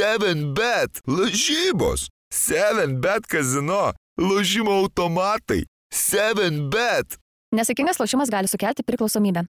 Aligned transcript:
7bet, 0.00 1.00
lažybos, 1.06 2.08
7bet 2.32 3.26
kazino, 3.28 3.92
lažymo 4.16 4.72
automatai, 4.80 5.66
7bet. 5.92 7.18
Nesėkmingas 7.52 8.00
lošimas 8.00 8.30
gali 8.32 8.48
sukelti 8.48 8.84
priklausomybę. 8.86 9.44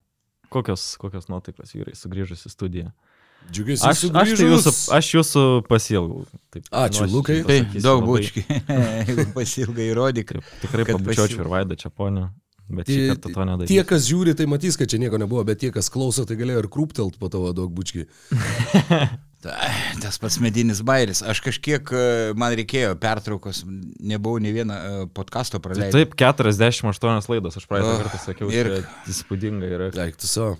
Kokios, 0.49 0.95
kokios 0.97 1.27
nuotaikos 1.29 1.75
vyrai 1.75 1.93
sugrįžus 1.99 2.47
į 2.47 2.53
studiją? 2.55 2.89
Džiugiai, 3.53 3.77
Aš, 3.91 4.01
aš, 4.09 4.31
tai 4.39 4.47
jūsų, 4.49 4.71
aš 4.97 5.09
jūsų 5.13 5.43
pasilgau. 5.69 6.23
Taip, 6.51 6.65
Ačiū, 6.75 7.05
nu, 7.05 7.19
Lukai. 7.19 7.37
Tai 7.47 7.59
daug 7.77 8.01
labai- 8.01 8.09
bučki. 8.09 8.43
Jeigu 9.09 9.27
pasilgai 9.37 9.85
įrodyk. 9.93 10.33
Tikrai 10.63 10.87
pabučiuočiau 10.89 11.45
ir 11.45 11.51
Vaidą 11.53 11.77
Čiaponį, 11.79 12.25
bet 12.69 12.87
šį 12.89 12.95
Tie, 12.99 13.07
kartą 13.13 13.31
to 13.33 13.45
nedarysiu. 13.49 13.71
tie, 13.73 13.83
kas 13.89 14.05
žiūri, 14.09 14.35
tai 14.37 14.45
matys, 14.49 14.77
kad 14.79 14.89
čia 14.91 14.99
nieko 15.01 15.17
nebuvo, 15.21 15.43
bet 15.47 15.59
tie, 15.63 15.71
kas 15.73 15.89
klauso, 15.93 16.25
tai 16.29 16.37
galėjo 16.39 16.63
ir 16.63 16.69
krūptelt 16.71 17.17
po 17.19 17.29
tavo 17.33 17.51
daug. 17.57 17.73
Ta, 19.39 19.53
Tas 20.03 20.17
pats 20.19 20.35
medinis 20.43 20.81
bairis. 20.83 21.21
Aš 21.23 21.39
kažkiek, 21.45 21.91
e, 21.95 22.33
man 22.35 22.51
reikėjo 22.59 22.95
pertraukos, 22.99 23.61
nebuvau 24.03 24.41
ne 24.43 24.51
vieną 24.51 24.75
e, 24.75 25.05
podcast'o 25.15 25.61
Tai 25.61 25.63
praleidęs. 25.69 25.95
taip, 25.95 26.17
48 26.19 27.31
laidos, 27.31 27.55
aš 27.55 27.67
praeitą 27.69 27.93
Oh, 27.93 28.01
kartą 28.03 28.19
sakiau, 28.25 28.49
ir- 28.51 28.73
įspūdinga 29.07 29.69
yra. 29.77 29.87
Eik 30.03 30.19
tu 30.19 30.27
savo. 30.27 30.57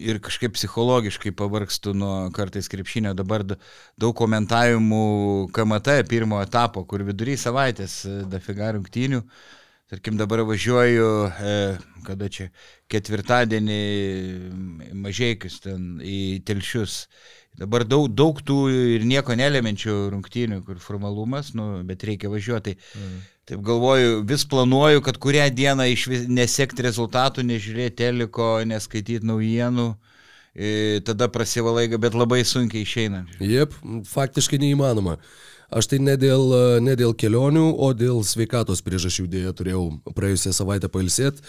Ir 0.00 0.16
kažkaip 0.22 0.54
psichologiškai 0.56 1.32
pavargstu 1.36 1.92
nuo 1.92 2.30
kartais 2.32 2.70
krepšinio. 2.72 3.12
Dabar 3.18 3.42
daug 3.44 4.14
komentavimų 4.16 5.50
KMT 5.52 6.00
pirmo 6.08 6.40
etapo, 6.40 6.86
kur 6.88 7.04
vidury 7.04 7.36
savaitės 7.36 7.98
e, 8.08 8.20
dafiga 8.32 8.72
rungtynių. 8.78 9.20
Tarkim, 9.90 10.14
dabar 10.14 10.44
važiuoju, 10.46 11.06
e, 11.26 11.54
kada 12.06 12.28
čia, 12.30 12.44
ketvirtadienį 12.92 13.78
mažiekius 14.94 15.56
ten 15.64 15.96
į 15.98 16.44
telšius. 16.46 17.08
Dabar 17.58 17.82
daug, 17.82 18.06
daug 18.14 18.38
tų 18.46 18.58
ir 18.70 19.06
nieko 19.10 19.34
nelemiančių 19.34 19.96
rungtynių, 20.12 20.60
kur 20.68 20.78
formalumas, 20.78 21.50
nu, 21.58 21.66
bet 21.88 22.06
reikia 22.06 22.30
važiuoti. 22.30 22.76
Mm. 22.94 23.18
taip 23.50 23.66
galvoju, 23.66 24.22
vis 24.30 24.46
planuoju, 24.46 25.02
kad 25.02 25.18
kurią 25.18 25.48
dieną 25.58 25.88
iš 25.90 26.06
vis 26.06 26.22
nesekti 26.30 26.86
rezultatų, 26.86 27.42
nežiūrėti 27.50 27.98
teliko, 28.04 28.52
neskaityti 28.62 29.26
naujienų. 29.26 29.90
E, 30.54 31.00
tada 31.06 31.26
prasivalai, 31.26 31.88
bet 31.98 32.14
labai 32.14 32.44
sunkiai 32.46 32.86
išeina. 32.86 33.24
Jep, 33.42 33.74
faktiškai 34.06 34.62
neįmanoma. 34.62 35.18
Aš 35.70 35.86
tai 35.86 36.00
ne 36.02 36.16
dėl, 36.18 36.50
ne 36.82 36.96
dėl 36.98 37.12
kelionių, 37.14 37.62
o 37.78 37.92
dėl 37.94 38.24
sveikatos 38.26 38.82
priežasčių 38.82 39.26
dėja 39.30 39.52
turėjau 39.54 39.84
praėjusią 40.16 40.50
savaitę 40.56 40.90
pailsėti. 40.90 41.44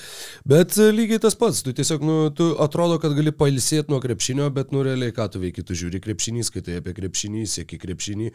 Bet 0.45 0.77
e, 0.77 0.91
lygiai 0.93 1.21
tas 1.23 1.33
pats, 1.39 1.63
tu 1.65 1.73
tiesiog, 1.73 2.05
nu, 2.05 2.17
tu 2.37 2.51
atrodo, 2.61 2.99
kad 3.01 3.15
gali 3.17 3.33
pailsėti 3.33 3.89
nuo 3.89 3.97
krepšinio, 4.03 4.51
bet, 4.53 4.69
nu, 4.75 4.83
realiai 4.85 5.15
ką 5.15 5.25
tu 5.33 5.41
veiki, 5.41 5.65
tu 5.65 5.77
žiūri 5.77 6.03
krepšinį, 6.03 6.45
skaitai 6.45 6.77
apie 6.83 6.93
krepšinį, 6.99 7.47
sėki 7.49 7.81
krepšinį, 7.81 8.29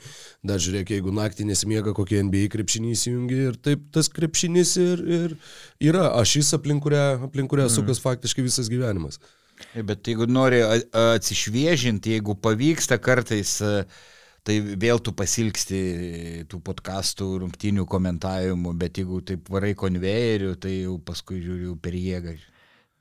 dar 0.51 0.63
žiūrėk, 0.63 0.91
jeigu 0.97 1.15
naktį 1.15 1.47
nesimiega, 1.53 1.95
kokį 1.95 2.25
NBA 2.27 2.51
krepšinį 2.57 2.93
įsijungi 2.97 3.41
ir 3.53 3.63
taip 3.63 3.87
tas 3.95 4.11
krepšinis 4.11 4.75
ir, 4.83 5.07
ir 5.07 5.39
yra 5.93 6.11
ašys, 6.19 6.51
aplink 6.59 6.83
kurią, 6.83 7.07
aplink 7.31 7.53
kurią 7.53 7.71
sukas 7.71 8.03
faktiškai 8.03 8.47
visas 8.49 8.73
gyvenimas. 8.73 9.23
Bet 9.87 10.05
jeigu 10.11 10.27
nori 10.29 10.59
atsišviežinti, 10.67 12.19
jeigu 12.19 12.35
pavyksta 12.43 12.99
kartais, 13.01 13.57
e, 13.65 13.87
tai 14.47 14.57
vėl 14.63 15.01
tu 15.03 15.13
pasilgsti 15.17 15.79
tų 16.51 16.61
podkastų, 16.67 17.31
rungtinių 17.43 17.87
komentavimų, 17.91 18.75
bet 18.79 19.01
jeigu 19.01 19.21
taip 19.27 19.49
varai 19.53 19.73
konvejeriu, 19.79 20.55
tai 20.61 20.77
jau 20.85 20.99
paskui 21.03 21.41
žiūriu 21.43 21.75
per 21.83 21.97
jėgą. 21.99 22.37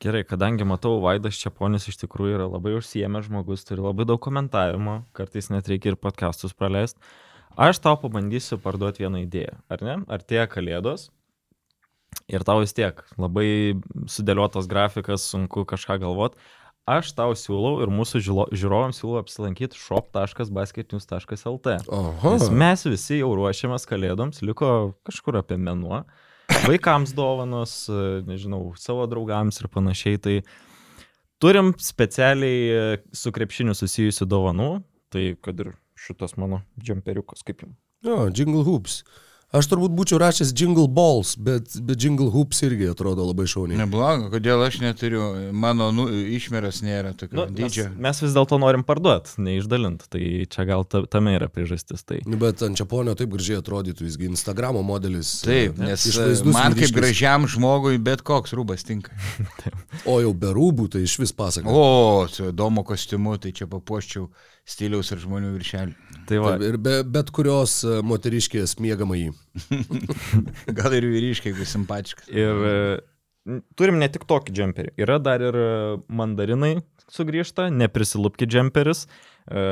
Gerai, 0.03 0.25
kadangi 0.27 0.65
matau, 0.67 0.97
Vaidas 1.03 1.37
Čiaponis 1.39 1.85
iš 1.87 2.01
tikrųjų 2.01 2.39
yra 2.39 2.47
labai 2.51 2.73
užsiemęs 2.75 3.29
žmogus, 3.29 3.63
turi 3.67 3.85
labai 3.85 4.07
daug 4.09 4.19
komentavimo, 4.21 5.03
kartais 5.15 5.47
net 5.53 5.69
reikia 5.71 5.93
ir 5.93 5.99
podcastus 6.01 6.53
praleisti. 6.57 6.99
Aš 7.55 7.79
tau 7.79 7.95
pabandysiu 8.01 8.57
parduoti 8.59 9.05
vieną 9.05 9.21
idėją, 9.23 9.53
ar 9.71 9.85
ne? 9.87 10.01
Artėja 10.11 10.49
kalėdos 10.51 11.07
ir 12.27 12.43
tau 12.43 12.59
vis 12.63 12.75
tiek 12.75 12.99
labai 13.21 13.77
sudėliotas 14.11 14.67
grafikas, 14.67 15.29
sunku 15.31 15.63
kažką 15.69 15.99
galvot. 16.03 16.35
Aš 16.85 17.15
tau 17.17 17.33
siūlau 17.33 17.79
ir 17.81 17.89
mūsų 17.89 18.19
žiūrovams 18.53 18.99
siūlau 19.01 19.23
apsilankyti 19.23 19.73
shop.basketnews.lt. 19.79 21.73
Mes 22.53 22.85
visi 22.85 23.17
jau 23.23 23.31
ruošiamės 23.39 23.87
kalėdoms, 23.89 24.43
liko 24.45 24.69
kažkur 25.07 25.39
apie 25.41 25.57
menuo. 25.57 26.03
Vaikams 26.67 27.15
dovanos, 27.17 27.89
nežinau, 28.27 28.69
savo 28.77 29.07
draugams 29.09 29.57
ir 29.63 29.67
panašiai. 29.73 30.21
Tai 30.21 30.35
turim 31.41 31.73
specialiai 31.81 32.59
e, 32.69 32.83
su 33.17 33.33
krepšiniu 33.33 33.73
susijusių 33.73 34.29
dovanų. 34.29 34.69
Tai 35.09 35.25
kad 35.41 35.65
ir 35.65 35.73
šitas 35.97 36.37
mano 36.37 36.61
džemperiukas 36.77 37.41
kaip 37.47 37.65
jums. 37.65 37.79
Jo, 38.05 38.27
Jingle 38.29 38.61
Hoops. 38.67 39.01
Aš 39.55 39.69
turbūt 39.71 39.93
būčiau 39.95 40.19
rašęs 40.19 40.51
Jingle 40.57 40.87
Balls, 40.91 41.35
bet, 41.39 41.77
bet 41.87 42.03
Jingle 42.03 42.27
Hoops 42.33 42.59
irgi 42.67 42.89
atrodo 42.91 43.25
labai 43.29 43.45
šauniai. 43.49 43.79
Nebloga, 43.79 44.29
kodėl 44.33 44.63
aš 44.65 44.81
neturiu, 44.83 45.23
mano 45.55 45.91
nu, 45.95 46.07
išmeras 46.35 46.81
nėra 46.85 47.13
tokio 47.15 47.35
Nu, 47.35 47.45
nu, 47.49 47.55
mes, 47.55 47.71
dydžio. 47.71 47.87
mes 48.01 48.21
vis 48.23 48.35
dėlto 48.35 48.59
norim 48.61 48.83
parduoti, 48.87 49.35
neišdalinti. 49.45 50.09
Tai 50.11 50.23
čia 50.51 50.65
gal 50.67 50.85
ta, 50.87 51.03
tame 51.11 51.35
yra 51.37 51.49
priežastis. 51.51 52.03
Tai. 52.07 52.21
Nu, 52.27 52.39
Bet 52.41 52.63
ant 52.65 52.77
Čiaponio 52.79 53.15
taip 53.17 53.31
gražiai 53.33 53.61
atrodytų, 53.61 54.07
jisgi 54.09 54.29
Instagramo 54.31 54.83
modelis. 54.85 55.37
Taip, 55.45 55.79
e, 55.79 55.91
nes 55.91 56.07
e, 56.11 56.27
man 56.51 56.75
kaip 56.77 56.95
gražiam 56.95 57.47
žmogui 57.49 57.99
bet 58.03 58.25
koks 58.25 58.55
rūbas 58.57 58.85
tinka. 58.87 59.15
O 60.11 60.19
jau 60.21 60.33
be 60.37 60.51
rūbų, 60.53 60.89
tai 60.93 61.05
iš 61.05 61.15
vis 61.21 61.31
pasaka. 61.35 61.71
O, 61.71 62.27
su 62.29 62.51
domo 62.53 62.83
kostiumu, 62.85 63.37
tai 63.41 63.53
čia 63.55 63.65
papuoščiau 63.71 64.27
stiliaus 64.67 65.11
ir 65.13 65.21
žmonių 65.23 65.53
viršelį. 65.55 65.95
Tai 66.29 66.41
va, 66.41 66.53
Taip, 66.55 66.67
ir 66.67 66.77
be, 66.81 66.99
bet 67.17 67.31
kurios 67.33 67.79
e, 67.85 67.99
moteriškės 68.05 68.77
mėgama 68.81 69.17
jį. 69.19 69.31
Gal 70.79 70.95
ir 70.97 71.07
vyriškai, 71.11 71.53
jeigu 71.53 71.67
simpatiškas. 71.69 72.31
Ir 72.33 72.65
e, 72.69 72.73
turim 73.79 73.99
ne 74.01 74.09
tik 74.11 74.25
tokį 74.29 74.55
džemperį. 74.55 74.95
Yra 75.01 75.19
dar 75.21 75.43
ir 75.45 75.57
e, 75.59 75.69
mandarinai 76.09 76.75
sugrįžta, 77.11 77.69
neprisilupki 77.69 78.47
džemperis. 78.49 79.05
e, 79.45 79.63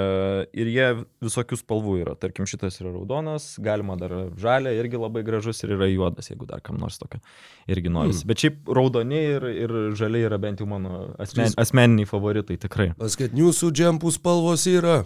Ir 0.53 0.69
jie 0.69 0.89
visokių 1.23 1.57
spalvų 1.57 1.95
yra. 2.03 2.13
Tarkim, 2.19 2.45
šitas 2.49 2.77
yra 2.81 2.91
raudonas, 2.93 3.55
galima 3.63 3.97
dar 3.97 4.13
žalia, 4.37 4.75
irgi 4.77 5.01
labai 5.01 5.25
gražus 5.25 5.63
ir 5.65 5.73
yra 5.77 5.89
juodas, 5.89 6.29
jeigu 6.29 6.45
dar 6.49 6.61
kam 6.61 6.77
nors 6.81 6.99
tokio 7.01 7.19
irgi 7.67 7.89
norisi. 7.89 8.21
Mm. 8.23 8.29
Bet 8.29 8.45
šiaip 8.45 8.71
raudoni 8.77 9.23
ir, 9.33 9.49
ir 9.65 9.75
žaliai 9.97 10.29
yra 10.29 10.39
bent 10.41 10.61
jau 10.61 10.69
mano 10.69 11.09
asmen, 11.21 11.51
asmeniniai 11.57 12.09
favoritai, 12.09 12.59
tikrai. 12.61 12.91
Paskat, 13.01 13.33
jūsų 13.33 13.73
džempų 13.73 14.13
spalvos 14.13 14.69
yra. 14.69 15.01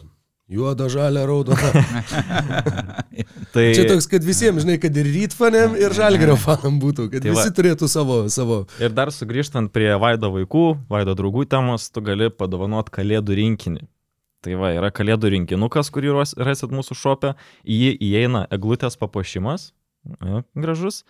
Juoda, 0.47 0.85
žalia, 0.87 1.25
raudona. 1.27 1.59
Tai, 3.53 3.63
Čia 3.75 3.83
toks, 3.89 4.05
kad 4.07 4.23
visiems, 4.23 4.63
žinai, 4.63 4.77
kad 4.79 4.95
ir 4.95 5.07
rytfanėm, 5.11 5.73
ir 5.81 5.91
žalgerio 5.95 6.37
fanam 6.45 6.77
būtų, 6.79 7.09
kad 7.11 7.25
Tai 7.25 7.33
va. 7.33 7.41
visi 7.41 7.53
turėtų 7.57 7.89
savo, 7.91 8.19
savo. 8.31 8.61
Ir 8.79 8.93
dar 8.95 9.11
sugrįžtant 9.11 9.73
prie 9.75 9.89
Vaido 9.99 10.29
vaikų, 10.31 10.63
Vaido 10.91 11.17
draugų 11.19 11.43
temos, 11.51 11.89
tu 11.91 12.03
gali 12.05 12.29
padovanoti 12.31 12.93
kalėdų 12.95 13.37
rinkinį. 13.41 13.83
Tai 14.45 14.55
va, 14.61 14.71
yra 14.77 14.91
kalėdų 14.93 15.33
rinkinukas, 15.33 15.89
kurį 15.91 16.13
ras- 16.15 16.35
rasit 16.39 16.71
mūsų 16.71 16.95
šopę, 16.95 17.33
į 17.67 17.81
jį 17.83 17.91
įeina 18.11 18.45
eglutės 18.53 18.95
papuošimas, 19.01 19.71
e, 20.21 20.43
gražus, 20.55 21.01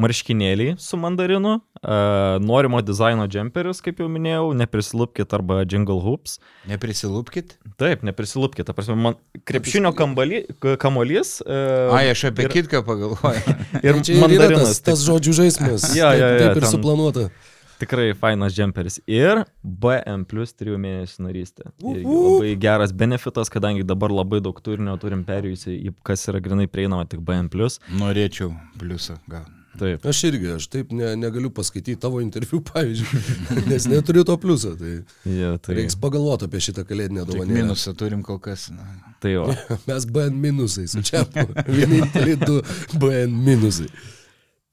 marškinėliai 0.00 0.74
su 0.80 0.96
mandarinu, 0.98 1.60
e, 1.78 1.96
norimo 2.42 2.80
dizaino 2.82 3.26
džemperis, 3.30 3.80
kaip 3.84 4.00
jau 4.02 4.08
minėjau, 4.10 4.48
neprisilupkit 4.58 5.32
arba 5.36 5.60
jingle 5.64 6.00
hoops. 6.02 6.38
Neprisilupkit. 6.70 7.56
Taip, 7.80 8.02
neprisilupkit, 8.06 8.66
ta 8.66 8.74
prasme, 8.76 8.96
man 8.98 9.14
krepšinio 9.46 9.94
kambali, 9.96 10.44
k- 10.60 10.76
kamolys. 10.82 11.40
e, 11.46 11.60
Ai, 11.94 12.08
aš 12.10 12.24
apie 12.32 12.48
ir- 12.48 12.54
kitką 12.58 12.82
pagalvoju. 12.86 13.56
Ir 13.86 14.02
Čia 14.02 14.12
ir 14.14 14.18
yra 14.18 14.28
mandarinas. 14.28 14.68
tas, 14.80 14.80
tas 14.80 15.06
žodžių 15.08 15.32
žaidimas. 15.42 15.90
Jo, 15.98 16.10
taip, 16.10 16.20
jo, 16.20 16.30
taip 16.42 16.56
ir 16.56 16.62
ten- 16.62 16.70
suplanuota. 16.74 17.28
Tikrai 17.74 18.12
fainas 18.14 18.54
džemperis. 18.54 19.00
Ir 19.10 19.40
BM 19.64 20.22
plus 20.30 20.52
3 20.54 20.76
mėnesių 20.78 21.24
narystė. 21.26 21.66
Irgi 21.82 22.06
labai 22.06 22.52
geras 22.62 22.92
benefitas, 22.94 23.50
kadangi 23.50 23.82
dabar 23.84 24.10
labai 24.14 24.38
daug 24.40 24.60
turinio 24.62 24.94
turim 25.02 25.24
perėjusi 25.26 25.74
į 25.90 25.92
kas 26.06 26.22
yra 26.30 26.38
grinai 26.40 26.68
prieinama 26.70 27.02
tik 27.10 27.20
BM 27.26 27.50
plus. 27.50 27.80
Norėčiau 27.98 28.54
pliusą 28.78 29.18
gal. 29.28 29.42
Taip. 29.78 30.04
Aš 30.06 30.20
irgi, 30.28 30.50
aš 30.54 30.66
taip 30.70 30.92
ne, 30.94 31.12
negaliu 31.18 31.50
paskaityti 31.54 31.96
tavo 32.00 32.20
interviu, 32.22 32.60
pavyzdžiui, 32.70 33.64
nes 33.70 33.86
neturiu 33.90 34.24
to 34.28 34.36
pliuso. 34.38 34.74
Tai 34.78 34.92
Ja, 35.26 35.54
tai, 35.58 35.78
reiks 35.80 35.96
pagalvoti 35.98 36.46
apie 36.48 36.60
šitą 36.62 36.84
kalėdinę 36.86 37.24
dovaną. 37.26 37.50
minusą 37.58 37.94
turim 37.98 38.22
kol 38.26 38.38
kas. 38.42 38.68
Na. 38.74 38.86
tai 39.24 39.34
va. 39.40 39.54
Mes 39.90 40.06
BN 40.06 40.38
minusai, 40.44 40.86
su 40.90 41.02
čia 41.02 41.24
vieninteliai 41.66 42.38
du 42.44 42.60
BN 43.00 43.34
minusai. 43.46 43.88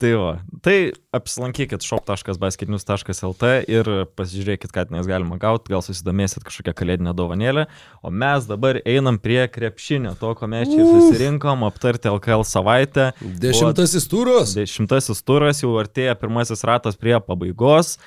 Tai 0.01 0.12
va, 0.18 0.30
tai 0.65 0.75
apsilankykit 1.13 1.83
shop.basketnews.lt 1.86 3.50
ir 3.69 3.89
pasižiūrėkit, 4.18 4.71
ką 4.74 4.88
tenais 4.89 5.06
galima 5.06 5.36
gauti, 5.38 5.69
gal 5.69 5.83
susidomėsit 5.86 6.42
kažkokią 6.48 6.74
kalėdinę 6.80 7.12
dovanėlę. 7.13 7.68
O 8.01 8.09
mes 8.09 8.48
dabar 8.50 8.80
einam 8.81 9.19
prie 9.21 9.44
krepšinio, 9.45 10.15
to, 10.18 10.31
ko 10.39 10.50
mes 10.50 10.71
čia 10.71 10.80
ir 10.81 10.89
susirinkom, 10.89 11.62
aptarti 11.68 12.09
LKL 12.09 12.42
savaitę. 12.50 13.12
Dešimtasis 13.21 14.07
turas. 14.09 14.56
Dešimtasis 14.57 15.21
turas 15.21 15.62
jau 15.62 15.75
artėja 15.77 16.15
pirmasis 16.18 16.65
ratas 16.65 16.97
prie 16.97 17.13
pabaigos. 17.21 18.00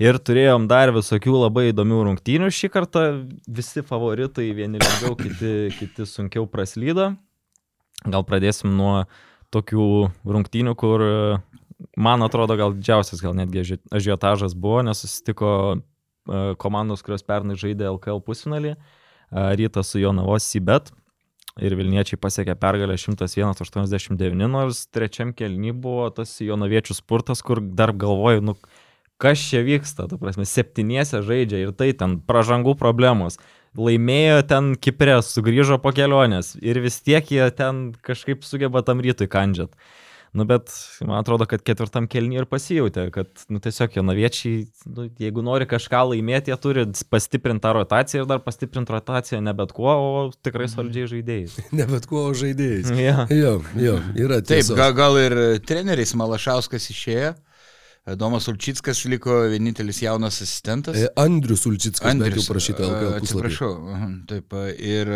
Ir 0.00 0.16
turėjom 0.24 0.64
dar 0.70 0.94
visokių 0.96 1.34
labai 1.36 1.66
įdomių 1.74 1.98
rungtynių 2.08 2.48
šį 2.48 2.70
kartą. 2.72 3.02
Visi 3.44 3.84
favoritai, 3.84 4.48
vieni 4.56 4.80
lengviau, 4.80 5.18
kiti, 5.20 5.52
kiti 5.76 6.08
sunkiau 6.08 6.48
praslydo. 6.48 7.10
Gal 8.08 8.24
pradėsim 8.26 8.72
nuo 8.72 9.02
tokių 9.52 9.86
rungtynių, 10.24 10.74
kur 10.78 11.04
e, 11.04 11.12
man 12.00 12.24
atrodo 12.24 12.56
gal 12.60 12.74
didžiausias, 12.76 13.22
gal 13.24 13.36
netgi 13.36 13.62
aži- 13.64 13.82
ažiotažas 13.94 14.56
buvo, 14.58 14.80
nes 14.86 15.04
susitiko 15.04 15.52
e, 15.74 16.42
komandos, 16.62 17.04
kurios 17.04 17.24
pernai 17.26 17.58
žaidė 17.60 17.90
LKL 17.92 18.22
pusfinalį, 18.26 18.74
e, 18.74 19.46
rytas 19.60 19.92
su 19.92 20.02
Jonavos 20.02 20.48
Sibet. 20.48 20.92
Ir 21.60 21.74
Vilniečiai 21.76 22.16
pasiekė 22.16 22.54
pergalę 22.56 22.94
101-89, 22.96 24.46
nors 24.48 24.86
trečiam 24.88 25.34
kelny 25.36 25.74
buvo 25.76 26.06
tas 26.16 26.38
Jonaviečių 26.40 26.96
spurtas, 26.96 27.42
kur 27.44 27.60
dar 27.60 27.92
galvoju, 27.92 28.40
nu, 28.40 28.54
kas 29.20 29.42
čia 29.50 29.60
vyksta, 29.66 30.08
tu 30.08 30.16
prasme, 30.18 30.46
septyniese 30.48 31.20
žaidžia 31.22 31.60
ir 31.66 31.74
tai 31.76 31.92
ten 31.92 32.16
pražangų 32.24 32.72
problemos. 32.80 33.36
Laimėjo 33.78 34.42
ten 34.44 34.74
Kiprė, 34.76 35.16
sugrįžo 35.24 35.78
po 35.80 35.94
kelionės 35.96 36.54
ir 36.60 36.80
vis 36.84 37.00
tiek 37.00 37.24
jie 37.32 37.46
ten 37.56 37.90
kažkaip 38.04 38.44
sugeba 38.44 38.82
tam 38.84 39.00
rytui 39.00 39.30
kandžiat. 39.32 39.72
Nu, 40.32 40.46
bet 40.48 40.72
man 41.04 41.18
atrodo, 41.18 41.44
kad 41.44 41.60
ketvirtam 41.60 42.06
kelniui 42.08 42.38
ir 42.40 42.46
pasijautė, 42.48 43.10
kad, 43.12 43.28
nu, 43.52 43.60
tiesiog 43.60 43.98
jonaviečiai, 43.98 44.62
nu, 44.88 45.04
jeigu 45.20 45.44
nori 45.44 45.66
kažką 45.68 46.00
laimėti, 46.08 46.48
jie 46.48 46.56
turi 46.60 46.84
pastiprinti 47.12 47.60
tą 47.66 47.74
rotaciją 47.76 48.22
ir 48.22 48.30
dar 48.30 48.40
pastiprinti 48.40 48.94
rotaciją 48.94 49.42
ne 49.44 49.52
bet 49.58 49.74
kuo, 49.76 49.92
o 49.92 50.22
tikrai 50.44 50.70
solidžiai 50.72 51.10
žaidėjais. 51.12 51.58
Ne 51.76 51.84
bet 51.88 52.08
kuo 52.08 52.24
o 52.30 52.32
žaidėjais. 52.36 52.88
Ja. 52.96 53.26
Jo, 53.28 53.58
jo, 53.76 53.98
yra 54.16 54.40
Taip, 54.40 54.62
tiesa. 54.62 54.76
gal, 54.78 54.96
gal 54.96 55.20
ir 55.20 55.36
treneris 55.68 56.16
Malašauskas 56.16 56.88
išėjo, 56.94 57.34
Domas 58.06 58.48
Ulčickas 58.50 59.04
liko 59.06 59.44
vienintelis 59.52 60.02
jaunas 60.02 60.40
asistentas. 60.42 60.98
Andrius 61.16 61.66
Ulčickas, 61.70 62.02
bent 62.02 62.24
jau 62.24 62.32
Andrius, 62.32 62.48
parašyta 62.50 62.82
LKL 62.82 63.12
a, 63.12 63.18
puslapyje. 63.22 63.52
Atsiprašau. 63.52 63.74
Taip, 64.30 64.56
a, 64.58 64.64
ir 64.74 65.12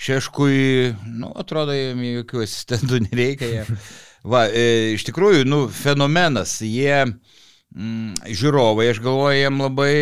Šeškui, 0.00 0.94
nu, 1.20 1.28
atrodo, 1.38 1.74
jam 1.76 2.00
jokių 2.02 2.40
asistentų 2.42 3.02
nereikia. 3.04 3.50
Jie. 3.52 3.64
Va, 4.32 4.46
e, 4.48 4.94
iš 4.96 5.04
tikrųjų, 5.04 5.44
nu, 5.46 5.58
fenomenas. 5.68 6.56
Jie, 6.64 7.04
mm, 7.04 8.24
žiūrovai, 8.40 8.88
aš 8.94 9.02
galvoju, 9.04 9.42
jiem 9.42 9.60
labai 9.60 9.96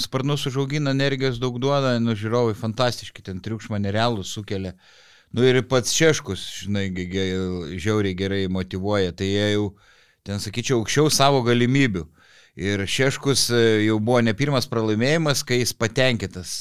sparnus 0.00 0.46
užaugina, 0.48 0.94
energijos 0.94 1.40
daug 1.42 1.58
duoda, 1.60 1.96
nu, 2.00 2.14
žiūrovai 2.18 2.54
fantastiški, 2.56 3.24
ten 3.26 3.42
triukšmą 3.44 3.82
nerealų 3.82 4.22
sukelia. 4.30 4.76
Nu 5.34 5.42
ir 5.42 5.58
pats 5.66 5.90
Šeškus, 5.98 6.46
žinai, 6.62 6.86
žiauriai 7.82 8.14
gerai 8.14 8.44
motivuoja, 8.46 9.10
tai 9.18 9.32
jie 9.32 9.50
jau, 9.56 9.66
ten 10.24 10.40
sakyčiau, 10.40 10.80
aukščiau 10.80 11.10
savo 11.12 11.42
galimybių. 11.46 12.06
Ir 12.54 12.84
Šeškus 12.86 13.48
e, 13.50 13.60
jau 13.88 13.98
buvo 13.98 14.20
ne 14.22 14.32
pirmas 14.36 14.68
pralaimėjimas, 14.70 15.42
kai 15.46 15.58
jis 15.60 15.74
patenkintas 15.74 16.54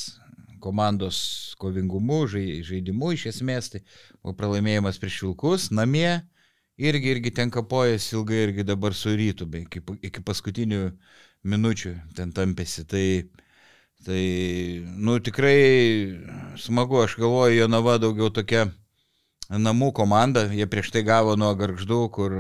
komandos 0.64 1.18
kovingumu, 1.62 2.24
žai- 2.32 2.64
žaidimu 2.66 3.14
iš 3.14 3.28
esmės, 3.34 3.70
tai 3.74 3.84
buvo 4.24 4.34
pralaimėjimas 4.40 5.00
prieš 5.02 5.20
Vilkus, 5.26 5.68
namie, 5.76 6.24
irgi, 6.82 7.14
irgi 7.14 7.34
ten 7.36 7.52
kapojas 7.54 8.10
ilgai, 8.16 8.46
irgi 8.48 8.66
dabar 8.68 8.96
su 8.98 9.14
rytu, 9.16 9.48
iki, 9.60 9.84
iki 10.10 10.24
paskutinių 10.26 10.82
minučių 11.44 11.94
ten 12.18 12.34
tampėsi. 12.36 12.88
Tai, 12.90 13.06
tai, 14.08 14.24
nu, 14.88 15.20
tikrai 15.24 15.60
smagu, 16.60 17.04
aš 17.04 17.20
galvoju, 17.22 17.60
Jonava 17.62 18.00
daugiau 18.02 18.32
tokia 18.34 18.66
namų 19.52 19.92
komanda, 19.94 20.48
jie 20.50 20.66
prieš 20.68 20.90
tai 20.96 21.04
gavo 21.06 21.36
nuo 21.38 21.52
garždų, 21.60 22.02
kur, 22.16 22.40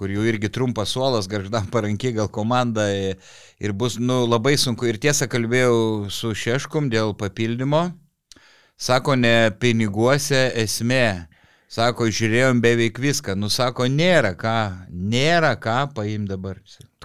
kur 0.00 0.08
jau 0.08 0.22
irgi 0.24 0.48
trumpas 0.48 0.94
suolas, 0.96 1.28
garždam 1.28 1.66
parankiai 1.68 2.14
gal 2.16 2.30
komanda 2.32 2.86
ir 3.60 3.74
bus, 3.76 3.98
nu, 4.00 4.22
labai 4.24 4.54
sunku. 4.56 4.88
Ir 4.88 4.96
tiesą 5.02 5.28
kalbėjau 5.28 6.08
su 6.08 6.32
Šeškum 6.32 6.88
dėl 6.88 7.12
papildymo, 7.20 7.90
sako, 8.80 9.18
ne 9.20 9.52
piniguose 9.60 10.46
esmė. 10.64 11.26
Sako, 11.70 12.08
žiūrėjom 12.10 12.64
beveik 12.64 12.96
viską. 12.98 13.36
Nu, 13.38 13.52
sako, 13.52 13.86
nėra 13.86 14.32
ką, 14.40 14.56
nėra 14.90 15.52
ką 15.60 15.84
paimti 15.94 16.32
dabar. 16.32 16.58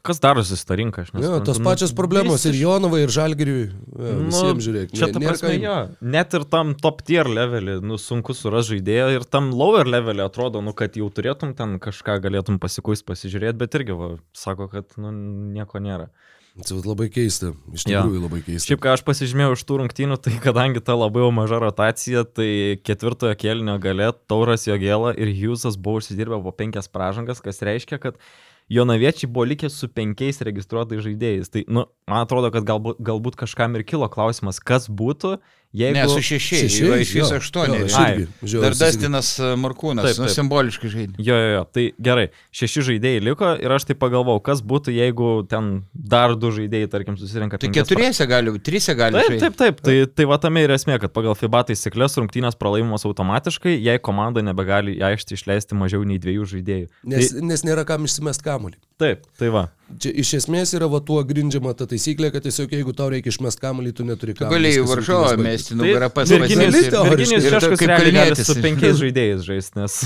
Kas 0.05 0.19
darosi 0.21 0.55
su 0.59 0.65
ta 0.69 0.75
rinka? 0.77 1.01
Aš 1.01 1.09
Jo, 1.13 1.19
nesuprantu. 1.19 1.45
tos 1.49 1.59
Nu, 1.59 1.65
pačios 1.65 1.93
problemos 1.97 2.45
ir 2.45 2.53
visiškai- 2.53 2.61
Jonavai, 2.61 2.99
ir 3.03 3.09
Žalgiriui. 3.15 3.63
Nu, 3.95 4.27
Visiems 4.29 4.67
žiūrėk. 4.67 4.93
Čia 4.93 5.09
ta 5.11 5.19
prasme, 5.23 5.49
ką 5.49 5.53
imt. 5.55 5.63
jo, 5.65 5.77
net 6.15 6.33
ir 6.37 6.43
tam 6.45 6.75
top 6.75 7.01
tier 7.01 7.25
levelį, 7.25 7.79
nu, 7.81 7.97
sunku 7.97 8.35
surasti 8.37 8.75
žaidėją 8.77 9.09
ir 9.17 9.25
tam 9.25 9.49
lower 9.51 9.85
levelį 9.89 10.25
atrodo, 10.29 10.61
nu, 10.61 10.73
kad 10.77 10.93
jau 10.95 11.09
turėtum 11.09 11.55
ten 11.57 11.79
kažką 11.79 12.19
galėtum 12.21 12.59
pasikuist 12.61 13.05
pasižiūrėti, 13.09 13.57
bet 13.57 13.73
irgi, 13.81 13.97
va, 13.97 14.13
sako, 14.33 14.69
kad, 14.71 14.85
nu, 14.97 15.11
nieko 15.57 15.81
nėra. 15.81 16.07
Tai 16.55 16.77
labai 16.87 17.09
keista. 17.11 17.49
Iš 17.75 17.83
Jo. 17.83 17.99
tikrųjų 18.05 18.19
labai 18.23 18.37
keista. 18.45 18.69
Šiaip, 18.69 18.79
ką 18.79 18.93
aš 18.95 19.01
pasižymėjau 19.03 19.57
iš 19.57 19.63
tų 19.67 19.79
rungtynių, 19.81 20.15
tai 20.23 20.31
kadangi 20.39 20.79
ta 20.79 20.95
labai 20.95 21.25
maža 21.35 21.59
rotacija, 21.59 22.23
tai 22.23 22.79
ketvirtojo 22.79 23.35
kelnio 23.35 23.75
gale 23.83 24.13
Tauras 24.31 24.63
Jogėla 24.63 25.11
ir 25.19 25.27
Hughesas 25.35 25.75
buvo 25.75 25.99
užsidirbę 25.99 26.39
po 26.45 26.53
penkias 26.55 26.87
pražangas, 26.87 27.41
kas 27.43 27.59
reiškia, 27.59 27.99
kad 27.99 28.15
Jonaviečiai 28.69 29.29
buvo 29.29 29.45
likę 29.45 29.69
su 29.69 29.87
penkiais 29.93 30.41
registruotais 30.41 31.03
žaidėjais. 31.05 31.51
Tai, 31.53 31.61
nu, 31.69 31.85
man 32.09 32.25
atrodo, 32.25 32.49
kad 32.53 32.65
galbūt, 32.65 32.97
galbūt 33.05 33.37
kažkam 33.37 33.77
ir 33.77 33.85
kilo 33.85 34.09
klausimas, 34.09 34.57
kas 34.57 34.89
būtų, 34.89 35.35
jeigu... 35.75 35.95
Ne, 35.97 36.05
su 36.09 36.21
šešiais, 36.23 36.61
Šešiais, 36.65 36.75
šešiais 36.79 37.03
iš 37.05 37.13
viso 37.17 37.33
jo, 37.35 37.39
aštuoni. 37.41 37.79
jo, 38.53 38.61
Dar. 38.63 38.75
Dastinas 38.79 39.29
e, 39.39 39.51
Markūnas, 39.59 40.05
Taip, 40.07 40.19
nu, 40.21 40.27
taip. 40.29 40.35
simboliškai 40.37 40.91
žaidė. 40.93 41.15
Jo, 41.27 41.35
jo, 41.41 41.49
jo, 41.57 41.63
tai 41.75 41.85
gerai, 42.07 42.25
šeši 42.55 42.85
žaidėjai 42.89 43.23
liko 43.27 43.51
ir 43.61 43.75
aš 43.75 43.87
tai 43.89 43.97
pagalvojau, 43.99 44.41
kas 44.45 44.63
būtų, 44.65 44.93
jeigu 44.95 45.29
ten 45.51 45.71
dar 45.93 46.35
du 46.39 46.51
žaidėjai, 46.55 46.89
tarkim, 46.95 47.17
susirenka 47.19 47.59
Tai 47.61 47.71
keturiese 47.75 48.27
gali, 48.31 48.55
trise 48.59 48.95
gali 48.97 49.19
Taip, 49.19 49.29
žaisti. 49.35 49.43
taip, 49.45 49.59
taip. 49.61 49.83
Tai, 49.85 49.97
tai 50.15 50.29
va 50.31 50.39
tame 50.41 50.63
ir 50.65 50.75
esmė, 50.77 50.99
kad 51.03 51.13
pagal 51.15 51.35
FIBA 51.39 51.65
taisyklės 51.71 52.17
rungtynės 52.21 52.57
pralaimimos 52.59 53.05
automatiškai, 53.09 53.75
jei 53.83 53.99
komanda 54.03 54.43
nebegali 54.45 54.97
į 54.99 55.05
aikštę 55.11 55.37
išleisti 55.39 55.77
mažiau 55.79 56.03
nei 56.07 56.19
dviejų 56.21 56.47
žaidėjų. 56.55 56.89
Nes, 57.11 57.33
Tai, 57.35 57.45
nes 57.51 57.65
nėra 57.67 57.83
kam 57.87 58.05
išsimest 58.07 58.43
kamuolį. 58.45 58.77
taip, 59.01 59.25
tai 59.39 59.49
va. 59.51 59.65
Čia 60.01 60.09
iš 60.17 60.29
esmės 60.39 60.71
yra 60.73 60.87
va 60.89 60.97
tuo 61.05 61.19
grindžiama 61.27 61.75
ta 61.77 61.85
taisyklė, 61.85 62.31
kad 62.33 62.41
tiesiog 62.47 62.71
jeigu 62.73 62.93
tau 62.97 63.05
reikia 63.11 63.29
išmest 63.29 63.59
kamuolį, 63.61 63.91
tu 63.93 64.05
neturi 64.07 64.33
Tu 64.33 64.39
kamuolį. 64.41 64.55
galėjai 64.55 64.85
varžovą 64.89 65.27
rungtynės 65.35 65.64
baigtos. 65.73 65.73
mesti, 65.73 65.79
nugarą 65.81 66.09
pas 66.13 66.29
Virginijus, 67.09 67.47
Šeškus 67.55 67.83
realiai 67.89 68.13
gali 68.15 68.45
su 68.45 68.55
penkiais 68.61 68.99
žaidėjais 69.01 69.45
žaisti, 69.45 69.79
nes 69.79 69.97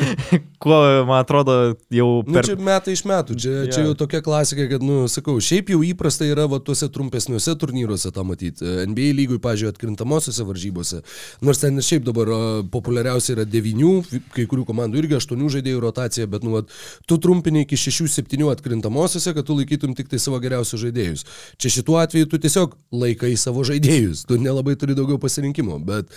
kuo, 0.62 0.78
man 1.06 1.20
atrodo, 1.20 1.56
jau 1.92 2.08
Nu, 2.26 2.34
per... 2.38 2.46
čia 2.48 2.56
metai 2.58 2.94
iš 2.96 3.02
metų, 3.06 3.36
čia, 3.40 3.50
Jo. 3.56 3.72
čia 3.72 3.84
jau 3.86 3.94
tokia 3.98 4.20
klasika, 4.24 4.66
kad, 4.70 4.84
nu, 4.84 5.04
sakau, 5.10 5.36
šiaip 5.42 5.70
jau 5.74 5.80
įprasta 5.86 6.26
yra 6.28 6.46
va 6.50 6.58
tuose 6.64 6.88
trumpesniuose 6.92 7.54
turnyruose 7.60 8.10
tą 8.14 8.24
matyti. 8.26 8.64
NBA 8.88 9.12
lygui, 9.16 9.38
pažiūrėjau, 9.42 9.74
atkrintamosiose 9.74 10.46
varžybose. 10.46 11.02
Nors 11.44 11.60
ten 11.62 11.76
ir 11.78 11.86
šiaip 11.86 12.06
dabar 12.06 12.30
populiariausia 12.72 13.34
yra 13.36 13.46
devynių, 13.48 13.92
kai 14.36 14.46
kurių 14.48 14.66
komandų 14.68 15.02
irgi 15.02 15.18
aštuonių 15.18 15.50
žaidėjų 15.58 15.82
rotacija, 15.82 16.28
bet, 16.30 16.46
nu, 16.46 16.54
vat, 16.56 16.70
tu 17.08 17.18
trumpini 17.22 17.64
iki 17.66 17.78
šešių, 17.80 18.06
septynių 18.16 18.50
atkrintamosiose, 18.54 19.34
kad 19.36 19.46
tu 19.48 19.56
laikytum 19.58 19.96
tik 19.98 20.08
tai 20.12 20.20
savo 20.22 20.38
geriausius 20.42 20.84
žaidėjus. 20.86 21.26
Čia 21.58 21.72
šituo 21.78 21.98
atveju 21.98 22.30
tu 22.30 22.38
tiesiog 22.42 22.76
laikai 22.94 23.32
savo 23.40 23.64
žaidėjus, 23.66 24.22
tu 24.28 24.38
nelabai 24.40 24.76
turi 24.78 24.85
daugiau 24.94 25.18
pasirinkimo, 25.18 25.80
bet, 25.82 26.12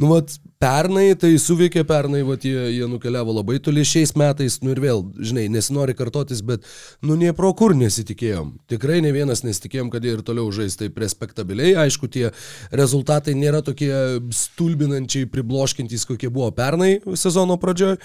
nu, 0.00 0.08
vat, 0.14 0.32
pernai 0.62 1.10
tai 1.20 1.34
suveikė, 1.40 1.84
pernai, 1.84 2.22
vat, 2.24 2.46
jie, 2.48 2.70
jie 2.78 2.88
nukeliavo 2.88 3.34
labai 3.36 3.58
toli 3.60 3.84
šiais 3.84 4.14
metais, 4.16 4.60
nu 4.64 4.72
ir 4.72 4.80
vėl, 4.80 5.04
žinai, 5.20 5.44
nesinori 5.52 5.96
kartotis, 5.98 6.40
bet, 6.46 6.64
nu, 7.04 7.18
nie 7.20 7.34
pro 7.36 7.52
kur 7.56 7.74
nesitikėjom. 7.76 8.54
Tikrai 8.70 9.02
ne 9.04 9.12
vienas 9.12 9.44
nesitikėjom, 9.44 9.90
kad 9.92 10.04
jie 10.06 10.14
ir 10.16 10.24
toliau 10.24 10.48
žais 10.54 10.78
taip 10.80 10.96
respektabiliai. 11.02 11.74
Aišku, 11.84 12.08
tie 12.08 12.30
rezultatai 12.72 13.34
nėra 13.36 13.60
tokie 13.66 13.92
stulbinančiai 14.34 15.28
pribloškintys, 15.30 16.06
kokie 16.08 16.30
buvo 16.32 16.50
pernai 16.54 16.96
sezono 17.18 17.58
pradžioje, 17.60 17.98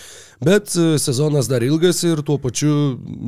bet 0.43 0.73
e, 0.75 0.97
sezonas 1.01 1.49
dar 1.51 1.63
ilgas 1.65 2.01
ir 2.07 2.23
tuo 2.25 2.39
pačiu, 2.41 2.73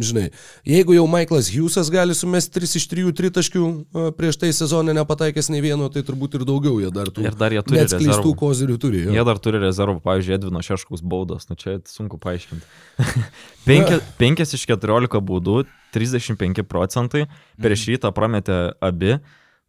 žinai, 0.04 0.30
jeigu 0.68 0.96
jau 0.98 1.08
Michaelas 1.12 1.52
Hughesas 1.54 1.92
gali 1.94 2.16
sumesti 2.18 2.60
3 2.60 2.78
iš 2.82 2.88
3 2.92 3.16
tritaškių 3.18 3.64
e, 3.64 4.06
prieš 4.18 4.42
tai 4.42 4.52
sezonę 4.56 4.96
nepataikęs 4.98 5.52
nei 5.54 5.64
vieno, 5.64 5.90
tai 5.94 6.04
turbūt 6.08 6.40
ir 6.40 6.48
daugiau 6.48 6.81
jie 6.86 6.92
dar 6.96 7.12
tų 7.14 7.26
Ir 7.28 7.36
dar 7.40 7.54
jie 7.56 7.62
turi 7.66 7.82
rezervų. 7.84 8.34
kozirių 8.42 8.78
turi. 8.82 9.04
jo. 9.08 9.14
Jie 9.16 9.26
dar 9.28 9.40
turi 9.44 9.62
rezervų, 9.64 10.00
pavyzdžiui, 10.06 10.38
Edvino 10.40 10.62
Šeškaus 10.66 11.02
baudos, 11.04 11.48
nu 11.50 11.56
čia 11.60 11.78
sunku 11.90 12.18
paaiškinti. 12.22 12.66
5 13.68 14.42
iš 14.58 14.66
14 14.68 15.22
baudų, 15.22 15.64
35 15.96 16.64
procentai, 16.68 17.28
prieš 17.62 17.88
rytą 17.92 18.12
prametė 18.16 18.74
abi. 18.82 19.20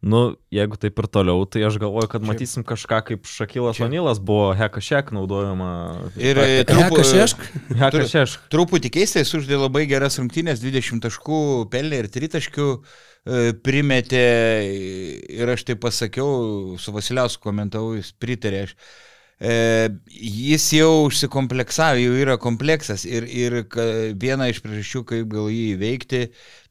Nu, 0.03 0.33
jeigu 0.51 0.75
taip 0.75 0.97
ir 0.99 1.05
toliau, 1.07 1.45
tai 1.47 1.61
aš 1.63 1.77
galvoju, 1.79 2.09
kad 2.11 2.25
matysim 2.27 2.65
kažką 2.67 2.97
kaip 3.07 3.23
Šakilas 3.23 3.77
Vanilas 3.79 4.19
buvo 4.19 4.49
Hekašek 4.59 5.13
naudojama. 5.15 5.69
Ir 6.19 6.41
e, 6.43 6.47
Heka 6.59 6.73
trupu- 6.73 7.05
Šešk? 7.07 7.45
Hekašek. 7.79 8.33
Truputį 8.51 8.91
keistai, 8.97 9.23
jis 9.23 9.31
uždė 9.39 9.61
labai 9.61 9.85
geras 9.87 10.19
rungtynės, 10.19 10.59
20 10.59 10.99
taškų 11.07 11.39
pelnė 11.71 12.01
ir 12.03 12.09
3 12.11 12.33
taškių 12.35 12.67
e, 12.75 12.81
primetė 13.63 14.25
ir 15.31 15.53
aš 15.53 15.63
tai 15.69 15.77
pasakiau, 15.79 16.75
su 16.79 16.91
Vasiliausku 16.91 17.43
komentavau, 17.47 17.95
jis 17.95 18.11
pritarė. 18.19 18.65
Aš, 18.67 18.75
e, 19.39 19.55
jis 20.11 20.67
jau 20.75 20.91
užsikompleksavo, 21.07 22.01
jau 22.03 22.19
yra 22.19 22.37
kompleksas 22.41 23.05
ir, 23.07 23.23
ir 23.23 23.61
viena 24.19 24.49
iš 24.51 24.59
priežasčių, 24.65 25.05
kaip 25.07 25.31
gal 25.31 25.49
jį 25.51 25.65
įveikti, 25.77 26.23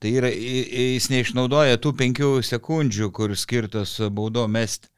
tai 0.03 0.15
yra 0.21 0.33
jis 0.33 1.09
neišnaudoja 1.13 1.81
tų 1.81 1.97
5 2.05 2.25
sekundžių, 2.53 3.13
kur 3.17 3.37
skirtos 3.37 3.99
baudo 4.13 4.47
mest. 4.49 4.93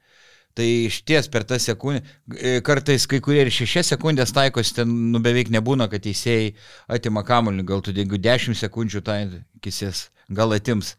Tai 0.54 0.66
iš 0.86 1.00
ties 1.02 1.26
per 1.26 1.42
tą 1.42 1.56
sekundę, 1.58 2.04
e, 2.38 2.60
kartais 2.62 3.08
kai 3.10 3.18
kurie 3.18 3.40
ir 3.42 3.50
šešias 3.50 3.88
sekundės 3.90 4.30
taikosi, 4.34 4.76
ten 4.76 4.92
nu, 5.10 5.18
beveik 5.18 5.50
nebūna, 5.50 5.88
kad 5.90 6.04
teisėjai 6.04 6.52
atima 6.94 7.24
kamuolį, 7.26 7.64
gal 7.66 7.82
tu 7.82 7.90
jeigu 7.90 8.20
10 8.22 8.54
sekundžių 8.60 9.02
taikysės, 9.02 10.08
gal 10.30 10.54
atims. 10.54 10.94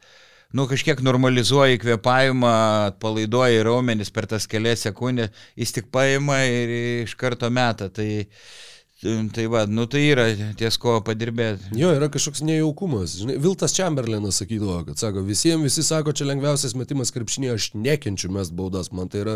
Nu, 0.56 0.64
kažkiek 0.72 1.02
normalizuoji 1.04 1.82
kvėpavimą, 1.82 2.52
atpalaiduoji 2.94 3.64
raumenis 3.68 4.12
per 4.16 4.24
tas 4.32 4.46
kelias 4.48 4.86
sekundės, 4.86 5.34
jis 5.60 5.74
tik 5.76 5.90
paima 5.92 6.38
ir 6.48 6.72
iš 7.04 7.16
karto 7.20 7.50
meta. 7.52 7.90
Tai, 7.92 8.08
tai 9.34 9.46
va, 9.52 9.66
nu 9.70 9.86
tai 9.90 10.02
yra 10.10 10.26
ties 10.58 10.78
ko 10.82 10.98
padirbėti. 11.06 11.72
Jo, 11.78 11.92
yra 11.96 12.08
kažkoks 12.12 12.42
nejaukumas. 12.46 13.18
Žinai, 13.22 13.36
Viltas 13.42 13.76
Chamberlainas 13.76 14.40
sakydavo, 14.42 14.80
kad 14.88 15.00
sako, 15.02 15.24
visiems 15.28 15.68
visi 15.68 15.84
sako, 15.86 16.14
čia 16.16 16.28
lengviausias 16.30 16.76
metimas 16.78 17.14
krepšinėje, 17.16 17.56
aš 17.56 17.68
nekenčiu 17.78 18.32
mes 18.34 18.50
baudas. 18.56 18.92
Man 18.96 19.10
tai 19.12 19.22
yra, 19.24 19.36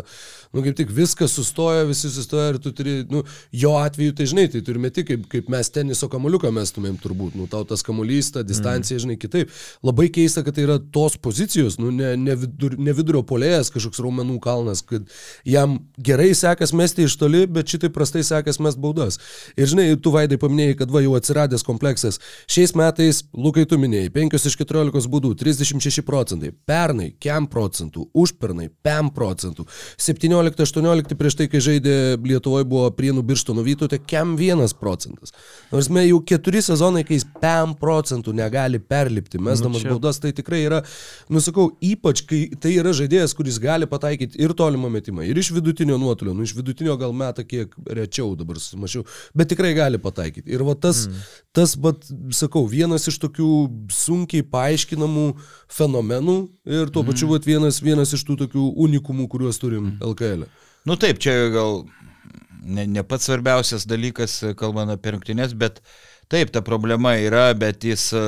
nu 0.55 0.63
kaip 0.65 0.77
tik 0.79 0.93
viskas 0.95 1.35
sustoja, 1.38 1.85
visi 1.89 2.11
sustoja 2.13 2.53
ir 2.53 2.59
tu 2.63 2.73
turi, 2.75 2.95
nu, 3.11 3.23
jo 3.51 3.75
atveju 3.79 4.15
tai 4.17 4.29
žinai, 4.31 4.47
tai 4.53 4.63
turime 4.65 4.91
tik 4.93 5.09
kaip, 5.11 5.27
kaip 5.31 5.51
mes 5.53 5.71
teniso 5.75 6.09
kamuoliuką 6.11 6.51
mestumėm 6.55 6.97
turbūt. 7.03 7.38
Nu, 7.39 7.47
tau 7.51 7.67
tas 7.69 7.85
kamuolys, 7.85 8.31
ta 8.35 8.43
distancija, 8.47 8.97
mm. 8.97 9.03
žinai, 9.05 9.19
kitaip. 9.21 9.53
Labai 9.85 10.09
keista, 10.13 10.43
kad 10.45 10.57
tai 10.57 10.65
yra 10.67 10.79
tos 10.93 11.17
pozicijos, 11.21 11.77
nu, 11.81 11.91
ne, 11.95 12.15
ne, 12.19 12.38
vidur, 12.39 12.77
ne 12.79 12.95
vidurio 12.97 13.23
polėjas, 13.27 13.71
kažkoks 13.73 14.01
raumenų 14.03 14.39
kalnas, 14.43 14.83
kad 14.85 15.05
jam 15.47 15.79
gerai 15.97 16.31
sekas 16.38 16.73
mesti 16.75 17.05
iš 17.07 17.19
toli, 17.21 17.45
bet 17.49 17.69
šitai 17.69 17.91
prastai 17.93 18.25
sekas 18.25 18.61
mest 18.63 18.79
baudas. 18.81 19.19
Ir 19.59 19.67
žinai, 19.67 19.87
tu 19.99 20.13
vaidai 20.13 20.39
paminėjai, 20.39 20.77
kad 20.79 20.91
va 20.93 21.01
jau 21.03 21.15
atsiradęs 21.17 21.65
kompleksas. 21.67 22.19
Šiais 22.49 22.71
metais, 22.79 23.21
Lukai, 23.35 23.65
tu 23.67 23.75
minėjai, 23.81 24.11
5 24.15 24.37
iš 24.47 24.55
14 24.61 25.09
būdų, 25.11 25.33
36 25.41 26.03
procentai. 26.07 26.53
Pernai, 26.69 27.09
kiam 27.19 27.47
procentų, 27.51 28.05
užpernai, 28.15 28.69
5 28.85 29.11
procentų. 29.15 29.65
17-18 29.99 31.17
prieš 31.19 31.39
tai, 31.41 31.49
kai 31.51 31.59
žaidė 31.65 31.95
Lietuvoje, 32.23 32.67
buvo 32.69 32.87
Prienų 32.95 33.23
Birštono 33.27 33.65
Vytutė, 33.65 33.99
kiam 33.99 34.37
1 34.39 34.77
procentas. 34.79 35.35
Nors 35.73 35.89
mes 35.91 36.07
jau 36.07 36.21
keturi 36.31 36.63
sezonai, 36.63 37.03
kai 37.07 37.19
jis 37.19 37.27
5 37.43 37.75
procentų 37.81 38.33
negali 38.37 38.79
perlipti, 38.79 39.41
mesdamas 39.43 39.83
nu, 39.83 39.95
baudas, 39.95 40.21
tai 40.23 40.31
tikrai 40.35 40.61
yra, 40.69 40.81
nusakau, 41.27 41.73
ypač 41.83 42.23
kai 42.29 42.41
tai 42.61 42.77
yra 42.77 42.93
žaidėjas, 42.95 43.35
kuris 43.35 43.59
gali 43.61 43.89
pataikyti 43.89 44.39
ir 44.39 44.55
tolimą 44.57 44.91
metimą, 44.93 45.27
ir 45.27 45.39
iš 45.39 45.51
vidutinio 45.57 45.99
nuotolio, 45.99 46.35
nu 46.37 46.47
iš 46.47 46.55
vidutinio 46.57 46.95
gal 47.01 47.15
metą 47.15 47.43
kiek 47.47 47.75
rečiau 47.99 48.35
dabar 48.39 48.61
sumačiau, 48.61 49.05
bet 49.35 49.49
tikrai 49.50 49.74
gali 49.77 50.00
pataikyti. 50.01 50.48
Ir 50.53 50.63
va 50.68 50.77
tas, 50.77 51.03
mm. 51.10 51.27
tas 51.58 51.75
va, 51.82 51.94
sakau, 52.36 52.63
vienas 52.70 53.08
iš 53.12 53.20
tokių 53.25 53.50
sunkiai 53.94 54.46
paaiškinamų 54.48 55.27
fenomenų 55.75 56.39
ir 56.79 56.94
tuo 56.94 57.03
pačiu 57.08 57.34
va, 57.34 57.41
vienas, 57.44 57.82
vienas 57.84 58.15
iš 58.15 58.25
tų 58.27 58.39
tokių 58.46 58.72
unikumų, 58.88 59.27
kuriuos 59.32 59.62
turim 59.62 59.96
LKL. 60.00 60.48
-e. 60.48 60.68
Nu 60.88 60.96
taip, 61.00 61.20
čia 61.20 61.34
gal 61.53 61.84
ne, 62.63 62.86
ne 62.88 63.03
pats 63.03 63.27
svarbiausias 63.27 63.86
dalykas, 63.89 64.39
kalbant 64.60 64.94
apie 64.94 65.13
rungtynės, 65.15 65.56
bet 65.58 65.82
taip, 66.32 66.53
ta 66.53 66.63
problema 66.65 67.15
yra, 67.20 67.50
bet 67.58 67.84
jis 67.86 68.10
e, 68.15 68.24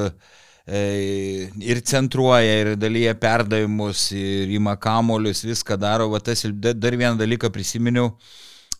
ir 1.63 1.81
centruoja, 1.87 2.59
ir 2.63 2.73
dalyja 2.79 3.15
perdavimus, 3.19 4.09
ir 4.17 4.51
ima 4.57 4.75
kamolius, 4.79 5.45
viską 5.47 5.79
daro. 5.79 6.09
Va, 6.11 6.21
tas, 6.23 6.43
dar 6.51 6.97
vieną 6.97 7.15
dalyką 7.21 7.51
prisiminiau, 7.53 8.11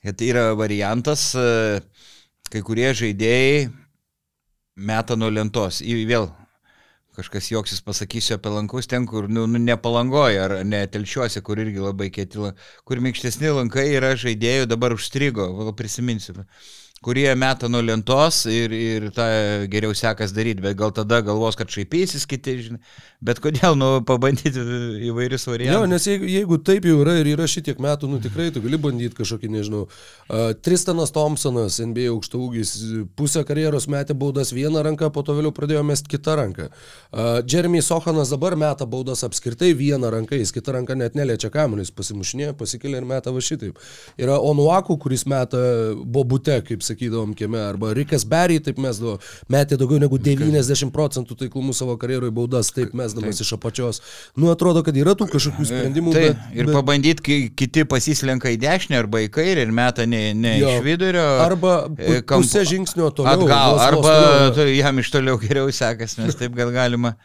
kad 0.04 0.20
tai 0.20 0.32
yra 0.34 0.52
variantas, 0.58 1.32
e, 1.36 1.82
kai 2.52 2.62
kurie 2.66 2.92
žaidėjai 2.98 3.70
meta 4.76 5.18
nuo 5.20 5.30
lentos. 5.32 5.82
Į 5.84 6.04
vėl 6.10 6.30
kažkas 7.16 7.50
joksis 7.52 7.82
pasakysiu 7.84 8.38
apie 8.38 8.52
lankus 8.54 8.88
ten, 8.88 9.06
kur 9.08 9.28
nu, 9.30 9.46
nu, 9.48 9.60
nepalangoja 9.60 10.46
ar 10.46 10.54
netelšiuose, 10.68 11.44
kur 11.44 11.60
irgi 11.60 11.84
labai 11.84 12.10
ketila, 12.14 12.54
kur 12.88 13.02
minkštesni 13.04 13.52
lankai 13.58 13.90
yra 13.98 14.14
žaidėjų, 14.20 14.70
dabar 14.72 14.96
užstrigo, 14.96 15.50
gal 15.58 15.74
prisiminsiu, 15.78 16.40
kurie 17.02 17.36
meta 17.36 17.66
nuo 17.66 17.82
lentos 17.82 18.44
ir, 18.46 18.70
ir 18.78 19.08
tą 19.16 19.26
geriau 19.72 19.96
sekas 19.98 20.34
daryti, 20.38 20.62
bet 20.62 20.76
gal 20.78 20.92
tada 20.94 21.18
galvos, 21.26 21.56
kad 21.58 21.72
šaipysis 21.74 22.28
kiti, 22.30 22.54
žinai, 22.68 22.78
bet 23.26 23.40
kodėl, 23.42 23.74
nu, 23.78 23.88
pabandyti 24.06 24.62
įvairius 25.10 25.48
Jo, 25.48 25.54
variantus. 25.56 25.90
nes 25.90 26.06
jeigu, 26.06 26.30
jeigu 26.30 26.60
taip 26.62 26.86
jau 26.86 27.00
yra 27.02 27.16
ir 27.18 27.32
yra 27.34 27.48
šitiek 27.50 27.82
metų, 27.82 28.10
nu 28.12 28.20
tikrai 28.22 28.52
tu 28.54 28.62
gali 28.62 28.78
bandyti 28.82 29.18
kažkokį, 29.18 29.50
nežinau, 29.56 29.88
uh, 29.88 30.52
Tristanas 30.62 31.10
Thompsonas, 31.16 31.80
NBA 31.82 32.12
aukštaūgis, 32.14 32.76
pusę 33.18 33.42
karjeros 33.50 33.90
metė 33.90 34.14
baudas 34.22 34.54
vieną 34.54 34.86
ranką, 34.86 35.10
po 35.16 35.26
to 35.26 35.34
vėliau 35.40 35.56
pradėjo 35.58 35.82
mesti 35.88 36.14
kitą 36.14 36.38
ranką. 36.38 36.70
Uh, 36.70 37.42
Jeremy 37.50 37.82
Sohanas 37.82 38.30
dabar 38.36 38.54
meta 38.62 38.86
baudas 38.86 39.26
apskritai 39.26 39.72
vieną 39.74 40.14
ranką, 40.14 40.38
jis 40.38 40.54
kitą 40.54 40.78
ranką 40.78 41.00
net 41.02 41.18
neliečia 41.18 41.50
kamuolį, 41.50 41.88
jis 41.88 41.98
pasimušinė, 41.98 42.54
pasikelia 42.62 43.02
ir 43.02 43.10
meta 43.10 43.34
va 43.34 43.42
šitaip. 43.42 43.82
Yra 44.22 44.38
Onuaku, 44.38 45.00
kuris 45.02 45.26
meta 45.26 45.66
bobute, 46.06 46.62
kaip 46.70 46.86
sakydavom 46.92 47.34
kieme, 47.38 47.60
arba 47.64 47.94
Rikas 47.98 48.24
Berry, 48.30 48.60
taip 48.64 48.78
mesdavo, 48.84 49.18
metė 49.52 49.80
daugiau 49.82 50.00
negu 50.04 50.20
90 50.22 50.92
procentų 50.94 51.40
taiklumų 51.42 51.74
savo 51.78 51.98
karjeroje 52.02 52.32
baudas, 52.36 52.70
taip 52.76 52.94
mesdamas 52.98 53.42
iš 53.42 53.54
apačios. 53.58 54.02
Nu, 54.38 54.52
atrodo, 54.54 54.84
kad 54.86 54.96
yra 55.00 55.16
tų 55.18 55.28
kažkokių 55.34 55.68
sprendimų. 55.72 56.14
Tai 56.16 56.24
bet, 56.30 56.46
ir 56.56 56.68
bet, 56.70 56.76
pabandyti, 56.78 57.26
kai 57.26 57.40
kiti 57.64 57.84
pasislenka 57.90 58.52
į 58.54 58.60
dešinę 58.62 59.00
arba 59.02 59.24
į 59.26 59.30
kairę 59.34 59.66
ir 59.66 59.72
meta 59.76 60.06
ne, 60.06 60.24
ne 60.38 60.58
Jo. 60.62 60.76
iš 60.78 60.84
vidurio. 60.86 61.26
Arba 61.44 61.76
e, 61.98 62.22
pu- 62.22 62.38
pusę 62.42 62.66
žingsnio 62.68 63.10
toliau, 63.16 63.42
Atgal, 63.48 63.72
vos- 63.72 63.80
vos 63.80 63.88
arba 63.88 64.16
toliau. 64.18 64.56
tai 64.60 64.68
jam 64.78 65.00
iš 65.02 65.12
toliau 65.14 65.40
geriau 65.42 65.72
sekasi, 65.74 66.22
nes 66.26 66.36
taip 66.40 66.54
gal 66.58 66.72
galima 66.76 67.16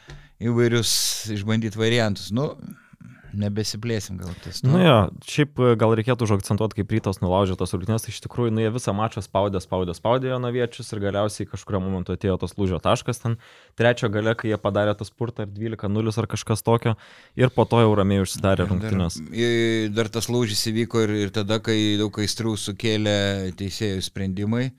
įvairius 0.40 0.90
išbandyti 1.32 1.78
variantus. 1.80 2.30
Nu, 2.34 2.50
nebesiplėsim 3.40 4.18
gal 4.20 4.32
tas. 4.44 4.62
Nu 4.66 4.80
jo, 4.80 4.96
šiaip 5.26 5.60
e, 5.60 5.74
gal 5.80 5.94
reikėtų 5.98 6.26
užakcentuoti, 6.26 6.78
kaip 6.80 6.94
rytas 6.96 7.20
nulaužė 7.22 7.58
tas 7.60 7.74
rungtynes, 7.76 8.06
tai 8.06 8.14
iš 8.14 8.22
tikrųjų, 8.24 8.54
nu 8.56 8.64
jie 8.64 8.72
visą 8.74 8.94
mačą 8.96 9.22
spaudė, 9.24 9.62
spaudė, 9.64 9.94
spaudė 9.96 10.32
jonaviečius 10.32 10.92
ir 10.94 11.02
galiausiai 11.04 11.48
kažkurio 11.50 11.82
momentu 11.84 12.16
atėjo 12.16 12.38
tas 12.42 12.56
lūžio 12.58 12.80
taškas 12.84 13.22
ten, 13.22 13.38
trečio 13.78 14.10
gale, 14.12 14.34
kai 14.38 14.52
jie 14.52 14.60
padarė 14.60 14.96
tas 14.98 15.12
spurtą 15.12 15.46
ar 15.46 15.52
12-0 15.52 16.16
ar 16.22 16.30
kažkas 16.34 16.64
tokio 16.66 16.96
ir 17.38 17.52
po 17.54 17.68
to 17.68 17.84
jau 17.84 17.94
ramiai 17.98 18.24
užsidarė 18.24 18.68
rungtynės. 18.70 19.20
Dar, 19.30 19.94
dar 20.00 20.12
tas 20.18 20.30
lūžis 20.32 20.66
įvyko 20.72 21.06
ir, 21.06 21.16
ir 21.26 21.34
tada, 21.34 21.60
kai 21.64 21.96
daug 22.00 22.20
aistrų 22.22 22.56
sukėlė 22.60 23.16
teisėjų 23.58 24.04
sprendimai, 24.06 24.70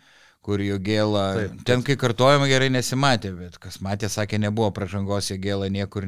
kur 0.47 0.63
jo 0.63 0.77
gėlą, 0.79 1.25
Taip, 1.41 1.59
ten 1.67 1.83
kai 1.83 1.97
kartojama 1.99 2.47
gerai 2.47 2.69
nesimatė, 2.71 3.33
bet 3.35 3.57
kas 3.59 3.81
matė, 3.83 4.07
sakė, 4.11 4.39
nebuvo 4.39 4.69
pražangos, 4.75 5.27
jo 5.33 5.35
gėlą 5.43 5.67
niekur 5.73 6.07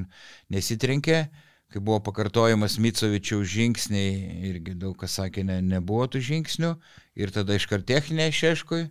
nesitrenkė. 0.53 1.25
Kai 1.69 1.81
buvo 1.85 1.99
pakartojamas 2.01 2.79
Micovičiaus 2.81 3.45
žingsniai, 3.45 4.13
irgi 4.49 4.73
daug 4.79 4.95
kas 4.97 5.19
sakė, 5.19 5.43
ne, 5.45 5.59
nebuvo 5.61 6.07
tų 6.09 6.21
žingsnių. 6.25 6.71
Ir 7.19 7.33
tada 7.35 7.57
iškart 7.59 7.85
techninė 7.89 8.31
išieškoj. 8.31 8.87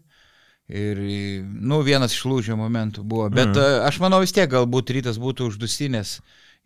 Ir, 0.68 1.00
nu, 1.48 1.80
vienas 1.82 2.14
iš 2.14 2.26
lūžio 2.28 2.58
momentų 2.60 3.02
buvo. 3.02 3.26
Bet 3.32 3.50
mm. 3.50 3.86
aš 3.88 3.98
manau 4.04 4.20
vis 4.22 4.34
tiek, 4.36 4.46
galbūt 4.52 4.92
rytas 4.94 5.18
būtų 5.18 5.50
uždusinės, 5.50 6.18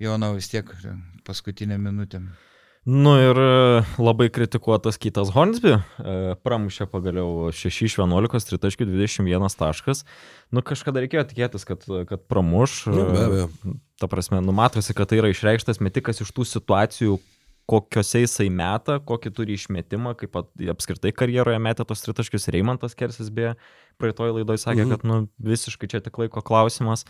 Jono 0.03 0.33
vis 0.35 0.49
tiek 0.51 0.69
paskutinę 1.25 1.77
minutę. 1.79 2.25
Nu 2.83 3.13
ir 3.15 3.39
e, 3.39 3.83
labai 4.03 4.27
kritikuotas 4.35 4.97
kitas 4.99 5.29
Hornsby, 5.31 5.77
e, 5.79 6.15
pramušė 6.43 6.89
pagaliau 6.91 7.53
6 7.55 7.85
iš 7.87 7.95
11, 8.01 8.57
3.21 8.59 9.55
taškas. 9.61 10.03
Nu 10.51 10.65
kažkada 10.67 11.05
reikėjo 11.05 11.23
tikėtis, 11.31 11.67
kad, 11.69 11.87
kad 12.09 12.25
pramuš. 12.27 12.81
Nu, 12.91 13.05
be 13.07 13.21
e, 13.21 13.29
abejo. 13.29 13.77
Ta 14.03 14.11
prasme, 14.11 14.41
numatosi, 14.43 14.97
kad 14.99 15.13
tai 15.13 15.21
yra 15.21 15.31
išreikštas 15.31 15.79
metikas 15.79 16.25
iš 16.25 16.35
tų 16.35 16.49
situacijų, 16.57 17.21
kokiuose 17.71 18.25
jisai 18.25 18.49
meta, 18.51 18.99
kokį 19.07 19.31
turi 19.37 19.55
išmetimą, 19.55 20.17
kaip 20.19 20.35
apskritai 20.75 21.15
karjeroje 21.15 21.63
metė 21.63 21.87
tos 21.87 22.03
tritaškius 22.03 22.51
Reimantas 22.51 22.99
Kersis 22.99 23.31
beje, 23.31 23.55
praeitoj 24.03 24.35
laidoj 24.41 24.59
sakė, 24.59 24.85
Mhm. 24.85 24.91
kad 24.97 25.07
nu, 25.09 25.21
visiškai 25.39 25.89
čia 25.89 26.03
tik 26.03 26.19
laiko 26.19 26.43
klausimas. 26.43 27.07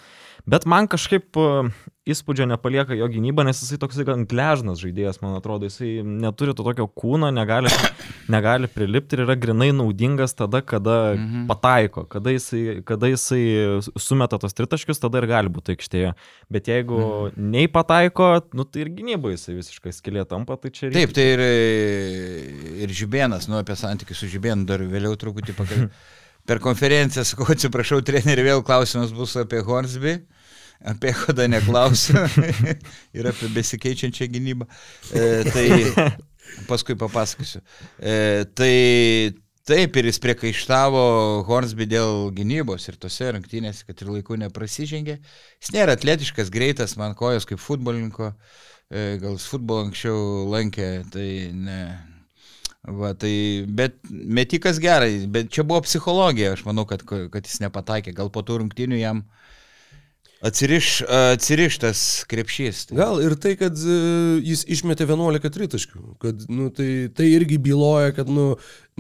Bet 0.47 0.67
man 0.67 0.89
kažkaip 0.91 1.37
e, 1.39 1.71
įspūdžio 2.11 2.49
nepalieka 2.51 2.97
jo 2.99 3.07
gynyba, 3.07 3.45
nes 3.47 3.61
jisai 3.63 3.79
toks 3.79 4.01
gan 4.07 4.25
gležnas 4.27 4.81
žaidėjas, 4.83 5.21
man 5.23 5.37
atrodo, 5.39 5.69
jisai 5.71 6.03
neturi 6.03 6.55
to 6.59 6.65
tokio 6.67 6.89
kūno, 6.91 7.31
negali, 7.35 7.71
negali 8.33 8.67
prilipti 8.67 9.15
ir 9.15 9.23
yra 9.27 9.37
grinai 9.39 9.71
naudingas 9.77 10.35
tada, 10.35 10.63
kada 10.67 11.15
mhm. 11.15 11.45
pataiko, 11.51 12.05
kada 12.11 12.35
jisai, 12.35 12.83
kada 12.89 13.11
jisai 13.13 13.43
sumeta 14.03 14.41
tos 14.43 14.57
tritaškius, 14.59 14.99
tada 15.03 15.23
ir 15.23 15.29
gali 15.31 15.53
būti 15.53 15.77
aikštėje. 15.77 16.15
Bet 16.53 16.73
jeigu 16.73 16.99
mhm. 16.99 17.51
nei 17.55 17.71
pataiko, 17.71 18.33
nu, 18.59 18.67
tai 18.67 18.83
ir 18.87 18.91
gynyba 18.99 19.35
jisai 19.37 19.55
visiškai 19.61 19.95
skilė 19.95 20.27
tampa, 20.29 20.59
tai 20.59 20.75
čia 20.75 20.89
reikia. 20.91 20.99
Taip, 20.99 21.15
tai 21.15 21.29
ir, 21.37 21.45
ir 22.83 22.97
Žibėnas, 22.99 23.47
nu 23.51 23.61
apie 23.61 23.79
santykių 23.79 24.19
su 24.19 24.31
Žibėnu 24.33 24.67
dar 24.67 24.83
vėliau 24.83 25.15
truputį 25.19 25.55
pakalbėsiu. 25.55 25.93
Per 26.49 26.59
konferenciją, 26.63 27.23
sakau, 27.27 27.47
atsiprašau, 27.55 28.01
treneri, 28.03 28.43
vėl 28.49 28.65
klausimas 28.67 29.13
bus 29.15 29.37
apie 29.39 29.61
Hornsby 29.63 30.19
apie 30.85 31.13
kodą 31.15 31.47
neklausiu 31.49 32.19
ir 33.17 33.29
apie 33.29 33.49
besikeičiančią 33.55 34.29
gynybą. 34.33 34.67
E, 35.15 35.23
tai 35.53 36.11
paskui 36.71 36.97
papasakosiu. 36.99 37.63
E, 37.99 38.45
tai 38.59 38.75
taip 39.69 39.97
ir 39.97 40.09
jis 40.11 40.19
priekaištavo 40.23 41.03
Hornsby 41.47 41.87
dėl 41.91 42.31
gynybos 42.35 42.89
ir 42.91 42.99
tose 43.01 43.31
rungtynėse, 43.37 43.87
kad 43.87 44.03
ir 44.03 44.13
laiku 44.17 44.39
neprasižengė. 44.41 45.19
Jis 45.63 45.75
nėra 45.75 45.97
atletiškas, 45.99 46.51
greitas, 46.55 46.97
man 47.01 47.17
kojos 47.19 47.47
kaip 47.49 47.63
futbolininko, 47.63 48.33
e, 48.91 49.19
gal 49.23 49.39
futbolą 49.39 49.89
anksčiau 49.89 50.49
lankė, 50.51 50.95
tai 51.15 51.29
ne. 51.55 51.83
Va, 52.83 53.13
tai, 53.15 53.63
bet 53.71 54.01
metikas 54.11 54.81
gerai, 54.83 55.29
bet 55.31 55.53
čia 55.55 55.63
buvo 55.63 55.85
psichologija, 55.87 56.57
aš 56.57 56.65
manau, 56.67 56.83
kad, 56.89 57.05
kad 57.07 57.47
jis 57.47 57.61
nepataikė, 57.63 58.15
gal 58.17 58.33
po 58.35 58.43
tų 58.43 58.59
rungtynių 58.65 58.99
jam 58.99 59.23
Atsiriš, 60.43 61.05
atsirištas 61.07 62.01
krepšys. 62.27 62.89
Tai. 62.89 62.97
Gal 62.99 63.21
ir 63.23 63.37
tai, 63.39 63.53
kad 63.55 63.77
uh, 63.79 64.41
jis 64.43 64.65
išmetė 64.75 65.07
11 65.07 65.53
tritaškių, 65.55 66.01
kad 66.23 66.41
nu, 66.51 66.67
tai, 66.75 66.89
tai 67.15 67.29
irgi 67.31 67.61
byloja, 67.63 68.11
kad 68.17 68.27
nu, 68.27 68.49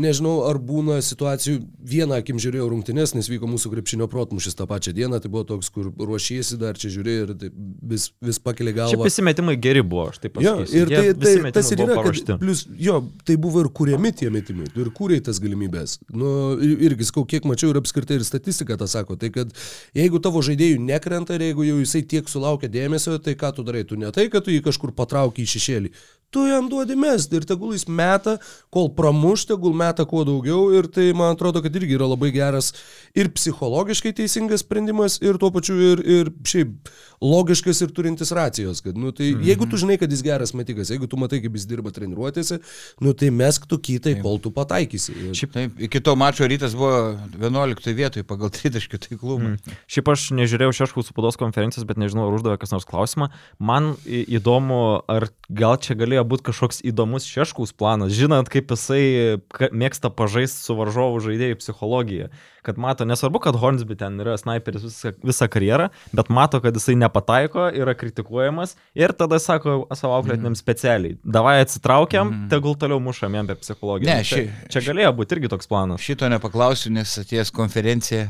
nežinau, 0.00 0.46
ar 0.48 0.56
būna 0.56 0.96
situacijų, 1.04 1.58
vieną 1.84 2.16
akim 2.22 2.38
žiūrėjau 2.40 2.68
rungtynės, 2.72 3.12
nes 3.12 3.28
vyko 3.28 3.48
mūsų 3.50 3.72
krepšinio 3.74 4.06
protmušis 4.08 4.56
tą 4.56 4.64
pačią 4.68 4.94
dieną, 4.96 5.20
tai 5.20 5.30
buvo 5.32 5.44
toks, 5.50 5.68
kur 5.72 5.90
ruošiesi 5.92 6.56
dar 6.60 6.78
čia 6.80 6.88
žiūrėjai 6.94 7.24
ir 7.26 7.32
tai 7.42 7.50
vis, 7.92 8.06
vis 8.24 8.40
pakeli 8.40 8.72
galvą. 8.76 8.94
Šiaip 8.94 9.04
pasimetimai 9.04 9.56
geri 9.60 9.82
buvo, 9.84 10.06
aš 10.12 10.22
taip 10.22 10.38
pasakysiu. 10.38 10.78
Jo, 10.78 10.86
ir 10.86 10.94
tai, 10.94 11.34
tai 11.42 11.52
tas 11.58 11.72
ir 11.74 11.84
yra, 11.84 11.98
kad 12.06 12.32
plus, 12.40 12.64
jo, 12.80 13.02
tai 13.28 13.36
buvo 13.42 13.66
ir 13.66 13.68
kūriami 13.76 14.14
tie 14.16 14.30
metimai, 14.32 14.70
tu 14.72 14.84
ir 14.86 14.88
kūrėjai 14.96 15.26
tas 15.28 15.42
galimybės. 15.44 15.98
Nu, 16.08 16.32
irgi, 16.62 17.10
skau, 17.10 17.26
kiek 17.28 17.44
mačiau 17.48 17.74
ir 17.74 17.82
apskritai 17.82 18.16
ir 18.20 18.26
statistika 18.28 18.78
tą 18.80 18.88
sako, 18.88 19.18
tai 19.20 19.32
kad 19.34 19.52
jeigu 19.98 20.22
tavo 20.24 20.40
žaidėjų 20.46 20.80
nekrenta 20.88 21.36
ir 21.36 21.50
jeigu 21.50 21.68
jau 21.68 21.78
jisai 21.82 22.04
tiek 22.08 22.32
sulaukia 22.32 22.72
dėmesio, 22.72 23.18
tai 23.20 23.36
ką 23.36 23.52
tu 23.58 23.68
darai, 23.68 23.84
tu 23.84 24.00
ne 24.00 24.08
tai, 24.14 24.30
kad 24.32 24.46
tu 24.46 24.54
jį 24.54 24.64
kažkur 24.64 24.96
patrauki 24.96 25.44
į 25.44 25.52
šešėlį, 25.52 25.92
tu 26.32 26.46
jam 26.48 26.68
duodi 26.70 26.96
mest 26.98 27.32
ir 27.36 27.46
tegul 27.48 27.74
jis 27.76 27.86
meta, 27.88 28.38
kol 28.72 28.90
pramuš, 28.96 29.46
tegul 29.50 29.76
meta 29.76 30.06
kuo 30.08 30.24
daugiau 30.28 30.70
ir 30.78 30.88
tai 30.92 31.10
man 31.16 31.36
atrodo, 31.36 31.62
kad 31.64 31.76
irgi 31.76 31.98
yra 31.98 32.08
labai 32.10 32.32
geras 32.34 32.72
ir 33.18 33.30
psichologiškai 33.36 34.14
teisingas 34.22 34.64
sprendimas 34.64 35.18
ir 35.22 35.38
tuo 35.40 35.52
pačiu 35.54 35.76
ir, 35.92 36.04
ir 36.04 36.32
šiaip 36.48 36.92
logiškas 37.22 37.84
ir 37.84 37.92
turintis 37.94 38.32
racijos, 38.34 38.80
kad, 38.82 38.96
nu, 38.98 39.12
tai 39.14 39.30
mhm. 39.30 39.44
jeigu 39.46 39.68
tu 39.70 39.78
žinai, 39.78 39.98
kad 40.00 40.10
jis 40.10 40.24
geras 40.26 40.54
metikas, 40.58 40.90
jeigu 40.90 41.06
tu 41.10 41.18
matai, 41.20 41.38
kaip 41.44 41.54
jis 41.58 41.68
dirba 41.70 41.92
treniruotėse, 41.94 42.58
nu, 43.04 43.14
tai 43.18 43.30
mesk 43.34 43.68
tu 43.70 43.78
kitai, 43.78 44.16
kol 44.24 44.40
tu 44.42 44.50
pataikysi. 44.54 45.14
Ir... 45.14 45.36
Šiaip 45.38 45.54
taip, 45.54 45.78
iki 45.86 46.02
to 46.02 46.16
mačo 46.18 46.48
rytas 46.50 46.74
buvo 46.78 47.14
11 47.38 47.94
vietoje 47.98 48.26
pagal 48.26 48.50
30 48.54 49.06
taiklumą. 49.06 49.54
Mm. 49.54 49.78
Šiaip 49.92 50.10
aš 50.14 50.26
nežiūrėjau 50.40 50.74
šeškų 50.80 51.06
spaudos 51.06 51.38
konferencijos, 51.40 51.86
bet 51.88 52.00
nežinau, 52.02 52.26
ar 52.26 52.38
uždavė 52.38 52.58
kas 52.62 52.74
nors 52.74 52.88
klausimą. 52.88 53.30
Man 53.62 53.92
įdomu, 54.10 54.82
ar 55.10 55.28
gal 55.52 55.78
čia 55.82 55.96
galėjo 55.98 56.21
galėjo 56.22 56.28
būti 56.30 56.46
kažkoks 56.46 56.82
įdomus 56.86 57.26
šeškaus 57.26 57.72
planas, 57.74 58.12
žinant, 58.12 58.48
kaip 58.48 58.70
jisai 58.70 59.40
mėgsta 59.72 60.10
pažaisti 60.10 60.62
su 60.62 60.74
varžovų 60.74 61.20
žaidėjų 61.26 61.58
psichologija. 61.60 62.30
Kad 62.62 62.78
mato, 62.78 63.04
nesvarbu, 63.04 63.40
kad 63.42 63.56
Hornsby 63.58 63.96
ten 63.98 64.20
yra 64.22 64.36
sniperis 64.38 64.84
visą, 64.84 65.12
visą 65.22 65.48
karjerą, 65.50 65.88
bet 66.12 66.30
mato, 66.30 66.60
kad 66.62 66.74
jisai 66.74 66.94
nepataiko, 66.94 67.72
yra 67.74 67.94
kritikuojamas 67.94 68.76
ir 68.94 69.12
tada 69.12 69.40
sako 69.42 69.88
savo 69.96 70.14
auklėtiniam 70.20 70.52
mm. 70.52 70.60
specialiai, 70.60 71.16
davai 71.24 71.56
atsitraukiam, 71.64 72.30
mm. 72.30 72.46
tegul 72.52 72.76
toliau 72.78 73.02
mušam 73.02 73.34
jam 73.34 73.50
per 73.50 73.58
psichologiją. 73.58 74.12
Ne, 74.12 74.22
ši, 74.22 74.44
čia, 74.46 74.76
čia 74.76 74.84
galėjo 74.92 75.10
būti 75.18 75.38
irgi 75.38 75.50
toks 75.50 75.66
planas. 75.66 76.04
Šito 76.06 76.30
nepaklausiu, 76.30 76.94
nes 76.94 77.18
atėjęs 77.24 77.50
konferencija. 77.56 78.28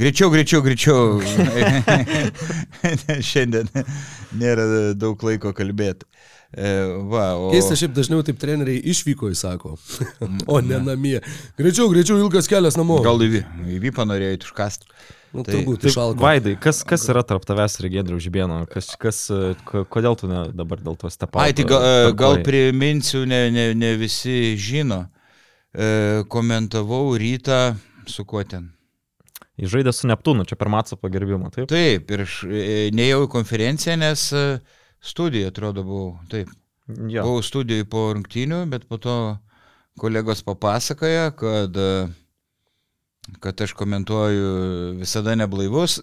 Greičiau, 0.00 0.30
greičiau, 0.32 0.64
greičiau. 0.64 1.20
Šiandien 3.30 3.68
nėra 4.40 4.94
daug 4.96 5.20
laiko 5.26 5.52
kalbėti. 5.52 6.08
E, 6.50 6.70
va, 7.06 7.36
o... 7.38 7.52
Keista, 7.54 7.76
šiaip 7.78 7.94
dažniau 7.94 8.24
taip 8.26 8.40
treneriai 8.42 8.80
išvyko, 8.90 9.28
jis 9.30 9.44
sako, 9.44 9.76
o 10.50 10.58
ne 10.64 10.80
namie. 10.82 11.20
Greičiau, 11.58 11.86
greičiau 11.92 12.18
ilgas 12.18 12.50
kelias 12.50 12.78
namo. 12.78 12.98
Gal 13.04 13.22
į, 13.22 13.44
į 13.70 13.78
Vypą 13.84 14.06
norėjai 14.10 14.40
iškasti. 14.40 14.90
Nu, 15.30 15.44
tai, 15.46 15.60
turbūt 15.60 15.84
tai 15.84 15.92
išalko. 15.92 16.18
Vaidai, 16.24 16.56
kas, 16.58 16.80
kas 16.82 17.04
yra 17.12 17.22
tarp 17.22 17.44
tavęs 17.46 17.78
ir 17.78 17.86
Gedrių 17.92 18.18
Žibėno? 18.24 18.64
Kas, 18.72 18.88
kas, 18.98 19.20
kodėl 19.94 20.18
tu 20.18 20.26
ne, 20.26 20.48
dabar 20.58 20.82
dėl 20.82 20.98
to 20.98 21.10
stepai? 21.12 21.44
Ai, 21.44 21.54
tai 21.54 21.68
gal, 21.70 21.86
e, 21.86 22.10
gal 22.18 22.40
priminsiu, 22.42 23.22
ne, 23.30 23.44
ne, 23.54 23.68
ne 23.78 23.92
visi 24.00 24.56
žino. 24.58 25.04
E, 25.70 26.26
komentavau 26.34 27.14
rytą 27.14 27.60
su 28.10 28.26
kuo 28.26 28.42
ten. 28.42 28.72
Jis 29.60 29.70
žaidė 29.70 29.94
su 29.94 30.10
Neptūnu, 30.10 30.42
čia 30.50 30.58
per 30.58 30.72
Matso 30.72 30.98
pagerbimą, 30.98 31.52
taip? 31.54 31.70
Taip, 31.70 32.10
ir 32.10 32.26
aš 32.26 32.42
e, 32.48 32.66
nejau 32.96 33.28
į 33.28 33.30
konferenciją, 33.30 34.00
nes 34.02 34.26
uh, 34.34 34.78
Studija, 35.00 35.48
atrodo, 35.48 35.82
buvau. 35.82 36.18
Taip. 36.28 36.50
Jo. 37.08 37.24
Buvau 37.24 37.42
studijai 37.44 37.86
po 37.88 38.10
rungtynių, 38.16 38.64
bet 38.70 38.84
po 38.88 38.98
to 39.00 39.14
kolegos 40.00 40.42
papasakoja, 40.44 41.30
kad, 41.38 41.76
kad 43.40 43.60
aš 43.64 43.72
komentuoju 43.78 44.50
visada 44.98 45.36
neblaivus. 45.38 45.98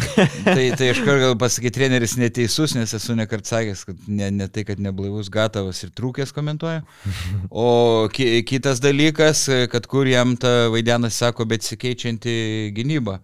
tai, 0.48 0.70
tai 0.76 0.90
aš 0.92 1.02
kartą 1.04 1.18
gal 1.22 1.36
pasakyti, 1.40 1.74
treneris 1.78 2.16
neteisus, 2.20 2.74
nes 2.76 2.92
esu 2.98 3.16
nekart 3.16 3.48
sakęs, 3.48 3.84
kad 3.88 4.08
ne, 4.08 4.30
ne 4.34 4.48
tai, 4.52 4.66
kad 4.68 4.82
neblaivus, 4.82 5.30
gatavas 5.32 5.80
ir 5.86 5.94
trūkęs 5.96 6.34
komentuoja. 6.36 6.82
O 7.64 8.08
ki, 8.12 8.42
kitas 8.48 8.82
dalykas, 8.82 9.46
kad 9.72 9.86
kur 9.88 10.10
jam 10.10 10.36
ta 10.40 10.72
vaidenas 10.72 11.20
sako, 11.22 11.48
bet 11.48 11.64
sikeičianti 11.64 12.34
gynyba 12.76 13.20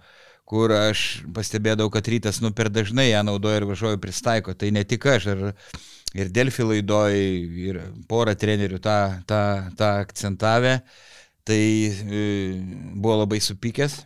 kur 0.49 0.73
aš 0.73 1.05
pastebėdavau, 1.37 1.93
kad 1.93 2.09
rytas 2.09 2.41
nu 2.41 2.51
per 2.57 2.71
dažnai 2.73 3.11
ją 3.11 3.21
naudoja 3.27 3.61
ir 3.61 3.69
važiuoju 3.69 4.01
pristaiko. 4.01 4.55
Tai 4.57 4.71
ne 4.73 4.85
tik 4.89 5.05
aš, 5.13 5.29
ir, 5.35 5.43
ir 6.17 6.31
Delfi 6.33 6.65
laidoj, 6.65 7.19
ir 7.69 7.81
pora 8.09 8.33
trenerių 8.39 8.81
tą, 8.85 8.99
tą, 9.29 9.43
tą 9.77 9.91
akcentavę. 10.07 10.79
Tai 11.49 11.61
e, 11.61 12.23
buvo 12.95 13.21
labai 13.23 13.41
supykęs, 13.45 14.01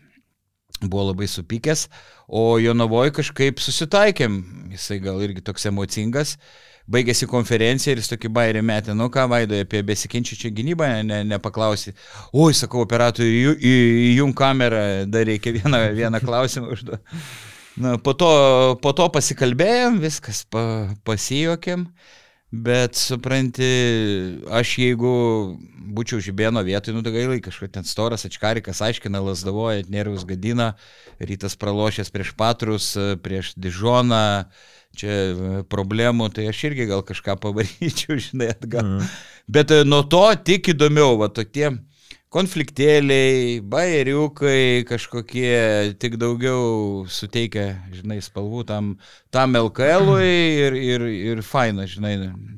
buvo 0.82 1.08
labai 1.10 1.26
supykęs, 1.30 1.88
o 2.30 2.58
Jonavoje 2.62 3.14
kažkaip 3.18 3.62
susitaikėm, 3.62 4.36
jisai 4.74 5.00
gal 5.02 5.18
irgi 5.26 5.42
toks 5.46 5.66
emocingas 5.70 6.36
baigėsi 6.90 7.28
konferencija 7.30 7.94
ir 7.94 8.02
jis 8.02 8.10
tokį 8.12 8.30
bairį 8.34 8.62
metė, 8.66 8.96
nu 8.98 9.08
ką 9.12 9.28
vaidai 9.30 9.62
apie 9.66 9.82
besikinčią 9.86 10.50
gynybą, 10.54 10.88
ne, 11.06 11.22
nepaklausy. 11.28 11.94
Oi, 12.32 12.52
sakau, 12.56 12.82
operatoriui, 12.86 13.54
įjung 14.12 14.34
kamerą, 14.36 14.82
dar 15.10 15.28
reikia 15.28 15.54
vieną, 15.60 15.82
vieną 15.98 16.22
klausimą 16.24 16.72
užduoti. 16.74 17.22
Na, 17.80 17.96
po 17.96 18.12
to, 18.12 18.32
po 18.84 18.92
to 18.92 19.06
pasikalbėjom, 19.14 19.96
viskas 20.02 20.42
pa, 20.44 20.92
pasijokėm, 21.08 21.86
bet 22.52 22.98
supranti, 23.00 23.68
aš 24.52 24.74
jeigu 24.82 25.12
būčiau 25.92 26.20
žibėno 26.20 26.60
vietoj, 26.66 26.92
nu 26.92 27.00
tai 27.04 27.14
gailai, 27.14 27.38
kažkokia 27.40 27.78
ten 27.78 27.88
storas 27.88 28.26
ačkarikas 28.28 28.82
aiškina, 28.84 29.22
lasdavoja, 29.24 29.86
nervus 29.92 30.26
gadina, 30.28 30.74
rytas 31.16 31.56
pralošęs 31.56 32.12
prieš 32.12 32.34
patrus, 32.36 32.92
prieš 33.24 33.54
dižoną, 33.56 34.52
čia 34.98 35.12
e, 35.12 35.62
problemų, 35.72 36.30
tai 36.36 36.48
aš 36.50 36.64
irgi 36.70 36.88
gal 36.90 37.04
kažką 37.06 37.38
pavaryčiau, 37.42 38.18
žinai, 38.26 38.52
atgal. 38.56 38.84
Mm. 38.84 39.14
Bet 39.52 39.74
e, 39.74 39.82
nuo 39.88 40.02
to 40.08 40.24
tik 40.44 40.72
įdomiau, 40.74 41.16
va 41.20 41.30
tokie 41.32 41.70
konfliktėliai, 42.32 43.60
bairiukai 43.68 44.84
kažkokie, 44.88 45.92
tik 46.00 46.16
daugiau 46.20 47.04
suteikia, 47.12 47.66
žinai, 47.92 48.22
spalvų 48.24 48.64
tam, 48.68 48.94
tam 49.34 49.56
LKL-ui 49.58 50.30
ir, 50.64 50.76
ir, 50.80 51.04
ir 51.32 51.42
faina, 51.44 51.84
žinai, 51.88 52.14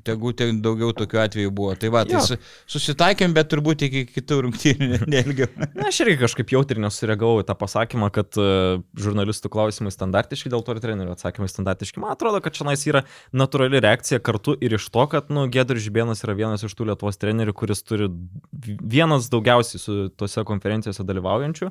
tegu 0.06 0.30
ten 0.36 0.60
daugiau 0.62 0.94
tokių 0.94 1.20
atvejų 1.24 1.54
buvo. 1.54 1.74
Tai 1.80 1.90
va, 1.94 2.04
tai 2.06 2.22
su, 2.22 2.38
susitaikėm, 2.70 3.34
bet 3.34 3.50
turbūt 3.50 3.82
iki 3.88 4.04
kitų 4.12 4.40
rungtynių 4.46 5.00
nelgiau. 5.10 5.50
Na, 5.74 5.88
aš 5.90 6.04
irgi 6.04 6.20
kažkaip 6.22 6.54
jautri 6.54 6.78
nesureagavau 6.82 7.42
į 7.42 7.48
tą 7.50 7.58
pasakymą, 7.58 8.12
kad 8.14 8.38
uh, 8.38 8.78
žurnalistų 8.94 9.50
klausimai 9.54 9.90
standartiški, 9.94 10.54
dėl 10.54 10.62
to 10.62 10.76
ir 10.76 10.82
trenerių 10.86 11.16
atsakymai 11.16 11.50
standartiški. 11.50 12.02
Man 12.04 12.14
atrodo, 12.14 12.38
kad 12.44 12.54
čia 12.54 12.70
yra 12.94 13.02
natūrali 13.34 13.82
reakcija 13.82 14.22
kartu 14.22 14.54
ir 14.62 14.78
iš 14.78 14.86
to, 14.94 15.08
kad, 15.10 15.34
nu, 15.34 15.48
Gedrius 15.50 15.82
Žibėnas 15.88 16.22
yra 16.22 16.38
vienas 16.38 16.62
iš 16.62 16.78
tų 16.78 16.92
Lietuvos 16.92 17.18
trenerių, 17.18 17.54
kuris 17.58 17.82
turi 17.82 18.10
vienas 18.54 19.26
daugiausiai 19.32 19.63
daugiausiai 19.64 19.80
su 19.80 20.08
tose 20.16 20.44
konferencijose 20.44 21.04
dalyvaujančių. 21.04 21.70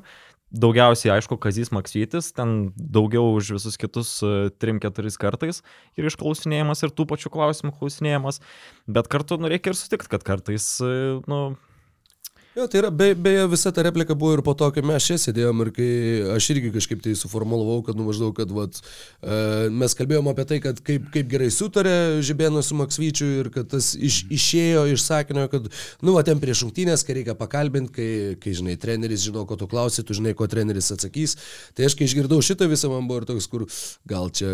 daugiausiai, 0.54 1.16
aišku, 1.16 1.36
Kazys 1.38 1.72
Maksytis, 1.72 2.32
ten 2.32 2.72
daugiau 2.76 3.34
už 3.34 3.56
visus 3.56 3.76
kitus 3.76 4.20
3-4 4.22 5.18
kartais 5.18 5.62
ir 5.96 6.06
išklausinėjimas 6.06 6.84
ir 6.84 6.92
tų 6.94 7.06
pačių 7.10 7.32
klausimų 7.34 7.72
klausinėjimas, 7.78 8.40
bet 8.86 9.08
kartu 9.08 9.38
nu, 9.40 9.48
reikia 9.50 9.72
ir 9.72 9.78
sutikti, 9.78 10.08
kad 10.12 10.22
kartais, 10.22 10.78
e, 10.78 11.20
nu, 11.26 11.56
Jo, 12.54 12.68
tai 12.70 12.78
yra, 12.78 12.90
be, 12.94 13.08
beje, 13.18 13.48
visa 13.50 13.72
ta 13.74 13.82
replika 13.82 14.14
buvo 14.14 14.36
ir 14.36 14.40
po 14.46 14.52
to, 14.54 14.68
kai 14.70 14.82
mes 14.86 15.02
čia 15.02 15.16
sėdėjom 15.18 15.62
ir 15.64 15.68
kai 15.74 15.86
aš 16.36 16.46
irgi 16.54 16.68
kažkaip 16.76 17.00
tai 17.02 17.16
suformulavau, 17.18 17.80
kad 17.82 17.96
nu 17.98 18.04
maždaug, 18.06 18.30
kad 18.36 18.52
vat, 18.54 18.76
e, 18.78 19.38
mes 19.74 19.96
kalbėjom 19.98 20.28
apie 20.30 20.44
tai, 20.52 20.58
kad 20.62 20.78
kaip, 20.86 21.08
kaip 21.16 21.32
gerai 21.32 21.48
sutarė 21.50 21.94
Žibėnas 22.22 22.70
su 22.70 22.78
Maksvyčiu 22.78 23.26
ir 23.40 23.48
kad 23.56 23.72
tas 23.72 23.88
iš, 23.98 24.20
išėjo 24.30 24.84
iš 24.92 25.02
sakinio, 25.02 25.48
kad, 25.50 25.66
nu, 25.98 26.14
va, 26.14 26.22
ten 26.28 26.38
prieš 26.38 26.62
šimtinės, 26.62 27.02
kai 27.02 27.16
reikia 27.18 27.34
pakalbinti, 27.40 27.90
kai, 27.96 28.06
kai, 28.44 28.54
žinai, 28.60 28.76
treneris 28.78 29.26
žino, 29.26 29.42
ko 29.50 29.58
tu 29.58 29.66
klausi, 29.66 30.06
tu 30.06 30.14
žinai, 30.14 30.36
ko 30.38 30.46
treneris 30.46 30.92
atsakys. 30.94 31.34
Tai 31.74 31.90
aš, 31.90 31.98
kai 31.98 32.06
išgirdau 32.06 32.38
šitą 32.38 32.70
visą, 32.70 32.92
man 32.94 33.10
buvo 33.10 33.24
ir 33.24 33.28
toks, 33.32 33.50
kur 33.50 33.66
gal 34.06 34.30
čia, 34.30 34.52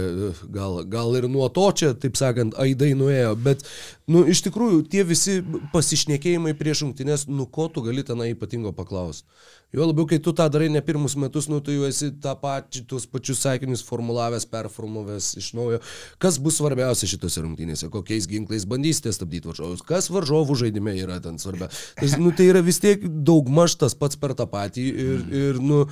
gal, 0.48 0.80
gal 0.88 1.20
ir 1.20 1.28
nuo 1.28 1.52
to 1.52 1.68
čia, 1.76 1.92
taip 1.92 2.16
sakant, 2.16 2.56
aidai 2.64 2.94
nuėjo, 2.96 3.36
bet, 3.44 3.68
nu, 4.08 4.24
iš 4.24 4.40
tikrųjų, 4.48 4.86
tie 4.88 5.04
visi 5.04 5.42
pasišnekėjimai 5.76 6.56
prieš 6.56 6.86
šimtinės, 6.86 7.28
nu, 7.28 7.44
ko 7.44 7.68
tu 7.68 7.84
gali 7.84 7.89
tenai 8.06 8.30
ypatingo 8.34 8.72
paklausti. 8.76 9.26
Jo 9.74 9.86
labiau, 9.86 10.06
kai 10.10 10.18
tu 10.22 10.32
tą 10.34 10.48
darai 10.50 10.68
ne 10.72 10.80
pirmus 10.82 11.14
metus, 11.20 11.46
nu 11.50 11.60
tu 11.62 11.74
jau 11.74 11.84
esi 11.86 12.08
tą 12.22 12.32
patį, 12.40 12.82
tuos 12.90 13.04
pačius 13.10 13.42
sakinius 13.44 13.84
formulavęs, 13.86 14.48
performulavęs 14.50 15.28
iš 15.38 15.52
naujo. 15.58 15.78
Kas 16.22 16.40
bus 16.42 16.58
svarbiausia 16.58 17.10
šitose 17.10 17.44
rungtynėse, 17.44 17.90
kokiais 17.92 18.26
ginklais 18.30 18.66
bandysite 18.70 19.12
stabdyti 19.14 19.50
varžovus, 19.50 19.84
kas 19.86 20.10
varžovų 20.10 20.58
žaidime 20.64 20.96
yra 20.98 21.20
ten 21.22 21.38
svarbia. 21.42 21.70
Tai, 22.00 22.10
nu, 22.22 22.34
tai 22.34 22.50
yra 22.50 22.64
vis 22.66 22.82
tiek 22.82 23.06
daugmaž 23.06 23.78
tas 23.78 23.94
pats 23.98 24.18
per 24.18 24.34
tą 24.38 24.48
patį 24.50 24.88
ir, 24.90 25.24
ir 25.44 25.62
nu, 25.62 25.84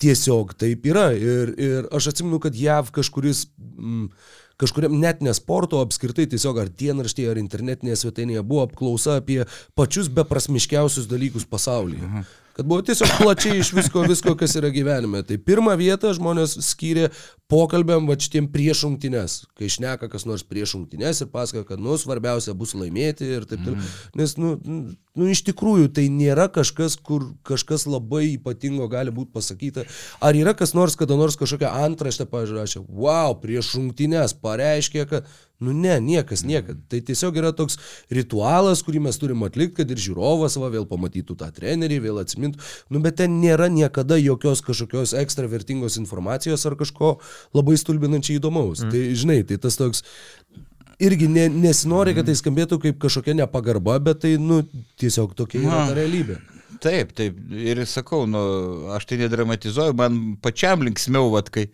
tiesiog 0.00 0.56
taip 0.60 0.88
yra. 0.88 1.10
Ir, 1.12 1.56
ir 1.60 1.90
aš 1.92 2.14
atsimenu, 2.14 2.40
kad 2.42 2.56
JAV 2.56 2.92
kažkuris... 3.00 3.48
Mm, 3.76 4.12
kažkuriam 4.60 4.98
net 5.00 5.24
ne 5.24 5.32
sporto, 5.36 5.80
apskritai 5.84 6.28
tiesiog 6.30 6.60
ar 6.62 6.70
dienraštėje, 6.82 7.30
ar 7.32 7.40
internetinėje 7.40 8.02
svetainėje 8.04 8.44
buvo 8.46 8.66
apklausa 8.68 9.18
apie 9.20 9.42
pačius 9.78 10.10
beprasmiškiausius 10.12 11.08
dalykus 11.10 11.48
pasaulyje. 11.48 12.04
Mhm. 12.04 12.30
Kad 12.60 12.66
buvo 12.68 12.82
tiesiog 12.84 13.08
plačiai 13.16 13.58
iš 13.62 13.70
visko, 13.72 14.02
visko, 14.04 14.34
kas 14.36 14.52
yra 14.58 14.68
gyvenime. 14.68 15.22
Tai 15.24 15.38
pirmą 15.40 15.72
vietą 15.80 16.10
žmonės 16.12 16.58
skyrė 16.66 17.06
pokalbėm 17.48 18.04
va 18.04 18.18
šitiem 18.20 18.50
prieš 18.52 18.82
rungtynės. 18.84 19.36
Kai 19.56 19.70
šneka 19.72 20.10
kas 20.12 20.26
nors 20.28 20.44
prieš 20.44 20.74
rungtynės 20.76 21.22
ir 21.24 21.30
pasako, 21.32 21.62
kad, 21.70 21.80
nu, 21.80 21.96
svarbiausia 21.96 22.52
bus 22.52 22.76
laimėti 22.76 23.30
ir 23.38 23.48
taip 23.48 23.64
toliau. 23.64 23.80
Mm. 23.80 24.12
Nes, 24.20 24.36
nu, 24.36 24.52
nu, 24.60 25.30
iš 25.32 25.40
tikrųjų, 25.48 25.88
tai 25.96 26.10
nėra 26.12 26.50
kažkas, 26.52 26.98
kur 27.00 27.30
kažkas 27.48 27.88
labai 27.88 28.26
ypatingo 28.34 28.92
gali 28.92 29.16
būti 29.16 29.32
pasakyta. 29.38 29.88
Ar 30.20 30.36
yra 30.36 30.52
kas 30.52 30.76
nors, 30.76 31.00
kada 31.00 31.16
nors 31.16 31.40
kažkokią 31.40 31.72
antraštę 31.88 32.28
pažiūrėjo, 32.28 32.84
wow, 32.92 33.40
prieš 33.40 33.72
rungtynės 33.78 34.36
pareiškė, 34.36 35.08
kad 35.08 35.32
Nu 35.60 35.74
ne, 35.76 35.98
niekas, 36.00 36.42
niekad. 36.48 36.78
Tai 36.88 37.02
tiesiog 37.04 37.36
yra 37.36 37.52
toks 37.56 37.76
ritualas, 38.12 38.80
kurį 38.86 39.02
mes 39.04 39.20
turim 39.20 39.44
atlikti, 39.44 39.76
kad 39.82 39.90
ir 39.92 40.00
žiūrovas 40.00 40.56
va, 40.60 40.70
vėl 40.72 40.86
pamatytų 40.88 41.36
tą 41.42 41.50
trenerį, 41.56 42.00
vėl 42.06 42.22
atsimintų. 42.22 42.62
Nu 42.88 43.02
bet 43.04 43.18
ten 43.20 43.36
nėra 43.42 43.68
niekada 43.72 44.16
jokios 44.20 44.64
kažkokios 44.64 45.12
ekstra 45.20 45.50
vertingos 45.52 46.00
informacijos 46.00 46.64
ar 46.64 46.78
kažko 46.80 47.18
labai 47.56 47.76
stulbinančiai 47.80 48.40
įdomaus. 48.40 48.86
Mm. 48.86 48.94
Tai 48.94 49.20
žinai, 49.22 49.38
tai 49.48 49.60
tas 49.60 49.76
toks 49.80 50.04
irgi 51.00 51.28
ne, 51.28 51.46
nesinori, 51.52 52.14
kad 52.16 52.28
tai 52.28 52.36
skambėtų 52.38 52.80
kaip 52.84 53.00
kažkokia 53.02 53.36
nepagarba, 53.42 53.98
bet 54.04 54.24
tai, 54.24 54.34
nu, 54.40 54.62
tiesiog 55.00 55.36
tokia 55.36 55.62
yra 55.64 55.84
ta 55.88 55.96
realybė. 55.98 56.38
Taip, 56.80 57.12
taip. 57.16 57.36
Ir 57.52 57.82
sakau, 57.88 58.24
nu, 58.30 58.40
aš 58.96 59.04
tai 59.08 59.20
nedramatizuoju, 59.20 59.96
man 59.96 60.20
pačiam 60.40 60.84
linksmiau, 60.86 61.28
vad, 61.34 61.50
kai 61.52 61.68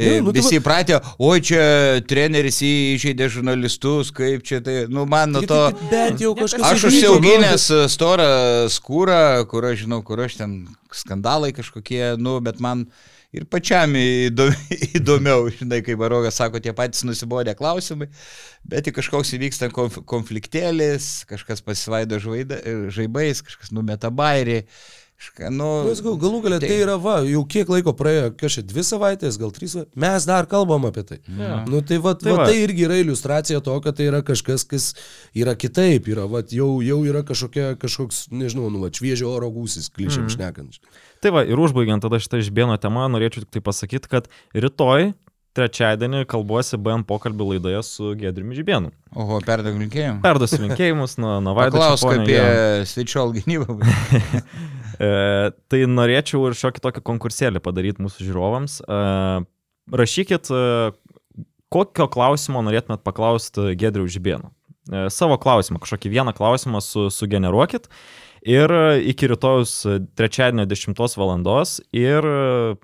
Ne, 0.00 0.20
nu, 0.24 0.32
tai 0.32 0.40
Visi 0.40 0.56
įpratę, 0.56 0.98
oi 1.20 1.42
čia 1.44 1.62
treneris 2.08 2.60
įžeidė 2.64 3.28
žurnalistus, 3.32 4.10
kaip 4.16 4.44
čia 4.48 4.62
tai, 4.64 4.82
nu 4.88 5.04
man 5.10 5.34
nuo 5.36 5.44
to... 5.44 5.60
Bet 5.92 6.22
jau 6.22 6.32
kažkas... 6.38 6.64
Aš 6.72 6.88
užsiauginęs 6.88 7.68
storą 7.92 8.30
skūrą, 8.72 9.22
kur 9.50 9.68
aš 9.68 9.84
žinau, 9.84 10.00
kur 10.06 10.22
aš 10.24 10.40
ten 10.40 10.60
skandalai 10.96 11.52
kažkokie, 11.56 12.16
nu, 12.20 12.38
bet 12.44 12.62
man 12.64 12.86
ir 13.36 13.44
pačiam 13.50 13.92
įdomiau, 14.98 15.50
žinai, 15.54 15.82
kaip 15.86 16.00
Barogas 16.00 16.40
sako, 16.40 16.62
tie 16.64 16.72
patys 16.76 17.04
nusibodė 17.06 17.54
klausimai, 17.58 18.08
bet 18.66 18.88
kažkoks 18.96 19.34
įvyksta 19.36 19.70
konfliktėlis, 19.74 21.10
kažkas 21.30 21.60
pasivaido 21.66 22.20
žaibais, 22.22 23.44
kažkas 23.46 23.74
numeta 23.76 24.10
bairį. 24.10 24.62
Nu, 25.52 25.66
nu, 25.84 26.12
galų 26.16 26.38
galę 26.46 26.58
tai... 26.62 26.70
tai 26.70 26.78
yra, 26.80 26.94
va, 27.00 27.18
jau 27.28 27.42
kiek 27.48 27.68
laiko 27.68 27.92
praėjo, 27.96 28.30
kažkaip 28.40 28.68
dvi 28.70 28.84
savaitės, 28.88 29.36
gal 29.40 29.52
trys 29.52 29.74
savaitės, 29.74 29.98
mes 30.00 30.26
dar 30.28 30.48
kalbam 30.48 30.86
apie 30.88 31.04
tai. 31.06 31.18
Ja. 31.28 31.60
Nu, 31.68 31.82
tai, 31.84 31.98
va, 32.00 32.14
tai, 32.16 32.32
va, 32.32 32.42
va. 32.42 32.48
tai 32.48 32.62
irgi 32.62 32.86
yra 32.88 32.96
iliustracija 33.02 33.60
to, 33.64 33.76
kad 33.84 33.98
tai 33.98 34.08
yra 34.08 34.22
kažkas, 34.24 34.64
kas 34.68 34.90
yra 35.36 35.54
kitaip, 35.60 36.08
yra, 36.08 36.24
va, 36.30 36.40
jau, 36.48 36.70
jau 36.84 36.98
yra 37.04 37.20
kažkokia, 37.28 37.74
kažkoks, 37.80 38.26
nežinau, 38.32 38.70
nu, 38.72 38.80
va, 38.84 38.92
šviežio 38.96 39.28
oro 39.28 39.52
gūsis, 39.52 39.92
klišiam 39.92 40.24
mm. 40.24 40.34
šnekant. 40.38 40.80
Tai 41.20 41.34
va, 41.36 41.44
ir 41.44 41.60
užbaigiant 41.60 42.00
tada 42.00 42.20
šitą 42.22 42.40
išbėno 42.40 42.80
temą, 42.80 43.10
norėčiau 43.12 43.44
tik 43.44 43.58
tai 43.58 43.64
pasakyti, 43.68 44.08
kad 44.08 44.32
rytoj 44.56 45.12
trečiadienį 45.56 46.24
kalbuosi 46.30 46.78
BM 46.80 47.04
pokalbių 47.04 47.54
laidoje 47.54 47.80
su 47.84 48.12
Gedriumi 48.16 48.56
Žibėnu. 48.56 48.92
Oho, 49.18 49.40
perduok 49.44 49.80
linkėjimus. 49.82 50.20
Perduosiu 50.24 50.60
linkėjimus 50.62 51.16
nuo, 51.20 51.40
nuo 51.44 51.56
Vaido. 51.58 51.76
Klausk 51.76 52.06
apie 52.06 52.86
svečiol 52.88 53.34
gynybą. 53.36 53.80
e, 55.00 55.50
tai 55.72 55.82
norėčiau 55.88 56.48
ir 56.48 56.56
šiokį 56.58 56.84
tokį 56.84 57.02
konkursėlį 57.08 57.62
padaryti 57.64 58.04
mūsų 58.04 58.28
žiūrovams. 58.28 58.80
E, 58.84 59.00
rašykit, 60.00 60.50
e, 60.52 61.44
kokio 61.72 62.08
klausimo 62.12 62.62
norėtumėt 62.66 63.04
paklausti 63.06 63.72
Gedriui 63.80 64.10
Žibėnu. 64.12 64.50
E, 64.90 65.06
savo 65.12 65.38
klausimą, 65.40 65.80
kažkokį 65.82 66.12
vieną 66.16 66.34
klausimą 66.36 66.82
su, 66.84 67.08
sugeneruokit. 67.14 67.88
Ir 68.40 68.72
iki 69.04 69.28
rytojus 69.28 69.74
trečiadienio 70.16 70.64
10 70.64 70.96
val. 71.20 71.64
ir 71.92 72.28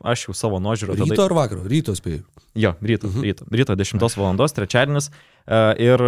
aš 0.05 0.27
jau 0.27 0.35
savo 0.37 0.59
nuožiūrą. 0.61 0.99
Ryto 0.99 1.15
tada... 1.15 1.25
ar 1.25 1.33
vakaro? 1.33 1.63
Ryto 1.65 1.95
spėjau. 1.97 2.27
Jo, 2.57 2.75
ryto, 2.81 3.09
mhm. 3.09 3.25
ryto, 3.25 3.47
ryto 3.49 3.77
10 3.77 4.17
val. 4.21 4.37
trečiadienis. 4.37 5.09
E, 5.49 5.61
ir 5.81 6.05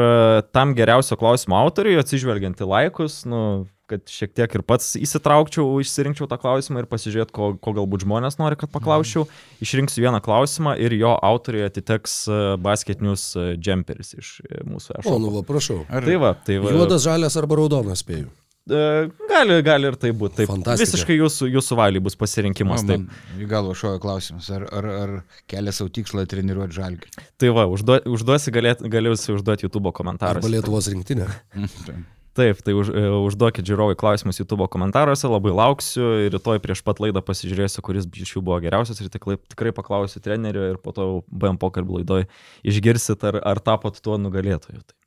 tam 0.53 0.77
geriausio 0.77 1.17
klausimo 1.17 1.57
autoriui, 1.57 1.97
atsižvelgiant 1.97 2.61
į 2.61 2.69
laikus, 2.69 3.23
nu, 3.25 3.65
kad 3.89 4.05
šiek 4.13 4.35
tiek 4.37 4.57
ir 4.59 4.65
pats 4.67 4.93
įsitraukčiau, 5.01 5.79
išsirinkčiau 5.83 6.29
tą 6.31 6.39
klausimą 6.41 6.85
ir 6.85 6.89
pasižiūrėt, 6.91 7.33
ko, 7.35 7.53
ko 7.61 7.75
galbūt 7.77 8.05
žmonės 8.07 8.39
nori, 8.41 8.59
kad 8.61 8.73
paklausčiau. 8.75 9.27
Mhm. 9.27 9.63
Išrinksiu 9.67 10.05
vieną 10.05 10.21
klausimą 10.25 10.77
ir 10.81 10.97
jo 10.99 11.15
autoriui 11.17 11.65
atiteks 11.69 12.19
e, 12.29 12.43
Basket 12.63 13.05
News 13.05 13.31
jumperis 13.65 14.15
iš 14.19 14.35
mūsų 14.69 15.01
ešo. 15.01 15.15
O, 15.15 15.23
nu 15.23 15.33
va, 15.35 15.45
prašau. 15.47 15.83
Ar... 15.89 16.05
Tai 16.05 16.21
va, 16.21 16.35
tai 16.45 16.61
va. 16.63 16.75
Juodas, 16.77 17.03
žalias 17.07 17.39
arba 17.41 17.59
raudonas 17.61 18.05
spėjau. 18.05 18.29
E, 18.69 19.09
gali, 19.29 19.57
gali 19.65 19.89
ir 19.89 19.97
tai 20.01 20.11
būti. 20.13 20.43
Taip, 20.43 20.67
visiškai 20.81 21.17
jūsų, 21.17 21.49
jūsų 21.55 21.79
valiai 21.79 22.03
bus 22.05 22.19
pasirinkimas. 22.21 22.85
O, 22.85 22.99
į 23.41 23.49
galvą 23.49 23.73
šojo 23.79 24.03
klausimas, 24.03 24.51
ar, 24.53 24.67
ar, 24.69 24.91
ar 24.93 25.15
kelia 25.49 25.73
savo 25.73 25.89
tikslą 25.95 26.27
treniruoti 26.29 26.77
žalgį. 26.77 27.15
Tai 27.41 27.55
va, 27.57 27.65
užduo, 27.73 28.01
užduosi, 28.13 28.53
galėsi 28.53 29.33
užduoti 29.33 29.69
YouTube 29.69 29.95
komentaruose. 29.97 30.45
Arba 30.45 30.53
Lietuvos 30.59 30.93
rinktinė. 30.93 31.31
Taip, 32.39 32.61
tai 32.63 32.75
už, 32.79 32.93
e, 32.95 33.07
užduokit 33.27 33.67
žiūrovai 33.67 33.97
klausimus 33.99 34.39
YouTube 34.39 34.69
komentaruose, 34.71 35.27
labai 35.27 35.51
lauksiu 35.59 36.07
ir 36.27 36.37
rytoj 36.37 36.61
prieš 36.63 36.85
pat 36.87 37.03
laidą 37.03 37.19
pasižiūrėsiu, 37.27 37.83
kuris 37.83 38.07
iš 38.07 38.37
jų 38.37 38.45
buvo 38.47 38.61
geriausias 38.63 39.03
ir 39.03 39.11
tikrai, 39.11 39.41
tikrai 39.51 39.75
paklausiu 39.75 40.23
trenerio 40.23 40.69
ir 40.71 40.79
po 40.79 40.95
to 40.95 41.09
BM 41.27 41.59
pokalbį 41.59 41.99
laidoje 41.99 42.29
išgirsit, 42.63 43.27
ar, 43.27 43.41
ar 43.43 43.59
tapot 43.65 43.99
tuo 43.99 44.21
nugalėtoju. 44.23 44.85
Tai. 44.87 44.99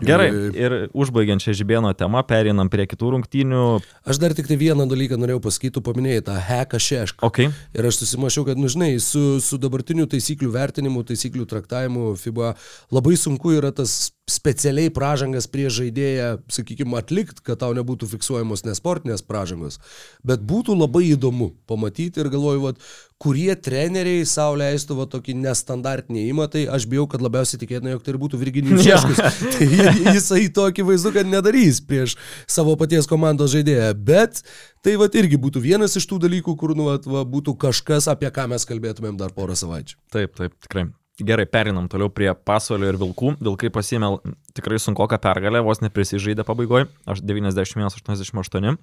Gerai, 0.00 0.28
ir 0.56 0.74
užbaigiant 0.96 1.42
šią 1.44 1.54
žibėno 1.60 1.90
temą, 1.96 2.22
pereinam 2.26 2.70
prie 2.72 2.86
kitų 2.88 3.12
rungtynių. 3.14 3.64
Aš 4.08 4.20
dar 4.22 4.32
tik 4.36 4.48
tai 4.48 4.56
vieną 4.60 4.86
dalyką 4.88 5.18
norėjau 5.20 5.42
pasakyti, 5.44 5.74
tu 5.76 5.82
paminėjai 5.84 6.24
tą 6.28 6.38
heką 6.48 6.80
šešką. 6.80 7.28
Okay. 7.28 7.52
Ir 7.76 7.88
aš 7.90 8.00
susimašiau, 8.00 8.46
kad, 8.48 8.60
nu 8.60 8.70
žinai, 8.72 8.94
su, 9.04 9.36
su 9.44 9.60
dabartiniu 9.60 10.08
taisyklių 10.10 10.48
vertinimu, 10.56 11.04
taisyklių 11.08 11.46
traktavimu 11.50 12.14
FIBA 12.20 12.54
labai 12.94 13.18
sunku 13.20 13.52
yra 13.58 13.72
tas 13.76 14.14
specialiai 14.30 14.90
pražangas 14.94 15.48
prie 15.50 15.66
žaidėją, 15.72 16.36
sakykime, 16.52 16.94
atlikti, 17.00 17.42
kad 17.42 17.58
tau 17.58 17.72
nebūtų 17.74 18.06
fiksuojamos 18.12 18.62
nesportinės 18.62 19.24
pražangos. 19.26 19.80
Bet 20.26 20.44
būtų 20.46 20.76
labai 20.78 21.08
įdomu 21.10 21.50
pamatyti 21.66 22.22
ir 22.22 22.30
galvoju, 22.30 22.62
vat, 22.68 22.86
kurie 23.22 23.50
treneriai 23.58 24.22
savo 24.26 24.60
leistų 24.60 25.00
va, 25.00 25.08
tokį 25.10 25.34
nestandartinį 25.42 26.24
įmą, 26.30 26.46
tai 26.54 26.64
aš 26.70 26.86
bijau, 26.90 27.08
kad 27.10 27.24
labiausiai 27.24 27.58
tikėtina, 27.64 27.96
jog 27.96 28.06
tai 28.06 28.14
ir 28.14 28.20
būtų 28.22 28.40
Virginijus 28.44 28.86
Šeškus. 28.86 29.20
tai 29.58 30.14
jisai 30.14 30.46
tokį 30.54 30.86
vaizdu, 30.92 31.14
kad 31.18 31.26
nedarys 31.26 31.82
prieš 31.82 32.14
savo 32.46 32.78
paties 32.78 33.10
komandos 33.10 33.50
žaidėją. 33.56 33.92
Bet 33.98 34.44
tai 34.86 34.94
va 35.02 35.10
irgi 35.10 35.38
būtų 35.42 35.66
vienas 35.66 35.98
iš 35.98 36.06
tų 36.06 36.22
dalykų, 36.28 36.56
kur 36.62 36.78
nu, 36.78 36.92
va, 36.94 37.26
būtų 37.26 37.58
kažkas, 37.66 38.10
apie 38.10 38.30
ką 38.30 38.46
mes 38.54 38.70
kalbėtumėm 38.70 39.18
dar 39.18 39.34
porą 39.34 39.58
savaičių. 39.58 39.98
Taip, 40.14 40.38
taip, 40.38 40.58
tikrai. 40.62 40.92
Gerai, 41.20 41.44
perinam 41.44 41.90
toliau 41.92 42.08
prie 42.08 42.30
pasvalio 42.32 42.88
ir 42.88 42.96
vilkų. 42.96 43.34
Vilkai 43.44 43.68
pasėmė 43.74 44.08
tikrai 44.56 44.78
sunkoką 44.80 45.18
pergalę, 45.20 45.60
vos 45.60 45.82
neprisižaidė 45.84 46.46
pabaigoje, 46.48 46.86
91-88. 47.04 48.78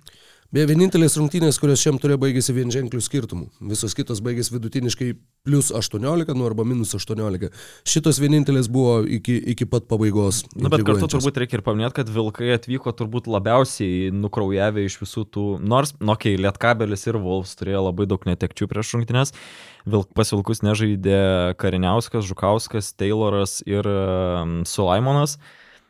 Beje, 0.49 0.65
vienintelės 0.71 1.13
rungtynės, 1.19 1.59
kurios 1.61 1.77
šiam 1.77 1.99
turėjo 2.01 2.17
baigėsi 2.23 2.55
vienženklių 2.55 2.99
skirtumų. 3.05 3.43
Visos 3.69 3.93
kitos 3.93 4.17
baigėsi 4.25 4.55
vidutiniškai 4.55 5.09
plus 5.45 5.67
18, 5.77 6.33
nu 6.33 6.47
arba 6.47 6.65
minus 6.65 6.95
18. 6.97 7.51
Šitos 7.85 8.17
vienintelės 8.17 8.65
buvo 8.73 9.03
iki, 9.05 9.35
iki 9.53 9.67
pat 9.69 9.85
pabaigos. 9.91 10.39
Na, 10.57 10.71
bet 10.73 10.81
kartu 10.87 11.11
turbūt 11.13 11.37
reikia 11.43 11.59
ir 11.59 11.63
paminėti, 11.67 11.99
kad 11.99 12.09
Vilkai 12.15 12.49
atvyko 12.55 12.95
turbūt 12.97 13.29
labiausiai 13.29 14.09
nukraujavę 14.09 14.87
iš 14.89 14.97
visų 15.03 15.27
tų, 15.29 15.45
nors, 15.61 15.93
nu, 16.01 16.15
okei, 16.15 16.33
okay, 16.33 16.41
Lietkabelis 16.47 17.05
ir 17.05 17.21
Wolfs 17.21 17.53
turėjo 17.61 17.85
labai 17.91 18.09
daug 18.09 18.25
netekčių 18.31 18.71
prieš 18.73 18.97
rungtynės. 18.97 19.37
Vilk, 19.85 20.09
pas 20.17 20.33
Vilkus 20.33 20.65
nežaidė 20.65 21.21
Kariniauskas, 21.61 22.25
Žukauskas, 22.25 22.95
Tayloras 22.97 23.59
ir 23.69 23.85
um, 23.85 24.63
Sulaimonas. 24.65 25.37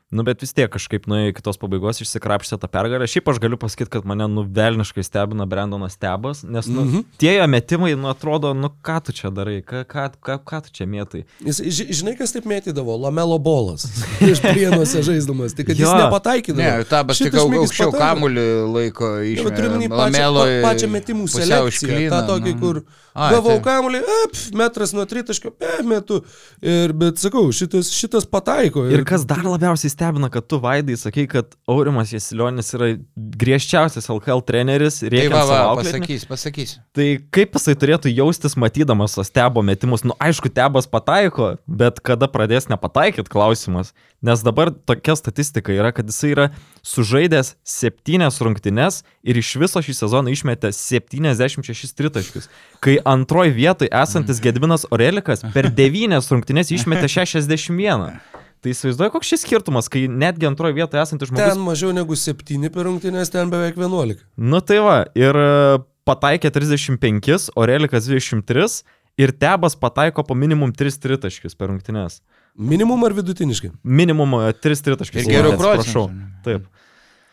Nu, 0.10 0.24
bet 0.26 0.42
vis 0.42 0.50
tiek 0.58 0.72
kažkaip 0.74 1.04
nuo 1.06 1.20
iki 1.30 1.42
tos 1.46 1.60
pabaigos 1.62 2.00
išsikrapštė 2.02 2.58
tą 2.58 2.68
pergalę. 2.74 3.06
Šiaip 3.06 3.28
aš 3.30 3.38
galiu 3.44 3.60
pasakyti, 3.62 3.92
kad 3.94 4.08
mane 4.10 4.26
nuvelniškai 4.26 5.04
stebina 5.06 5.46
Brendonas 5.46 5.94
Stebas, 6.00 6.40
nes 6.44 6.66
nu, 6.66 6.82
mm 6.82 6.88
-hmm. 6.94 7.04
tie 7.22 7.36
jo 7.36 7.46
metimai, 7.48 7.92
nu, 7.96 8.08
atrodo, 8.10 8.54
nu, 8.58 8.72
ką 8.82 8.96
tu 9.06 9.14
čia 9.14 9.30
darai, 9.30 9.60
ką, 9.62 9.84
ką, 9.86 10.08
ką, 10.26 10.38
ką 10.50 10.62
tu 10.66 10.70
čia 10.74 10.86
mėtai. 10.90 11.22
Jis, 11.46 11.60
ži- 11.62 11.94
žinai, 11.94 12.16
kas 12.18 12.34
taip 12.34 12.46
mėtydavo? 12.50 12.98
Lamelo 13.02 13.38
bolas. 13.38 13.86
Iš 14.32 14.42
prienuose 14.42 15.04
žaisdamas. 15.06 15.54
Tik, 15.54 15.68
kad 15.68 15.78
jis 15.78 15.86
Jo. 15.86 15.94
nepataikydavo. 15.98 16.58
Ne, 16.78 16.84
tabas 16.90 17.18
tik 17.22 17.34
aukščiau 17.34 17.92
kamuolį 17.94 18.48
laiko 18.74 19.12
iš 19.22 19.38
Ja, 19.46 19.70
minį 19.78 19.90
pačią, 19.94 20.26
pa, 20.34 20.70
pačią 20.70 20.90
metimų 20.90 21.28
selekciją. 21.30 22.10
Ta 22.10 22.26
tokia, 22.26 22.56
kur 22.60 22.82
Ai, 23.14 23.34
gavau 23.36 23.60
tai- 23.60 23.64
kamuolį, 23.68 24.02
ep, 24.26 24.34
metras 24.56 24.94
nuo 24.94 25.06
tritaškio, 25.06 25.52
e, 25.60 25.84
metu. 25.84 26.22
Ir, 26.62 26.94
bet 26.94 27.18
sakau, 27.18 27.46
šitas, 27.52 27.90
šitas 27.94 28.26
pataiko. 28.26 28.90
Ir 28.90 29.04
kas 29.06 29.26
dar 29.26 29.44
labiausiai 29.44 29.90
stebina, 30.00 30.30
kad 30.32 30.48
tu 30.48 30.60
vaidai 30.60 30.96
sakai, 30.98 31.28
kad 31.28 31.56
Aurimas 31.68 32.14
Jesilionis 32.14 32.72
yra 32.78 32.88
griežčiausias 33.16 34.08
LKL 34.10 34.42
treneris 34.48 35.02
ir 35.04 35.12
Tai 35.12 35.18
reikia 35.18 35.34
va, 35.36 35.44
va, 35.50 35.76
pasakyti. 35.76 36.00
pasakys, 36.00 36.26
pasakys. 36.30 36.72
Tai 36.96 37.08
kaip 37.36 37.58
jisai 37.58 37.76
turėtų 37.80 38.14
jaustis 38.14 38.56
matydamas 38.56 39.18
tos 39.18 39.32
tebo 39.34 39.64
metimus? 39.66 40.06
Nu, 40.08 40.16
aišku, 40.24 40.52
tebas 40.56 40.88
pataiko, 40.88 41.58
bet 41.68 42.00
kada 42.00 42.30
pradės 42.32 42.70
nepataikyt 42.72 43.28
klausimas. 43.32 43.92
Nes 44.24 44.42
dabar 44.44 44.72
tokia 44.72 45.16
statistika 45.20 45.72
yra, 45.76 45.92
kad 45.96 46.08
jisai 46.12 46.32
yra 46.34 46.48
sužaidęs 46.84 47.54
septynias 47.68 48.40
rungtynes 48.44 49.04
ir 49.24 49.40
iš 49.40 49.54
viso 49.60 49.84
šį 49.84 49.96
sezoną 50.00 50.32
išmetė 50.34 50.72
76 50.76 51.96
tritaškius. 51.96 52.50
Kai 52.84 52.98
antroji 53.08 53.56
vietoje 53.56 53.92
esantis 53.96 54.40
Gedvinas 54.44 54.88
Orelikas 54.92 55.44
per 55.56 55.72
devynias 55.80 56.32
rungtynes 56.32 56.72
išmetė 56.76 57.12
61. 57.12 58.20
Tai 58.60 58.74
įsivaizduoju, 58.74 59.12
koks 59.14 59.30
šis 59.32 59.46
skirtumas, 59.46 59.88
kai 59.92 60.04
netgi 60.12 60.48
antroje 60.50 60.76
vietoje 60.76 61.00
esantis 61.00 61.30
žmogus 61.30 61.54
Ten 61.54 61.62
mažiau 61.64 61.94
negu 61.96 62.18
7 62.20 62.68
per 62.74 62.90
rungtynės, 62.90 63.32
ten 63.32 63.52
beveik 63.52 63.78
11. 63.80 64.26
Nu 64.36 64.60
tai 64.60 64.82
va, 64.84 64.98
ir 65.16 65.40
e, 65.40 65.78
pataikė 66.10 66.52
35, 66.52 67.54
Orelikas 67.60 68.10
23 68.10 68.82
ir 69.20 69.32
Tebas 69.32 69.78
pataiko 69.80 70.26
po 70.28 70.36
minimum 70.36 70.74
3 70.76 71.00
tritaškius 71.06 71.56
per 71.56 71.72
rungtynes. 71.72 72.20
Minimum 72.60 73.08
ar 73.08 73.16
vidutiniškai? 73.16 73.72
Minimum 73.84 74.36
3 74.60 74.84
tritaškius. 74.90 75.24
Ir 75.32 75.48
Atsiprašau. 75.54 76.10
procentų. 76.10 76.44
Taip. 76.44 76.68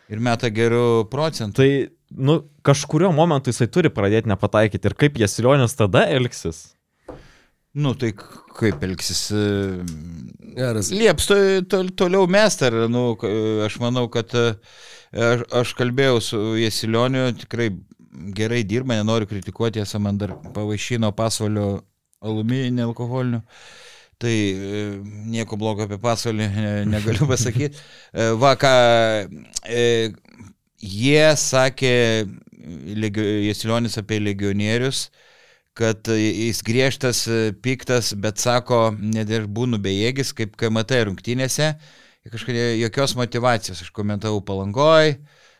Ir 0.07 0.23
meta 0.23 0.47
gerų 0.53 1.09
procentų. 1.11 1.59
Tai, 1.59 1.69
nu, 2.15 2.39
kažkurio 2.63 3.11
momentu 3.11 3.51
jisai 3.51 3.67
turi 3.67 3.91
pradėti 3.91 4.31
nepataikyti 4.31 4.87
ir 4.87 4.95
kaip 4.95 5.19
Jasilionis 5.19 5.75
tada 5.75 6.05
elgsis. 6.07 6.76
Nu, 7.77 7.93
tai 7.93 8.11
kaip 8.57 8.81
elgsis. 8.87 9.27
e, 9.31 9.43
Geras. 10.57 10.89
Lieps 10.91 11.27
to, 11.29 11.35
to, 11.69 11.83
toliau 11.99 12.25
mest, 12.29 12.63
ar, 12.65 12.73
nu, 12.89 13.11
aš 13.65 13.77
manau, 13.83 14.07
kad 14.13 14.33
e, 14.33 14.47
aš, 15.13 15.43
aš 15.61 15.73
kalbėjau 15.77 16.21
su 16.23 16.39
Jesilioniu, 16.57 17.29
tikrai 17.43 17.69
gerai 18.37 18.63
dirba, 18.65 18.97
nenoriu 18.97 19.29
kritikuoti, 19.29 19.83
esą 19.83 20.01
man 20.01 20.17
dar 20.17 20.33
pavaišino 20.55 21.11
pasvalio 21.17 21.67
alumi 22.25 22.71
nealkoholiniu. 22.73 23.43
Tai 24.17 24.33
e, 24.33 24.81
nieko 25.29 25.59
blogo 25.61 25.85
apie 25.85 25.99
pasaulį 26.01 26.47
e, 26.49 26.73
negaliu 26.89 27.29
pasakyti. 27.33 27.77
E, 28.13 28.31
Va, 28.41 28.55
ką 28.57 28.73
e, 29.69 29.85
jie 30.81 31.29
sakė, 31.37 31.93
Jesilionis 33.47 34.01
apie 34.01 34.17
legionierius, 34.19 35.07
kad 35.77 36.09
jis 36.09 36.63
griežtas, 36.65 37.23
e, 37.29 37.53
piktas, 37.53 38.11
bet 38.17 38.41
sako, 38.41 38.89
net 38.97 39.29
ir 39.33 39.45
būnu 39.45 39.79
bejėgis, 39.83 40.33
kaip 40.37 40.55
KMT 40.57 41.03
rungtynėse, 41.09 41.73
kažkokia 42.31 42.71
jokios 42.81 43.13
motivacijos. 43.15 43.83
Aš 43.85 43.91
komentavau 43.95 44.41
palangoj, 44.45 45.13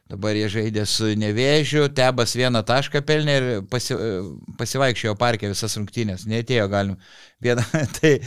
dabar 0.10 0.36
jie 0.36 0.48
žaidė 0.52 0.86
su 0.90 1.12
nevėžiu, 1.20 1.86
tebas 1.96 2.36
vieną 2.40 2.64
tašką 2.68 3.04
pelnė 3.08 3.38
ir 3.38 3.48
pasi, 3.72 3.96
pasivaikščiojo 4.60 5.16
parke 5.20 5.52
visas 5.52 5.78
rungtynės, 5.80 6.26
netėjo 6.28 6.68
galim. 6.72 6.98
Vieną, 7.44 7.64
tai, 8.00 8.18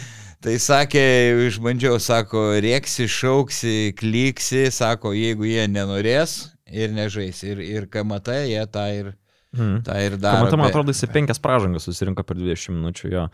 tai 0.44 0.56
sakė, 0.62 1.04
išbandžiau, 1.48 1.98
sako, 2.00 2.52
rėksi, 2.62 3.10
šauksi, 3.10 3.76
kliksi, 3.98 4.68
sako, 4.74 5.16
jeigu 5.18 5.50
jie 5.50 5.66
nenorės 5.68 6.38
ir 6.70 6.94
nežais. 6.94 7.42
Ir, 7.44 7.64
ir 7.66 7.90
KMT 7.90 8.44
jie 8.52 8.62
tą 8.70 8.86
ir, 8.94 9.14
Hmm. 9.56 9.80
tą 9.82 9.96
ir 9.98 10.14
daro. 10.16 10.44
Man, 10.46 10.58
man 10.58 10.66
bet- 10.68 10.70
atrodo, 10.74 10.92
jisai 10.94 11.08
penkias 11.10 11.40
pražangas 11.42 11.88
susirinko 11.88 12.22
per 12.22 12.36
20 12.38 12.70
minučių 12.76 13.10
jo. 13.10 13.24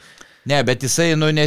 Ne, 0.46 0.60
bet 0.64 0.80
jisai, 0.86 1.10
nu, 1.18 1.26
ne, 1.34 1.44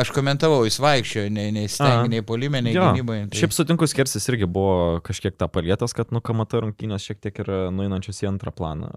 aš 0.00 0.10
komentavau, 0.16 0.62
jis 0.64 0.78
vaikščiojo, 0.80 1.28
nei, 1.30 1.50
nei 1.52 1.66
Aha. 1.68 1.74
stengi, 1.74 2.08
nei 2.14 2.22
polime, 2.24 2.62
nei 2.64 2.72
Jo. 2.74 2.88
gynyboje. 2.88 3.26
Tai... 3.30 3.38
Šiaip 3.38 3.52
sutinku, 3.52 3.86
skersis 3.86 4.26
irgi 4.32 4.48
buvo 4.48 5.00
kažkiek 5.04 5.36
tą 5.36 5.46
palietęs, 5.52 5.92
kad, 5.94 6.10
nu, 6.10 6.22
kamata 6.24 6.62
rungtynės 6.64 7.04
šiek 7.04 7.20
tiek 7.20 7.42
yra 7.44 7.66
nueinančios 7.70 8.22
į 8.24 8.30
antrą 8.32 8.50
planą. 8.56 8.88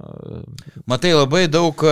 Matai, 0.87 1.11
labai 1.13 1.45
daug, 1.51 1.83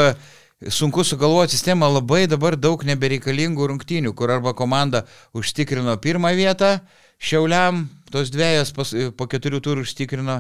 sunku 0.72 1.04
sugalvoti 1.04 1.58
sistemą, 1.58 1.90
labai 2.00 2.24
dabar 2.32 2.56
daug 2.56 2.82
nebereikalingų 2.88 3.68
rungtynių, 3.74 4.14
kur 4.16 4.32
arba 4.32 4.54
komanda 4.56 5.04
užtikrino 5.36 5.98
pirmą 6.02 6.32
vietą, 6.40 6.78
šiauliam, 7.24 7.90
tos 8.12 8.32
dviejas 8.34 8.72
pas, 8.76 8.94
po 9.18 9.28
keturių 9.28 9.60
turų 9.64 9.84
užtikrino, 9.84 10.40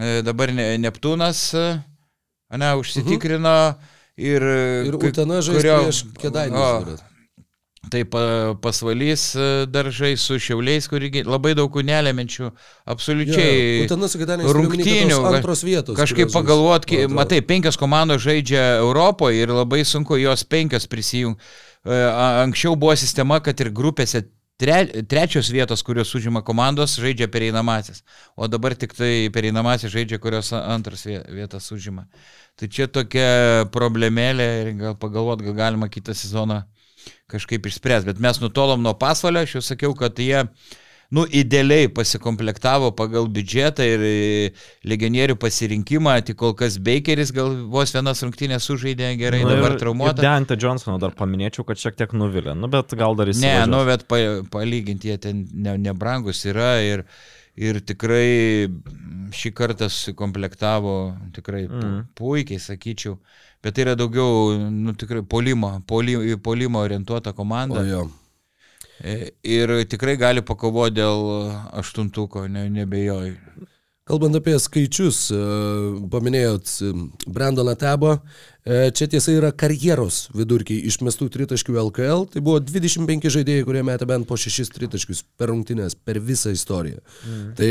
e, 0.00 0.22
dabar 0.24 0.52
ne, 0.54 0.70
Neptūnas, 0.80 1.42
e, 1.54 1.66
ne, 2.56 2.72
užsitikrino 2.80 3.74
ir... 4.16 4.42
Ir 4.88 4.96
kai- 4.98 5.12
Utena 5.12 5.40
žais 5.44 5.60
kurio- 5.60 5.78
prieš 5.84 6.04
Kedainius. 6.18 7.04
Tai 7.88 8.02
pa- 8.10 8.54
pasvalys 8.60 9.22
daržai 9.70 10.16
su 10.18 10.36
šiauliais, 10.42 10.88
kur 10.90 11.00
irgi 11.00 11.22
labai 11.24 11.54
daug 11.56 11.72
nelemenčių, 11.72 12.50
absoliučiai 12.90 13.86
Kedainiais 13.88 14.50
rungtynių. 14.52 15.20
Kažkaip 15.96 16.28
pagalvot, 16.34 16.84
matai, 17.08 17.40
penkios 17.40 17.78
komandos 17.80 18.20
žaidžia 18.26 18.80
Europoje 18.82 19.40
ir 19.46 19.48
labai 19.54 19.84
sunku 19.88 20.18
jos 20.20 20.44
penkios 20.44 20.86
prisijungti. 20.90 21.40
Anksčiau 21.88 22.74
buvo 22.76 22.96
sistema, 22.98 23.38
kad 23.40 23.56
ir 23.60 23.70
grupėse 23.70 24.24
tre, 24.58 25.04
trečios 25.06 25.48
vietos, 25.54 25.82
kurios 25.86 26.10
užima 26.18 26.42
komandos, 26.42 26.96
žaidžia 26.98 27.28
pereinamasis. 27.30 28.02
O 28.36 28.48
dabar 28.50 28.74
tik 28.74 28.94
tai 28.98 29.30
pereinamasis 29.34 29.92
žaidžia, 29.94 30.18
kurios 30.18 30.50
antras 30.52 31.06
vie- 31.06 31.22
vietas 31.30 31.70
užima. 31.72 32.08
Tai 32.58 32.66
čia 32.66 32.88
tokia 32.90 33.68
problemėlė 33.70 34.48
ir 34.64 34.72
gal 34.80 34.98
pagalvot, 34.98 35.44
gal 35.46 35.54
galima 35.54 35.88
kitą 35.88 36.14
sezoną 36.14 36.64
kažkaip 37.30 37.70
išspręs. 37.70 38.04
Bet 38.08 38.18
mes 38.18 38.40
nutolom 38.42 38.82
nuo 38.82 38.94
pasvalio, 38.98 39.44
aš 39.46 39.58
jau 39.58 39.62
sakiau, 39.62 39.94
kad 39.94 40.18
jie, 40.18 40.42
nu, 41.10 41.24
idealiai 41.30 41.88
pasikomplektavo 41.88 42.90
pagal 42.96 43.28
biudžetą 43.32 43.84
ir 43.88 44.02
e, 44.04 44.50
legionierių 44.84 45.38
pasirinkimą, 45.40 46.18
tik 46.28 46.36
kol 46.42 46.52
kas 46.58 46.76
Bakeris 46.84 47.32
gal 47.32 47.54
vos 47.72 47.94
vienas 47.96 48.20
rungtynės 48.22 48.66
sužaidė 48.68 49.14
gerai, 49.16 49.40
Nu, 49.42 49.54
dabar 49.54 49.72
ir- 49.72 49.80
traumuota. 49.80 50.20
ir 50.20 50.26
Deante 50.26 50.56
Johnsono 50.60 50.98
dar 51.00 51.14
paminėčiau, 51.16 51.64
kad 51.64 51.80
šiek 51.80 51.96
tiek 51.96 52.12
nuvilė. 52.12 52.52
Nu, 52.54 52.68
bet 52.68 52.92
gal 53.00 53.16
dar 53.16 53.26
jis. 53.32 53.40
Ne, 53.40 53.54
nu, 53.66 53.84
bet 53.88 54.04
pa, 54.08 54.16
palyginti 54.52 55.08
jie 55.08 55.18
ten 55.18 55.46
ne, 55.54 55.78
nebrangus 55.78 56.44
yra 56.44 56.74
ir, 56.84 57.04
ir 57.56 57.80
tikrai 57.80 58.68
šį 59.34 59.50
kartą 59.56 59.88
sukomplektavo 59.90 61.16
tikrai 61.34 61.64
Mhm. 61.68 62.04
puikiai, 62.16 62.60
sakyčiau. 62.60 63.18
Bet 63.62 63.74
tai 63.74 63.82
yra 63.88 63.96
daugiau, 63.96 64.54
nu, 64.70 64.92
tikrai 64.94 65.22
polimo, 65.26 65.82
poli, 65.86 66.12
į 66.14 66.36
polimo 66.38 66.78
orientuota 66.78 67.32
komanda. 67.34 67.80
O 67.80 67.84
jo. 67.84 68.10
E, 69.04 69.30
Ir 69.46 69.70
tikrai 69.90 70.16
gali 70.18 70.42
pakovoti 70.42 70.98
dėl 70.98 71.28
aštuntuko, 71.80 72.46
ne, 72.50 72.66
nebejoju. 72.72 73.36
Kalbant 74.08 74.38
apie 74.38 74.54
skaičius, 74.56 75.26
e, 75.28 75.38
paminėjot 76.08 76.70
e, 76.80 76.90
Brandoną 77.28 77.74
Tebą, 77.76 78.14
e, 78.64 78.78
čia 78.96 79.04
tiesa 79.12 79.34
yra 79.34 79.50
karjeros 79.52 80.30
vidurkiai 80.32 80.80
išmestų 80.88 81.28
tritaškių 81.34 81.76
LKL, 81.82 82.24
tai 82.32 82.40
buvo 82.44 82.56
25 82.64 83.28
žaidėjai, 83.34 83.66
kurie 83.68 83.82
metė 83.84 84.08
bent 84.08 84.24
po 84.28 84.38
6 84.40 84.72
tritaškius 84.72 85.20
per 85.36 85.52
rungtynės, 85.52 85.96
per 86.08 86.22
visą 86.24 86.54
istoriją. 86.56 87.02
Mm. 87.02 87.50
Tai 87.58 87.68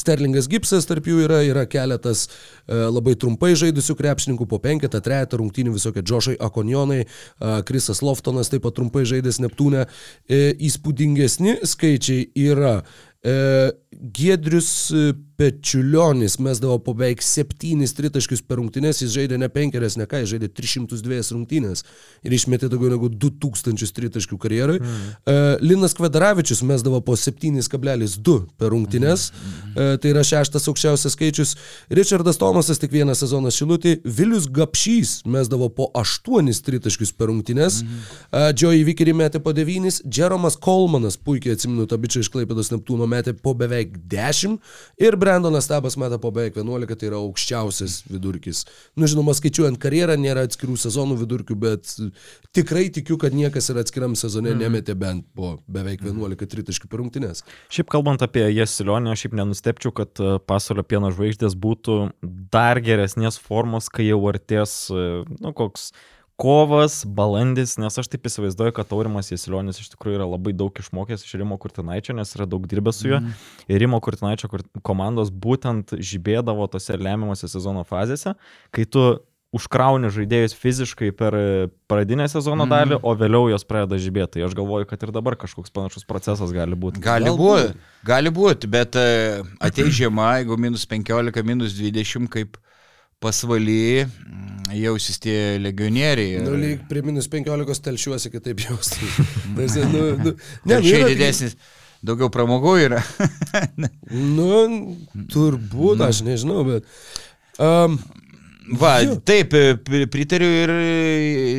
Sterlingas 0.00 0.48
Gipsas 0.48 0.88
tarp 0.88 1.10
jų 1.10 1.26
yra, 1.26 1.42
yra 1.44 1.66
keletas 1.68 2.30
labai 2.64 3.12
trumpai 3.20 3.52
žaidusių 3.60 3.98
krepšininkų 4.00 4.48
po 4.48 4.62
penketą, 4.64 5.02
trejetą 5.04 5.42
rungtynių 5.42 5.76
visokie 5.76 6.00
Džošai 6.00 6.38
Akonionai, 6.40 7.02
uh, 7.04 7.60
Krisas 7.68 8.00
Loftonas 8.06 8.48
taip 8.52 8.64
pat 8.64 8.78
trumpai 8.78 9.04
žaidęs 9.08 9.42
Neptūne. 9.44 9.84
Įspūdingesni 10.30 11.58
skaičiai 11.68 12.30
yra 12.48 12.78
E, 13.20 13.72
Giedrius 13.90 14.90
e, 14.90 15.12
Pečiulionis 15.40 16.38
mesdavo 16.38 16.78
po 16.78 16.92
beveik 16.94 17.22
7 17.24 17.86
tritaškius 17.96 18.42
per 18.44 18.58
rungtynės, 18.60 18.98
jis 19.00 19.14
žaidė 19.14 19.38
ne 19.40 19.48
5, 19.48 19.78
ne 19.96 20.06
ką, 20.06 20.20
jis 20.20 20.34
žaidė 20.34 20.50
302 20.52 21.20
rungtynės 21.32 21.80
ir 22.22 22.34
išmetė 22.36 22.68
daugiau 22.68 22.92
negu 22.92 23.08
2000 23.08 23.94
tritaškių 23.96 24.36
karjerai. 24.36 24.76
Mm. 24.78 24.98
Uh, 25.24 25.38
Linas 25.64 25.96
Kvedaravičius 25.96 26.60
mesdavo 26.68 27.00
po 27.00 27.16
7,2 27.16 28.34
per 28.60 28.74
rungtynės, 28.74 29.30
mm. 29.32 29.96
tai 30.04 30.12
yra 30.12 30.26
šeštas 30.28 30.68
aukščiausias 30.68 31.16
skaičius. 31.16 31.56
Richardas 31.88 32.36
Tomasas 32.40 32.82
tik 32.82 32.92
vieną 32.92 33.16
sezoną 33.16 33.48
šilutį, 33.56 33.96
Vilius 34.04 34.44
Gapšys 34.44 35.22
mesdavo 35.24 35.70
po 35.72 35.88
8 35.96 36.52
tritaškius 36.68 37.14
per 37.16 37.32
rungtynės, 37.32 37.80
mm. 37.80 38.52
Joey 38.60 38.84
Vikerį 38.92 39.16
metė 39.24 39.40
po 39.40 39.56
9, 39.56 40.02
Jeromas 40.04 40.60
Kolmanas, 40.60 41.16
puikiai 41.16 41.56
atsimenu 41.56 41.88
tą 41.88 41.96
bičią 42.04 42.26
iš 42.26 42.32
Klaipėdos 42.36 42.74
Neptūno, 42.76 43.08
metė 43.08 43.32
po 43.32 43.56
beveik 43.56 43.79
10 43.88 44.58
ir 44.98 45.16
Brandonas 45.16 45.66
Tabas 45.70 45.96
metė 45.96 46.20
po 46.20 46.30
beveik 46.30 46.54
11, 46.56 46.96
tai 47.00 47.08
yra 47.08 47.16
aukščiausias 47.16 48.02
vidurkis. 48.10 48.64
Nu, 48.96 49.06
žinoma, 49.10 49.32
skaičiuojant 49.34 49.78
karjerą, 49.80 50.16
nėra 50.20 50.44
atskirų 50.44 50.76
sezonų 50.76 51.16
vidurkių, 51.22 51.56
bet 51.56 51.94
tikrai 52.56 52.88
tikiu, 52.92 53.16
kad 53.18 53.32
niekas 53.36 53.70
ir 53.70 53.80
atskiram 53.82 54.14
sezone 54.16 54.50
Mhm. 54.54 54.60
nemetė 54.60 54.94
bent 54.98 55.24
po 55.34 55.58
beveik 55.68 56.02
11 56.02 56.46
tritaškių 56.46 56.88
per 56.90 57.00
rungtynės. 57.00 57.42
Šiaip 57.70 57.88
kalbant 57.88 58.22
apie 58.22 58.44
Jesilionį, 58.52 59.12
aš 59.12 59.24
šiaip 59.26 59.34
nenustepčiau, 59.38 59.94
kad 59.94 60.10
e, 60.20 60.38
pasaulio 60.46 60.82
pieno 60.82 61.10
žvaigždės 61.10 61.54
būtų 61.54 62.12
dar 62.52 62.80
geresnės 62.80 63.38
formos, 63.38 63.88
kai 63.88 64.08
jau 64.08 64.20
artės, 64.30 64.90
e, 64.90 65.24
nu, 65.40 65.52
koks 65.52 65.92
kovas, 66.40 67.02
balandis, 67.04 67.76
nes 67.80 67.98
aš 68.00 68.08
taip 68.12 68.24
įsivaizduoju, 68.30 68.72
kad 68.78 68.88
Taurimas 68.88 69.28
Jesilionis 69.32 69.80
iš 69.82 69.90
tikrųjų 69.94 70.18
yra 70.20 70.28
labai 70.30 70.54
daug 70.56 70.72
išmokęs 70.80 71.24
iš 71.26 71.34
Rimo 71.40 71.58
Kurtinaičio, 71.60 72.16
nes 72.16 72.32
yra 72.38 72.46
daug 72.48 72.64
dirbęs 72.70 73.02
su 73.02 73.10
juo. 73.12 73.20
Mm. 73.20 73.34
Ir 73.68 73.82
Rimo 73.84 74.00
Kurtinaičio 74.00 74.48
kur- 74.52 74.64
komandos 74.86 75.28
būtent 75.30 75.92
žibėdavo 76.00 76.68
tose 76.72 76.96
lemiamose 76.96 77.48
sezono 77.52 77.84
fazėse, 77.84 78.34
kai 78.72 78.84
tu 78.88 79.04
užkrauni 79.50 80.06
žaidėjus 80.14 80.52
fiziškai 80.54 81.08
per 81.18 81.34
pradinę 81.90 82.28
sezono 82.30 82.62
Mhm. 82.64 82.70
dalį, 82.70 82.98
o 83.02 83.14
vėliau 83.18 83.48
jos 83.50 83.64
pradeda 83.66 83.98
žibėti. 83.98 84.38
Tai 84.38 84.42
aš 84.46 84.54
galvoju, 84.54 84.86
kad 84.86 85.02
ir 85.02 85.10
dabar 85.10 85.34
kažkoks 85.34 85.72
panašus 85.74 86.06
procesas 86.06 86.52
gali 86.54 86.76
būti. 86.78 87.02
Gali 87.02 87.32
būti, 87.34 87.74
gali 88.06 88.30
būti, 88.30 88.70
bet 88.70 88.94
e, 88.94 89.42
ateis 89.60 89.90
žiema, 89.90 90.38
jeigu 90.38 90.56
minus 90.56 90.86
15, 90.86 91.42
minus 91.42 91.74
20, 91.74 92.28
kaip 92.30 92.56
pasvaly, 93.20 94.06
mm, 94.06 94.70
jausis 94.80 95.18
tie 95.22 95.58
legionieriai. 95.60 96.40
Nu, 96.46 96.54
lyg 96.58 96.86
prie 96.88 97.02
minus 97.06 97.28
15 97.32 97.84
telšiuosi 97.88 98.30
kitaip 98.32 98.62
jaustų. 98.68 99.10
Tarsi, 99.58 99.84
nu, 99.92 100.06
nu, 100.24 100.34
Ne, 100.64 100.78
nu, 100.80 100.94
yra- 100.94 101.10
didesnis, 101.12 101.56
daugiau 102.06 102.30
pramogų 102.32 102.76
yra. 102.86 103.02
Nu, 104.10 104.54
turbūt, 105.32 106.00
aš 106.08 106.22
nežinau, 106.26 106.64
bet... 106.68 106.88
Um, 107.60 107.98
Va, 108.78 109.00
Jo. 109.02 109.16
taip, 109.26 109.50
e, 109.58 109.72
pri- 109.82 110.06
pritariu 110.06 110.46
ir 110.46 110.70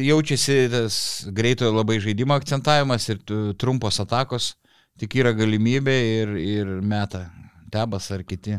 jaučiasi 0.08 0.54
tas 0.72 0.96
greitojo 1.36 1.74
labai 1.76 1.98
žaidimo 2.00 2.32
akcentavimas 2.38 3.10
ir 3.12 3.18
trumpos 3.60 3.98
atakos, 4.00 4.54
tik 5.02 5.18
yra 5.20 5.34
galimybė 5.36 5.96
ir, 6.22 6.32
ir 6.40 6.70
meta 6.80 7.26
tebas 7.74 8.08
ar 8.16 8.24
kiti. 8.24 8.56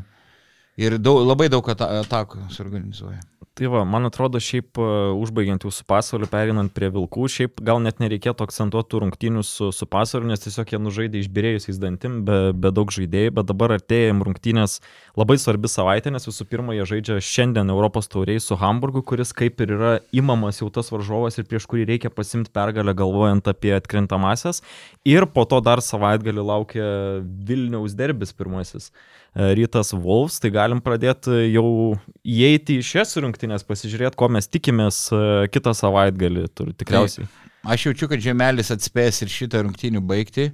Ir 0.81 0.97
daug, 0.97 1.21
labai 1.27 1.51
daug 1.53 1.67
ata 1.69 1.91
atakų 2.01 2.47
suorganizuoja. 2.53 3.21
Tai 3.53 3.69
va, 3.69 3.83
man 3.85 4.09
atrodo, 4.09 4.41
šiaip 4.41 4.79
e, 4.81 4.85
užbaigiant 5.21 5.67
su 5.69 5.85
pasauliu, 5.85 6.25
perinant 6.33 6.73
prie 6.73 6.89
vilkų, 6.89 7.27
šiaip 7.29 7.61
gal 7.61 7.83
net 7.85 7.99
nereikėtų 8.01 8.47
akcentuoti 8.47 9.03
rungtynių 9.03 9.43
su, 9.45 9.69
su 9.77 9.89
pasauliu, 9.93 10.31
nes 10.31 10.41
tiesiog 10.41 10.73
jie 10.73 10.81
nužaidė 10.81 11.21
išbirėjusiais 11.21 11.81
dantim, 11.83 12.23
be, 12.25 12.39
be 12.57 12.73
daug 12.73 12.89
žaidėjų, 12.97 13.35
bet 13.37 13.51
dabar 13.53 13.77
artėjim 13.77 14.25
rungtynės 14.25 14.79
labai 15.21 15.37
svarbi 15.37 15.69
savaitė, 15.69 16.15
nes 16.17 16.25
visų 16.31 16.49
pirma, 16.49 16.73
jie 16.79 16.89
žaidžia 16.95 17.21
šiandien 17.29 17.77
Europos 17.77 18.09
tauriai 18.09 18.41
su 18.41 18.57
Hamburgu, 18.57 19.05
kuris 19.05 19.37
kaip 19.37 19.61
ir 19.61 19.77
yra 19.77 19.95
imamas 20.17 20.65
jau 20.65 20.73
tas 20.73 20.89
varžovas 20.89 21.37
ir 21.37 21.45
prieš 21.51 21.69
kurį 21.69 21.91
reikia 21.93 22.09
pasimti 22.09 22.49
pergalę 22.57 22.97
galvojant 22.97 23.53
apie 23.53 23.77
atkrintamasias. 23.77 24.65
Ir 25.05 25.29
po 25.29 25.45
to 25.45 25.61
dar 25.61 25.85
savaitgalį 25.85 26.49
laukia 26.55 26.87
Vilniaus 27.21 28.01
derbis 28.01 28.33
pirmasis. 28.33 28.95
E, 29.35 29.55
Rytas 29.57 29.93
Wolfs, 29.97 30.37
tai 30.43 30.51
galim 30.53 30.81
pradėti 30.85 31.33
jau 31.55 31.95
įeiti 32.21 32.77
į 32.81 32.85
šias 32.85 33.17
rungtynės, 33.25 33.65
pasižiūrėti, 33.65 34.19
ko 34.21 34.29
mes 34.33 34.49
tikimės 34.51 35.07
e, 35.15 35.23
kitą 35.53 35.73
savaitgalį. 35.77 36.49
Tur, 36.53 36.75
tikriausiai. 36.77 37.29
Aš 37.63 37.87
jaučiu, 37.89 38.11
kad 38.11 38.21
Žemelis 38.21 38.73
atspės 38.75 39.23
ir 39.25 39.33
šitą 39.33 39.63
rungtynių 39.65 40.03
baigti, 40.05 40.51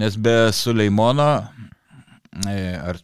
nes 0.00 0.16
be 0.18 0.34
Suleimono 0.56 1.28
e, 2.48 2.56
ar, 2.80 2.98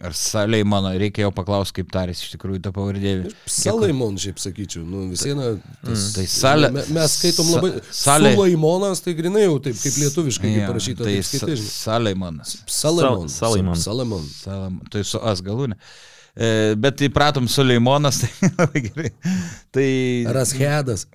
ar 0.00 0.14
Saleimono 0.16 0.90
reikia 0.98 1.26
jau 1.26 1.30
paklausti, 1.36 1.76
kaip 1.80 1.90
tarės 1.92 2.22
iš 2.24 2.30
tikrųjų 2.34 2.60
tą 2.64 2.72
pavardė. 2.76 3.12
Salaimon, 3.50 4.16
šiaip 4.20 4.38
sakyčiau. 4.40 4.82
Nu, 4.88 5.02
vis 5.10 5.24
viena. 5.28 5.50
Tas, 5.84 6.06
Tai 6.16 6.24
Sale- 6.32 6.70
me, 6.74 6.84
mes 6.96 7.16
skaitom 7.18 7.50
labai. 7.54 7.72
Salė- 7.92 8.32
Salaimonas, 8.34 9.02
tai 9.04 9.14
grinai 9.18 9.42
jau 9.46 9.58
taip, 9.64 9.76
kaip 9.82 9.98
lietuviškai 10.02 10.52
Jo, 10.52 10.54
kaip 10.60 10.70
parašyta. 10.72 11.04
Tai 11.04 11.16
skaitai, 11.30 11.56
žinai. 11.60 11.74
Saleimonas. 11.74 12.54
Salaimon. 12.66 13.28
Sal- 13.28 13.50
Salaimon. 13.50 13.76
Salaimon. 13.84 14.24
Salam, 14.40 14.80
tai 14.90 15.02
su 15.04 15.20
as 15.20 15.42
galūnė. 15.44 15.76
E, 16.40 16.48
bet 16.78 17.02
įpratom 17.04 17.48
Suleimonas, 17.50 18.20
tai 18.22 18.50
labai 18.56 18.84
gerai. 18.86 19.10
Tai 19.74 19.88
Rashedas. 20.38 21.06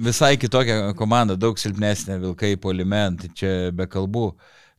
visai 0.00 0.36
kitokia 0.40 0.94
komanda, 0.96 1.34
daug 1.36 1.58
silpnesnė 1.60 2.16
Vilkai 2.22 2.54
poliment, 2.56 3.26
čia 3.36 3.70
be 3.74 3.84
kalbų. 3.90 4.30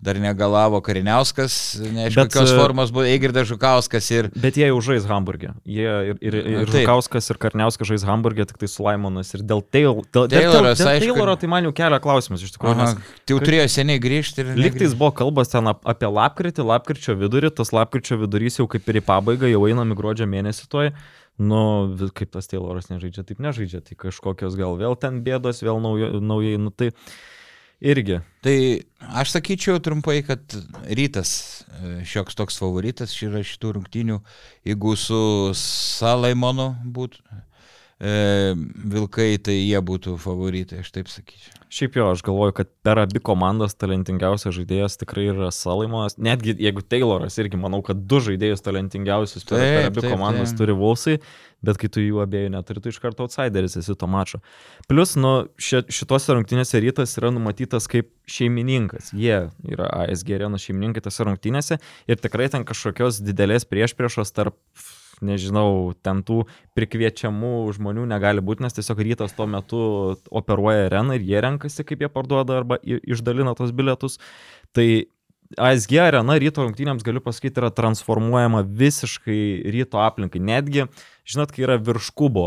Dar 0.02 0.18
negalavo 0.18 0.80
Kariniauskas, 0.82 1.56
neaišku, 1.78 2.24
kokios 2.26 2.50
e, 2.50 2.56
formos 2.58 2.90
buvo 2.90 3.04
Eigirdas 3.06 3.46
Žukauskas 3.46 4.08
ir 4.10 4.30
Bet 4.34 4.56
jie 4.58 4.66
jau 4.66 4.80
žais 4.82 5.06
Hamburgė. 5.06 5.52
Jie 5.70 5.92
ir, 6.10 6.18
ir, 6.26 6.38
ir 6.42 6.72
taip. 6.72 6.88
Žukauskas, 6.88 7.30
ir 7.30 7.38
Karniauskas 7.44 7.92
žais 7.92 8.06
Hamburgė, 8.10 8.48
tik 8.50 8.58
tai 8.64 8.70
su 8.72 8.82
Laimonas. 8.82 9.30
Ir 9.38 9.44
dėl, 9.46 9.62
Tail, 9.62 10.02
dėl, 10.10 10.26
dėl, 10.26 10.26
dėl, 10.34 10.48
Tayloras, 10.48 10.82
dėl 10.82 10.92
aišku. 10.96 11.06
Tayloro 11.06 11.38
tai 11.38 11.52
man 11.54 11.70
jau 11.70 11.74
kelia 11.78 12.02
klausimus 12.02 12.48
iš 12.48 12.56
tikrųjų. 12.58 12.74
Aha, 12.80 12.90
nes 12.98 13.14
tai 13.22 13.36
jau 13.36 13.46
turėjo 13.46 13.70
seniai 13.78 14.02
grįžti 14.02 14.42
ir... 14.42 14.54
Lygtais 14.58 14.98
buvo 14.98 15.14
kalbas 15.22 15.54
ten 15.54 15.70
ap- 15.70 15.86
apie 15.94 16.10
lapkritį, 16.10 16.66
lapkričio 16.66 17.14
vidurį, 17.22 17.54
tas 17.62 17.70
lapkričio 17.70 18.18
vidurys 18.24 18.58
jau 18.58 18.66
kaip 18.72 18.90
ir 18.90 19.04
į 19.04 19.06
pabaigą, 19.06 19.54
jau 19.54 19.68
einam 19.70 19.94
į 19.94 20.02
gruodžio 20.02 20.26
mėnesį 20.34 20.66
toj. 20.74 20.96
Nu, 21.42 21.62
kaip 22.18 22.34
tas 22.34 22.50
Tayloras 22.50 22.90
nežaidžia, 22.92 23.24
taip 23.26 23.40
nežaidžia, 23.42 23.80
tai 23.86 23.96
kažkokios 23.98 24.58
gal 24.60 24.76
vėl 24.78 24.98
ten 25.00 25.22
bėdos, 25.26 25.62
vėl 25.64 25.80
naujo, 25.82 26.18
naujai, 26.22 26.58
nu 26.62 26.74
tai 26.74 26.92
irgi. 27.82 28.20
Tai 28.46 28.56
aš 29.22 29.36
sakyčiau 29.36 29.82
trumpai, 29.84 30.22
kad 30.26 30.56
rytas 30.86 31.32
e, 31.65 32.02
šioks 32.08 32.38
toks 32.38 32.60
favoritas 32.62 33.15
yra 33.26 33.41
šitų 33.46 33.76
rungtynių, 33.78 34.20
jeigu 34.67 34.96
su 35.00 35.22
Salaimonu 35.58 36.72
būtų 36.86 37.41
e, 38.02 38.54
Vilkai, 38.92 39.36
tai 39.44 39.56
jie 39.60 39.80
būtų 39.86 40.16
favoritai, 40.22 40.82
aš 40.82 40.90
taip 40.96 41.10
sakyčiau. 41.12 41.62
Šiaip 41.72 41.96
jo, 41.96 42.08
aš 42.12 42.24
galvoju, 42.26 42.56
kad 42.58 42.70
per 42.84 43.00
abi 43.00 43.22
komandas 43.24 43.78
talentingiausias 43.80 44.58
žaidėjas 44.58 44.98
tikrai 45.00 45.30
yra 45.32 45.52
Salaimonas. 45.56 46.18
Netgi 46.20 46.58
jeigu 46.60 46.84
Tayloras 46.84 47.38
irgi 47.40 47.60
manau, 47.62 47.80
kad 47.86 48.02
du 48.10 48.20
žaidėjus 48.24 48.66
talentingiausius 48.66 49.46
per, 49.46 49.56
per 49.56 49.78
Taip, 49.78 49.92
abi 49.92 50.04
taip, 50.04 50.12
komandas 50.16 50.52
taip. 50.52 50.60
turi 50.60 50.76
Volsai, 50.76 51.18
bet 51.64 51.80
kai 51.80 51.92
tu 51.94 52.04
jų 52.04 52.20
abiejų 52.26 52.52
neturi, 52.58 52.84
tu 52.84 52.92
iš 52.92 53.00
karto 53.04 53.28
outsideris 53.28 53.78
esi 53.80 53.96
to 53.96 54.10
mačo. 54.10 54.42
Plus, 54.92 55.14
nu, 55.16 55.34
ši, 55.62 55.86
šitose 55.94 56.36
rungtynėse 56.36 56.82
rytas 56.84 57.16
yra 57.22 57.32
numatytas 57.32 57.88
kaip 57.92 58.10
šeimininkas. 58.28 59.14
Jie 59.16 59.46
yra 59.72 59.92
ASG 60.04 60.34
arena 60.42 60.60
šeimininkai 60.60 61.06
tose 61.06 61.28
rungtynėse 61.30 61.80
ir 62.10 62.20
tikrai 62.20 62.50
ten 62.52 62.68
kažkokios 62.68 63.22
didelės 63.24 63.70
priešpriešos 63.70 64.36
tarp 64.36 64.58
nežinau, 65.25 65.93
ten 66.03 66.23
tų 66.25 66.43
prikviečiamų 66.77 67.53
žmonių 67.77 68.07
negali 68.10 68.43
būti, 68.43 68.65
nes 68.65 68.75
tiesiog 68.77 69.01
rytas 69.05 69.36
tuo 69.38 69.47
metu 69.49 69.81
operuoja 70.29 70.89
areną 70.89 71.17
ir 71.17 71.25
jie 71.29 71.41
renkasi, 71.45 71.86
kaip 71.88 72.03
jie 72.03 72.12
parduoda 72.12 72.62
arba 72.62 72.79
išdalina 72.84 73.55
tos 73.57 73.73
bilietus. 73.75 74.19
Tai 74.75 74.88
ASG 75.60 75.97
arena 75.99 76.38
ryto 76.39 76.63
rungtynėms, 76.63 77.03
galiu 77.03 77.23
pasakyti, 77.23 77.60
yra 77.60 77.71
transformuojama 77.75 78.63
visiškai 78.67 79.41
ryto 79.73 79.99
aplinkai. 80.03 80.39
Netgi, 80.43 80.86
žinot, 81.27 81.51
kai 81.51 81.65
yra 81.65 81.75
virš 81.81 82.12
kubo, 82.15 82.45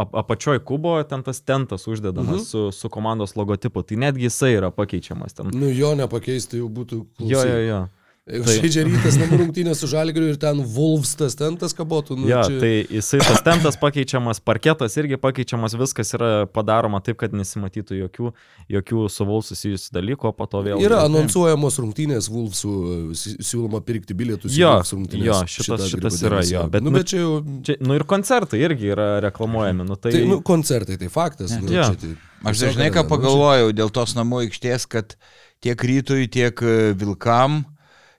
ap 0.00 0.16
apačioj 0.22 0.60
kubo, 0.64 0.96
ten 1.08 1.22
tas 1.26 1.40
tentas 1.44 1.86
uždedamas 1.88 2.40
mhm. 2.40 2.44
su, 2.44 2.72
su 2.72 2.88
komandos 2.92 3.36
logotipu, 3.36 3.82
tai 3.82 4.00
netgi 4.00 4.28
jisai 4.28 4.54
yra 4.56 4.70
pakeičiamas 4.74 5.36
ten. 5.36 5.52
Nu 5.56 5.70
jo 5.72 5.94
nepakeisti 5.98 6.60
jau 6.60 6.70
būtų. 6.72 7.04
Jo, 7.24 7.44
jo, 7.48 7.60
jo. 7.64 7.80
Tai- 8.26 8.40
žaidžia 8.58 8.82
rytas 8.88 9.14
namų 9.20 9.36
rungtynės 9.38 9.78
su 9.78 9.86
žalgiriu 9.86 10.32
ir 10.32 10.38
ten 10.42 10.58
Wolfs 10.74 11.12
tas 11.14 11.36
tentas 11.38 11.70
kabotų. 11.78 12.16
Nu, 12.18 12.26
Jo, 12.26 12.40
čia... 12.42 12.56
tai 12.58 12.70
jisai 12.90 13.20
tas 13.22 13.38
tentas 13.46 13.76
pakeičiamas, 13.78 14.40
parketas 14.42 14.96
irgi 14.98 15.14
pakeičiamas, 15.22 15.76
viskas 15.78 16.10
yra 16.18 16.30
padaroma 16.50 16.98
taip, 17.06 17.20
kad 17.20 17.30
nesimatytų 17.38 18.00
jokių, 18.00 18.32
jokių 18.74 19.04
su 19.14 19.26
Vol 19.28 19.44
susijusių 19.46 19.94
dalykų, 19.94 20.26
o 20.26 20.34
po 20.34 20.48
to 20.50 20.64
vėl. 20.66 20.82
Yra 20.82 21.04
anonsuojamos 21.06 21.78
rungtynės 21.84 22.26
Wolfsų, 22.34 22.72
si- 23.14 23.36
siūloma 23.46 23.78
pirkti 23.86 24.18
bilietus. 24.18 24.50
į 24.58 24.64
Jo, 24.64 24.72
Wolves 24.74 24.92
rungtynes. 24.96 25.28
jo, 25.30 25.38
šitas- 25.46 25.86
Šitą 25.86 25.88
šitas 25.94 26.18
yra, 26.26 26.42
jo, 26.50 26.64
bet 26.74 26.82
nu, 26.82 26.90
nu- 26.90 26.98
bet 26.98 27.06
čia 27.14 27.22
jau... 27.22 27.36
Čia, 27.62 27.78
nu 27.86 27.94
ir 27.94 28.06
koncertai 28.10 28.58
irgi 28.66 28.90
yra 28.96 29.08
reklamuojami. 29.28 29.86
Nu, 29.86 29.94
tai, 29.94 30.16
Tai, 30.18 30.24
nu, 30.26 30.40
koncertai, 30.42 30.98
tai 30.98 31.12
faktas. 31.14 31.54
Nu, 31.62 31.70
čia 31.70 31.94
tai, 31.94 32.16
Aš 32.42 32.58
dažnai 32.66 32.90
ką 32.90 33.06
nu, 33.06 33.08
pagalvojau 33.14 33.70
dėl 33.70 33.94
tos 33.94 34.18
namų 34.18 34.48
aikštės, 34.48 34.90
kad 34.90 35.14
tiek 35.62 35.78
rytui, 35.78 36.26
tiek 36.26 36.58
e, 36.66 36.90
vilkam 36.98 37.62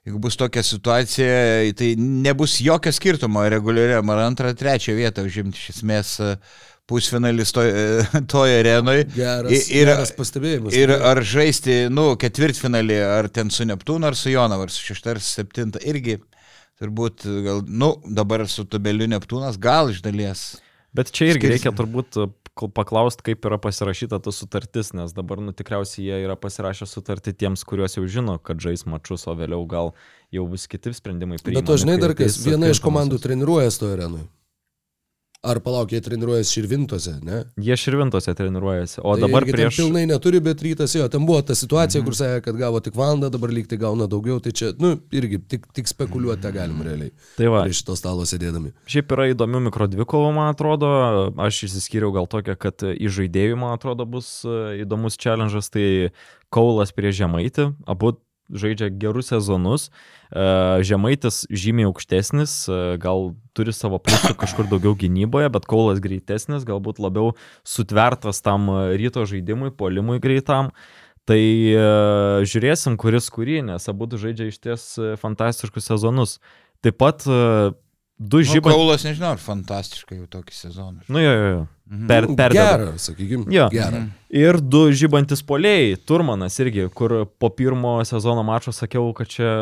jeigu 0.08 0.20
bus 0.24 0.38
tokia 0.40 0.62
situacija, 0.64 1.28
tai 1.76 1.92
nebus 1.98 2.58
jokio 2.64 2.92
skirtumo 2.94 3.44
reguliariam 3.52 4.10
ar 4.14 4.24
antrą, 4.24 4.54
trečią 4.56 4.96
vietą 4.96 5.24
užimti 5.28 5.60
iš 5.60 5.74
esmės 5.76 6.14
e, 6.24 6.30
pusfinalis 6.88 7.52
to, 7.52 7.64
e, 7.64 8.22
toje 8.32 8.60
arenoje. 8.62 9.04
Geras, 9.16 9.68
ir, 9.68 9.90
geras 9.92 10.14
pastebėjimas. 10.16 10.76
Ir 10.78 10.94
ar 10.96 11.20
žaisti, 11.20 11.80
nu, 11.92 12.10
ketvirtfinalį, 12.20 12.98
ar 13.18 13.28
ten 13.32 13.52
su 13.54 13.68
Neptūnu, 13.68 14.08
ar 14.08 14.16
su 14.18 14.32
Jonavu, 14.32 14.68
ar 14.68 14.72
su 14.72 14.88
šeštą, 14.88 15.16
ar 15.16 15.22
su 15.22 15.34
septintą, 15.40 15.82
irgi 15.84 16.18
turbūt, 16.78 17.26
gal, 17.44 17.62
nu, 17.68 17.92
dabar 18.06 18.46
su 18.48 18.64
Tubeliu 18.70 19.10
Neptūnas, 19.10 19.60
gal 19.60 19.92
iš 19.92 20.00
dalies. 20.04 20.48
Bet 20.96 21.10
čia 21.12 21.28
irgi 21.28 21.44
Skiriasi. 21.44 21.58
reikia 21.58 21.74
turbūt 21.76 22.16
paklausti, 22.66 23.22
kaip 23.30 23.46
yra 23.46 23.60
pasirašyta 23.62 24.18
ta 24.24 24.32
sutartis, 24.34 24.90
nes 24.96 25.14
dabar, 25.14 25.38
nu, 25.38 25.54
tikriausiai 25.54 26.08
jie 26.08 26.18
yra 26.26 26.34
pasirašę 26.40 26.88
sutartį 26.90 27.36
tiems, 27.38 27.62
kuriuos 27.68 27.94
jau 28.00 28.02
žino, 28.10 28.34
kad 28.42 28.58
žais 28.64 28.82
mačius, 28.90 29.28
o 29.30 29.36
vėliau 29.38 29.62
gal 29.70 29.92
jau 30.34 30.48
bus 30.50 30.66
kiti 30.66 30.90
sprendimai. 30.96 31.38
Bet 31.46 31.62
to 31.68 31.78
žinai 31.78 32.00
dar 32.02 32.16
kas, 32.18 32.40
priimami, 32.40 32.58
viena 32.58 32.74
iš 32.74 32.82
komandų 32.82 33.22
treniruojas 33.22 33.78
toje 33.78 33.94
arenoje. 34.00 34.26
Ar 35.46 35.60
palauk, 35.62 35.92
jie 35.94 36.00
treniruojas 36.02 36.50
Širvintose, 36.50 37.12
ne? 37.22 37.44
Jie 37.62 37.76
širvintose 37.78 38.32
treniruojasi, 38.34 38.96
o 39.06 39.12
Tai 39.14 39.22
dabar 39.22 39.44
prieš... 39.46 39.76
Pilnai 39.78 40.02
neturi, 40.10 40.40
bet 40.42 40.64
rytas 40.66 40.96
jo, 40.96 41.04
ten 41.06 41.22
buvo 41.28 41.44
ta 41.46 41.54
situacija, 41.54 42.00
mhm. 42.02 42.08
kur 42.08 42.16
sakė, 42.18 42.40
kad 42.48 42.58
gavo 42.58 42.80
tik 42.82 42.98
valandą, 42.98 43.30
dabar 43.30 43.52
lyg 43.54 43.68
tai 43.70 43.78
gauna 43.78 44.08
daugiau, 44.10 44.40
tai 44.42 44.50
čia, 44.50 44.72
nu, 44.82 44.96
irgi 45.14 45.38
tik, 45.46 45.70
tik 45.78 45.90
spekuliuoti 45.92 46.42
tą 46.42 46.50
galim 46.56 46.82
realiai. 46.82 47.14
Tai 47.38 47.52
va, 47.54 47.62
Prie 47.68 47.78
šito 47.78 47.94
stalo 48.00 48.26
sėdėdami. 48.26 48.74
Šiaip 48.90 49.14
yra 49.14 49.28
įdomių 49.30 49.62
mikrodvikovų, 49.68 50.34
man 50.34 50.50
atrodo. 50.56 50.90
Aš 51.46 51.68
išsiskyriau 51.68 52.10
gal 52.18 52.26
tokią, 52.26 52.58
kad 52.58 52.88
į 52.90 53.14
žaidėjų, 53.20 53.62
man 53.62 53.78
atrodo, 53.78 54.10
bus 54.10 54.40
e, 54.42 54.80
įdomus 54.82 55.20
challenge'as. 55.22 55.70
Tai 55.70 55.86
Kaulas 56.50 56.94
prie 56.96 57.12
Žemaitį. 57.12 57.70
Abu 57.86 58.16
žaidžia 58.50 58.90
gerus 58.90 59.30
sezonus. 59.32 59.88
E, 60.28 60.44
Žemaitis 60.84 61.44
žymiai 61.50 61.88
aukštesnis, 61.88 62.54
e, 62.68 62.78
gal 63.00 63.32
turi 63.56 63.74
savo 63.76 64.00
pliusų 64.02 64.36
kažkur 64.42 64.68
daugiau 64.70 64.96
gynyboje, 64.98 65.50
bet 65.54 65.68
Kaulas 65.68 66.02
greitesnis, 66.04 66.66
galbūt 66.68 67.02
labiau 67.02 67.34
sutvertas 67.66 68.42
tam 68.44 68.70
ryto 68.98 69.26
žaidimui, 69.28 69.72
polimui 69.74 70.20
greitam. 70.22 70.72
Tai 71.28 71.40
e, 71.40 71.82
žiūrėsim, 72.48 72.96
kuris 73.00 73.28
kurį, 73.32 73.60
nes 73.68 73.90
abu 73.90 74.08
žaidžia 74.08 74.48
iš 74.48 74.62
ties 74.64 74.88
fantastiškus 75.20 75.92
sezonus. 75.92 76.38
Taip 76.84 77.00
pat 77.00 77.24
du 78.18 78.42
Nu, 78.42 78.44
žyba. 78.44 78.72
Kaulas, 78.74 79.04
nežinau, 79.06 79.32
ar 79.36 79.42
fantastiškai 79.42 80.18
jau 80.18 80.26
tokį 80.30 80.54
sezoną. 80.56 81.04
Nu 81.08 81.22
jo, 81.22 81.32
jo, 81.32 81.50
jo. 81.54 81.66
Mhm. 81.88 82.06
Per, 82.10 82.26
per 82.36 82.52
Gerą, 82.52 82.88
sakykime. 83.00 83.46
Jo. 83.54 83.68
Gerą. 83.72 84.02
Ir 84.28 84.58
du 84.60 84.82
žybantis 84.92 85.40
poliai, 85.46 85.94
Turmanas 85.96 86.58
irgi, 86.60 86.84
kur 86.92 87.14
po 87.40 87.48
pirmo 87.48 87.94
sezono 88.04 88.42
mačo 88.44 88.74
sakiau, 88.76 89.06
kad 89.16 89.30
čia, 89.32 89.52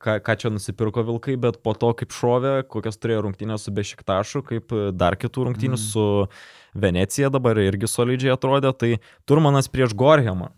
ką, 0.00 0.16
ką 0.24 0.36
čia 0.40 0.52
nusipirko 0.54 1.04
Vilkai, 1.04 1.36
bet 1.40 1.60
po 1.60 1.74
to 1.76 1.92
kaip 1.98 2.14
šovė, 2.14 2.54
kokias 2.72 2.96
turėjo 2.96 3.26
rungtynės 3.26 3.66
su 3.66 3.74
Bešiktašu, 3.76 4.44
kaip 4.48 4.72
dar 4.96 5.18
kitų 5.20 5.50
rungtynių 5.50 5.76
mm. 5.76 5.84
su 5.84 6.06
Venecija 6.74 7.28
dabar 7.34 7.60
irgi 7.60 7.90
solidžiai 7.90 8.32
atrodė, 8.32 8.72
tai 8.72 8.94
Turmanas 9.28 9.68
prieš 9.68 9.92
Gorhemą. 9.92 10.54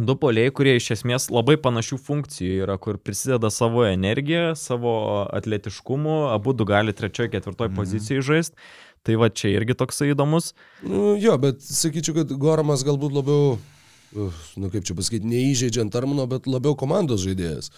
Du 0.00 0.14
poliai, 0.16 0.48
kurie 0.54 0.76
iš 0.78 0.86
esmės 0.94 1.26
labai 1.32 1.58
panašių 1.60 1.98
funkcijų 2.00 2.62
yra, 2.64 2.76
kur 2.80 2.96
prisideda 3.02 3.50
savo 3.52 3.82
energiją, 3.84 4.54
savo 4.56 4.92
atletiškumu, 5.36 6.30
abu 6.32 6.54
du 6.56 6.64
gali 6.68 6.94
trečioje, 6.96 7.32
ketvirtoje 7.34 7.72
mm. 7.72 7.76
pozicijoje 7.76 8.24
žaisti. 8.30 8.70
Tai 9.04 9.16
va 9.20 9.30
čia 9.32 9.52
irgi 9.54 9.76
toksai 9.80 10.10
įdomus. 10.12 10.52
Nu, 10.84 11.14
jo, 11.20 11.36
bet 11.40 11.60
sakyčiau, 11.64 12.18
kad 12.20 12.32
Goramas 12.40 12.84
galbūt 12.84 13.16
labiau, 13.16 13.54
uh, 13.56 14.42
nu 14.60 14.72
kaip 14.72 14.84
čia 14.88 14.96
pasakyti, 14.96 15.28
neįžeidžiant 15.28 15.96
Armano, 15.96 16.26
bet 16.28 16.48
labiau 16.48 16.76
komandos 16.78 17.24
žaidėjas. 17.24 17.72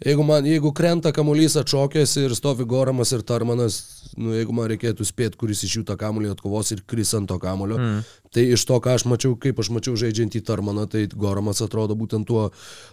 Jeigu, 0.00 0.24
man, 0.24 0.46
jeigu 0.48 0.70
krenta 0.72 1.10
kamuolys 1.12 1.58
atšokęs 1.60 2.14
ir 2.22 2.32
stovi 2.32 2.64
Goramas 2.64 3.10
ir 3.12 3.20
Tarmanas, 3.26 3.74
nu, 4.16 4.30
jeigu 4.32 4.54
man 4.56 4.70
reikėtų 4.72 5.04
spėti, 5.04 5.36
kuris 5.36 5.60
iš 5.66 5.74
jų 5.76 5.82
tą 5.90 5.96
kamuolį 6.00 6.30
atkovos 6.32 6.72
ir 6.72 6.80
kris 6.88 7.12
ant 7.18 7.28
to 7.28 7.36
kamulio, 7.42 7.76
mm. 7.76 8.06
tai 8.32 8.46
iš 8.54 8.64
to, 8.64 8.78
ką 8.80 8.94
aš 8.96 9.04
mačiau, 9.10 9.34
kaip 9.36 9.60
aš 9.60 9.68
mačiau 9.76 9.98
žaidžiant 10.00 10.38
į 10.40 10.42
Tarmaną, 10.48 10.86
tai 10.88 11.04
Goramas 11.12 11.60
atrodo 11.60 11.98
būtent 12.00 12.24
tuo 12.30 12.46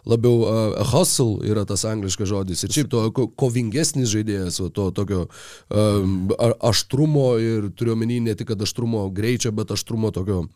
labiau 0.04 0.44
uh, 0.44 0.76
hustle 0.92 1.48
yra 1.48 1.64
tas 1.70 1.88
angliškas 1.88 2.28
žodis. 2.28 2.66
Ir 2.68 2.76
šiaip 2.76 2.92
to 2.92 3.06
ko- 3.16 3.30
kovingesnis 3.40 4.12
žaidėjas, 4.12 4.60
to 4.76 4.92
tokio 4.92 5.30
um, 5.72 6.28
aštrumo 6.60 7.30
ir 7.40 7.72
turiuomenį 7.72 8.20
ne 8.28 8.36
tik, 8.36 8.52
aštrumo 8.68 9.08
greičio, 9.16 9.56
bet 9.56 9.72
aštrumo 9.72 10.12
tokio 10.12 10.50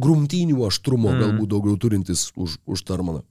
grumtynių 0.00 0.64
aštrumo 0.70 1.12
mm. 1.12 1.20
galbūt 1.20 1.52
daugiau 1.52 1.76
turintis 1.80 2.30
už, 2.32 2.62
už 2.64 2.88
Tarmaną. 2.88 3.26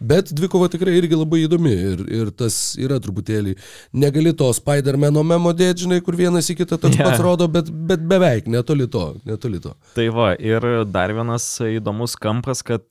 Bet 0.00 0.32
dvikova 0.32 0.70
tikrai 0.72 0.96
irgi 0.96 1.18
labai 1.18 1.42
įdomi 1.44 1.72
ir, 1.76 2.04
ir 2.08 2.30
tas 2.32 2.56
yra 2.80 2.96
truputėlį, 3.02 3.56
negali 3.92 4.32
to 4.36 4.48
Spider-Mano 4.56 5.24
memo 5.26 5.52
dėti, 5.56 5.84
žinai, 5.84 6.00
kur 6.04 6.16
vienas 6.16 6.48
į 6.48 6.56
kitą 6.62 6.80
toks 6.80 6.96
yeah. 6.96 7.10
pats 7.10 7.20
rodo, 7.24 7.48
bet, 7.52 7.68
bet 7.68 8.04
beveik 8.08 8.48
netoli 8.48 8.88
to, 8.90 9.10
netoli 9.28 9.60
to. 9.60 9.74
Tai 9.96 10.06
va, 10.16 10.30
ir 10.40 10.64
dar 10.88 11.12
vienas 11.16 11.52
įdomus 11.68 12.16
kampas, 12.20 12.64
kad 12.64 12.88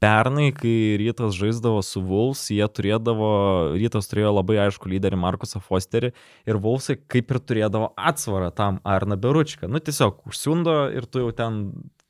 pernai, 0.00 0.48
kai 0.56 0.96
rytas 1.00 1.36
žaisdavo 1.36 1.82
su 1.84 2.02
Wolves, 2.04 2.46
jie 2.52 2.66
turėdavo, 2.76 3.30
rytas 3.76 4.08
turėjo 4.10 4.32
labai 4.38 4.58
aišku 4.64 4.88
lyderį 4.90 5.20
Markusą 5.20 5.60
Fosterį 5.64 6.12
ir 6.48 6.60
Wolvesai 6.60 6.96
kaip 7.00 7.32
ir 7.32 7.40
turėdavo 7.44 7.92
atsvarą 7.96 8.50
tam 8.56 8.80
Arna 8.84 9.20
Beručką. 9.20 9.68
Nu 9.68 9.82
tiesiog 9.84 10.24
užsiundo 10.30 10.76
ir 10.96 11.08
tu 11.08 11.24
jau 11.24 11.32
ten 11.36 11.62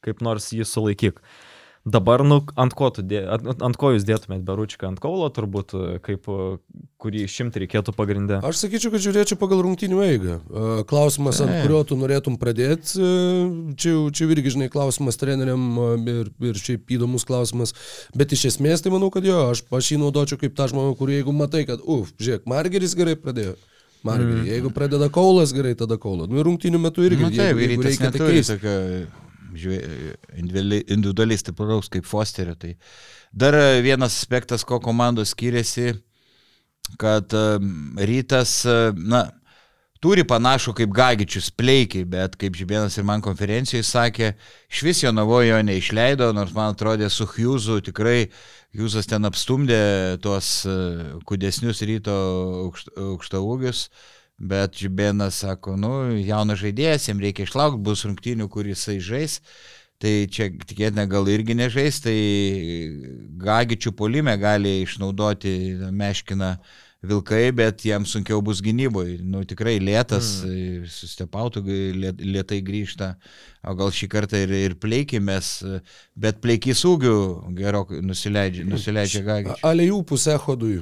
kaip 0.06 0.22
nors 0.24 0.52
jį 0.54 0.66
sulaikyk. 0.68 1.18
Dabar, 1.84 2.20
nu, 2.20 2.42
ant 2.60 2.74
ko, 2.76 2.90
dė, 2.92 3.22
ant, 3.32 3.62
ant 3.64 3.76
ko 3.80 3.94
jūs 3.94 4.04
dėtumėt 4.04 4.42
Beručką? 4.44 4.90
Ant 4.90 5.00
kaulo 5.00 5.30
turbūt, 5.32 5.72
kaip 6.04 6.26
kurį 7.00 7.22
išimti 7.24 7.62
reikėtų 7.62 7.94
pagrindę. 7.96 8.42
Aš 8.44 8.60
sakyčiau, 8.66 8.92
kad 8.92 9.00
žiūrėčiau 9.00 9.38
pagal 9.40 9.62
rungtynių 9.64 10.02
eigą. 10.04 10.36
Klausimas, 10.90 11.40
ant 11.40 11.54
kurio 11.62 11.80
tu 11.88 11.96
norėtum 11.96 12.36
pradėti, 12.42 13.00
čia, 13.80 13.94
čia 14.12 14.28
irgi, 14.28 14.52
žinai, 14.58 14.68
klausimas 14.72 15.16
treneriam 15.20 15.64
ir, 16.04 16.28
ir 16.50 16.60
šiaip 16.60 16.92
įdomus 16.98 17.24
klausimas. 17.24 17.72
Bet 18.12 18.36
iš 18.36 18.50
esmės, 18.52 18.84
tai 18.84 18.92
manau, 18.92 19.08
kad 19.14 19.24
jo, 19.24 19.40
aš, 19.54 19.64
aš 19.72 19.90
jį 19.94 20.02
naudočiau 20.04 20.40
kaip 20.44 20.52
tą 20.60 20.68
žmogų, 20.74 20.98
kurį 21.00 21.16
jeigu 21.22 21.36
matai, 21.36 21.64
kad, 21.70 21.80
uf, 21.80 22.12
žiūrėk, 22.20 22.44
Margeris 22.50 22.92
gerai 22.98 23.16
pradėjo. 23.16 23.56
Margerį. 24.04 24.36
Mm. 24.36 24.52
Jeigu 24.52 24.76
pradeda 24.76 25.08
kaulas 25.12 25.56
gerai, 25.56 25.72
tada 25.80 25.96
kaulas. 26.00 26.28
Nu, 26.28 26.40
ir 26.40 26.48
rungtynių 26.48 26.80
metu 26.80 27.08
irgi. 27.08 27.24
Na 27.24 27.32
taip, 27.32 27.56
jeigu, 27.56 27.66
jeigu 27.66 27.88
reikia, 27.88 28.12
tai 28.12 28.28
keisti. 28.28 29.28
Individualiai 29.56 31.40
stipraus 31.40 31.90
kaip 31.92 32.06
Fosterio. 32.08 32.54
Tai 32.58 32.74
dar 33.32 33.56
vienas 33.84 34.16
aspektas, 34.20 34.64
ko 34.64 34.80
komandos 34.82 35.34
skiriasi, 35.34 35.94
kad 37.00 37.34
rytas, 38.00 38.62
na, 38.96 39.26
turi 40.00 40.24
panašų 40.24 40.74
kaip 40.78 40.94
Gagičius 40.96 41.50
pleikiai, 41.52 42.06
bet 42.08 42.36
kaip 42.40 42.56
Žibėnas 42.56 42.96
ir 42.98 43.06
man 43.08 43.22
konferencijoje 43.24 43.84
sakė, 43.86 44.32
iš 44.72 44.84
vis 44.86 45.02
jo 45.04 45.12
navojo 45.12 45.60
neišleido, 45.66 46.30
nors 46.36 46.54
man 46.56 46.74
atrodė 46.74 47.10
su 47.12 47.28
Hughesu 47.28 47.80
tikrai 47.84 48.30
Hughesas 48.76 49.08
ten 49.10 49.26
apstumdė 49.26 49.82
tuos 50.22 50.62
e, 50.62 50.74
kudesnius 51.26 51.82
ryto 51.88 52.14
aukšt, 52.68 52.92
aukštaūgius. 52.94 53.88
Bet 54.40 54.78
Žibėnas 54.80 55.42
sako, 55.42 55.74
nu, 55.76 55.92
jaunas 56.16 56.62
žaidėjas, 56.62 57.10
jam 57.10 57.20
reikia 57.20 57.44
išlaukti, 57.44 57.82
bus 57.84 58.06
rungtynių, 58.08 58.48
kur 58.48 58.68
jisai 58.68 58.96
žais. 59.04 59.40
Tai 60.00 60.12
čia 60.32 60.46
tikėtina 60.48 61.04
gal 61.04 61.28
irgi 61.28 61.52
nežais, 61.58 61.98
tai 62.00 62.16
Gagičių 63.40 63.92
polime 63.92 64.32
gali 64.40 64.78
išnaudoti 64.86 65.52
Meškiną 65.92 66.54
Vilkai, 67.04 67.46
bet 67.56 67.84
jam 67.84 68.04
sunkiau 68.08 68.42
bus 68.44 68.58
gynyboje. 68.64 69.18
Nu, 69.24 69.40
tikrai 69.48 69.78
lėtas, 69.80 70.42
mm. 70.44 70.88
sustepautų, 70.92 71.62
lietai 72.20 72.58
grįžta, 72.64 73.14
o 73.64 73.72
gal 73.76 73.92
šį 73.96 74.08
kartą 74.12 74.40
ir, 74.44 74.52
ir 74.68 74.76
pleikimės, 74.80 75.52
bet 76.12 76.42
pleikys 76.44 76.84
ūgių 76.88 77.14
gerokai 77.56 78.02
nusileidžia, 78.04 78.66
nusileidžia 78.68 79.24
Gagičių. 79.24 79.60
Alejų 79.68 80.02
pusę 80.12 80.36
hodui. 80.44 80.78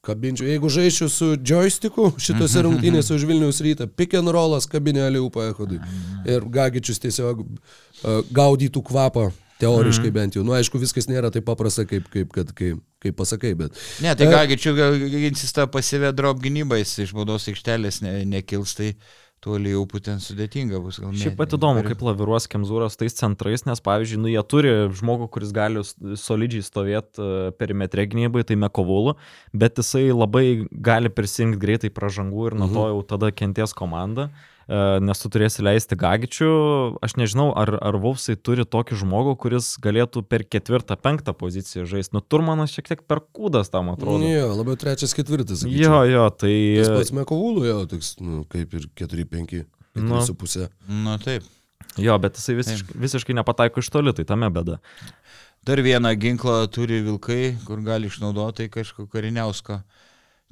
Kabinčiau, 0.00 0.46
jeigu 0.48 0.68
žaisčiau 0.72 1.10
su 1.12 1.26
joysticku 1.36 2.14
šitose 2.16 2.62
rungtynėse 2.64 3.12
už 3.12 3.26
Vilnius 3.28 3.60
rytą, 3.64 3.84
pick 3.84 4.16
and 4.16 4.32
rollas 4.32 4.64
kabinė 4.70 5.04
Alejų 5.10 5.28
paechodui. 5.34 5.80
Ir 6.24 6.46
Gagičius 6.48 7.02
tiesiog 7.02 7.42
uh, 7.44 8.22
gaudytų 8.32 8.80
kvapą, 8.88 9.26
teoriškai 9.60 10.12
bent 10.14 10.38
jau. 10.38 10.44
Nu, 10.46 10.54
aišku, 10.56 10.80
viskas 10.80 11.08
nėra 11.10 11.28
taip 11.34 11.44
paprasta, 11.48 11.84
kaip, 11.88 12.08
kaip, 12.12 12.32
kad, 12.32 12.54
kaip, 12.56 12.80
kaip 13.04 13.18
pasakai, 13.18 13.52
bet... 13.58 13.76
Ne, 14.00 14.14
tai 14.16 14.30
E, 14.30 14.32
Gagičių 14.32 14.72
ginsis 15.12 15.52
tą 15.56 15.68
pasivę 15.68 16.14
drop 16.16 16.40
gynybą, 16.40 16.80
jis 16.80 16.96
iš 17.04 17.12
baudos 17.16 17.50
aikštelės 17.52 18.00
ne, 18.06 18.14
nekils, 18.38 18.72
tai 18.78 18.94
toli 19.44 19.72
jau 19.72 19.84
būtent 19.88 20.22
sudėtinga 20.22 20.80
bus 20.84 21.00
gal. 21.00 21.14
Šiaip 21.16 21.38
pat 21.38 21.56
įdomu, 21.56 21.82
kaip 21.86 22.04
laviruos 22.04 22.46
Kemzūras 22.50 22.98
tais 23.00 23.16
centrais, 23.16 23.64
nes 23.68 23.82
pavyzdžiui, 23.84 24.20
nu, 24.20 24.30
jie 24.32 24.42
turi 24.44 24.74
žmogų, 25.00 25.30
kuris 25.32 25.54
gali 25.56 25.84
solidžiai 25.84 26.66
stovėti 26.66 27.30
perimetre 27.60 28.06
gynybai, 28.10 28.44
tai 28.48 28.58
Mekovulu, 28.60 29.16
bet 29.56 29.80
jisai 29.80 30.10
labai 30.12 30.44
gali 30.70 31.12
prisijungti 31.12 31.60
greitai 31.60 31.92
pražangų 31.94 32.50
ir 32.50 32.58
nuo 32.60 32.70
to 32.74 32.86
jau 32.92 33.02
tada 33.14 33.32
kenties 33.32 33.76
komanda. 33.76 34.30
Nes 34.70 35.18
tu 35.18 35.30
turėsi 35.32 35.64
leisti 35.66 35.96
Gagičių. 35.98 36.50
Aš 37.02 37.16
nežinau, 37.18 37.48
ar, 37.58 37.72
ar 37.82 37.98
Vulfsai 37.98 38.36
turi 38.38 38.62
tokį 38.68 39.00
žmogų, 39.02 39.34
kuris 39.42 39.72
galėtų 39.82 40.22
per 40.30 40.44
ketvirtą, 40.46 40.94
penktą 41.00 41.34
poziciją 41.34 41.86
žaisti. 41.90 42.14
Nu, 42.14 42.22
Turmanas 42.22 42.74
šiek 42.76 42.92
tiek 42.92 43.02
per 43.10 43.22
kūdas 43.34 43.72
tam 43.72 43.90
atrodo. 43.94 44.22
Jo, 44.30 44.52
labiau 44.54 44.78
trečias, 44.78 45.14
ketvirtas. 45.18 45.64
Jo, 45.66 45.90
sakyčiau. 45.90 46.10
jo, 46.14 46.24
tai... 46.38 46.54
Tas 46.78 46.92
pats 46.94 47.14
Mekovulų 47.18 47.66
jau 47.66 47.80
toks, 47.90 48.14
nu, 48.22 48.44
kaip 48.50 48.78
ir 48.78 48.86
4-5, 49.02 49.64
Nu. 49.98 50.20
4,5. 50.22 50.68
Nu 50.86 51.16
taip. 51.18 51.42
Jo, 51.98 52.14
bet 52.22 52.38
jisai 52.38 52.54
visiškai, 52.60 52.94
visiškai 53.02 53.34
nepataiko 53.34 53.82
iš 53.82 53.88
toli, 53.90 54.12
tai 54.14 54.22
tame 54.28 54.46
bėda. 54.54 54.78
Dar 55.66 55.82
vieną 55.82 56.12
ginklą 56.16 56.62
turi 56.72 57.00
vilkai, 57.04 57.56
kur 57.66 57.82
gali 57.84 58.08
išnaudoti 58.08 58.70
kažkokio 58.72 59.10
kariniausko 59.10 59.80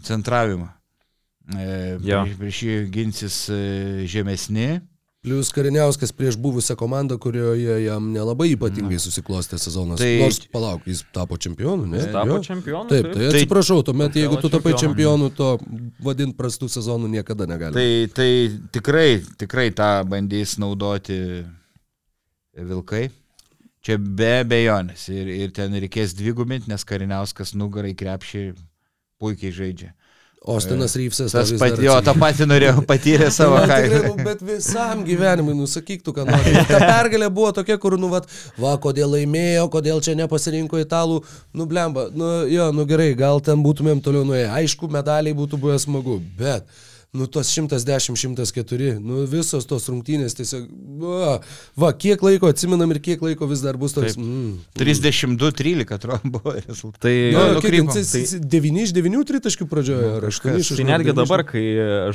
centravimą. 0.04 0.72
E, 1.48 1.98
Jo. 2.04 2.24
prieš, 2.26 2.36
prieš 2.42 2.58
jį 2.66 2.76
ginsis 2.92 3.36
e, 3.48 3.58
žemesni. 4.06 4.80
Plius 5.24 5.48
Kariniauskas 5.50 6.12
prieš 6.14 6.36
buvusią 6.38 6.76
komandą, 6.78 7.16
kurioje 7.18 7.78
jam 7.84 8.12
nelabai 8.14 8.52
ypatingai 8.54 9.00
susiklostė 9.02 9.58
sezonas. 9.58 9.98
Tai- 9.98 10.06
Tai... 10.06 10.20
Nors, 10.22 10.38
palauk, 10.52 10.84
jis 10.86 11.00
tapo 11.12 11.36
čempionu, 11.36 11.88
ne? 11.90 11.98
Jis 11.98 12.12
tapo 12.14 12.36
Jo. 12.36 12.42
čempionu. 12.44 12.86
Taip, 12.88 13.08
tai 13.16 13.26
atsiprašau, 13.32 13.82
tuomet 13.82 14.14
jeigu 14.14 14.38
tu 14.40 14.48
tapai 14.52 14.76
čempionu. 14.78 15.30
to 15.34 15.48
vadinti 16.06 16.36
prastų 16.38 16.68
sezonų 16.70 17.10
niekada 17.16 17.48
negali. 17.50 17.74
Tai, 17.74 17.90
tai 18.14 18.30
tikrai, 18.78 19.08
tikrai 19.40 19.70
tą 19.74 19.90
bandys 20.06 20.54
naudoti 20.62 21.18
vilkai. 22.54 23.08
Čia 23.84 23.96
be 23.98 24.42
bejonės. 24.48 25.08
Ir, 25.14 25.28
ir 25.46 25.50
ten 25.54 25.72
reikės 25.72 26.14
dvigubinti, 26.18 26.68
nes 26.70 26.84
kariniauskas 26.84 27.54
nugarai 27.58 27.94
krepšį 27.98 28.52
puikiai 29.18 29.52
žaidžia. 29.54 29.92
Ostinas 30.44 30.94
Ryfsas. 30.96 31.32
Tas 31.34 31.50
vis 31.50 31.60
pat, 31.60 31.76
jo, 31.82 31.94
tą 32.06 32.14
patį 32.16 32.46
norėjau 32.48 32.82
patyrę 32.88 33.26
savo 33.34 33.58
Man 33.58 33.66
tikrai, 33.66 33.88
kailį. 33.90 34.02
nu, 34.06 34.24
bet 34.24 34.42
visam 34.46 35.02
gyvenimui, 35.04 35.56
nusakyk 35.58 36.04
tu, 36.06 36.14
ką 36.16 36.24
nori. 36.28 36.52
Ir 36.54 36.68
Ta 36.70 36.78
pergalė 36.84 37.28
buvo 37.34 37.50
tokia, 37.56 37.76
kur, 37.82 37.98
nu, 38.00 38.08
vat, 38.12 38.28
va, 38.56 38.76
kodėl 38.80 39.12
laimėjo, 39.16 39.66
kodėl 39.72 40.00
čia 40.04 40.14
nepasirinko 40.18 40.78
italų, 40.84 41.20
nu, 41.58 41.66
blemba, 41.68 42.06
nu, 42.14 42.30
jo, 42.48 42.70
nu 42.72 42.86
gerai, 42.88 43.10
gal 43.18 43.42
ten 43.44 43.64
būtumėm 43.66 44.00
toliau 44.04 44.24
nuėję. 44.28 44.46
Aišku, 44.62 44.88
medaliai 44.94 45.36
būtų 45.36 45.58
buvę 45.60 45.76
smagu, 45.82 46.20
bet, 46.38 46.64
nu, 47.16 47.26
tos 47.26 47.48
110-104, 47.56 48.98
nu, 49.00 49.22
visos 49.30 49.64
tos 49.68 49.86
rungtynės 49.88 50.36
tiesiog, 50.36 50.66
va, 51.00 51.38
va, 51.78 51.90
kiek 51.96 52.20
laiko 52.24 52.50
atsimenam 52.52 52.92
ir 52.92 53.00
kiek 53.04 53.22
laiko 53.24 53.48
vis 53.48 53.62
dar 53.64 53.78
bus 53.80 53.94
toks. 53.96 54.18
Mm, 54.20 54.58
32-13 54.78 55.94
atrodo 55.96 56.30
buvo 56.36 56.52
rezultatas. 56.58 57.00
Tai, 57.04 57.14
Nu, 57.32 57.46
nukrypom. 57.58 57.88
kiek, 57.96 58.34
9 58.44 58.82
iš 58.84 58.92
9 58.96 59.24
tritaškių 59.32 59.68
pradžioje, 59.70 60.10
ar 60.18 60.28
8 60.28 60.60
iš 60.60 60.72
Tai 60.78 60.88
netgi 60.90 61.16
dabar, 61.16 61.44
kai 61.48 61.64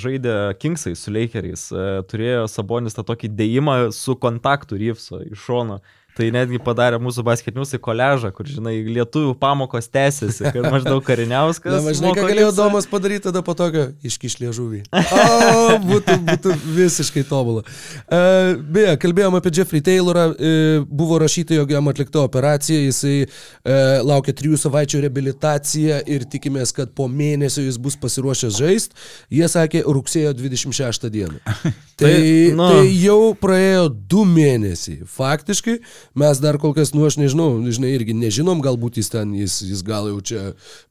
žaidė 0.02 0.38
Kingsai 0.62 0.94
su 1.00 1.14
Lakeriais, 1.14 1.68
e, 1.74 1.90
turėjo 2.10 2.46
Sabonis 2.52 2.98
tą 2.98 3.06
tokį 3.08 3.32
dėjimą 3.34 3.78
su 3.96 4.16
kontaktu 4.22 4.78
Ryfso 4.80 5.24
iš 5.26 5.42
šono. 5.48 5.82
Tai 6.14 6.28
netgi 6.30 6.60
padarė 6.62 7.00
mūsų 7.02 7.24
basketiniusai 7.26 7.80
koležą, 7.82 8.30
kur, 8.38 8.46
žinai, 8.46 8.76
lietuvių 8.86 9.34
pamokos 9.42 9.88
tęsiasi, 9.90 10.46
kad 10.54 10.68
maždaug 10.70 11.02
kariniauskas. 11.06 11.80
Na, 11.88 11.94
žinai, 11.98 12.12
ką 12.14 12.28
galėjo. 12.28 12.52
Domas 12.54 12.86
padaryti 12.90 13.26
tada 13.26 13.42
po 13.46 13.56
tokio 13.58 13.88
iškišlė 14.06 14.52
žuvį. 14.54 14.82
O, 14.94 15.80
būtų, 15.82 16.18
būtų 16.28 16.58
visiškai 16.76 17.24
tobulą. 17.30 17.64
Uh, 18.06 18.54
beje, 18.76 18.94
kalbėjom 19.02 19.40
apie 19.40 19.54
Jeffrey 19.58 19.82
Taylorą, 19.86 20.28
uh, 20.34 20.86
buvo 20.86 21.18
rašyta, 21.24 21.58
jog 21.58 21.74
jam 21.74 21.90
atlikta 21.90 22.22
operacija, 22.22 22.84
jisai 22.86 23.16
uh, 23.26 24.06
laukia 24.06 24.38
trijų 24.38 24.62
savaičių 24.62 25.02
reabilitaciją 25.08 26.04
ir 26.14 26.28
tikimės, 26.30 26.76
kad 26.78 26.94
po 26.94 27.10
mėnesio 27.10 27.66
jis 27.66 27.82
bus 27.82 27.98
pasiruošęs 27.98 28.62
žaisti. 28.62 29.02
Jie 29.34 29.50
sakė 29.50 29.82
rugsėjo 29.90 30.38
26 30.38 31.10
dieną. 31.10 31.42
Tai, 31.42 31.74
Tai, 32.04 32.10
tai, 32.10 32.52
nu. 32.58 32.68
tai 32.70 32.88
jau 32.98 33.34
praėjo 33.38 33.84
du 34.10 34.24
mėnesiai. 34.26 35.04
Faktiškai 35.08 35.76
mes 36.20 36.42
dar 36.44 36.60
kol 36.62 36.76
kas, 36.78 36.94
nu 36.96 37.06
aš 37.08 37.18
nežinau, 37.22 37.56
žinai, 37.64 37.94
irgi 37.98 38.16
nežinom, 38.18 38.62
galbūt 38.64 39.00
jis 39.02 39.14
ten, 39.14 39.34
jis, 39.38 39.62
jis 39.66 39.86
gal 39.86 40.10
jau 40.12 40.20
čia 40.22 40.44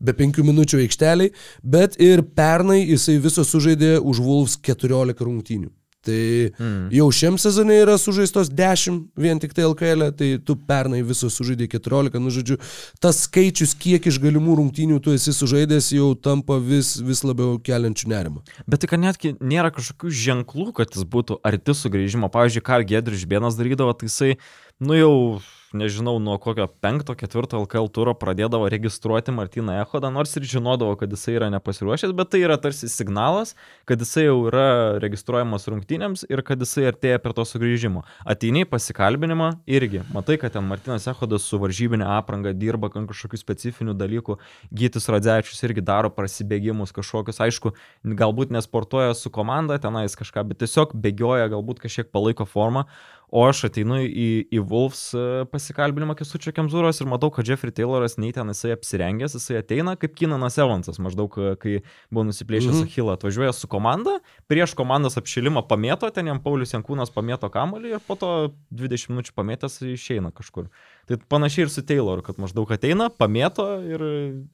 be 0.02 0.16
penkių 0.16 0.46
minučių 0.48 0.82
aikšteliai, 0.86 1.34
bet 1.62 2.00
ir 2.02 2.24
pernai 2.36 2.82
jisai 2.82 3.20
viso 3.22 3.46
sužaidė 3.46 3.98
už 4.00 4.22
Wolves 4.24 4.58
14 4.62 5.22
rungtynių. 5.22 5.72
Tai 6.02 6.50
mm. 6.58 6.88
jau 6.90 7.04
šiam 7.14 7.36
sezonui 7.38 7.76
yra 7.78 7.94
sužaistos 8.00 8.48
10 8.50 8.96
vien 9.22 9.38
tik 9.38 9.52
tai 9.54 9.68
LKL, 9.68 10.08
tai 10.18 10.30
tu 10.42 10.56
pernai 10.66 10.98
viso 11.06 11.28
sužaidė 11.30 11.68
14, 11.76 12.18
nu 12.18 12.32
žodžiu, 12.34 12.56
tas 12.98 13.20
skaičius, 13.28 13.76
kiek 13.78 14.08
iš 14.10 14.18
galimų 14.22 14.56
rungtynių 14.58 14.98
tu 15.04 15.14
esi 15.14 15.30
sužaidęs, 15.36 15.92
jau 15.94 16.08
tampa 16.18 16.58
vis, 16.58 16.96
vis 16.98 17.22
labiau 17.22 17.54
keliančių 17.62 18.10
nerimą. 18.10 18.42
Bet 18.66 18.82
tai, 18.82 18.90
kad 18.90 19.04
netgi 19.04 19.36
nėra 19.38 19.70
kažkokių 19.76 20.10
ženklų, 20.24 20.68
kad 20.80 20.98
jis 20.98 21.06
būtų 21.06 21.38
arti 21.46 21.78
sugrįžimo. 21.78 22.32
Pavyzdžiui, 22.34 22.66
ką 22.66 22.82
Gedrius 22.90 23.22
Bienas 23.30 23.60
darydavo, 23.60 23.94
tai 23.94 24.10
jisai, 24.10 24.32
nu 24.80 24.94
jau, 24.96 25.40
nežinau, 25.72 26.18
nuo 26.20 26.36
kokio 26.38 26.66
penkto, 26.82 27.14
ketvirto 27.16 27.60
LKL 27.62 27.88
turo 27.92 28.12
pradėdavo 28.18 28.68
registruoti 28.72 29.32
Martyną 29.34 29.78
Ehodą, 29.82 30.10
nors 30.12 30.34
ir 30.36 30.44
žinodavo, 30.48 30.94
kad 31.00 31.12
jisai 31.12 31.36
yra 31.38 31.48
nepasiruošęs, 31.54 32.12
bet 32.16 32.32
tai 32.32 32.42
yra 32.44 32.58
tarsi 32.60 32.90
signalas, 32.92 33.54
kad 33.88 34.02
jisai 34.02 34.26
jau 34.26 34.36
yra 34.50 34.66
registruojamas 35.02 35.68
rungtynėms 35.70 36.26
ir 36.28 36.42
kad 36.46 36.60
jisai 36.62 36.88
artėja 36.90 37.20
prie 37.22 37.36
to 37.38 37.46
sugrįžimo. 37.48 38.04
Ateini 38.28 38.66
į 38.66 38.70
pasikalbinimą 38.72 39.52
irgi, 39.78 40.02
matai, 40.14 40.36
kad 40.42 40.54
ten 40.56 40.66
Martynas 40.68 41.08
Ehodas 41.10 41.46
su 41.48 41.60
varžybinė 41.62 42.08
apranga 42.18 42.52
dirba 42.56 42.92
kažkokių 42.92 43.40
specifinių 43.40 43.96
dalykų, 43.98 44.38
Gytis 44.72 45.08
Radzevičius 45.12 45.64
irgi 45.68 45.84
daro 45.84 46.12
prasibėgimus 46.12 46.92
kažkokius, 46.96 47.40
aišku, 47.48 47.74
galbūt 48.22 48.52
nesportuoja 48.54 49.16
su 49.16 49.32
komanda 49.32 49.80
tenais 49.82 50.16
kažką, 50.18 50.46
bet 50.52 50.62
tiesiog 50.64 50.96
bėgioja, 50.96 51.48
galbūt 51.52 51.82
kažkiek 51.86 52.12
palaiko 52.12 52.46
formą. 52.48 52.86
O 53.32 53.46
aš 53.48 53.62
ateinu 53.70 53.96
į, 54.04 54.26
į 54.52 54.58
Wolves 54.68 55.14
e, 55.16 55.20
pasikalbinimą 55.48 56.12
Kesučio 56.18 56.52
Kemzūros 56.52 56.98
ir 57.00 57.08
matau, 57.08 57.30
kad 57.32 57.48
Jeffrey 57.48 57.72
Tayloras 57.72 58.18
nei 58.20 58.28
ten 58.36 58.52
jisai 58.52 58.74
apsirengęs, 58.74 59.38
jisai 59.38 59.56
ateina 59.62 59.94
kaip 59.96 60.12
Kinanas 60.18 60.58
Evansas, 60.60 60.98
maždaug 61.00 61.38
e, 61.40 61.54
kai 61.56 61.72
buvo 62.12 62.26
nusiplėšęs 62.28 62.82
Mhm. 62.82 62.90
Achilą, 62.90 63.14
atvažiuoja 63.16 63.54
su 63.56 63.70
komanda, 63.72 64.18
prieš 64.52 64.74
komandos 64.76 65.16
apšilimą 65.16 65.62
pamėto, 65.70 66.10
ten 66.12 66.28
jam 66.28 66.42
Paulius 66.44 66.74
Jankūnas 66.76 67.14
pamėto 67.14 67.48
kamuolį 67.48 67.94
ir 67.96 68.04
po 68.04 68.18
to 68.20 68.52
20 68.68 69.14
minučių 69.14 69.32
pamėtęs 69.40 69.80
išeina 69.94 70.28
kažkur. 70.36 70.68
Tai 71.08 71.16
panašiai 71.32 71.64
ir 71.64 71.72
su 71.72 71.80
Tayloru, 71.88 72.20
kad 72.26 72.36
maždaug 72.36 72.68
ateina, 72.76 73.08
pamėto 73.08 73.64
ir 73.80 74.04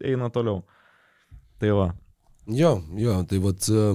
eina 0.06 0.30
toliau. 0.30 0.62
Tai 1.58 1.74
va. 1.74 1.90
Jo, 2.46 2.78
jo, 2.94 3.18
tai 3.26 3.42
vad, 3.42 3.58
e, 3.66 3.90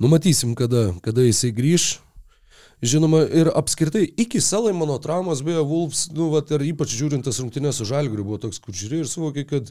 numatysim, 0.00 0.56
kada, 0.56 0.88
kada 1.04 1.28
jisai 1.28 1.52
grįž. 1.52 2.05
Žinoma, 2.84 3.22
ir 3.32 3.48
apskritai 3.56 4.04
iki 4.20 4.40
Salaimono 4.44 4.98
traumos, 5.00 5.40
beje, 5.44 5.62
Wolves, 5.64 6.06
nu, 6.12 6.28
vat, 6.34 6.50
ir 6.52 6.66
ypač 6.68 6.92
žiūrint 6.92 7.24
tas 7.24 7.38
rungtynės 7.40 7.80
su 7.80 7.86
Žalgiriu, 7.88 8.26
buvo 8.26 8.40
toks, 8.42 8.60
kur 8.60 8.76
žiūrėjai 8.76 9.06
ir 9.06 9.08
suvokiai, 9.08 9.46
kad, 9.48 9.70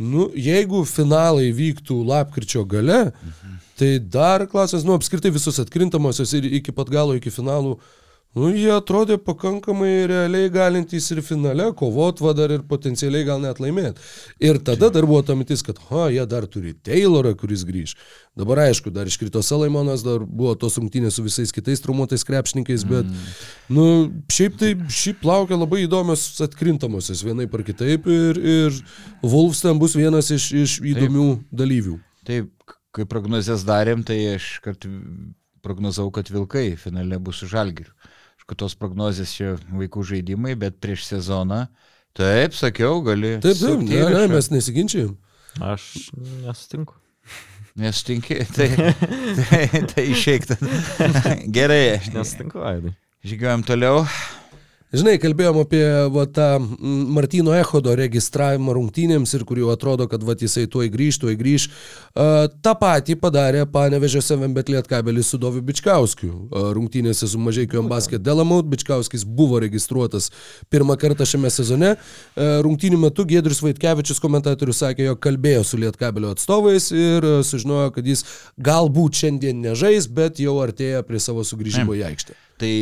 nu, 0.00 0.30
jeigu 0.32 0.80
finalai 0.88 1.50
vyktų 1.54 1.98
lapkričio 2.08 2.64
gale, 2.68 3.10
mhm. 3.10 3.58
tai 3.76 3.90
dar 4.00 4.46
klasės, 4.48 4.86
nu, 4.88 4.96
apskritai 4.96 5.34
visos 5.34 5.60
atkrintamosios 5.60 6.32
ir 6.38 6.48
iki 6.60 6.72
pat 6.72 6.88
galo, 6.92 7.18
iki 7.20 7.32
finalų, 7.34 7.76
nu, 8.34 8.48
jie 8.54 8.70
atrodė 8.74 9.16
pakankamai 9.22 10.06
realiai 10.10 10.50
galintys 10.52 11.06
ir 11.14 11.20
finale 11.24 11.70
kovot, 11.78 12.20
va 12.24 12.34
dar 12.36 12.52
ir 12.54 12.64
potencialiai 12.68 13.26
gal 13.26 13.42
net 13.42 13.60
laimėti. 13.62 14.02
Ir 14.42 14.58
tada 14.66 14.90
dar 14.94 15.06
buvo 15.08 15.22
ta 15.26 15.36
mintis, 15.38 15.62
kad, 15.66 15.78
ha, 15.90 16.08
jie 16.12 16.24
dar 16.30 16.46
turi 16.50 16.74
Taylorą, 16.86 17.34
kuris 17.38 17.62
grįž. 17.68 17.94
Dabar 18.38 18.64
aišku, 18.64 18.90
dar 18.94 19.06
iškrito 19.06 19.42
Salaimonas, 19.46 20.02
dar 20.06 20.24
buvo 20.26 20.56
tos 20.58 20.80
rungtynės 20.80 21.18
su 21.18 21.26
visais 21.26 21.54
kitais 21.54 21.82
traumuotais 21.84 22.26
krepšininkais, 22.26 22.86
bet, 22.90 23.06
mm. 23.06 23.36
nu, 23.76 23.86
šiaip 24.34 24.58
tai, 24.58 24.72
šiaip 24.90 25.22
laukia 25.26 25.60
labai 25.60 25.84
įdomios 25.84 26.26
atkrintamosios 26.44 27.22
vienai 27.26 27.46
par 27.50 27.62
kitaip 27.66 28.08
ir, 28.10 28.40
ir 28.40 28.82
Wolves 29.22 29.62
ten 29.62 29.78
bus 29.78 29.94
vienas 29.98 30.32
iš, 30.34 30.50
iš 30.64 30.76
įdomių 30.82 31.28
Taip. 31.36 31.54
dalyvių. 31.62 31.96
Taip, 32.26 32.76
kai 32.94 33.06
prognozes 33.06 33.62
darėm, 33.68 34.02
tai 34.06 34.18
aš 34.34 34.56
kart 34.64 34.88
prognozavau, 35.64 36.12
kad 36.14 36.28
Vilkai 36.32 36.74
finale 36.80 37.18
bus 37.22 37.40
su 37.40 37.48
Žalgiriu. 37.50 37.92
Aišku, 38.44 38.56
tos 38.60 38.74
prognozės 38.76 39.30
čia 39.32 39.54
vaikų 39.72 40.02
žaidimai, 40.04 40.52
bet 40.54 40.76
prieš 40.76 41.06
sezoną, 41.08 41.66
taip, 42.12 42.52
sakiau, 42.52 43.00
gali. 43.00 43.40
Taip, 43.40 43.56
taip, 43.56 43.80
ne, 43.80 43.88
ne, 43.88 44.02
įrašą. 44.04 44.32
mes 44.34 44.50
nesiginčiam. 44.52 45.14
Aš 45.64 46.10
nesutinku. 46.44 46.92
Nesutinki, 47.74 48.44
tai, 48.56 48.68
tai, 49.48 49.62
tai 49.88 50.04
išeik 50.12 50.44
tada. 50.44 50.68
Gerai. 51.56 52.02
Nesutinku, 52.12 52.60
Aidai. 52.60 52.92
Žygiuojam 53.24 53.64
toliau. 53.64 54.04
Žinai, 54.94 55.16
kalbėjom 55.18 55.56
apie 55.58 55.82
va, 56.14 56.22
tą 56.30 56.60
Martino 57.10 57.54
Echodo 57.56 57.96
registravimą 57.98 58.76
rungtynėms 58.76 59.32
ir 59.34 59.42
kur 59.48 59.58
jau 59.58 59.72
atrodo, 59.72 60.06
kad 60.10 60.22
va, 60.22 60.36
jisai 60.38 60.68
tuoj 60.70 60.86
grįž, 60.92 61.18
tuoj 61.24 61.34
grįž. 61.40 61.64
Uh, 62.14 62.44
tą 62.62 62.76
patį 62.78 63.16
padarė 63.18 63.64
Panevežė 63.74 64.22
7bet 64.22 64.70
Lietkabelis 64.70 65.32
su 65.32 65.40
Doviu 65.42 65.64
Bičkauskiu. 65.66 66.30
Uh, 66.30 66.68
rungtynėse 66.78 67.26
su 67.26 67.42
Mažiekiu 67.42 67.82
Ambasket 67.82 68.22
Delamaut 68.22 68.70
Bičkauskis 68.70 69.26
buvo 69.26 69.58
registruotas 69.64 70.30
pirmą 70.70 70.94
kartą 71.00 71.26
šiame 71.26 71.50
sezone. 71.50 71.96
Uh, 71.96 72.60
rungtynių 72.62 73.02
metu 73.08 73.26
Gedrius 73.26 73.64
Vaitkevičius 73.66 74.22
komentatorius 74.22 74.84
sakė, 74.84 75.08
jog 75.10 75.22
kalbėjo 75.26 75.66
su 75.66 75.82
Lietkabelio 75.82 76.36
atstovais 76.36 76.92
ir 76.94 77.26
sužinojo, 77.42 77.90
kad 77.98 78.06
jis 78.06 78.22
galbūt 78.62 79.24
šiandien 79.24 79.64
nežais, 79.66 80.06
bet 80.06 80.38
jau 80.44 80.60
artėja 80.62 81.02
prie 81.02 81.18
savo 81.18 81.42
sugrįžimo 81.42 81.98
į 81.98 82.10
aikštę. 82.12 82.43
Tai 82.54 82.74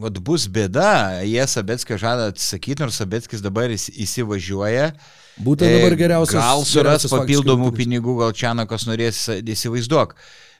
vad 0.00 0.16
bus 0.24 0.46
bėda, 0.48 1.20
jie 1.28 1.42
Sabetskio 1.50 1.98
žada 2.00 2.30
atsisakyti, 2.32 2.80
nors 2.80 2.96
Sabetskis 2.96 3.42
dabar 3.44 3.68
įs- 3.68 3.90
įsivažiuoja. 3.92 4.94
Būtent 5.44 5.68
dabar 5.76 5.96
geriausias. 5.98 6.40
Gal 6.40 6.64
suras 6.64 7.04
papildomų 7.12 7.68
pinigų, 7.76 8.14
gal 8.22 8.32
Čianakas 8.32 8.86
norės 8.88 9.26
įsivaizduok. 9.42 10.14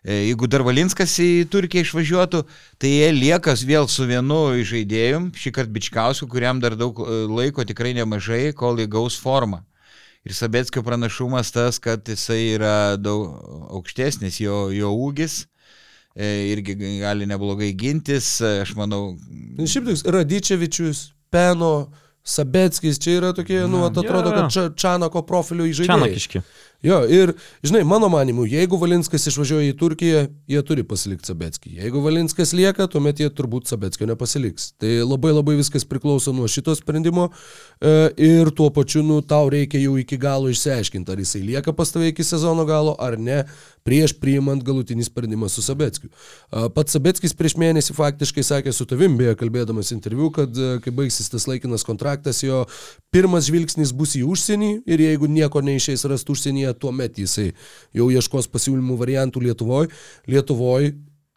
E, 0.05 0.19
Jeigu 0.29 0.47
dar 0.53 0.61
Valinskas 0.67 1.15
į 1.25 1.47
Turkiją 1.49 1.87
išvažiuotų, 1.87 2.43
tai 2.77 2.91
jie 2.93 3.09
liekas 3.17 3.65
vėl 3.65 3.89
su 3.89 4.05
vienu 4.05 4.53
iš 4.61 4.75
žaidėjų, 4.75 5.23
šį 5.41 5.53
kartą 5.57 5.73
Bičkausku, 5.79 6.29
kuriam 6.29 6.61
dar 6.61 6.77
daug 6.77 7.01
e, 7.01 7.25
laiko 7.25 7.65
tikrai 7.65 7.95
nemažai, 7.97 8.53
kol 8.53 8.77
įgaus 8.85 9.17
formą. 9.17 9.63
Ir 10.25 10.37
Sabetskio 10.37 10.83
pranašumas 10.85 11.49
tas, 11.53 11.79
kad 11.81 12.05
jisai 12.05 12.43
yra 12.59 12.97
daug 13.01 13.33
aukštesnis, 13.73 14.37
jo, 14.45 14.69
jo 14.73 14.93
ūgis 14.93 15.45
e, 15.45 15.47
irgi 16.23 16.75
gali 17.01 17.27
neblogai 17.27 17.73
gintis, 17.75 18.41
e, 18.41 18.61
aš 18.63 18.75
manau. 18.79 19.17
Nu, 19.59 19.67
Šiaip 19.67 19.89
toks 19.89 20.05
Radičevičius, 20.07 21.13
Peno, 21.31 21.91
Sabetskis, 22.25 22.99
čia 23.03 23.19
yra 23.19 23.33
tokie, 23.37 23.67
nu, 23.69 23.83
atrodo, 23.85 24.31
jo, 24.31 24.37
jo. 24.37 24.37
kad 24.37 24.53
Ča- 24.55 24.71
Čanako 24.77 25.23
profilio 25.27 25.67
įžaidėjai. 25.67 25.91
Čianakiški. 25.91 26.41
Jo, 26.85 26.99
ir, 27.09 27.31
žinai, 27.65 27.81
mano 27.89 28.11
manimu, 28.13 28.45
jeigu 28.45 28.77
Valinskas 28.77 29.25
išvažiuoja 29.31 29.73
į 29.73 29.77
Turkiją, 29.81 30.19
jie 30.53 30.61
turi 30.69 30.83
pasilikti 30.85 31.31
Sabetskį. 31.31 31.79
Jeigu 31.79 32.03
Valinskas 32.05 32.53
lieka, 32.53 32.85
tuomet 32.93 33.23
jie 33.23 33.31
turbūt 33.33 33.71
Sabetskio 33.71 34.05
nepasiliks. 34.11 34.75
Tai 34.77 34.91
labai 35.07 35.33
labai 35.33 35.57
viskas 35.57 35.89
priklauso 35.89 36.35
nuo 36.37 36.45
šito 36.51 36.75
sprendimo 36.77 37.31
e, 37.81 37.95
ir 38.21 38.53
tuo 38.53 38.69
pačiu, 38.69 39.01
nu, 39.01 39.23
tau 39.25 39.49
reikia 39.49 39.81
jau 39.81 39.95
iki 39.97 40.19
galo 40.21 40.53
išsiaiškinti, 40.53 41.09
ar 41.15 41.23
jisai 41.25 41.41
lieka 41.47 41.73
pas 41.73 41.89
tave 41.89 42.11
iki 42.13 42.27
sezono 42.27 42.67
galo, 42.69 42.93
ar 43.01 43.17
ne, 43.17 43.47
prieš 43.85 44.13
priimant 44.21 44.61
galutinį 44.65 45.09
sprendimą 45.09 45.49
su 45.49 45.65
Sabetskiu. 45.65 46.13
E, 46.13 46.69
Pats 46.77 46.99
Sabetskis 46.99 47.33
prieš 47.37 47.57
mėnesį 47.65 47.97
faktiškai 47.97 48.45
sakė 48.45 48.77
su 48.77 48.85
tavim, 48.89 49.17
beje, 49.17 49.39
kalbėdamas 49.41 49.95
interviu, 49.97 50.29
kad 50.37 50.53
e, 50.53 50.77
kai 50.85 50.93
baigsis 50.93 51.33
tas 51.33 51.49
laikinas 51.49 51.89
kontraktas, 51.89 52.45
jo 52.45 52.67
pirmas 53.15 53.49
žvilgsnis 53.49 53.97
bus 53.97 54.19
į 54.21 54.25
užsienį 54.29 54.71
ir 54.85 55.05
jeigu 55.09 55.33
nieko 55.33 55.65
neišeis 55.65 56.05
rasti 56.13 56.37
užsienyje, 56.37 56.74
tuomet 56.81 57.19
jisai 57.23 57.51
jau 57.95 58.11
ieškos 58.13 58.49
pasiūlymų 58.53 58.97
variantų 59.01 59.43
Lietuvoje. 59.49 59.91
Lietuvoje 60.31 60.95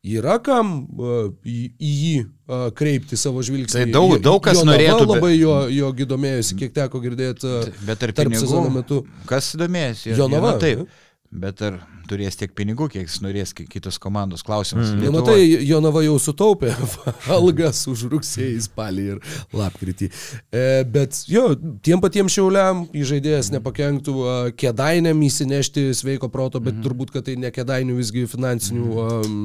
yra 0.08 0.38
kam 0.40 0.70
uh, 0.96 1.32
į, 1.44 1.56
į 1.84 1.90
jį 2.02 2.12
uh, 2.22 2.68
kreipti 2.78 3.18
savo 3.20 3.42
žvilgsnį. 3.44 3.82
Tai 3.82 3.92
daug- 3.92 4.14
Jo- 4.16 4.22
daug 4.30 4.44
kas 4.46 4.60
Jonava 4.62 4.78
norėtų, 4.78 5.00
bet- 5.04 5.10
labai 5.18 5.32
jo, 5.36 5.56
jo 5.74 5.90
gidomėjosi, 5.98 6.56
kiek 6.62 6.72
teko 6.78 7.02
girdėti 7.04 7.50
uh, 7.50 7.68
Bet 7.90 8.06
ar 8.08 8.14
tarp 8.16 8.32
pinigų? 8.32 8.46
sezono 8.46 8.70
metu. 8.72 9.02
Kas 9.28 9.50
domėjasi? 9.60 10.14
Jonava, 10.16 10.54
Taip. 10.62 10.86
ne? 10.86 11.04
Bet 11.28 11.60
ar 11.62 11.76
turės 12.08 12.38
tiek 12.40 12.54
pinigų, 12.56 12.86
kiek 12.94 13.04
jis 13.04 13.18
norės 13.20 13.52
ki- 13.52 13.66
kitos 13.68 13.98
komandos? 14.00 14.40
Klausimas. 14.48 14.94
Na, 14.94 15.02
Lietuvoj. 15.02 15.18
matai, 15.18 15.66
Jonava 15.68 16.00
jau 16.06 16.14
sutaupė 16.24 16.70
algas 17.36 17.82
už 17.92 18.06
rugsėjį, 18.14 18.62
spalį 18.64 19.04
ir 19.12 19.18
lapkritį. 19.52 20.08
E, 20.56 20.62
bet 20.88 21.20
jo, 21.28 21.50
tiem 21.84 22.00
patiems 22.04 22.32
šiauliam 22.32 22.86
įžaidėjas 22.96 23.50
nepakenktų 23.58 24.16
a, 24.24 24.36
kėdainėm 24.56 25.26
įsinešti 25.28 25.84
sveiko 26.00 26.30
proto, 26.32 26.62
bet 26.64 26.80
turbūt, 26.86 27.12
kad 27.12 27.28
tai 27.28 27.36
ne 27.36 27.52
kėdainių 27.52 27.98
visgi 28.00 28.24
finansinių 28.32 28.88
um, 29.04 29.36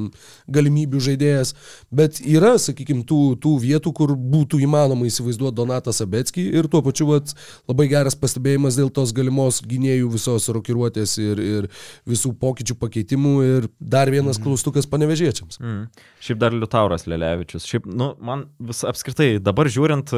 galimybių 0.55 1.03
žaidėjas. 1.09 1.51
Bet 1.91 2.21
yra, 2.23 2.53
sakykime, 2.63 3.03
tų, 3.11 3.19
tų 3.43 3.57
vietų, 3.65 3.91
kur 3.99 4.15
būtų 4.15 4.63
įmanoma 4.63 5.11
įsivaizduoti 5.11 5.59
Donatą 5.59 5.91
Sabetskį 5.99 6.47
ir 6.61 6.71
tuo 6.71 6.79
pačiu 6.87 7.11
vat, 7.11 7.35
labai 7.67 7.89
geras 7.91 8.15
pastebėjimas 8.15 8.79
dėl 8.79 8.87
tos 8.95 9.11
galimos 9.11 9.59
gynėjų 9.67 10.15
visos 10.15 10.47
rokiruotės 10.55 11.19
ir, 11.19 11.43
ir 11.43 11.69
visų 12.09 12.33
pokyčių 12.41 12.77
pakeitimų 12.81 13.33
ir 13.47 13.67
dar 13.79 14.11
vienas 14.13 14.39
klaustukas 14.41 14.87
panevežiečiams. 14.89 15.59
Mm. 15.61 15.85
Šiaip 16.23 16.41
dar 16.41 16.55
Liutauras 16.55 17.07
Lelevičius. 17.09 17.67
Šiaip, 17.69 17.87
nu, 17.89 18.13
man 18.23 18.47
vis 18.63 18.83
apskritai, 18.87 19.37
dabar 19.43 19.69
žiūrint, 19.71 20.15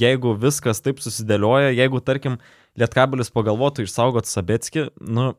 jeigu 0.00 0.34
viskas 0.40 0.82
taip 0.84 1.02
susidėlioja, 1.04 1.74
jeigu, 1.76 2.02
tarkim, 2.04 2.40
Lietkabelis 2.78 3.32
pagalvotų 3.34 3.84
išsaugot 3.84 4.28
Sabetskį, 4.30 4.90
nu, 5.10 5.32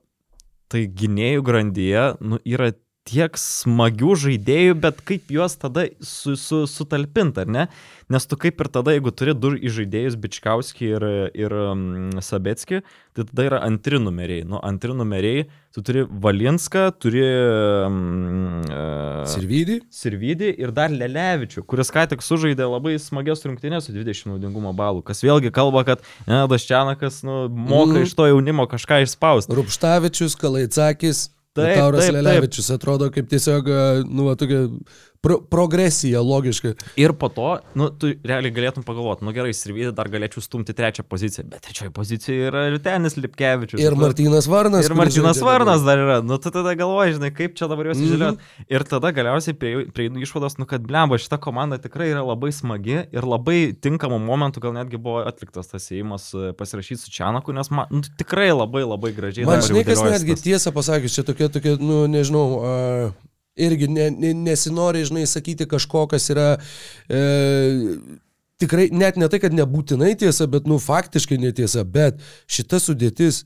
tai 0.72 0.86
gynėjų 0.88 1.44
grandyje, 1.48 2.06
nu, 2.24 2.40
yra 2.48 2.72
tiek 3.08 3.38
smagių 3.40 4.14
žaidėjų, 4.26 4.76
bet 4.84 5.00
kaip 5.08 5.32
juos 5.34 5.56
tada 5.60 5.88
su, 6.06 6.36
su, 6.38 6.64
sutalpint, 6.70 7.40
ar 7.42 7.50
ne? 7.50 7.66
Nes 8.12 8.28
tu 8.28 8.38
kaip 8.38 8.60
ir 8.62 8.68
tada, 8.70 8.94
jeigu 8.94 9.14
turi 9.16 9.34
du 9.34 9.54
žaidėjus, 9.58 10.18
Bičkauskį 10.22 10.90
ir, 10.92 11.06
ir 11.40 11.56
um, 11.56 12.12
Sabetskį, 12.22 12.82
tai 13.16 13.26
tada 13.30 13.48
yra 13.48 13.62
antri 13.66 13.98
numeriai. 14.04 14.44
Nu, 14.46 14.60
antri 14.68 14.94
numeriai, 14.98 15.48
tu 15.74 15.82
turi 15.88 16.04
Valinską, 16.06 16.90
turi... 17.02 17.26
Uh, 17.26 19.26
Sirvydį? 19.32 19.80
Sirvidį 19.96 20.54
ir 20.62 20.76
dar 20.76 20.94
Lelevičių, 20.94 21.66
kuris 21.66 21.90
ką 21.96 22.06
tik 22.12 22.26
sužaidė 22.26 22.70
labai 22.70 22.98
smagias 23.02 23.42
rungtynės 23.48 23.90
su 23.90 23.98
20 23.98 24.36
naudingumo 24.36 24.76
balų, 24.78 25.02
kas 25.08 25.24
vėlgi 25.26 25.54
kalba, 25.56 25.88
kad 25.88 26.06
ne, 26.28 26.44
Daščianakas 26.52 27.24
nu, 27.26 27.46
moka 27.50 27.96
mm. 27.96 28.06
iš 28.06 28.18
to 28.20 28.30
jaunimo 28.30 28.70
kažką 28.70 29.02
išspausti. 29.08 29.56
Rupštavičius, 29.58 30.38
Kalaitsakis, 30.42 31.30
Taip, 31.58 31.76
Tauras. 31.76 32.08
Lelevičius 32.16 32.70
atrodo 32.72 33.10
kaip 33.12 33.28
tiesiog, 33.32 33.68
a, 33.68 33.88
nu, 34.08 34.30
va, 34.30 34.38
tokia 34.40 34.68
pro 35.22 35.38
progresija 35.42 36.22
logiška. 36.22 36.74
Ir 36.98 37.14
po 37.14 37.30
to, 37.30 37.60
nu, 37.78 37.90
tu 37.94 38.10
realiai 38.26 38.52
galėtum 38.54 38.82
pagalvoti, 38.86 39.22
nu 39.28 39.34
gerai, 39.36 39.52
Sirvidį 39.54 39.92
dar 39.94 40.10
galėčiau 40.10 40.42
stumti 40.42 40.74
trečią 40.74 41.06
poziciją, 41.06 41.46
bet 41.52 41.62
trečioje 41.68 41.92
pozicijoje 41.94 42.48
yra 42.50 42.64
Liutenis 42.74 43.18
Lipkevičius. 43.22 43.82
Ir 43.84 43.94
Nu, 43.94 44.02
Martynas 44.02 44.48
Varnas. 44.50 44.88
Ir 44.90 44.96
Martinas 44.98 45.38
žaidžia 45.38 45.46
Varnas 45.46 45.86
dar 45.86 46.02
yra. 46.02 46.18
Nu, 46.26 46.40
tu 46.42 46.50
tada 46.50 46.74
galvoji, 46.80 47.20
žinai, 47.20 47.30
kaip 47.38 47.54
čia 47.60 47.70
dabar 47.70 47.92
juos 47.92 48.02
Mhm. 48.02 48.08
išdėliot. 48.10 48.38
Ir 48.74 48.88
tada 48.90 49.12
galiausiai 49.14 49.54
prieinu 49.54 49.94
prie 49.94 50.10
išvados, 50.26 50.58
nu, 50.58 50.66
kad 50.66 50.82
blemba, 50.82 51.22
šita 51.22 51.38
komanda 51.38 51.78
tikrai 51.78 52.10
yra 52.16 52.26
labai 52.26 52.50
smagi 52.52 53.06
ir 53.14 53.22
labai 53.22 53.78
tinkamų 53.78 54.18
momentų 54.26 54.60
gal 54.60 54.74
netgi 54.74 54.98
buvo 54.98 55.22
atliktas 55.28 55.68
tas 55.70 55.86
įėjimas 55.92 56.32
e, 56.34 56.54
pasirašyti 56.58 56.98
su 56.98 57.12
Čianaku, 57.14 57.54
nes 57.54 57.70
man 57.70 57.86
nu, 57.92 58.02
tikrai 58.18 58.50
labai 58.50 58.82
labai 58.90 59.14
gražiai 59.14 59.46
Man 59.46 59.62
žinai, 59.62 59.86
kas 59.86 60.02
netgi 60.02 60.34
tiesą 60.50 60.74
pasakius, 60.74 61.14
čia 61.14 61.22
tokia, 61.24 61.50
tokia 61.54 61.78
nu, 61.78 62.08
nežinau, 62.10 62.46
a, 62.66 63.12
irgi 63.60 63.88
ne, 63.92 64.10
ne, 64.12 64.34
nesinori, 64.48 65.04
žinai, 65.08 65.26
sakyti 65.28 65.68
kažko, 65.70 66.06
kas 66.12 66.30
yra 66.34 66.50
e, 67.12 67.22
tikrai, 68.62 68.90
net 68.96 69.20
ne 69.20 69.30
tai, 69.32 69.42
kad 69.44 69.56
nebūtinai 69.56 70.14
tiesa, 70.20 70.48
bet, 70.52 70.70
nu, 70.70 70.80
faktiškai 70.82 71.40
netiesa, 71.42 71.84
bet 71.84 72.22
šita 72.52 72.80
sudėtis 72.82 73.44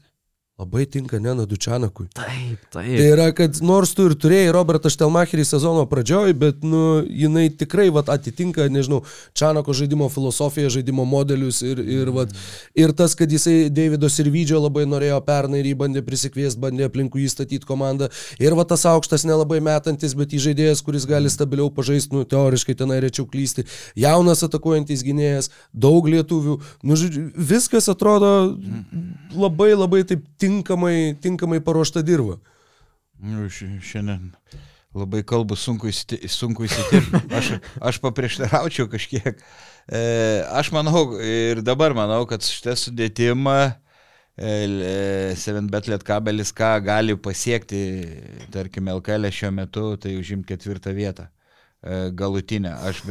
labai 0.60 0.86
tinka 0.86 1.20
Nenadu 1.20 1.58
Čianakui. 1.58 2.08
Taip, 2.16 2.60
Tai 2.72 2.84
taip. 2.86 3.00
yra, 3.00 3.28
kad 3.36 3.58
nors 3.60 3.92
tu 3.92 4.06
ir 4.08 4.14
turėjai 4.16 4.54
Robertą 4.56 4.88
Štelmacherį 4.88 5.44
sezono 5.44 5.84
pradžioj, 5.92 6.32
bet, 6.40 6.62
nu, 6.64 7.02
jinai 7.04 7.50
tikrai, 7.52 7.90
vat, 7.92 8.08
atitinka, 8.14 8.70
nežinau, 8.72 9.02
Čanako 9.36 9.76
žaidimo 9.76 10.08
filosofiją, 10.14 10.70
žaidimo 10.78 11.04
modelius 11.04 11.60
ir, 11.60 11.82
ir, 11.84 12.12
vat, 12.16 12.32
ir 12.72 12.94
tas, 12.96 13.18
kad 13.20 13.32
jisai 13.32 13.68
Davido 13.68 14.08
Sirvidžio 14.08 14.62
labai 14.64 14.86
norėjo 14.88 15.18
pernai 15.28 15.60
ir 15.60 15.68
jį 15.74 15.76
bandė 15.82 16.06
prisikviesti, 16.08 16.62
bandė 16.64 16.88
aplinkui 16.88 17.26
jį 17.26 17.34
statyti 17.36 17.68
komandą. 17.68 18.08
Ir 18.40 18.56
va 18.56 18.64
tas 18.64 18.88
aukštas 18.88 19.28
nelabai 19.28 19.60
metantis, 19.60 20.16
bet 20.16 20.38
įžaidėjas, 20.40 20.86
kuris 20.88 21.04
gali 21.10 21.34
stabiliau 21.34 21.68
pažaisti, 21.68 22.16
nu, 22.16 22.24
teoriškai 22.24 22.78
tenai 22.80 23.02
rečiau 23.04 23.28
klysti. 23.28 23.68
Jaunas 24.00 24.48
atakuojantis 24.48 25.04
gynėjas, 25.04 25.52
daug 25.76 26.08
lietuvių. 26.08 26.62
Nu, 26.88 26.96
žodžiu, 26.96 27.28
viskas 27.36 27.92
atrodo 27.92 28.32
labai 29.38 29.72
labai 29.76 30.04
taip 30.08 30.24
tinkamai, 30.42 31.16
tinkamai 31.22 31.60
paruošta 31.64 32.02
dirba. 32.06 32.40
Nu, 33.22 33.46
ši- 33.52 33.80
Šiandien 33.84 34.32
labai 34.96 35.24
kalbu 35.28 35.56
sunku, 35.60 35.90
įsiti, 35.92 36.20
sunku 36.32 36.64
įsitirti. 36.68 37.20
Aš, 37.40 37.50
aš 37.84 37.98
paprieštaraučiau 38.04 38.88
kažkiek. 38.92 39.42
E, 39.92 40.02
aš 40.56 40.72
manau 40.72 41.18
ir 41.20 41.60
dabar 41.62 41.94
manau, 41.98 42.22
kad 42.30 42.42
šitą 42.48 42.74
sudėtimą 42.80 43.58
e, 44.40 45.36
7bet 45.40 45.90
lietkabelis 45.92 46.54
ką 46.56 46.72
gali 46.88 47.16
pasiekti, 47.20 47.82
tarkim, 48.56 48.88
LKL 48.96 49.28
šiuo 49.36 49.52
metu, 49.56 49.86
tai 50.02 50.16
užimti 50.20 50.54
ketvirtą 50.54 50.96
vietą 50.96 51.28
e, 51.28 51.35
galutinę. 52.18 52.74
Aš 52.90 53.04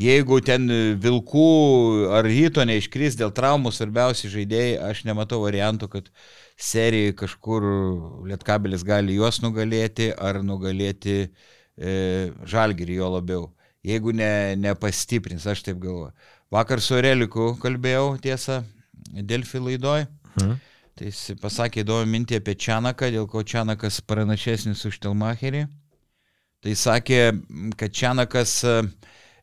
jeigu 0.00 0.40
ten 0.44 0.68
vilkų 1.02 1.48
ar 2.16 2.24
ryto 2.24 2.64
neiškris 2.64 3.18
dėl 3.20 3.32
traumų 3.36 3.72
svarbiausi 3.74 4.30
žaidėjai, 4.32 4.78
aš 4.90 5.04
nematau 5.08 5.42
variantų, 5.44 5.88
kad 5.92 6.08
serijai 6.56 7.12
kažkur 7.16 7.66
Lietkabelis 8.28 8.84
gali 8.86 9.18
juos 9.18 9.42
nugalėti 9.44 10.12
ar 10.16 10.40
nugalėti 10.42 11.18
e, 11.26 12.32
Žalgirį 12.48 13.02
jo 13.02 13.12
labiau. 13.18 13.44
jeigu 13.86 14.12
ne, 14.16 14.56
nepastiprins, 14.58 15.46
aš 15.46 15.62
taip 15.62 15.78
galvoju. 15.78 16.12
Vakar 16.50 16.80
su 16.82 16.98
Reliku 17.02 17.52
kalbėjau, 17.62 18.16
tiesą, 18.22 18.62
Delfi 19.12 19.60
laidoj. 19.62 20.06
Mhm. 20.40 20.56
Tai 20.96 21.10
jis 21.10 21.36
pasakė 21.42 21.82
įdomią 21.84 22.08
mintį 22.08 22.38
apie 22.40 22.54
Čianaką, 22.56 23.10
dėl 23.12 23.26
ko 23.28 23.42
Čianakas 23.44 24.00
pranašesnis 24.08 24.84
už 24.88 24.96
Telmacherį. 25.04 25.66
Tai 26.64 26.72
sakė, 26.78 27.20
kad 27.78 27.92
Čianakas 27.94 28.52
e, 28.66 28.78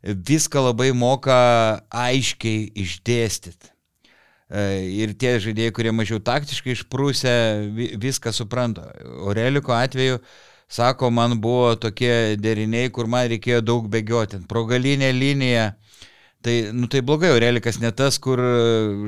viską 0.03 0.64
labai 0.70 0.89
moka 0.97 1.36
aiškiai 1.89 2.72
išdėstyti. 2.84 3.70
E, 4.53 4.64
Ir 5.03 5.14
tie 5.18 5.38
žaidėjai, 5.41 5.74
kurie 5.78 5.93
mažiau 5.95 6.20
taktiškai 6.24 6.74
išprūsę, 6.76 7.36
vi- 7.78 7.93
viską 8.01 8.34
supranta. 8.36 8.89
Oreliko 9.30 9.74
atveju, 9.78 10.20
sako, 10.68 11.11
man 11.14 11.38
buvo 11.41 11.76
tokie 11.80 12.36
deriniai, 12.38 12.91
kur 12.91 13.07
man 13.07 13.30
reikėjo 13.32 13.61
daug 13.61 13.88
bėgioti. 13.93 14.43
Pro 14.49 14.66
galinę 14.70 15.14
liniją. 15.14 15.72
Tai, 16.43 16.55
nu, 16.76 16.89
tai 16.91 16.99
blogai, 16.99 17.30
Aurelikas 17.32 17.78
ne 17.80 17.93
tas, 17.95 18.18
kur 18.20 18.41
e, 18.43 18.53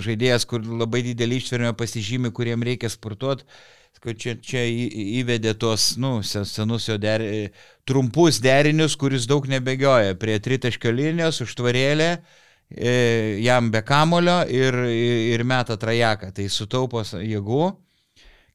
žaidėjas, 0.05 0.45
kur 0.47 0.63
labai 0.63 1.01
didelį 1.03 1.41
ištvermę 1.41 1.73
pasižymi, 1.75 2.31
kuriem 2.31 2.63
reikia 2.63 2.87
sportuoti. 2.93 3.43
Čia, 4.05 4.35
čia 4.37 4.61
įvedė 5.21 5.55
tuos, 5.57 5.95
nu, 5.97 6.19
se- 6.21 6.43
senus 6.45 6.89
jo 6.89 6.97
der, 7.01 7.23
trumpus 7.89 8.37
derinius, 8.43 8.93
kuris 8.99 9.25
daug 9.25 9.47
nebegioja. 9.49 10.13
Prie 10.19 10.35
tritaškio 10.39 10.91
linijos, 10.93 11.41
užtvarėlė, 11.45 12.09
e, 12.69 12.93
jam 13.41 13.71
be 13.73 13.81
kamulio 13.81 14.43
ir, 14.51 14.77
ir 15.33 15.43
meta 15.43 15.77
trajeką. 15.77 16.29
Tai 16.35 16.45
sutaupo 16.53 17.01
jėgų. 17.01 17.73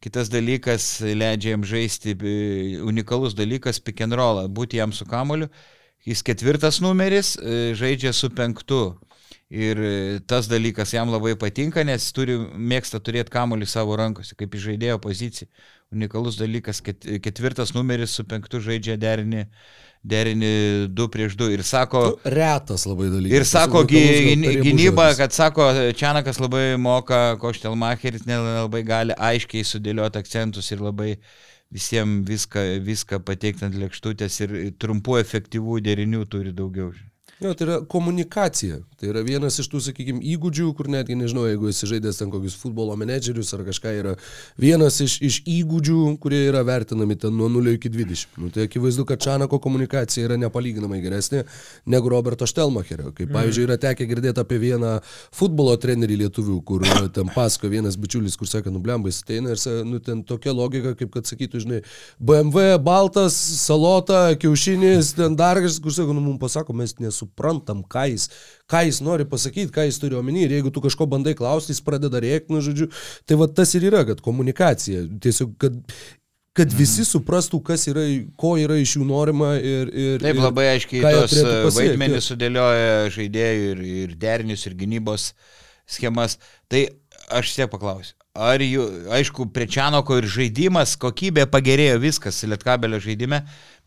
Kitas 0.01 0.31
dalykas, 0.33 1.03
leidžia 1.03 1.57
jam 1.57 1.65
žaisti, 1.67 2.15
e, 2.15 2.81
unikalus 2.87 3.35
dalykas, 3.37 3.83
pick 3.85 4.01
and 4.01 4.17
roll, 4.17 4.47
būti 4.49 4.79
jam 4.79 4.95
su 4.97 5.05
kamuliu. 5.05 5.51
Jis 6.07 6.23
ketvirtas 6.25 6.79
numeris, 6.81 7.35
e, 7.37 7.75
žaidžia 7.77 8.15
su 8.17 8.31
penktu. 8.33 8.97
Ir 9.51 9.81
e, 9.83 10.21
tas 10.31 10.47
dalykas 10.47 10.93
jam 10.95 11.11
labai 11.11 11.33
patinka, 11.35 11.83
nes 11.83 12.05
turi, 12.15 12.37
mėgsta 12.55 13.01
turėti 13.03 13.33
kamuolį 13.35 13.67
savo 13.67 13.97
rankose, 13.99 14.37
kaip 14.39 14.55
iš 14.55 14.69
žaidėjo 14.69 15.01
pozicija. 15.03 15.49
Unikalus 15.91 16.39
dalykas, 16.39 16.79
ket, 16.87 17.03
ketvirtas 17.19 17.73
numeris 17.75 18.15
su 18.15 18.23
penktu 18.31 18.61
žaidžia 18.63 18.95
derinį, 19.03 19.43
derinį 20.07 20.53
2 20.95 21.09
prieš 21.11 21.35
2. 21.41 21.51
Ir 21.57 21.65
sako, 21.67 22.05
Nu, 22.13 22.31
Retas 22.37 22.87
labai 22.87 23.11
dalykas. 23.11 23.35
Ir 23.41 23.49
sako, 23.51 23.83
gynyba, 23.91 25.11
kad 25.19 25.35
sako, 25.35 25.67
Čianakas 25.99 26.39
labai 26.39 26.79
moka, 26.79 27.35
Koštelmacheris 27.43 28.31
nelabai 28.31 28.87
gali 28.87 29.19
aiškiai 29.19 29.67
sudėlioti 29.67 30.23
akcentus 30.23 30.71
ir 30.71 30.87
labai 30.87 31.17
visiems 31.75 32.23
viską, 32.31 32.69
viską 32.87 33.25
pateikti 33.27 33.67
ant 33.67 33.83
lėkštutės 33.83 34.43
ir 34.47 34.59
trumpų 34.79 35.19
efektyvų 35.25 35.83
derinių 35.91 36.23
turi 36.31 36.55
daugiau. 36.55 36.95
Jo, 37.41 37.55
tai 37.57 37.65
yra 37.65 37.79
komunikacija. 37.89 38.83
Tai 39.01 39.09
yra 39.09 39.23
vienas 39.25 39.55
iš 39.63 39.71
tų, 39.73 39.79
sakykime, 39.81 40.21
įgūdžių, 40.35 40.67
kur 40.77 40.91
netgi 40.93 41.15
nežinau, 41.17 41.47
jeigu 41.49 41.71
esi 41.71 41.87
žaidęs 41.89 42.19
ten 42.21 42.29
kokius 42.29 42.53
futbolo 42.61 42.93
menedžerius 43.01 43.55
ar 43.57 43.63
kažką, 43.65 43.93
yra 43.97 44.11
vienas 44.61 44.99
iš, 45.01 45.15
iš 45.25 45.39
įgūdžių, 45.49 46.01
kurie 46.21 46.43
yra 46.51 46.61
vertinami 46.69 47.17
ten 47.17 47.33
nuo 47.33 47.49
0 47.49 47.79
iki 47.79 47.89
20. 47.95 48.37
Nu, 48.43 48.51
tai 48.53 48.67
akivaizdu, 48.69 49.07
kad 49.09 49.23
Čanako 49.25 49.57
komunikacija 49.65 50.27
yra 50.29 50.37
nepalyginamai 50.43 51.01
geresnė 51.01 51.47
negu 51.89 52.13
Roberto 52.13 52.45
Štelmacherio. 52.45 53.15
Kaip 53.17 53.33
pavyzdžiui, 53.33 53.65
yra 53.71 53.79
tekę 53.81 54.05
girdėti 54.11 54.45
apie 54.45 54.61
vieną 54.61 54.93
futbolo 55.33 55.79
trenerį 55.81 56.21
lietuvių, 56.27 56.59
kur 56.69 56.85
e, 56.85 56.99
ten 57.17 57.33
pasako 57.33 57.73
vienas 57.73 57.97
bičiulis, 57.97 58.37
kur 58.37 58.53
sako, 58.53 58.75
nublembais 58.77 59.23
ateina 59.25 59.57
ir 59.57 59.65
nu, 59.89 60.03
ten 60.05 60.21
tokia 60.29 60.53
logika, 60.53 60.93
kaip 61.01 61.17
kad 61.17 61.33
sakytų, 61.33 61.65
žinai, 61.65 61.81
BMW, 62.21 62.77
baltas, 62.85 63.41
salota, 63.65 64.27
kiaušinis, 64.37 65.15
ten 65.17 65.41
dar 65.41 65.65
kažkas, 65.65 65.81
kur 65.81 65.97
sako, 66.03 66.21
nu, 66.21 66.29
mums 66.29 66.45
pasako, 66.45 66.77
mes 66.77 66.93
nesuprantam, 67.31 67.83
ką 67.85 68.09
jis, 68.11 68.29
ką 68.69 68.85
jis 68.87 69.01
nori 69.01 69.25
pasakyti, 69.25 69.73
ką 69.73 69.87
jis 69.87 69.99
turi 69.99 70.17
omeny. 70.17 70.45
Ir 70.45 70.51
jeigu 70.51 70.71
tu 70.71 70.81
kažko 70.81 71.07
bandai 71.07 71.35
klausti, 71.35 71.73
jis 71.73 71.81
pradeda 71.83 72.21
rėkti, 72.21 72.53
nu, 72.53 72.61
žodžiu, 72.61 72.91
tai 73.27 73.37
va 73.37 73.49
tas 73.49 73.75
ir 73.75 73.85
yra, 73.85 74.05
kad 74.05 74.21
komunikacija. 74.21 75.07
Tiesiog, 75.21 75.57
kad 75.59 75.77
kad 76.53 76.73
visi 76.75 77.05
suprastų, 77.07 77.61
kas 77.63 77.87
yra, 77.89 78.03
ko 78.37 78.57
yra 78.59 78.77
iš 78.77 78.97
jų 78.97 79.05
norima 79.07 79.55
ir... 79.57 79.89
ir 79.95 80.21
Taip 80.21 80.41
labai 80.43 80.67
aiškiai 80.75 81.01
tos 81.01 81.37
e, 81.39 81.45
vaidmenys 81.77 82.27
sudėlioja 82.27 83.07
žaidėjų 83.15 83.69
ir, 83.71 83.85
ir 84.03 84.17
derinius, 84.19 84.67
ir 84.67 84.75
gynybos 84.77 85.31
schemas. 85.89 86.41
Tai 86.69 86.89
aš 87.39 87.55
tiek 87.55 87.71
paklausiu. 87.71 88.20
Ar 88.39 88.63
jų, 88.63 88.85
aišku, 89.11 89.49
prie 89.51 89.67
Čianoko 89.67 90.21
ir 90.21 90.27
žaidimas, 90.31 90.93
kokybė 91.03 91.49
pagerėjo 91.51 91.97
viskas 91.99 92.37
Lietkabelio 92.47 93.01
žaidime, 93.03 93.41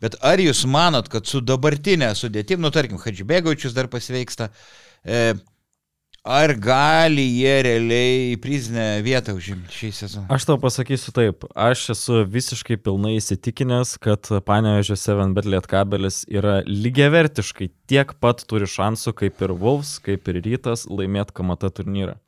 bet 0.04 0.18
ar 0.20 0.42
jūs 0.42 0.66
manot, 0.68 1.08
kad 1.08 1.24
su 1.24 1.40
dabartinė 1.40 2.10
sudėtim, 2.12 2.60
nu 2.60 2.68
tarkim, 2.68 3.00
Hadžibėgaučius 3.00 3.72
dar 3.72 3.88
pasveiksta, 3.88 4.50
e, 5.00 5.32
ar 6.28 6.52
gali 6.60 7.24
jie 7.38 7.54
realiai 7.64 8.34
prizinę 8.36 9.00
vietą 9.06 9.32
užimti 9.32 9.78
šį 9.78 9.90
sezoną? 9.96 10.26
Aš 10.36 10.44
tau 10.50 10.58
pasakysiu 10.60 11.16
taip, 11.16 11.48
aš 11.56 11.86
esu 11.96 12.20
visiškai 12.36 12.76
pilnai 12.84 13.14
įsitikinęs, 13.22 13.94
kad 13.96 14.28
Panevežio 14.44 14.98
7bet 15.00 15.48
lietkabelis 15.48 16.26
yra 16.28 16.58
lygiavertiškai 16.68 17.70
tiek 17.88 18.12
pat 18.20 18.44
turi 18.44 18.68
šansų 18.68 19.16
kaip 19.24 19.40
ir 19.40 19.56
Wolves, 19.56 19.96
kaip 20.04 20.28
ir 20.28 20.42
Rytas 20.44 20.84
laimėti 20.92 21.32
KMT 21.32 21.72
turnyrą. 21.80 22.18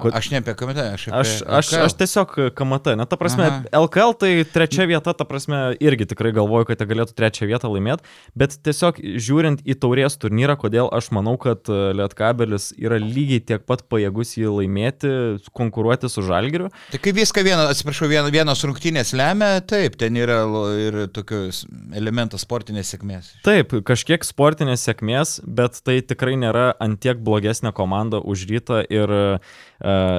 Kod- 0.00 0.16
Aš 0.16 0.30
ne 0.32 0.40
apie 0.40 0.54
komentarą, 0.58 0.94
aš 0.96 1.06
apie... 1.08 1.18
Aš, 1.20 1.32
aš, 1.44 1.70
LKL. 1.70 1.84
aš 1.86 1.94
tiesiog 2.00 2.34
KMT, 2.58 2.94
net 3.00 3.10
ta 3.12 3.18
prasme, 3.20 3.46
Aha. 3.46 3.82
LKL 3.84 4.14
tai 4.20 4.30
trečia 4.48 4.86
vieta, 4.88 5.12
ta 5.16 5.26
prasme, 5.28 5.60
irgi 5.82 6.08
tikrai 6.10 6.32
galvoju, 6.36 6.70
kad 6.70 6.80
jie 6.80 6.88
galėtų 6.90 7.16
trečią 7.18 7.48
vietą 7.50 7.70
laimėti, 7.72 8.06
bet 8.38 8.56
tiesiog 8.66 9.00
žiūrint 9.20 9.62
į 9.68 9.76
taurės 9.82 10.16
turnyrą, 10.20 10.56
kodėl 10.60 10.90
aš 10.96 11.10
manau, 11.16 11.36
kad 11.40 11.68
e, 11.70 11.78
Lietkabelis 12.00 12.70
yra 12.80 12.98
lygiai 13.02 13.42
tiek 13.52 13.66
pat 13.68 13.84
pajėgus 13.92 14.34
jį 14.38 14.50
laimėti, 14.60 15.12
konkuruoti 15.56 16.10
su 16.12 16.24
Žalgiriu. 16.26 16.70
Tai 16.92 17.00
kai 17.02 17.14
viską 17.16 17.44
vieną, 17.46 17.68
atsiprašau, 17.74 18.08
vieną, 18.10 18.32
vienos 18.34 18.64
rungtynės 18.66 19.12
lemia, 19.18 19.52
taip, 19.66 19.98
ten 20.00 20.16
yra 20.20 20.40
ir 20.80 21.00
tokius 21.14 21.64
elementas 21.96 22.44
sportinės 22.46 22.94
sėkmės. 22.94 23.32
Taip, 23.46 23.74
kažkiek 23.86 24.24
sportinės 24.26 24.86
sėkmės, 24.88 25.38
bet 25.44 25.80
tai 25.86 26.00
tikrai 26.04 26.36
nėra 26.40 26.70
antiek 26.82 27.20
blogesnė 27.24 27.72
komanda 27.76 28.20
už 28.20 28.46
rytą 28.50 28.82
ir, 28.88 29.12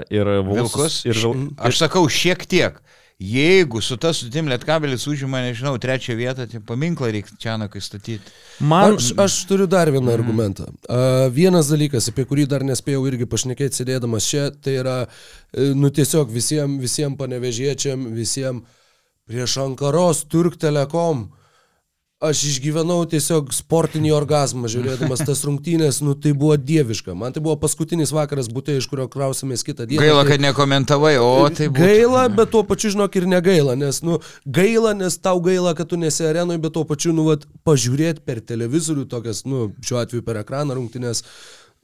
ir 0.09 0.25
Vilkus. 0.47 1.03
Ir, 1.05 1.13
Vil- 1.21 1.49
Aš 1.57 1.77
sakau, 1.85 2.07
šiek 2.09 2.45
tiek. 2.49 2.79
Jeigu 3.21 3.81
su 3.85 3.97
ta 4.01 4.09
sudim 4.17 4.47
Lietkabelis 4.49 5.03
užima, 5.05 5.43
nežinau, 5.45 5.75
trečią 5.77 6.15
vietą, 6.17 6.47
tai 6.49 6.57
paminklą 6.65 7.11
reikia 7.13 7.35
Čianakai 7.37 7.81
statyti. 7.81 8.31
man, 8.59 8.95
Aš, 8.97 9.11
aš 9.13 9.35
turiu 9.45 9.67
dar 9.69 9.91
vieną 9.93 10.09
argumentą. 10.09 10.65
Uh, 10.89 11.29
vienas 11.29 11.69
dalykas, 11.69 12.09
apie 12.09 12.25
kurį 12.25 12.47
dar 12.49 12.65
nespėjau 12.65 13.03
irgi 13.11 13.27
pašnekėti 13.29 13.77
sėdėdamas 13.77 14.25
čia, 14.25 14.47
tai 14.49 14.73
yra, 14.81 14.95
e, 15.53 15.69
nu 15.77 15.91
tiesiog 15.93 16.33
visiems 16.33 16.81
visiem 16.81 17.13
panevežiečiam, 17.19 18.07
visiems 18.17 18.65
prieš 19.29 19.59
Ankaros 19.67 20.23
Turk 20.25 20.57
Telekom. 20.57 21.27
Aš 22.21 22.43
išgyvenau 22.45 22.99
tiesiog 23.09 23.47
sportinį 23.49 24.11
orgasmą, 24.13 24.69
žiūrėdamas 24.69 25.23
tas 25.25 25.39
rungtynės, 25.41 26.03
nu 26.05 26.13
tai 26.13 26.35
buvo 26.37 26.53
dieviška. 26.53 27.15
Man 27.17 27.33
tai 27.33 27.41
buvo 27.41 27.55
paskutinis 27.57 28.11
vakaras 28.13 28.45
būtė, 28.45 28.75
iš 28.77 28.85
kurio 28.91 29.07
krausimės 29.09 29.65
kitą 29.65 29.87
dieną. 29.89 30.03
Gaila, 30.03 30.19
tai... 30.21 30.35
kad 30.35 30.43
nekomentavai, 30.45 31.15
o 31.17 31.31
tai 31.49 31.71
buvo. 31.71 31.81
Gaila, 31.81 32.27
bet 32.37 32.51
tuo 32.53 32.61
pačiu 32.69 32.91
žinok 32.93 33.17
ir 33.17 33.25
negaila, 33.31 33.73
nes, 33.73 34.03
nu, 34.05 34.19
gaila, 34.45 34.93
nes 34.99 35.17
tau 35.17 35.41
gaila, 35.41 35.73
kad 35.79 35.89
tu 35.89 35.97
nesi 35.97 36.27
arenoje, 36.29 36.61
bet 36.61 36.77
tuo 36.77 36.85
pačiu, 36.85 37.15
nu, 37.17 37.25
vat, 37.31 37.49
pažiūrėti 37.65 38.21
per 38.21 38.43
televizorių 38.53 39.07
tokias, 39.09 39.41
nu, 39.49 39.71
šiuo 39.81 40.03
atveju 40.03 40.27
per 40.27 40.43
ekraną 40.43 40.77
rungtynės, 40.77 41.25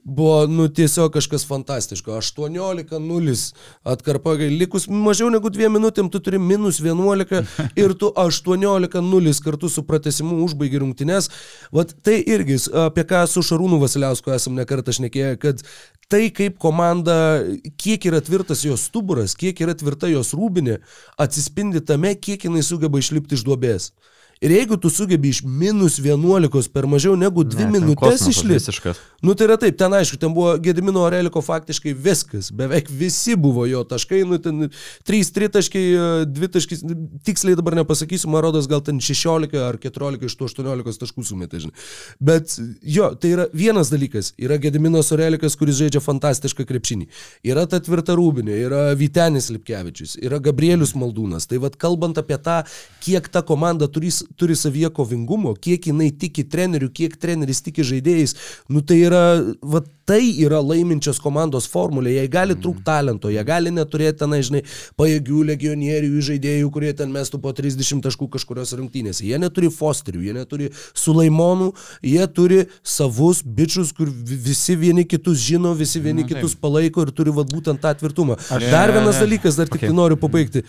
buvo, 0.08 0.46
nu, 0.46 0.68
tiesiog 0.68 1.12
kažkas 1.12 1.44
fantastiško. 1.46 2.16
18-0 2.18 3.36
atkarpa, 3.84 4.32
likus 4.32 4.88
mažiau 4.88 5.28
negu 5.32 5.50
2 5.52 5.68
minutėm, 5.72 6.08
tu 6.12 6.20
turi 6.24 6.40
minus 6.40 6.80
11 6.80 7.44
ir 7.82 7.94
tu 7.98 8.10
18-0 8.16 9.44
kartu 9.44 9.70
su 9.72 9.84
pratesimu 9.86 10.40
užbaigi 10.46 10.82
rungtynės. 10.82 11.30
Vat 11.74 11.94
tai 12.02 12.18
irgi, 12.24 12.58
apie 12.86 13.04
ką 13.08 13.26
su 13.28 13.44
Šarūnu 13.44 13.80
Vasiliausku 13.82 14.32
esam 14.34 14.56
nekartą 14.58 14.96
šnekėję, 14.96 15.36
kad 15.42 15.64
tai 16.08 16.28
kaip 16.34 16.58
komanda, 16.62 17.44
kiek 17.80 18.08
yra 18.08 18.22
tvirtas 18.24 18.64
jos 18.64 18.88
stuburas, 18.88 19.36
kiek 19.38 19.60
yra 19.60 19.76
tvirta 19.76 20.08
jos 20.10 20.32
rūbinė, 20.36 20.80
atsispindi 21.20 21.84
tame, 21.84 22.14
kiek 22.16 22.48
jinai 22.48 22.64
sugeba 22.64 23.00
išlipti 23.02 23.36
iš 23.36 23.44
duobės. 23.44 23.92
Ir 24.40 24.52
jeigu 24.54 24.76
tu 24.78 24.90
sugebi 24.90 25.32
iš 25.32 25.42
minus 25.42 25.98
11 25.98 26.68
per 26.72 26.86
mažiau 26.86 27.16
negu 27.18 27.42
2 27.42 27.66
Ne, 27.66 27.72
minutės 27.74 28.22
išlipti. 28.30 28.92
Nu 29.24 29.34
tai 29.34 29.48
yra 29.48 29.56
taip, 29.58 29.74
ten 29.78 29.94
aišku, 29.98 30.18
ten 30.20 30.30
buvo 30.34 30.52
Gedimino 30.62 31.02
Oreliko 31.02 31.42
faktiškai 31.42 31.94
viskas, 31.98 32.52
beveik 32.54 32.86
visi 32.90 33.34
buvo 33.34 33.66
jo 33.66 33.82
taškai, 33.88 34.20
nu 34.28 34.38
ten 34.42 34.68
3 35.08 35.32
tritaškai, 35.34 35.82
2 36.30 36.50
taškai, 36.54 36.78
tiksliai 37.26 37.58
dabar 37.58 37.74
nepasakysiu, 37.80 38.30
man 38.30 38.44
rodos 38.46 38.68
gal 38.70 38.84
ten 38.86 39.00
16 39.02 39.58
ar 39.58 39.80
14 39.82 40.28
iš 40.28 40.38
tų 40.38 40.50
18 40.52 41.02
taškų 41.02 41.26
sumetė, 41.26 41.64
žinai. 41.64 41.74
Bet 42.22 42.54
jo, 42.82 43.10
tai 43.18 43.34
yra 43.34 43.48
vienas 43.50 43.90
dalykas, 43.90 44.32
yra 44.38 44.60
Gediminas 44.62 45.10
Orelikas, 45.14 45.58
kuris 45.58 45.80
žaidžia 45.82 46.02
fantastišką 46.04 46.68
krepšinį, 46.68 47.10
yra 47.50 47.66
ta 47.66 47.82
tvirta 47.82 48.14
rūbinė, 48.18 48.54
yra 48.68 48.84
Vitenis 48.98 49.50
Lipkevičius, 49.50 50.14
yra 50.22 50.38
Gabrielius 50.42 50.94
Maldūnas. 50.98 51.50
Tai 51.50 51.58
vad 51.66 51.78
kalbant 51.80 52.22
apie 52.22 52.38
tą, 52.38 52.60
kiek 53.02 53.26
ta 53.32 53.42
komanda 53.46 53.90
turi, 53.90 54.12
turi 54.36 54.54
savyje 54.56 54.90
kovingumo, 54.90 55.54
kiek 55.54 55.86
jinai 55.86 56.10
tiki 56.10 56.44
treneriu, 56.44 56.90
kiek 56.90 57.16
treneris 57.16 57.62
tiki 57.62 57.82
žaidėjais, 57.82 58.34
nu 58.68 58.80
tai 58.82 59.00
yra, 59.06 59.22
va, 59.62 59.80
tai 60.08 60.22
yra 60.40 60.60
laiminčios 60.64 61.18
komandos 61.20 61.66
formulė, 61.68 62.14
jie 62.16 62.28
gali 62.28 62.54
Mhm. 62.54 62.62
trūkti 62.62 62.84
talento, 62.84 63.28
jie 63.28 63.44
gali 63.44 63.70
neturėti 63.70 64.18
ten, 64.18 64.30
žinai, 64.30 64.62
pajėgių 64.96 65.42
legionierių 65.52 66.20
žaidėjų, 66.28 66.70
kurie 66.72 66.92
ten 66.96 67.12
mestų 67.12 67.40
po 67.42 67.52
30 67.52 68.00
taškų 68.02 68.28
kažkurios 68.30 68.72
rungtynėse. 68.72 69.22
Jie 69.24 69.38
neturi 69.38 69.68
Fosterių, 69.68 70.22
jie 70.24 70.32
neturi 70.32 70.70
Sulaimonų, 70.94 71.72
jie 72.02 72.26
turi 72.32 72.66
savus 72.82 73.42
bičius, 73.42 73.92
kur 73.94 74.06
vi- 74.08 74.36
visi 74.36 74.76
vieni 74.76 75.04
kitus 75.04 75.38
žino, 75.38 75.74
visi 75.76 76.00
vieni 76.00 76.22
Na, 76.22 76.28
kitus 76.28 76.54
palaiko 76.54 77.02
ir 77.02 77.10
turi 77.12 77.30
va, 77.30 77.44
būtent 77.44 77.80
tą 77.80 77.94
tvirtumą. 77.94 78.36
Aš- 78.48 78.70
Dar 78.70 78.90
vienas 78.92 79.16
dalykas, 79.20 79.56
dar 79.56 79.66
tik 79.66 79.82
okay. 79.82 79.92
noriu 79.92 80.16
pabaigti. 80.16 80.64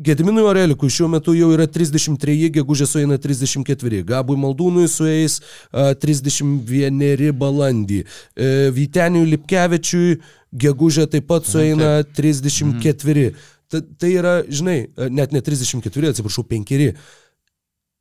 Gediminui 0.00 0.42
Orelikui 0.48 0.88
šiuo 0.88 1.10
metu 1.12 1.34
jau 1.36 1.50
yra 1.52 1.66
33, 1.68 2.48
gegužė 2.54 2.86
sueina 2.88 3.18
34, 3.20 4.00
Gabui 4.08 4.38
Maldūnui 4.40 4.86
sueis 4.88 5.40
a, 5.68 5.90
31 5.92 7.34
balandį, 7.36 8.00
E, 8.40 8.70
Vyteniui 8.74 9.28
Lipkevičiui 9.34 10.20
gegužė 10.62 11.06
taip 11.10 11.26
pat 11.28 11.48
sueina 11.48 11.98
34. 12.16 13.32
Ta, 13.70 13.80
tai 14.00 14.12
yra, 14.16 14.38
žinai, 14.48 14.78
e, 14.88 15.08
net 15.12 15.34
ne 15.34 15.42
34, 15.44 16.14
atsiprašau, 16.14 16.46
5. 16.48 16.94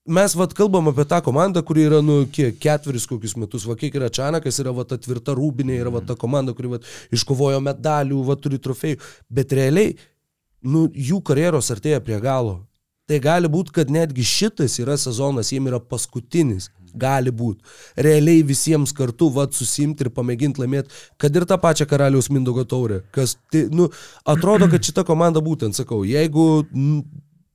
Mes 0.10 0.36
vad 0.40 0.54
kalbam 0.58 0.88
apie 0.90 1.06
tą 1.06 1.20
komandą, 1.26 1.62
kuri 1.66 1.84
yra, 1.86 2.00
nu, 2.06 2.22
kiek 2.34 2.56
ketveris 2.64 3.06
kokius 3.10 3.36
metus, 3.38 3.68
va 3.70 3.76
kiek 3.78 3.98
yra 4.00 4.08
Čanakas, 4.10 4.62
yra 4.64 4.72
va 4.74 4.88
ta 4.88 4.98
tvirta 4.98 5.36
rūbinė, 5.38 5.76
yra 5.84 5.92
va 5.94 6.02
ta 6.02 6.16
komanda, 6.18 6.56
kuri 6.58 6.72
va 6.78 6.80
iškovojo 7.14 7.60
medalių, 7.66 8.24
va 8.26 8.40
turi 8.40 8.62
trofėjų, 8.64 9.02
bet 9.30 9.54
realiai, 9.60 9.94
nu, 10.64 10.88
jų 10.94 11.22
karjeros 11.26 11.72
artėja 11.74 12.02
prie 12.04 12.20
galo. 12.24 12.60
Tai 13.10 13.18
gali 13.24 13.50
būti, 13.50 13.74
kad 13.74 13.90
netgi 13.90 14.22
šitas 14.28 14.76
yra 14.84 14.98
sezonas, 15.00 15.50
jiem 15.54 15.70
yra 15.72 15.80
paskutinis. 15.82 16.70
Gali 17.00 17.30
būti. 17.34 17.62
Realiai 18.02 18.42
visiems 18.46 18.94
kartu 18.98 19.28
vad 19.34 19.54
susimti 19.54 20.06
ir 20.06 20.10
pamėginti 20.14 20.62
laimėti, 20.64 20.94
kad 21.22 21.36
ir 21.38 21.46
tą 21.50 21.60
pačią 21.62 21.86
karaliaus 21.90 22.32
Mindogo 22.34 22.66
taurę. 22.66 23.04
Kas, 23.14 23.36
tai, 23.54 23.68
nu, 23.74 23.92
atrodo, 24.26 24.66
kad 24.72 24.86
šita 24.86 25.06
komanda 25.06 25.42
būtent, 25.46 25.78
sakau, 25.78 26.02
jeigu 26.06 26.46
mm, 26.66 27.04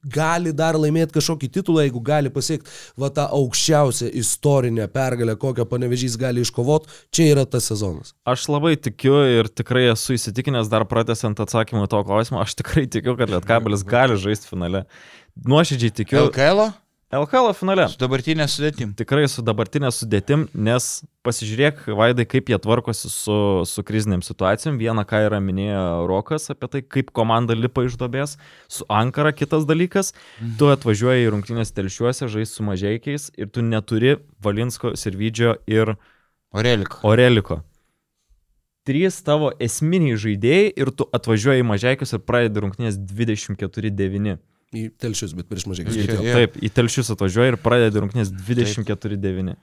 gali 0.04 0.52
dar 0.56 0.78
laimėti 0.80 1.16
kažkokį 1.16 1.50
titulą, 1.58 1.84
jeigu 1.86 2.02
gali 2.04 2.32
pasiekti 2.34 2.70
va 3.00 3.10
tą 3.14 3.26
aukščiausią 3.38 4.10
istorinę 4.20 4.88
pergalę, 4.92 5.36
kokią 5.40 5.66
panevežys 5.70 6.18
gali 6.20 6.44
iškovoti, 6.44 6.92
čia 7.14 7.30
yra 7.32 7.46
tas 7.48 7.68
sezonas. 7.70 8.14
Aš 8.28 8.48
labai 8.52 8.76
tikiu 8.76 9.16
ir 9.38 9.50
tikrai 9.50 9.88
esu 9.92 10.18
įsitikinęs, 10.18 10.70
dar 10.72 10.86
pratęsiant 10.90 11.40
atsakymą 11.44 11.88
į 11.88 11.92
to 11.94 12.04
klausimą, 12.06 12.44
aš 12.44 12.58
tikrai 12.60 12.86
tikiu, 12.90 13.16
kad 13.18 13.32
Lietkabelis 13.32 13.86
gali 13.88 14.18
žaisti 14.20 14.50
finale. 14.52 14.84
Nuoširdžiai 15.34 15.94
tikiu. 16.02 16.20
LKL 16.28 16.68
LKL 17.14 17.52
finale. 17.54 17.84
su 17.92 17.98
dabartinė 18.00 18.46
sudėtim. 18.50 18.92
Tikrai 18.96 19.26
su 19.30 19.42
dabartinė 19.44 19.90
sudėtim, 19.94 20.46
nes 20.54 21.04
pasižiūrėk, 21.26 21.84
Vaidai, 21.94 22.24
kaip 22.28 22.48
jie 22.50 22.58
tvarkosi 22.58 23.10
su, 23.12 23.36
su 23.68 23.84
kriziniam 23.86 24.22
situacijom. 24.24 24.78
Vieną, 24.80 25.04
ką 25.08 25.20
yra 25.28 25.38
minėjo 25.44 25.84
Rokas 26.10 26.50
apie 26.54 26.70
tai, 26.72 26.82
kaip 26.96 27.12
komanda 27.14 27.56
lipa 27.56 27.84
iš 27.86 27.98
dobės. 28.00 28.34
Su 28.72 28.86
Ankara 28.90 29.34
kitas 29.36 29.66
dalykas. 29.68 30.14
Tu 30.58 30.70
atvažiuoji 30.72 31.28
į 31.28 31.30
rungtynės 31.36 31.74
telšiuose, 31.76 32.30
žais 32.32 32.56
su 32.56 32.66
mažiekiais 32.66 33.30
ir 33.38 33.52
tu 33.52 33.62
neturi 33.62 34.16
Valinsko, 34.42 34.96
Sirvidžio 34.98 35.58
ir 35.70 35.94
Oreliko. 36.54 36.98
Oreliko. 37.06 37.60
Trys 38.84 39.22
tavo 39.24 39.52
esminiai 39.64 40.18
žaidėjai 40.20 40.72
ir 40.76 40.90
tu 40.92 41.06
atvažiuoji 41.16 41.62
į 41.62 41.68
mažiekius 41.70 42.16
ir 42.16 42.20
pradedi 42.26 42.60
rungtynės 42.64 42.98
24-9. 43.00 44.36
Į 44.74 44.88
telšius, 45.00 45.34
bet 45.38 45.46
prieš 45.50 45.68
mažai. 45.70 45.86
Jo. 45.86 46.18
Taip, 46.24 46.58
į 46.58 46.70
telšius 46.74 47.12
atvažiuoji 47.14 47.54
ir 47.54 47.58
pradedi 47.62 48.02
rungtynės 48.02 48.32
24-9. 48.34 49.54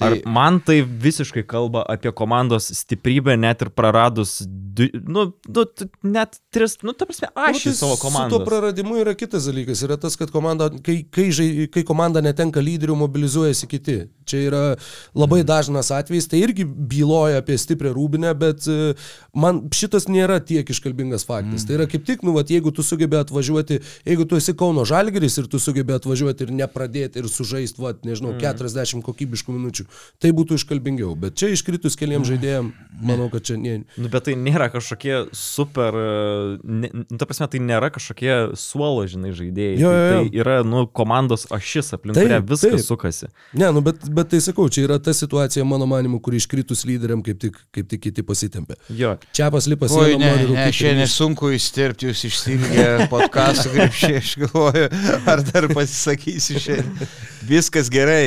Ar 0.00 0.10
Tai- 0.16 0.22
man 0.24 0.60
tai 0.60 0.80
visiškai 0.82 1.42
kalba 1.46 1.82
apie 1.88 2.10
komandos 2.12 2.70
stiprybę, 2.72 3.36
net 3.38 3.60
ir 3.62 3.68
praradus, 3.70 4.40
du, 4.48 4.88
nu, 5.06 5.34
nu, 5.48 5.64
t- 5.64 5.84
net 6.02 6.38
tris, 6.50 6.78
nu, 6.82 6.92
ta 6.96 7.04
prasme, 7.04 7.28
aš 7.36 7.60
savo 7.62 7.68
Nu, 7.68 7.72
tai 7.72 7.74
Su 7.76 7.86
to 7.86 7.96
komandą. 8.00 8.44
praradimu 8.44 8.96
yra 8.96 9.14
kitas 9.14 9.44
dalykas. 9.46 9.82
Yra 9.84 9.98
tas, 10.00 10.16
kad 10.16 10.30
komanda, 10.32 10.70
kai, 10.82 11.04
kai, 11.10 11.28
žai, 11.30 11.68
kai 11.70 11.82
komanda 11.84 12.22
netenka 12.24 12.60
lyderių, 12.64 12.96
mobilizuojasi 12.96 13.68
kiti. 13.68 13.98
Čia 14.24 14.38
yra 14.48 14.62
labai 15.14 15.42
dažnas 15.44 15.90
atvejis, 15.92 16.28
tai 16.30 16.40
irgi 16.40 16.64
byloja 16.64 17.42
apie 17.42 17.58
stiprią 17.58 17.92
rūbinę, 17.92 18.32
bet 18.38 18.64
e, 18.70 18.94
man 19.34 19.68
šitas 19.74 20.06
nėra 20.08 20.40
tiek 20.40 20.64
iškalbingas 20.72 21.26
faktas. 21.28 21.62
Mm. 21.62 21.66
Tai 21.68 21.74
yra 21.76 21.86
kaip 21.90 22.06
tik, 22.08 22.22
nu, 22.24 22.32
vat, 22.32 22.48
jeigu 22.48 22.72
tu 22.72 22.82
sugebė 22.86 23.20
atvažiuoti, 23.26 23.80
jeigu 24.08 24.24
tu 24.24 24.36
esi 24.40 24.54
Kauno 24.56 24.86
Žalgeris 24.88 25.36
ir 25.42 25.50
tu 25.52 25.58
sugebė 25.60 25.98
atvažiuoti 25.98 26.46
ir 26.46 26.54
nepradėti 26.62 27.18
ir 27.20 27.28
sužaisti, 27.28 27.82
vat, 27.82 28.00
nežinau, 28.06 28.32
mm. 28.32 28.40
40 28.40 29.02
kokybiškų 29.04 29.52
minučių, 29.58 29.81
tai 30.22 30.30
būtų 30.36 30.58
iškalbingiau. 30.60 31.14
Bet 31.18 31.36
čia 31.40 31.50
iškritus 31.54 31.96
keliam 31.98 32.24
žaidėjim, 32.28 32.72
manau, 33.02 33.28
kad 33.32 33.44
čia 33.48 33.56
ne. 33.60 33.78
Nu, 33.96 34.08
bet 34.12 34.26
tai 34.28 34.34
nėra 34.38 34.68
kažkokie 34.72 35.28
super, 35.36 35.96
ne, 36.62 36.90
nu, 36.92 37.04
ta 37.18 37.26
prasme, 37.28 37.48
tai 37.52 37.60
nėra 37.62 37.90
kažkokie 37.94 38.36
suolo, 38.58 39.04
žinai, 39.10 39.32
žaidėjai. 39.36 39.76
Jo, 39.80 39.90
tai, 39.90 39.98
jo, 39.98 40.12
jo. 40.12 40.22
tai 40.30 40.42
yra, 40.42 40.56
nu, 40.66 40.84
komandos 40.86 41.46
ašis, 41.52 41.92
aplink 41.96 42.16
Taip, 42.18 42.28
kurią 42.28 42.40
viskas 42.52 42.76
taip. 42.78 42.86
sukasi. 42.86 43.30
Ne, 43.58 43.70
nu, 43.74 43.82
bet, 43.84 44.04
bet 44.12 44.30
tai 44.32 44.40
sakau, 44.44 44.68
čia 44.72 44.86
yra 44.86 44.98
ta 45.02 45.14
situacija, 45.16 45.64
mano 45.68 45.86
manimu, 45.90 46.20
kur 46.24 46.36
iškritus 46.38 46.84
lyderiam 46.88 47.22
kaip 47.24 47.40
tik, 47.42 47.58
kaip 47.74 47.88
tik 47.90 48.02
kiti 48.08 48.24
pasitempė. 48.26 48.76
Jo, 48.96 49.16
Čiapas 49.34 49.66
lipas 49.70 49.92
Oi, 49.96 50.12
sienom, 50.12 50.22
ne, 50.22 50.32
nori 50.46 50.68
ir 50.68 50.76
šiandien 50.76 51.06
vis- 51.06 51.16
sunku 51.18 51.52
įstirpti, 51.56 52.10
jūs 52.10 52.24
išsilgė 52.28 52.86
podcastų 53.12 53.72
grįžčiai, 53.76 54.20
aš 54.20 54.32
galvoju, 54.44 54.88
ar 55.32 55.44
dar 55.50 55.68
pasisakysiu 55.72 56.60
šiandien. 56.62 57.12
Viskas 57.42 57.88
gerai, 57.90 58.26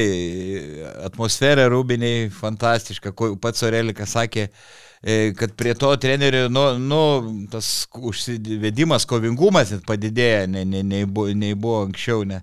atmosfera 1.07 1.44
rūbiniai 1.71 2.29
fantastiška, 2.33 3.13
pats 3.41 3.63
Orelikas 3.67 4.15
sakė, 4.15 4.47
e, 5.01 5.31
kad 5.37 5.53
prie 5.59 5.75
to 5.77 5.91
trenerio, 6.01 6.47
nu, 6.49 6.63
nu 6.81 7.01
tas 7.51 7.69
užsivedimas, 7.95 9.05
kovingumas 9.09 9.73
net 9.75 9.85
padidėja, 9.87 10.45
nei, 10.51 10.65
nei, 10.65 10.83
nei, 10.87 11.05
buvo, 11.05 11.33
nei 11.37 11.53
buvo 11.53 11.83
anksčiau. 11.85 12.25
Ne. 12.27 12.41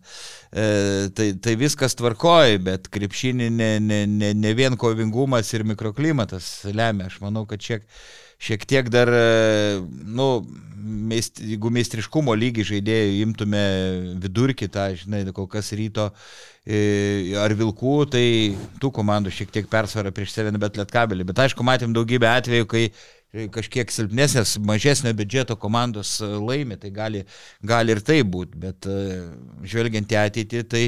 E, 0.52 0.66
tai, 1.16 1.32
tai 1.42 1.56
viskas 1.60 1.98
tvarkoja, 1.98 2.60
bet 2.62 2.90
krepšinį 2.92 3.50
ne, 3.50 3.70
ne, 3.82 4.02
ne, 4.06 4.32
ne 4.38 4.54
vien 4.58 4.78
kovingumas 4.78 5.52
ir 5.56 5.66
mikroklimatas 5.68 6.52
lemia. 6.70 7.10
Aš 7.10 7.18
manau, 7.24 7.46
kad 7.50 7.62
šiek, 7.64 7.88
šiek 8.42 8.66
tiek 8.68 8.90
dar, 8.92 9.10
e, 9.14 9.78
nu, 10.18 10.28
meist, 10.82 11.40
jeigu 11.42 11.70
meistriškumo 11.72 12.34
lygį 12.38 12.66
žaidėjų 12.72 13.16
imtume 13.22 13.62
vidurkį, 14.22 14.68
tą, 14.72 14.88
žinai, 14.98 15.22
kol 15.34 15.48
kas 15.50 15.72
ryto 15.78 16.10
e, 16.66 17.34
ar 17.38 17.54
vilkų, 17.58 17.96
tai 18.12 18.26
tų 18.82 18.92
komandų 18.98 19.32
šiek 19.34 19.52
tiek 19.54 19.70
persvara 19.70 20.14
prieš 20.14 20.34
Seven 20.34 20.58
Bet 20.62 20.78
Lietkabelį. 20.80 21.28
Bet 21.30 21.44
aišku, 21.46 21.66
matėm 21.66 21.94
daugybę 21.96 22.30
atvejų, 22.32 22.68
kai 22.70 22.86
kažkiek 23.52 23.88
silpnesnės, 23.92 24.58
mažesnio 24.60 25.12
biudžeto 25.16 25.56
komandos 25.60 26.18
e, 26.20 26.28
laimi, 26.36 26.76
tai 26.80 26.92
gali, 26.92 27.24
gali 27.64 27.94
ir 27.94 28.02
tai 28.04 28.20
būti, 28.28 28.58
bet 28.60 28.88
e, 28.90 28.96
žvelgiant 29.64 30.12
į 30.12 30.18
ateitį, 30.26 30.64
tai 30.68 30.84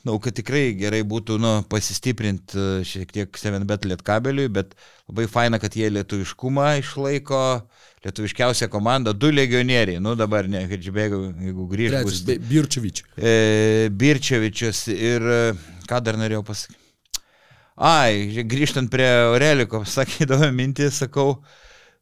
Manau, 0.00 0.16
kad 0.24 0.32
tikrai 0.32 0.70
gerai 0.80 1.02
būtų 1.04 1.36
nu, 1.42 1.50
pasistiprinti 1.68 2.56
e, 2.56 2.68
šiek 2.88 3.10
tiek 3.12 3.36
7bet 3.36 3.84
lietkabeliui, 3.84 4.48
bet 4.48 4.72
labai 5.10 5.26
faina, 5.28 5.58
kad 5.60 5.76
jie 5.76 5.90
lietuviškumą 5.92 6.70
išlaiko, 6.80 7.40
lietuviškiausia 8.06 8.70
komanda, 8.72 9.12
du 9.12 9.28
legionieriai, 9.28 10.00
nu 10.00 10.14
dabar 10.16 10.48
ne, 10.48 10.62
Hedžbėgų, 10.70 11.20
jeigu 11.50 11.66
grįžtų. 11.74 12.14
Be- 12.30 12.38
Birčevič. 12.48 13.02
E, 13.20 13.34
Birčevičius 13.92 14.86
ir 14.94 15.28
e, 15.28 15.40
ką 15.90 16.00
dar 16.06 16.16
norėjau 16.20 16.46
pasakyti. 16.48 16.80
Ai, 17.80 18.44
grįžtant 18.48 18.88
prie 18.92 19.08
Aureliko, 19.26 19.82
sakydavo 19.88 20.48
mintį, 20.52 20.88
sakau, 20.92 21.38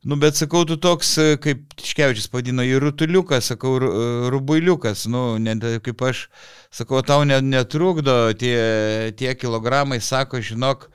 nu 0.05 0.17
bet 0.17 0.37
sakau, 0.37 0.65
tu 0.65 0.77
toks, 0.77 1.17
e, 1.19 1.37
kaip 1.43 1.65
Tiškevičius 1.79 2.31
padino 2.31 2.63
į 2.63 2.79
rutuliuką, 2.85 3.41
sakau, 3.43 3.77
e, 3.83 4.07
rubuiliukas, 4.31 5.07
nu, 5.11 5.23
ne, 5.43 5.57
kaip 5.83 6.03
aš, 6.07 6.29
sakau, 6.71 7.03
tau 7.03 7.25
ne, 7.27 7.41
netrukdo 7.43 8.33
tie, 8.39 9.13
tie 9.19 9.35
kilogramai, 9.35 9.99
sako, 10.05 10.41
žinok, 10.45 10.89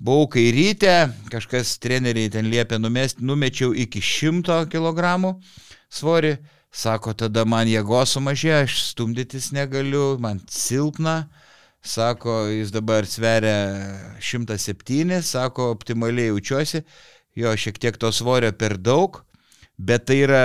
buvau 0.00 0.28
kairytė, 0.32 0.96
kažkas 1.32 1.76
treneriai 1.84 2.32
ten 2.32 2.48
liepė 2.52 2.80
numesti, 2.80 3.24
numečiau 3.24 3.74
iki 3.76 4.00
100 4.00 4.64
kg 4.72 5.34
svorį, 5.92 6.36
sako, 6.72 7.12
tada 7.12 7.44
man 7.48 7.68
jėgos 7.68 8.16
sumažėjo, 8.16 8.62
aš 8.64 8.78
stumdytis 8.92 9.52
negaliu, 9.56 10.16
man 10.20 10.40
silpna. 10.48 11.26
sako, 11.86 12.48
jis 12.50 12.72
dabar 12.74 13.06
sveria 13.06 14.18
107, 14.18 15.22
sako, 15.22 15.70
optimaliai 15.70 16.32
jaučiuosi, 16.32 16.80
jo 17.36 17.54
šiek 17.56 17.78
tiek 17.82 17.98
to 18.00 18.10
svorio 18.14 18.52
per 18.56 18.76
daug, 18.80 19.20
bet 19.76 20.06
tai 20.08 20.22
yra, 20.24 20.42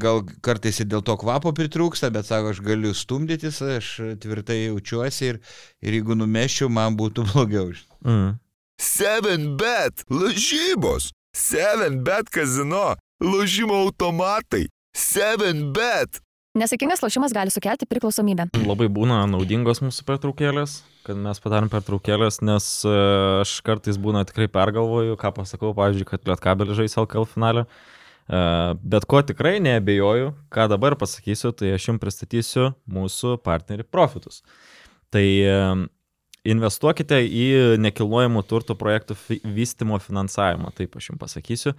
gal 0.00 0.22
kartais 0.44 0.82
ir 0.82 0.90
dėl 0.92 1.04
to 1.06 1.16
kvapo 1.20 1.54
pritrūksta, 1.56 2.12
bet 2.12 2.28
sako, 2.28 2.52
aš 2.52 2.62
galiu 2.64 2.92
stumdytis, 2.96 3.62
aš 3.64 3.94
tvirtai 4.22 4.66
jaučiuosi 4.66 5.32
ir, 5.32 5.40
ir 5.80 5.98
jeigu 5.98 6.18
numeščiau, 6.18 6.70
man 6.72 6.98
būtų 7.00 7.26
blogiau. 7.32 7.72
Mm. 8.04 8.36
7bet 8.82 10.04
lažybos. 10.10 11.12
7bet 11.36 12.28
kazino. 12.32 12.92
Lošimo 13.22 13.76
automatai. 13.86 14.66
7bet. 14.98 16.18
Nesėkmingas 16.58 17.00
lošimas 17.00 17.32
gali 17.32 17.52
sukelti 17.54 17.86
priklausomybę. 17.88 18.50
Labai 18.66 18.90
būna 18.92 19.22
naudingos 19.30 19.80
mūsų 19.80 20.04
pertraukėlės, 20.04 20.82
kad 21.06 21.18
mes 21.18 21.40
padarėm 21.42 21.70
pertraukėlės, 21.72 22.40
nes 22.44 22.66
e, 22.88 22.92
aš 23.42 23.56
kartais 23.66 23.98
būna 24.00 24.24
tikrai 24.28 24.48
pergalvoju, 24.52 25.16
ką 25.20 25.32
pasakau, 25.40 25.72
pavyzdžiui, 25.78 26.08
kad 26.08 26.28
Lietkabelį 26.30 26.76
žais 26.82 26.96
LKL 27.00 27.26
finale. 27.30 27.64
E, 27.66 28.42
Bet 28.82 29.06
ko 29.10 29.22
tikrai 29.26 29.56
neabejoju, 29.64 30.32
ką 30.52 30.68
dabar 30.72 30.96
pasakysiu, 31.00 31.50
tai 31.56 31.74
aš 31.76 31.90
jums 31.90 32.02
pristatysiu 32.02 32.70
mūsų 32.90 33.36
partnerį 33.44 33.88
Profitus. 33.90 34.40
Tai 35.12 35.24
e, 35.24 35.58
investuokite 36.48 37.20
į 37.26 37.44
nekilnojamų 37.82 38.42
turto 38.50 38.74
projektų 38.78 39.18
vystimo 39.54 39.98
finansavimą, 40.02 40.72
taip 40.78 40.96
aš 40.98 41.12
jums 41.12 41.22
pasakysiu. 41.22 41.74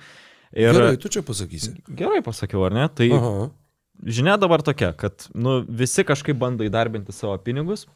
Ir 0.54 0.70
Gerai, 0.76 0.98
tu 1.02 1.10
čia 1.10 1.24
pasakysi. 1.26 1.72
gerai 1.90 2.22
pasakiau, 2.22 2.62
ar 2.68 2.76
ne? 2.76 2.86
Tai 2.94 3.08
Aha. 3.18 3.48
žinia 4.06 4.36
dabar 4.38 4.62
tokia, 4.62 4.92
kad 4.94 5.26
nu, 5.34 5.64
visi 5.66 6.06
kažkaip 6.06 6.38
bando 6.38 6.68
įdarbinti 6.68 7.16
savo 7.16 7.34
pinigus, 7.42 7.88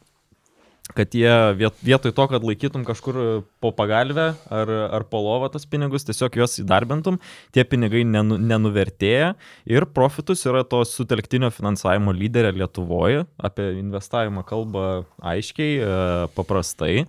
kad 0.96 1.12
jie 1.14 1.30
viet- 1.58 1.80
vietoj 1.84 2.12
to, 2.16 2.24
kad 2.28 2.42
laikytum 2.42 2.84
kažkur 2.86 3.18
po 3.60 3.70
pagalbę 3.76 4.34
ar, 4.50 4.70
ar 4.98 5.04
po 5.04 5.20
lovą 5.22 5.50
tas 5.52 5.66
pinigus, 5.68 6.04
tiesiog 6.08 6.38
juos 6.40 6.58
įdarbintum, 6.62 7.18
tie 7.52 7.64
pinigai 7.64 8.04
nenu, 8.08 8.38
nenuvertėja 8.40 9.34
ir 9.66 9.86
profitus 9.86 10.44
yra 10.48 10.64
to 10.64 10.80
sutelktinio 10.88 11.50
finansavimo 11.54 12.12
lyderė 12.16 12.54
Lietuvoje, 12.56 13.26
apie 13.38 13.68
investavimą 13.82 14.44
kalba 14.48 15.04
aiškiai, 15.22 15.76
e, 15.78 15.92
paprastai. 16.34 17.06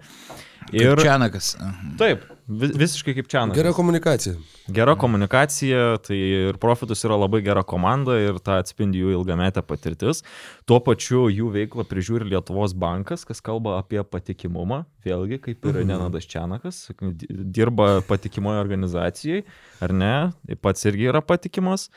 Ir 0.73 0.91
Ir 0.91 0.97
Čianakas. 1.01 1.55
taip, 1.97 2.25
vi- 2.49 2.71
visiškai 2.81 3.13
kaip 3.15 3.27
čia. 3.31 3.45
Gera 3.53 3.71
komunikacija. 3.73 4.33
Gera 4.73 4.95
komunikacija, 4.99 5.97
tai 6.01 6.17
ir 6.17 6.57
Profitus 6.61 7.03
yra 7.05 7.15
labai 7.21 7.41
gera 7.45 7.63
komanda 7.63 8.17
ir 8.19 8.39
tą 8.43 8.57
atspindi 8.59 8.99
jų 9.03 9.13
ilgametę 9.19 9.61
patirtis. 9.65 10.23
Tuo 10.65 10.79
pačiu 10.81 11.27
jų 11.29 11.47
veiklą 11.53 11.85
prižiūri 11.87 12.27
Lietuvos 12.33 12.73
bankas, 12.73 13.23
kas 13.25 13.41
kalba 13.41 13.77
apie 13.79 14.01
patikimumą. 14.03 14.83
Vėlgi, 15.05 15.39
kaip 15.41 15.65
ir 15.71 15.83
Nenadas 15.85 16.25
Čianakas, 16.27 16.89
di- 16.99 17.27
dirba 17.29 18.01
patikimoje 18.01 18.59
organizacijai, 18.59 19.43
ar 19.81 19.93
ne, 19.93 20.13
pats 20.61 20.83
irgi 20.89 21.07
yra 21.13 21.21
patikimas. 21.21 21.89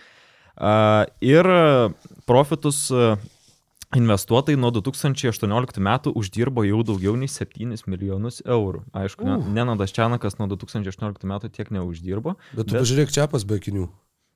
Ir 1.21 1.45
Profitus 2.27 2.91
Investuotojai 3.97 4.57
nuo 4.57 4.71
2018 4.73 5.81
metų 5.85 6.13
uždirbo 6.17 6.65
jau 6.65 6.81
daugiau 6.87 7.13
nei 7.21 7.29
7 7.29 7.77
milijonus 7.87 8.41
eurų. 8.47 8.85
Aišku, 8.97 9.27
ne, 9.29 9.37
Nenadas 9.53 9.93
Čianakas 9.93 10.39
nuo 10.41 10.49
2018 10.49 11.27
metų 11.29 11.51
tiek 11.53 11.69
neuždirbo. 11.75 12.37
Bet 12.57 12.67
tu 12.71 12.75
Bet- 12.75 12.83
pažiūrėk 12.87 13.13
čia 13.13 13.27
pas 13.29 13.45
be 13.45 13.59
akinių. 13.61 13.89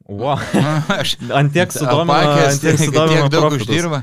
Wow. 0.07 0.37
Aš 1.01 1.17
Ant 1.35 1.53
tiek 1.57 1.73
sudomino, 1.77 2.15
apakęs, 2.15 2.53
ant 2.53 2.61
tiek 2.63 2.77
kad 2.77 2.85
sudomino 2.85 3.23
tiek 3.27 3.33
daug 3.33 3.47
profitus. 3.49 3.69
uždirba. 3.73 4.03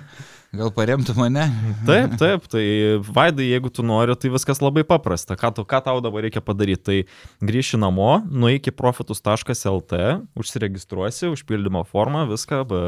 Gal 0.53 0.69
paremtų 0.69 1.15
mane? 1.17 1.47
Taip, 1.87 2.11
taip, 2.21 2.43
tai 2.51 2.63
Vaidai, 3.01 3.47
jeigu 3.49 3.71
tu 3.73 3.81
nori, 3.85 4.13
tai 4.21 4.29
viskas 4.29 4.59
labai 4.61 4.83
paprasta. 4.85 5.33
Ką, 5.39 5.49
tu, 5.57 5.63
ką 5.65 5.79
tau 5.81 6.01
dabar 6.05 6.21
reikia 6.27 6.43
padaryti? 6.45 6.83
Tai 6.85 7.47
grįši 7.49 7.79
namo, 7.81 8.19
nueik 8.29 8.69
į 8.69 8.73
profitus.lt, 8.77 10.01
užsiregistruosi, 10.37 11.31
užpildymo 11.33 11.81
formą, 11.89 12.27
viską 12.29 12.61
ba, 12.69 12.83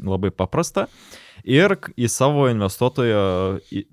labai 0.00 0.32
paprasta. 0.32 0.86
Ir 1.44 1.76
į 2.00 2.08
savo 2.08 2.48
investuotojo 2.48 3.20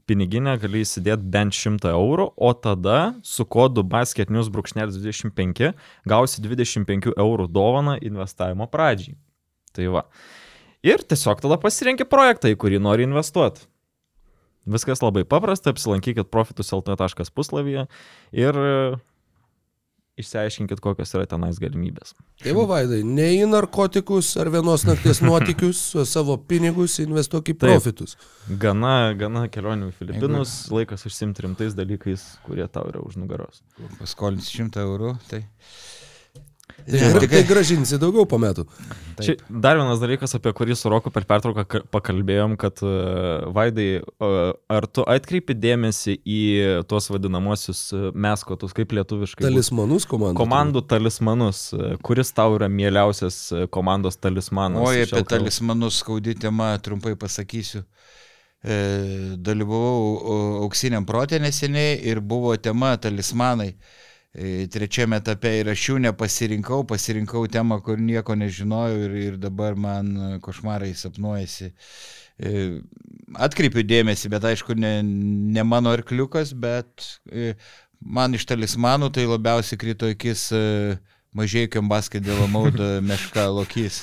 piniginę 0.07 0.55
gali 0.63 0.87
įsidėti 0.87 1.27
bent 1.35 1.59
100 1.59 1.91
eurų, 1.91 2.31
o 2.31 2.55
tada 2.55 2.97
su 3.27 3.43
kodu 3.43 3.83
basketnews 3.83 4.47
brūkšnelis 4.55 5.03
25 5.03 5.73
gausi 6.07 6.47
25 6.47 7.11
eurų 7.11 7.51
dovaną 7.51 7.99
investavimo 7.99 8.71
pradžiai. 8.71 9.19
Tai 9.75 9.93
va. 9.99 10.07
Ir 10.85 11.01
tiesiog 11.01 11.41
tada 11.41 11.57
pasirenki 11.61 12.05
projektą, 12.09 12.51
į 12.53 12.59
kurį 12.61 12.81
nori 12.83 13.07
investuoti. 13.07 13.65
Viskas 14.67 15.01
labai 15.01 15.23
paprasta, 15.23 15.71
apsilankykit 15.71 16.27
profitus.lt 16.29 17.29
puslapyje 17.33 17.85
ir 18.35 18.57
e, 18.59 18.73
išsiaiškinkit, 20.19 20.81
kokios 20.83 21.13
yra 21.15 21.27
tenais 21.29 21.59
galimybės. 21.61 22.11
Tai 22.43 22.55
va, 22.57 22.65
Vaidai, 22.73 22.99
ne 23.07 23.29
į 23.37 23.45
narkotikus 23.51 24.33
ar 24.41 24.51
vienos 24.53 24.83
nakties 24.87 25.21
nuotykius, 25.23 25.81
o 25.95 26.05
savo 26.09 26.35
pinigus 26.51 26.97
investuok 27.03 27.53
į 27.53 27.55
Taip. 27.55 27.63
profitus. 27.63 28.17
Gana, 28.59 29.13
gana 29.17 29.45
kelionių 29.51 29.91
į 29.93 29.97
Filipinus, 30.01 30.57
laikas 30.73 31.07
užsimti 31.07 31.47
rimtais 31.47 31.77
dalykais, 31.77 32.25
kurie 32.47 32.67
tau 32.67 32.89
yra 32.91 33.03
už 33.07 33.21
nugaros. 33.21 33.63
Paskolins 34.01 34.51
100 34.51 34.83
eurų, 34.83 35.15
tai... 35.31 35.45
Tai, 36.67 36.99
ir 36.99 37.27
tai 37.31 37.41
gražinsi 37.47 37.97
daugiau 37.99 38.23
po 38.29 38.37
metų. 38.39 38.63
Čia 39.19 39.33
dar 39.49 39.75
vienas 39.79 39.99
dalykas, 39.99 40.35
apie 40.37 40.51
kurį 40.55 40.75
su 40.77 40.91
Roku 40.91 41.11
per 41.11 41.25
pertrauką 41.27 41.63
ka- 41.67 41.81
pakalbėjom, 41.91 42.55
kad 42.59 42.79
uh, 42.85 43.47
Vaidai, 43.55 43.87
uh, 44.03 44.53
ar 44.71 44.87
tu 44.87 45.03
atkreipi 45.07 45.55
dėmesį 45.57 46.17
į 46.23 46.39
tuos 46.87 47.09
vadinamosius 47.11 47.81
uh, 47.95 48.07
meskotus, 48.15 48.75
kaip 48.77 48.95
lietuviškai? 48.95 49.47
Talismanus 49.47 50.07
komandų. 50.07 50.39
Komandų 50.39 50.83
talismanus, 50.91 51.61
kuris 52.07 52.31
tau 52.35 52.55
yra 52.59 52.71
mieliausias 52.71 53.41
komandos 53.73 54.19
talismanas? 54.19 54.87
Iš 55.07 55.15
apie 55.17 55.27
talismanus 55.35 56.01
skaudi 56.03 56.35
tema, 56.39 56.73
trumpai 56.83 57.17
pasakysiu. 57.19 57.83
E, 58.67 58.75
dalyvavau 59.37 60.03
o, 60.17 60.35
auksiniam 60.65 61.05
protė 61.07 61.37
neseniai 61.39 61.99
ir 62.09 62.19
buvo 62.23 62.55
tema 62.59 62.95
talismanai. 62.99 63.73
E, 63.75 64.06
trečiame 64.71 65.17
etape 65.17 65.51
ir 65.61 65.71
aš 65.71 65.83
jų 65.89 65.97
nepasirinkau, 66.03 66.83
pasirinkau 66.89 67.47
temą, 67.51 67.79
kur 67.81 67.99
nieko 67.99 68.35
nežinojau 68.37 68.99
ir, 69.07 69.15
ir 69.31 69.37
dabar 69.41 69.75
man 69.75 70.13
e, 70.13 70.29
košmarai 70.43 70.93
sapnuojasi. 70.95 71.71
E, 72.37 72.53
atkreipiu 73.33 73.85
dėmesį, 73.87 74.29
bet 74.29 74.45
aišku, 74.51 74.77
ne, 74.77 74.99
ne 75.01 75.63
mano 75.65 75.93
arkliukas, 75.95 76.53
bet 76.53 77.07
e, 77.31 77.55
man 78.01 78.37
iš 78.37 78.45
talismanų 78.45 79.09
tai 79.15 79.25
labiausiai 79.25 79.79
krito 79.81 80.11
akis 80.13 80.51
e, 81.37 81.41
mažiekiam 81.41 81.89
basketbolo 81.89 82.47
maudą 82.49 83.01
meška 83.01 83.47
lokys. 83.53 84.01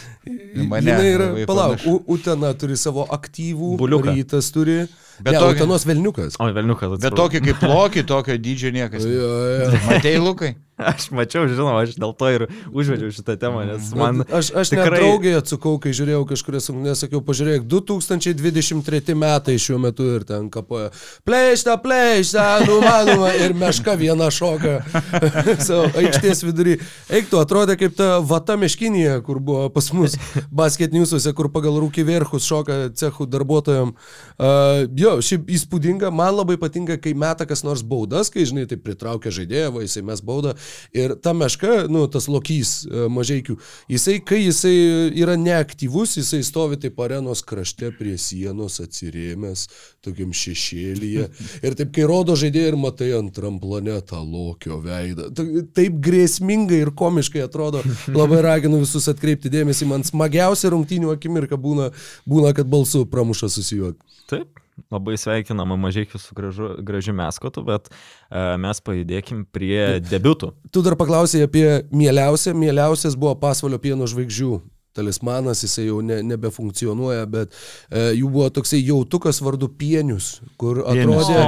Mane 0.55 0.69
Mane 0.95 1.09
yra, 1.11 1.27
palauk, 1.47 1.77
panašu. 1.79 1.91
U- 1.91 2.05
Utena 2.15 2.53
turi 2.55 2.77
savo 2.77 3.05
aktyvų, 3.11 3.77
Buliuką. 3.77 4.15
rytas 4.15 4.51
turi. 4.55 4.87
Bet 5.21 5.33
ne, 5.35 5.39
tokį- 5.41 5.57
Utenos 5.63 5.85
Velniukas. 5.87 6.35
O, 6.43 6.47
velniukas, 6.53 6.99
Bet 7.01 7.13
tokį 7.15 7.41
kaip 7.45 7.61
lokį, 7.63 8.03
tokio 8.07 8.35
dydžio 8.39 8.71
niekas. 8.75 9.05
Jo, 9.05 9.29
jo. 9.59 9.79
Matei, 9.87 10.17
Lukai? 10.19 10.55
Aš 10.91 11.13
mačiau, 11.15 11.47
žinoma, 11.47 11.77
aš 11.85 11.95
dėl 11.95 12.11
to 12.19 12.29
ir 12.35 12.43
užvedžiau 12.75 13.13
šitą 13.15 13.37
temą, 13.39 13.63
nes 13.69 13.93
man... 13.95 14.25
Bet 14.25 14.33
Aš, 14.35 14.49
aš 14.59 14.73
tikrai... 14.73 14.99
draugė 14.99 15.37
atsukau, 15.39 15.77
kai 15.79 15.93
žiūrėjau 15.95 16.25
kažkurias 16.27 16.67
rungtynes, 16.73 17.03
sakiau, 17.05 17.21
pažiūrėk, 17.23 17.69
2023 17.71 19.15
metai 19.15 19.55
šiuo 19.63 19.79
metu 19.79 20.09
ir 20.17 20.25
ten 20.27 20.49
kapoja. 20.51 20.89
Pleišta, 21.29 21.77
pleišta, 21.83 22.47
numanoma 22.67 23.31
ir 23.39 23.55
meška 23.55 23.95
viena 24.01 24.27
šoka 24.35 24.81
savo 25.67 25.87
aikštės 26.03 26.43
vidury. 26.49 26.75
Eik 27.07 27.31
tu, 27.31 27.39
atrodė 27.39 27.79
kaip 27.79 27.95
ta 27.95 28.19
vata 28.27 28.59
meškinėje, 28.59 29.21
kur 29.29 29.39
buvo 29.39 29.69
pas 29.75 29.93
mus 29.95 30.19
basketniusuose, 30.51 31.37
kur 31.39 31.53
pagal 31.55 31.79
rūkį 31.85 32.07
verhus 32.11 32.51
šoka 32.51 32.81
cechų 32.99 33.29
darbuotojams. 33.31 33.95
Uh, 34.35 34.91
jo, 34.99 35.15
šiaip 35.23 35.47
įspūdinga, 35.55 36.11
man 36.11 36.35
labai 36.41 36.59
patinka, 36.59 36.99
kai 36.99 37.15
meta 37.15 37.47
kas 37.47 37.63
nors 37.63 37.87
baudas, 37.87 38.35
kai, 38.35 38.43
žinai, 38.49 38.67
tai 38.67 38.81
pritraukia 38.83 39.31
žaidėją, 39.39 39.71
va, 39.79 39.87
jisai 39.87 40.03
mes 40.11 40.23
baudą. 40.25 40.59
Ir 40.97 41.17
ta 41.23 41.33
meška, 41.37 41.85
nu, 41.93 42.05
tas 42.11 42.29
lokys 42.31 42.75
uh, 42.87 43.07
mažaikių, 43.13 43.57
jisai, 43.93 44.19
kai 44.25 44.41
jisai 44.45 44.75
yra 45.21 45.37
neaktyvus, 45.41 46.17
jisai 46.21 46.43
stovi 46.47 46.79
taip 46.83 46.99
arenos 47.05 47.43
krašte 47.47 47.91
prie 47.99 48.17
sienos 48.21 48.81
atsirėmęs, 48.85 49.67
tokiam 50.05 50.33
šešėlyje. 50.35 51.29
Ir 51.67 51.79
taip, 51.79 51.93
kai 51.97 52.07
rodo 52.09 52.37
žaidėją 52.39 52.73
ir 52.73 52.79
matai 52.81 53.11
antram 53.17 53.59
plane 53.63 53.97
tą 54.09 54.21
lokio 54.25 54.81
veidą. 54.85 55.31
Ta- 55.35 55.47
Taip 55.75 55.97
grėsmingai 56.05 56.81
ir 56.85 56.91
komiškai 56.97 57.43
atrodo. 57.45 57.83
Labai 58.19 58.41
raginu 58.45 58.81
visus 58.83 59.09
atkreipti 59.11 59.51
dėmesį. 59.53 59.89
Man 59.91 60.05
smagiausia 60.07 60.71
rungtynių 60.75 61.13
akimirka 61.15 61.59
būna, 61.61 61.91
būna 62.29 62.53
kad 62.57 62.69
balsu 62.71 63.05
pramuša 63.11 63.51
susijuok. 63.53 63.97
Taip, 64.31 64.61
labai 64.93 65.17
sveikinama 65.21 65.77
mažiekiu 65.81 66.21
su 66.21 66.35
gražu, 66.35 66.69
gražiu 66.83 67.15
meskotu, 67.17 67.65
bet 67.67 67.91
uh, 67.91 68.55
mes 68.61 68.81
pajudėkim 68.85 69.45
prie 69.55 70.01
debiutų. 70.03 70.53
Tu 70.75 70.85
dar 70.85 70.99
paklausai 71.01 71.45
apie 71.47 71.67
mieliausią. 71.95 72.55
Mieliausias 72.59 73.19
buvo 73.19 73.35
pasvalio 73.39 73.81
pieno 73.83 74.09
žvaigždžių 74.11 74.53
talismanas, 74.95 75.63
jisai 75.65 75.89
jau 75.89 76.01
ne, 76.05 76.21
nebefunkcionuoja, 76.27 77.27
bet 77.31 77.53
e, 77.91 78.13
jų 78.19 78.31
buvo 78.31 78.49
toksai 78.55 78.81
jautukas 78.81 79.41
vardu 79.45 79.69
Pienius, 79.69 80.39
kur 80.61 80.83
atrodė, 80.87 81.39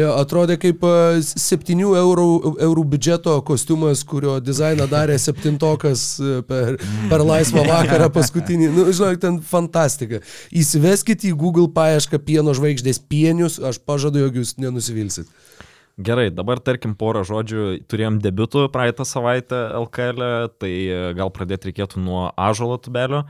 jo, 0.00 0.12
atrodė 0.20 0.58
kaip 0.62 0.86
e, 0.86 1.22
7 1.26 1.82
eurų, 1.86 2.28
eurų 2.68 2.86
biudžeto 2.94 3.36
kostiumas, 3.46 4.04
kurio 4.06 4.38
dizainą 4.44 4.88
darė 4.90 5.18
septintokas 5.22 6.06
e, 6.20 6.38
per, 6.46 6.78
per 7.10 7.26
laisvą 7.26 7.66
vakarą 7.66 8.10
paskutinį. 8.14 8.70
Nu, 8.76 8.86
žinok, 8.92 9.20
ten 9.22 9.40
fantastika. 9.44 10.22
Įsiveskite 10.54 11.30
į 11.30 11.36
Google 11.38 11.68
paiešką 11.74 12.22
pieno 12.26 12.54
žvaigždės 12.56 13.02
Pienius, 13.10 13.58
aš 13.58 13.82
pažadu, 13.82 14.22
jog 14.22 14.40
jūs 14.42 14.56
nenusivilsit. 14.62 15.30
Gerai, 15.96 16.28
dabar 16.28 16.60
tarkim 16.60 16.92
porą 16.92 17.22
žodžių. 17.24 17.62
Turėjom 17.88 18.18
debiutų 18.20 18.66
praeitą 18.72 19.06
savaitę 19.08 19.62
LKL, 19.78 20.24
tai 20.60 20.72
e, 20.92 20.98
gal 21.16 21.30
pradėti 21.32 21.70
reikėtų 21.70 22.02
nuo 22.04 22.26
Ažalo 22.36 22.76
tubelio. 22.84 23.22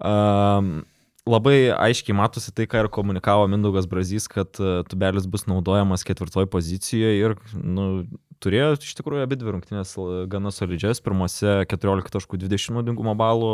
Um, 0.00 0.86
labai 1.28 1.68
aiškiai 1.74 2.16
matosi 2.16 2.54
tai, 2.56 2.64
ką 2.70 2.86
ir 2.86 2.88
komunikavo 2.94 3.44
Mindaugas 3.52 3.84
Brazys, 3.90 4.24
kad 4.32 4.56
e, 4.56 4.78
tubelis 4.88 5.28
bus 5.28 5.44
naudojamas 5.50 6.06
ketvirtoj 6.08 6.48
pozicijoje 6.48 7.20
ir 7.20 7.36
nu, 7.60 8.06
turėjo 8.40 8.70
iš 8.78 8.96
tikrųjų 9.02 9.26
abi 9.26 9.36
dvi 9.42 9.52
rungtynės 9.58 9.92
l- 10.00 10.24
gana 10.32 10.48
solidžias. 10.54 11.02
Pirmose 11.04 11.58
14.20 11.68 12.78
naudingumo 12.78 13.12
balų, 13.20 13.52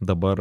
dabar 0.00 0.40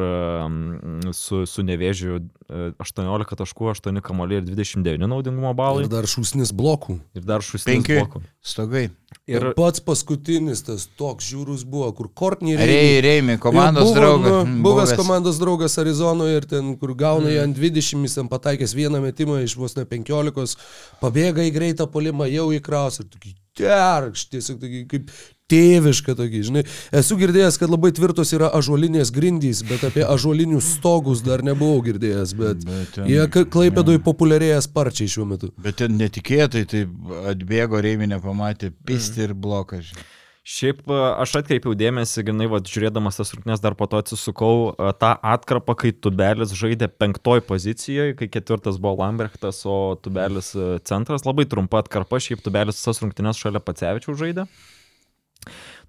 su, 1.14 1.44
su 1.50 1.64
nevėžiu 1.66 2.18
e, 2.20 2.72
18 2.82 3.38
taškų, 3.40 3.70
8 3.74 4.02
kamoliai 4.06 4.42
ir 4.42 4.48
29 4.48 5.10
naudingumo 5.10 5.54
balai. 5.58 5.86
Ir 5.86 5.92
dar 5.92 6.08
šūsnis 6.10 6.54
blokų. 6.56 6.98
Ir 7.18 7.26
dar 7.28 7.46
šusnis 7.46 7.70
Penki 7.70 8.00
blokų. 8.00 8.24
stogai. 8.44 8.88
Ir 9.30 9.44
Ir 9.44 9.54
pats 9.56 9.80
paskutinis 9.84 10.66
tas 10.68 10.88
toks 11.00 11.28
žiūrus 11.30 11.64
buvo, 11.70 11.92
kur 11.96 12.10
Kortney 12.12 12.58
Rei, 12.60 12.98
Reimi, 13.04 13.38
komandos 13.40 13.92
buvo, 13.92 13.96
draugas. 13.96 14.34
Nu, 14.34 14.64
buvęs 14.66 14.90
buvęs. 14.90 15.00
komandos 15.00 15.40
draugas 15.40 15.78
Arizonoje 15.80 16.42
ir 16.42 16.48
ten, 16.50 16.74
kur 16.82 16.96
gauna 16.98 17.30
mm. 17.30 17.44
ant 17.46 17.60
20, 17.60 18.04
jis 18.04 18.18
ten 18.20 18.32
pataikęs 18.32 18.76
vieną 18.76 19.00
metimą 19.06 19.40
iš 19.46 19.56
vos 19.60 19.78
ne 19.78 19.86
15, 19.88 20.58
pabėga 21.00 21.46
į 21.48 21.54
greitą 21.56 21.88
polimą, 21.94 22.28
jau 22.34 22.50
įkraus 22.58 23.00
ir 23.00 23.08
tokį 23.14 23.36
terkš, 23.60 24.28
tiesiog 24.34 24.60
tokį 24.64 24.84
kaip 24.92 25.14
tėvišką 25.52 26.16
tokį, 26.18 26.42
žinai. 26.48 26.64
Esu 26.96 27.18
girdėjęs, 27.20 27.58
kad 27.62 27.70
labai 27.74 27.92
tvirtos 27.96 28.32
yra 28.36 28.50
ažuolinės 28.58 29.12
grindys, 29.14 29.62
bet 29.68 29.84
apie 29.90 30.06
ažuolinius 30.08 30.72
stogus 30.80 31.22
dar 31.26 31.44
nebuvau 31.46 31.82
girdėjęs, 31.86 32.34
bet, 32.40 32.64
Bet 32.66 32.92
ten- 32.96 33.08
jie 33.12 33.28
klaipėdoj 33.28 34.00
populiarėja 34.06 34.62
sparčiai 34.66 35.08
šiuo 35.12 35.28
metu. 35.28 35.52
Bet 35.58 35.76
ten 35.84 35.98
netikėtai, 36.00 36.66
tai 36.66 36.86
atbėgo 37.34 37.82
Reimi, 37.84 38.08
nepamatė, 38.08 38.72
pisti 38.86 39.28
ir 39.28 39.34
blokas. 39.34 39.92
žinai. 39.92 40.04
Šiaip 40.44 40.82
aš 40.92 41.38
atkreipiau 41.40 41.72
dėmesį, 41.72 42.26
grinai, 42.28 42.50
va, 42.52 42.58
žiūrėdamas 42.60 43.16
tas 43.16 43.30
rungtynes 43.32 43.62
dar 43.64 43.76
po 43.80 43.86
to 43.88 43.96
atsisukau 44.02 44.76
tą 45.00 45.14
atkarpą, 45.24 45.72
kai 45.80 45.94
Tubelis 45.96 46.52
žaidė 46.52 46.90
penktoj 46.92 47.40
pozicijoje, 47.48 48.18
kai 48.20 48.28
ketvirtas 48.28 48.76
buvo 48.76 48.98
Lambrechtas, 49.00 49.62
o 49.64 49.96
Tubelis 49.96 50.52
centras. 50.84 51.24
Labai 51.24 51.46
trumpa 51.48 51.80
atkarpa, 51.80 52.20
šiaip 52.20 52.44
Tubelis 52.44 52.76
visas 52.76 53.00
rungtynes 53.00 53.40
šalia 53.40 53.64
Pacevičių 53.64 54.18
žaidė. 54.20 54.48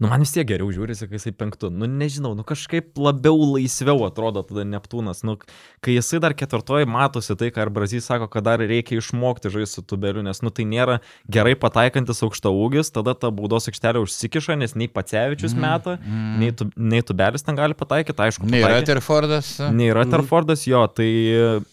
Nu, 0.02 0.09
man 0.11 0.24
vis 0.24 0.32
tiek 0.34 0.46
geriau 0.48 0.72
žiūrisi, 0.74 1.07
kai 1.09 1.18
jisai 1.18 1.32
penktu. 1.38 1.70
Nu, 1.70 1.86
nežinau, 1.86 2.32
nu 2.36 2.44
kažkaip 2.46 2.98
labiau 2.98 3.38
laisviau 3.55 4.02
atrodo 4.09 4.42
tada 4.46 4.64
Neptūnas. 4.66 5.22
Nu, 5.26 5.36
kai 5.84 5.94
jisai 5.94 6.20
dar 6.24 6.34
ketvirtoji 6.36 6.88
matosi 6.90 7.36
tai, 7.38 7.52
ką 7.55 7.66
ir 7.66 7.72
Brazys 7.74 8.09
sako, 8.11 8.28
kad 8.32 8.46
dar 8.48 8.62
reikia 8.62 8.98
išmokti 8.98 9.52
žaisti 9.55 9.78
su 9.78 9.86
tubeliu, 9.86 10.24
nes, 10.26 10.42
nu, 10.44 10.50
tai 10.55 10.66
nėra 10.68 10.98
gerai 11.30 11.55
pataikantis 11.61 12.24
aukšta 12.26 12.50
ūgis, 12.50 12.90
tada 12.94 13.14
ta 13.18 13.30
baudos 13.34 13.70
aikštelė 13.70 14.02
užsikiša, 14.05 14.59
nes 14.61 14.76
nei 14.78 14.90
Pacevičius 14.90 15.55
meta, 15.55 15.96
mm. 16.02 16.36
nei, 16.42 16.52
tu, 16.59 16.68
nei 16.74 17.02
tubelis 17.07 17.46
ten 17.46 17.59
gali 17.59 17.78
pataikyti, 17.78 18.26
aišku. 18.26 18.50
Nei. 18.50 18.64
Rutherfordas. 18.74 19.55
Nei 19.74 19.94
Rutherfordas, 19.94 20.66
jo, 20.68 20.84
tai 20.90 21.09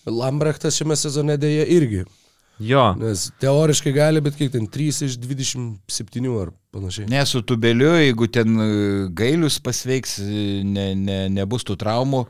Lambrechtas 0.06 0.78
šiame 0.78 0.98
sezone 1.00 1.38
dėja 1.42 1.66
irgi. 1.74 2.06
jo. 2.62 2.86
Nes 3.02 3.30
teoriškai 3.42 3.94
gali, 3.96 4.22
bet 4.24 4.38
kiek 4.38 4.54
ten 4.54 4.70
3 4.70 5.08
iš 5.10 5.18
27 5.22 6.32
ar 6.38 6.54
panašiai. 6.72 7.10
Ne 7.12 7.26
su 7.26 7.42
tubeliu, 7.42 7.94
jeigu 8.00 8.28
ten 8.32 8.56
e, 8.60 8.70
gailius 9.10 9.60
pasveiks, 9.64 10.20
e, 10.24 10.64
ne, 10.64 10.92
ne, 10.96 11.20
nebus 11.34 11.66
tų 11.68 11.78
traumų, 11.82 12.26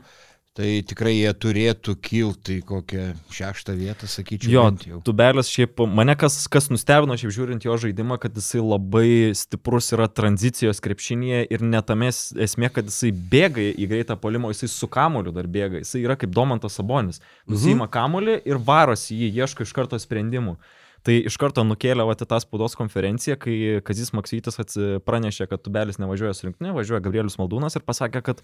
tai 0.52 0.82
tikrai 0.84 1.14
jie 1.14 1.30
turėtų 1.32 1.94
kilti 2.04 2.58
į 2.60 2.64
kokią 2.68 3.04
šeštą 3.32 3.72
vietą, 3.78 4.08
sakyčiau. 4.10 4.50
Jo, 4.84 4.98
tubelis 5.04 5.48
šiaip, 5.48 5.80
mane 5.88 6.12
kas, 6.20 6.42
kas 6.52 6.68
nustebino, 6.68 7.16
šiaip 7.16 7.32
žiūrint 7.32 7.64
jo 7.64 7.78
žaidimą, 7.80 8.18
kad 8.20 8.36
jisai 8.36 8.60
labai 8.60 9.32
stiprus 9.38 9.88
yra 9.96 10.10
tranzicijos 10.12 10.82
krepšinėje 10.84 11.46
ir 11.56 11.64
netame 11.64 12.10
es- 12.12 12.34
esmė, 12.36 12.68
kad 12.74 12.90
jisai 12.92 13.14
bėga 13.32 13.64
į 13.72 13.88
greitą 13.94 14.18
polimą, 14.20 14.52
jisai 14.52 14.68
su 14.68 14.90
kamoliu 14.92 15.32
dar 15.32 15.48
bėga, 15.48 15.80
jisai 15.86 16.04
yra 16.04 16.18
kaip 16.20 16.34
Domantas 16.36 16.76
Sabonis. 16.76 17.22
Nusima 17.48 17.86
mhm. 17.86 17.92
kamolį 17.96 18.38
ir 18.44 18.60
varosi 18.60 19.16
jį, 19.16 19.32
ieško 19.40 19.64
iš 19.64 19.72
karto 19.72 19.96
sprendimų. 20.02 20.58
Tai 21.06 21.16
iš 21.30 21.38
karto 21.40 21.64
nukėlė 21.66 22.06
va, 22.06 22.14
į 22.14 22.28
tą 22.30 22.38
spaudos 22.42 22.76
konferenciją, 22.78 23.38
kai 23.42 23.56
Kazis 23.86 24.12
Maksytis 24.14 24.60
pranešė, 25.06 25.48
kad 25.50 25.64
tubelis 25.64 25.98
nevažiuoja 25.98 26.36
su 26.38 26.46
rinktinė, 26.46 26.74
važiuoja 26.76 27.02
Gabrielius 27.02 27.38
Maldūnas 27.40 27.74
ir 27.78 27.82
pasakė, 27.86 28.22
kad 28.22 28.42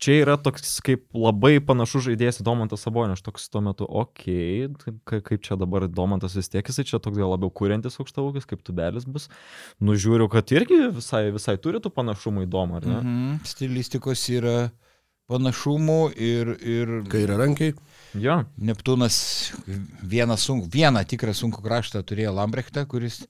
čia 0.00 0.20
yra 0.22 0.36
toks 0.40 0.78
kaip 0.86 1.02
labai 1.16 1.58
panašus 1.64 2.06
žaidėjas 2.08 2.40
į 2.40 2.46
Domantas 2.46 2.86
Sabonį. 2.86 3.16
Aš 3.18 3.24
toks 3.26 3.48
tuo 3.52 3.62
metu, 3.64 3.88
okei, 3.88 4.68
okay, 4.70 5.22
kaip 5.26 5.42
čia 5.46 5.58
dabar 5.60 5.88
Domantas 5.90 6.36
vis 6.38 6.50
tiek 6.52 6.66
jisai 6.66 6.86
čia 6.88 7.02
toks 7.02 7.18
gal 7.18 7.34
labiau 7.34 7.52
kūrintis 7.52 7.98
aukštaugis, 8.00 8.46
kaip 8.48 8.62
tubelis 8.66 9.08
bus. 9.10 9.28
Nužiūriu, 9.84 10.30
kad 10.32 10.54
irgi 10.54 10.86
visai, 10.96 11.26
visai 11.34 11.58
turi 11.60 11.82
tų 11.82 11.92
panašumų 11.96 12.46
įdomu, 12.46 12.80
ar 12.80 12.86
ne? 12.88 13.00
Mhm. 13.00 13.42
Stilistikos 13.50 14.24
yra 14.32 14.56
panašumų 15.30 16.00
ir, 16.18 16.52
ir 16.58 16.92
Kairė 17.10 17.38
rankiai. 17.40 17.76
Jo, 18.18 18.40
Neptūnas 18.58 19.16
vieną, 20.10 20.34
sunk, 20.40 20.66
vieną 20.72 21.04
tikrą 21.06 21.34
sunkų 21.36 21.62
kraštą 21.62 22.02
turėjo 22.06 22.34
Lambrechtą, 22.34 22.82
kuris 22.90 23.20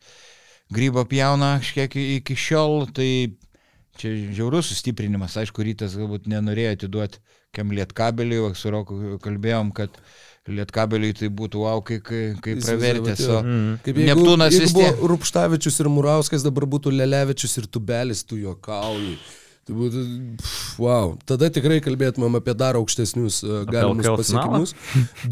grybą 0.73 1.05
pjauna 1.11 1.59
kažkiek 1.61 1.97
iki 2.01 2.37
šiol, 2.39 2.87
tai 2.97 3.11
čia 4.01 4.15
žiaurus 4.33 4.71
sustiprinimas, 4.73 5.37
aišku, 5.37 5.65
rytas 5.67 5.99
galbūt 6.01 6.31
nenorėjo 6.33 6.79
atiduoti 6.79 7.21
kem 7.55 7.73
lietkabelį, 7.75 8.41
o 8.47 8.51
su 8.55 8.71
Roku 8.73 9.19
kalbėjom, 9.23 9.73
kad 9.77 9.99
lietkabeliui 10.51 11.13
tai 11.19 11.29
būtų 11.35 11.65
wow, 11.65 11.83
kai, 11.85 11.99
kai, 12.03 12.23
kai 12.43 12.57
Įsivaizduoju, 12.57 13.03
pravertės, 13.03 13.21
vat 13.21 13.27
jo. 13.27 13.37
o 13.37 13.43
mm. 13.45 13.75
Kaip 13.85 14.01
jeigu, 14.01 14.09
Neptūnas 14.09 14.55
jeigu 14.55 14.65
vis 14.65 14.75
tiek. 14.79 15.05
Rupštavičius 15.13 15.79
ir 15.83 15.91
Murauskas, 15.93 16.47
dabar 16.47 16.67
būtų 16.71 16.95
Lelevičius 16.95 17.59
ir 17.61 17.69
Tubelis, 17.71 18.25
tu 18.27 18.39
jo 18.41 18.57
kaulai. 18.63 19.19
Tai 19.69 19.75
būtų, 19.77 20.03
wow, 20.81 21.11
tada 21.29 21.51
tikrai 21.53 21.83
kalbėtumėm 21.85 22.39
apie 22.39 22.55
dar 22.57 22.79
aukštesnius 22.79 23.43
uh, 23.45 23.59
galimus 23.69 24.09
pasiekimus. 24.09 24.73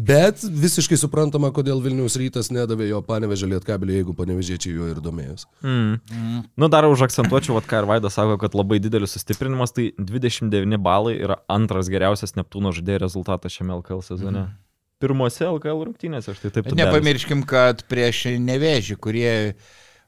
Bet 0.09 0.43
visiškai 0.45 0.99
suprantama, 1.01 1.49
kodėl 1.55 1.81
Vilniaus 1.81 2.13
rytas 2.21 2.51
nedavė 2.53 2.91
jo 2.91 3.01
panevežė 3.05 3.49
lietkabelį, 3.55 3.97
jeigu 3.97 4.15
panevežėčiai 4.19 4.75
juo 4.77 4.91
ir 4.91 5.01
domėjus. 5.03 5.47
Mm. 5.65 5.97
Mm. 6.13 6.45
Nu, 6.61 6.69
dar 6.69 6.85
užakcentuočiau, 6.91 7.57
vat, 7.57 7.67
ką 7.69 7.81
ir 7.81 7.89
Vaidas 7.89 8.19
sako, 8.19 8.37
kad 8.39 8.55
labai 8.57 8.77
didelis 8.83 9.17
sustiprinimas, 9.17 9.73
tai 9.73 9.89
29 9.97 10.77
balai 10.85 11.17
yra 11.17 11.41
antras 11.49 11.89
geriausias 11.89 12.37
Neptūno 12.37 12.71
žaidėjo 12.77 13.03
rezultatas 13.07 13.57
šiame 13.57 13.79
LKL 13.81 14.05
sezone. 14.05 14.45
Mm. 14.45 14.57
Pirmose 14.99 15.45
LKL 15.47 15.85
rungtynėse, 15.87 16.33
aš 16.35 16.41
tai 16.43 16.49
taip 16.51 16.65
Tubelis. 16.67 16.79
nepamirškim, 16.83 17.43
kad 17.47 17.85
prieš 17.89 18.25
nevėžį, 18.43 18.97
kurie 18.99 19.31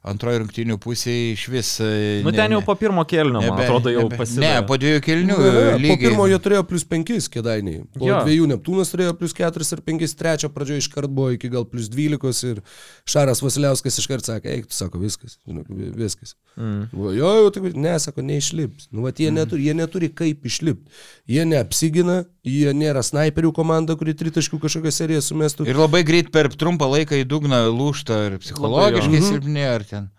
antroji 0.02 0.40
rungtinių 0.42 0.76
pusėje 0.82 1.32
iš 1.36 1.42
vis... 1.52 1.68
e, 1.80 2.22
Nu, 2.26 2.32
ten 2.34 2.50
jau 2.56 2.58
po 2.66 2.74
pirmo 2.74 3.04
kėlinio, 3.06 3.38
man 3.38 3.52
nebe- 3.52 3.66
atrodo, 3.68 3.90
jau 3.92 4.02
nebe- 4.08 4.18
pasidavė. 4.18 4.48
Ne, 4.48 4.62
po 4.66 4.74
dviejų 4.82 5.02
kelnių 5.06 5.36
Ne, 5.38 5.50
ne, 5.52 5.60
po 5.70 5.78
lygiai. 5.84 5.98
pirmo 6.02 6.26
jie 6.26 6.38
turėjo 6.42 6.62
plus 6.66 6.84
5 6.90 7.28
kėdainiai. 7.36 7.84
Po 7.94 8.08
Jo. 8.08 8.18
dviejų 8.26 8.48
Neptūnas 8.50 8.90
turėjo 8.90 9.12
plus 9.20 9.36
4 9.38 9.68
ir 9.76 9.82
5, 9.86 10.16
trečio 10.18 10.50
pradžioje 10.50 10.82
iškart 10.82 11.06
buvo 11.14 11.30
iki 11.36 11.48
gal 11.54 11.64
plus 11.70 11.86
12 11.92 12.42
ir 12.50 12.62
Šaras 13.06 13.42
Vasiliauskas 13.46 14.00
iškart 14.02 14.26
sakė, 14.26 14.56
eik, 14.56 14.66
tu 14.66 14.74
sako, 14.74 14.98
viskas, 14.98 15.38
žinok, 15.46 15.70
vi- 15.70 15.92
viskas. 16.02 16.34
Mm. 16.58 16.88
Buvo, 16.92 17.12
jo, 17.16 17.30
jau 17.38 17.50
tik, 17.54 17.70
ne, 17.78 17.94
sako, 18.02 18.26
neišlips. 18.26 18.90
Nu, 18.92 19.06
vat, 19.06 19.16
jie, 19.22 19.30
neturi, 19.32 19.64
jie 19.70 19.74
neturi 19.78 20.10
kaip 20.12 20.42
išlipti. 20.44 20.90
Jie 21.30 21.46
neapsigina, 21.48 22.24
jie 22.44 22.74
nėra 22.76 23.00
snaiperių 23.06 23.54
komanda, 23.56 23.94
kuri 23.96 24.12
tritaškių 24.18 24.58
kažkokią 24.60 24.92
seriją 24.92 25.22
sumestų. 25.24 25.64
Ir 25.70 25.78
labai 25.78 26.02
greit 26.04 26.28
per 26.34 26.50
trumpą 26.50 26.90
laiką 26.90 27.16
į 27.22 27.24
dugną 27.30 27.62
lūšta 27.72 28.18
ir 28.26 28.36
psichologiškai 28.42 29.64
ar 29.72 29.84
ten 29.92 30.10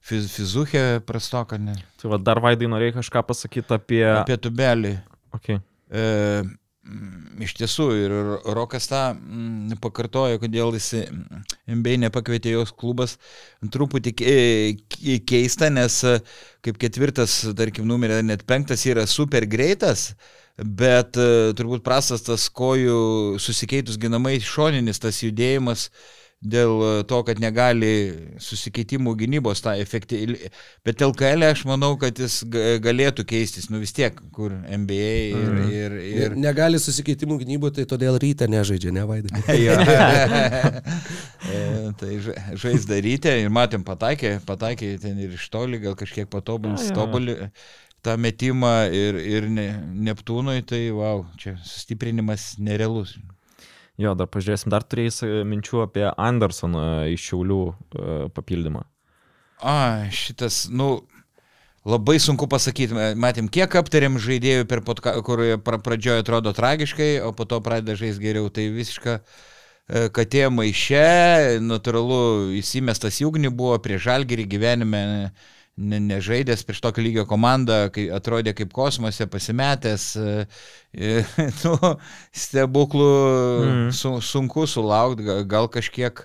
fiz, 0.00 0.30
fizuchė 0.32 0.84
prastoka, 1.06 1.58
ne. 1.60 1.76
Tai 2.00 2.12
va, 2.14 2.20
dar 2.22 2.40
Vaidai 2.44 2.70
norėjai 2.70 2.98
kažką 2.98 3.24
pasakyti 3.28 3.76
apie... 3.76 4.04
Apie 4.14 4.38
tubelį. 4.40 4.94
Okay. 5.36 5.60
E, 5.90 6.04
mm, 6.86 7.42
iš 7.44 7.54
tiesų, 7.58 7.88
ir 8.04 8.16
Rokas 8.56 8.88
tą 8.90 9.02
mm, 9.14 9.78
pakartojo, 9.84 10.40
kodėl 10.42 10.76
jis 10.78 10.90
mm, 11.02 11.44
MBA 11.78 11.98
nepakvietė 12.06 12.54
jos 12.56 12.72
klubas. 12.72 13.18
Truputį 13.74 14.14
ke- 14.18 15.20
keista, 15.28 15.70
nes 15.72 16.00
e, 16.06 16.18
kaip 16.66 16.80
ketvirtas, 16.80 17.40
tarkim, 17.58 17.88
numeris, 17.88 18.24
net 18.26 18.46
penktas 18.48 18.86
yra 18.88 19.06
super 19.10 19.48
greitas. 19.50 20.12
Bet 20.58 21.14
e, 21.20 21.52
turbūt 21.58 21.84
prastas 21.86 22.24
tas 22.26 22.48
kojų 22.50 23.38
susikeitus 23.38 23.98
ginamai 24.00 24.40
šoninis 24.42 24.98
tas 24.98 25.20
judėjimas 25.22 25.86
dėl 26.38 27.02
to, 27.10 27.18
kad 27.26 27.40
negali 27.42 27.88
susikeitimų 28.38 29.14
gynybos 29.18 29.58
tą 29.64 29.72
efektyviai. 29.82 30.50
Bet 30.86 31.02
LKL 31.02 31.42
aš 31.48 31.64
manau, 31.66 31.96
kad 31.98 32.14
jis 32.22 32.44
ga- 32.46 32.76
galėtų 32.84 33.24
keistis, 33.26 33.66
nu 33.72 33.80
vis 33.82 33.90
tiek, 33.96 34.14
kur 34.32 34.54
NBA 34.54 35.08
ir... 35.32 35.48
Mhm. 35.48 35.72
ir, 35.72 35.96
Ir 35.98 36.22
ir 36.28 36.36
negali 36.38 36.78
susikeitimų 36.78 37.40
gynybų, 37.42 37.72
tai 37.74 37.86
todėl 37.90 38.20
ryte 38.22 38.46
nežaidžia, 38.50 38.94
nevaidai. 38.94 39.42
E, 41.48 41.92
tai 41.98 42.18
ža- 42.22 42.36
žaizdą 42.60 42.98
ryte 43.02 43.30
ir 43.40 43.48
matėm 43.54 43.84
pataikė, 43.86 44.34
pataikė 44.46 44.90
ten 45.00 45.18
ir 45.22 45.34
iš 45.38 45.46
toli, 45.54 45.78
gal 45.80 45.94
kažkiek 45.98 46.28
patobulins, 46.30 46.90
tobulį 46.94 47.36
tą 48.04 48.14
metimą 48.20 48.72
ir, 48.94 49.16
ir 49.18 49.46
ne, 49.50 49.66
Neptūnui, 50.08 50.60
tai 50.68 50.84
wow, 50.94 51.24
čia 51.40 51.56
sustiprinimas 51.64 52.52
nerealus. 52.62 53.16
Jo, 53.98 54.14
dar 54.14 54.28
pažiūrėsim, 54.30 54.70
dar 54.70 54.84
turėjai 54.86 55.42
minčių 55.48 55.82
apie 55.88 56.06
Andersoną 56.06 57.08
iš 57.10 57.24
Šiaulių 57.32 57.62
e, 57.66 58.16
papildymą. 58.30 58.84
A, 59.58 60.06
šitas, 60.14 60.68
nu, 60.70 61.00
labai 61.88 62.20
sunku 62.22 62.46
pasakyti. 62.50 62.94
Matėm, 63.18 63.48
kiek 63.50 63.74
aptarėm 63.80 64.20
žaidėjų, 64.22 64.68
podka, 64.86 65.16
kur 65.26 65.42
pra, 65.66 65.80
pradžioje 65.82 66.22
atrodo 66.22 66.54
tragiškai, 66.54 67.16
o 67.26 67.32
po 67.34 67.48
to 67.48 67.58
pradeda 67.64 67.98
žaisti 67.98 68.22
geriau. 68.22 68.52
Tai 68.54 68.68
visiška 68.76 69.18
e, 69.18 70.06
katė 70.14 70.46
maiše, 70.54 71.58
natūralu, 71.64 72.54
įsimestas 72.60 73.18
į 73.18 73.32
ugnį 73.32 73.50
buvo 73.50 73.80
prie 73.82 73.98
žalgerį 73.98 74.46
gyvenime. 74.54 75.02
Ne- 75.78 76.00
Nežaidęs 76.02 76.64
prieš 76.66 76.80
tokio 76.82 77.04
lygio 77.06 77.24
komandą, 77.30 77.84
kai 77.94 78.08
atrodė 78.12 78.52
kaip 78.58 78.72
kosmose, 78.74 79.26
pasimetęs, 79.30 80.08
e, 80.18 80.46
e, 80.92 81.22
nu, 81.64 81.94
stebuklų 82.34 83.08
Mhm. 83.62 83.90
su, 83.94 84.12
sunku 84.22 84.66
sulaukti, 84.66 85.24
gal, 85.28 85.44
gal 85.44 85.68
kažkiek, 85.70 86.24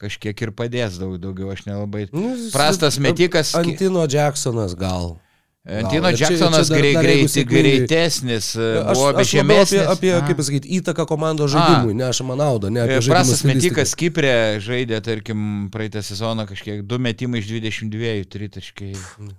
kažkiek 0.00 0.42
ir 0.46 0.50
padės 0.52 0.98
daug, 1.00 1.18
daugiau, 1.22 1.50
aš 1.54 1.64
nelabai. 1.66 2.06
Nu, 2.12 2.34
Prastas 2.52 2.98
metikas. 3.02 3.54
Antino 3.58 4.06
Jacksonas 4.10 4.74
gal. 4.78 5.16
Antino 5.64 6.10
Jacksonas 6.12 6.68
grei, 6.68 6.92
dar 6.92 7.04
jeigu 7.06 7.24
greit, 7.24 7.30
sėkmingai- 7.32 7.62
greitesnis, 7.88 8.50
e, 8.56 8.66
Aš, 8.84 8.98
buvo 8.98 9.06
aš 9.08 9.14
apie, 9.14 9.20
bežemesnis. 9.24 9.86
apie 9.88 10.10
A. 10.12 10.20
kaip 10.26 10.36
pasakyti, 10.36 10.68
įtaką 10.76 11.06
komandos 11.08 11.50
žaidimui, 11.54 11.94
nešama 11.96 12.36
naudą, 12.36 12.68
ne 12.70 12.82
apie 12.82 12.98
E, 12.98 13.00
žaidimą 13.00 13.14
Prastas 13.14 13.44
metikas 13.48 13.94
Kiprė 13.96 14.34
žaidė, 14.60 15.00
tarkim, 15.00 15.70
praeitą 15.72 16.02
sezoną 16.04 16.44
kažkiek 16.50 16.82
du 16.84 16.98
metimai 16.98 17.40
iš 17.40 17.48
22, 17.48 18.24
tritaškai. 18.28 18.92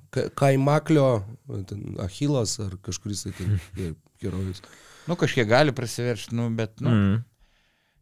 Ka- 0.10 0.30
Kaimaklio, 0.34 1.24
Achilas 2.02 2.58
ar 2.60 2.74
kažkuris 2.82 3.24
tai 3.30 3.34
herojus. 4.24 4.62
Nu, 5.08 5.14
kažkiek 5.16 5.46
gali 5.48 5.72
prasiveršti, 5.72 6.34
nu, 6.34 6.50
bet, 6.50 6.82
nu, 6.82 6.90
Mm. 6.90 7.24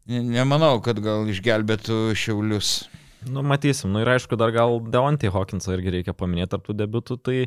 ne- 0.08 0.22
nemanau, 0.40 0.80
kad 0.82 0.96
gal 1.04 1.26
išgelbėtų 1.28 2.14
šiaulius. 2.16 2.86
Nu, 3.28 3.42
matysim. 3.42 3.92
Nu 3.92 4.00
ir 4.00 4.06
aišku, 4.16 4.36
dar 4.36 4.50
gal 4.52 4.80
Deontay 4.80 5.28
Hawkinsą 5.32 5.76
irgi 5.76 5.92
reikia 6.00 6.12
paminėti 6.16 6.48
tarp 6.56 6.64
tų 6.68 6.74
debiutų. 6.76 7.20
Tai 7.22 7.46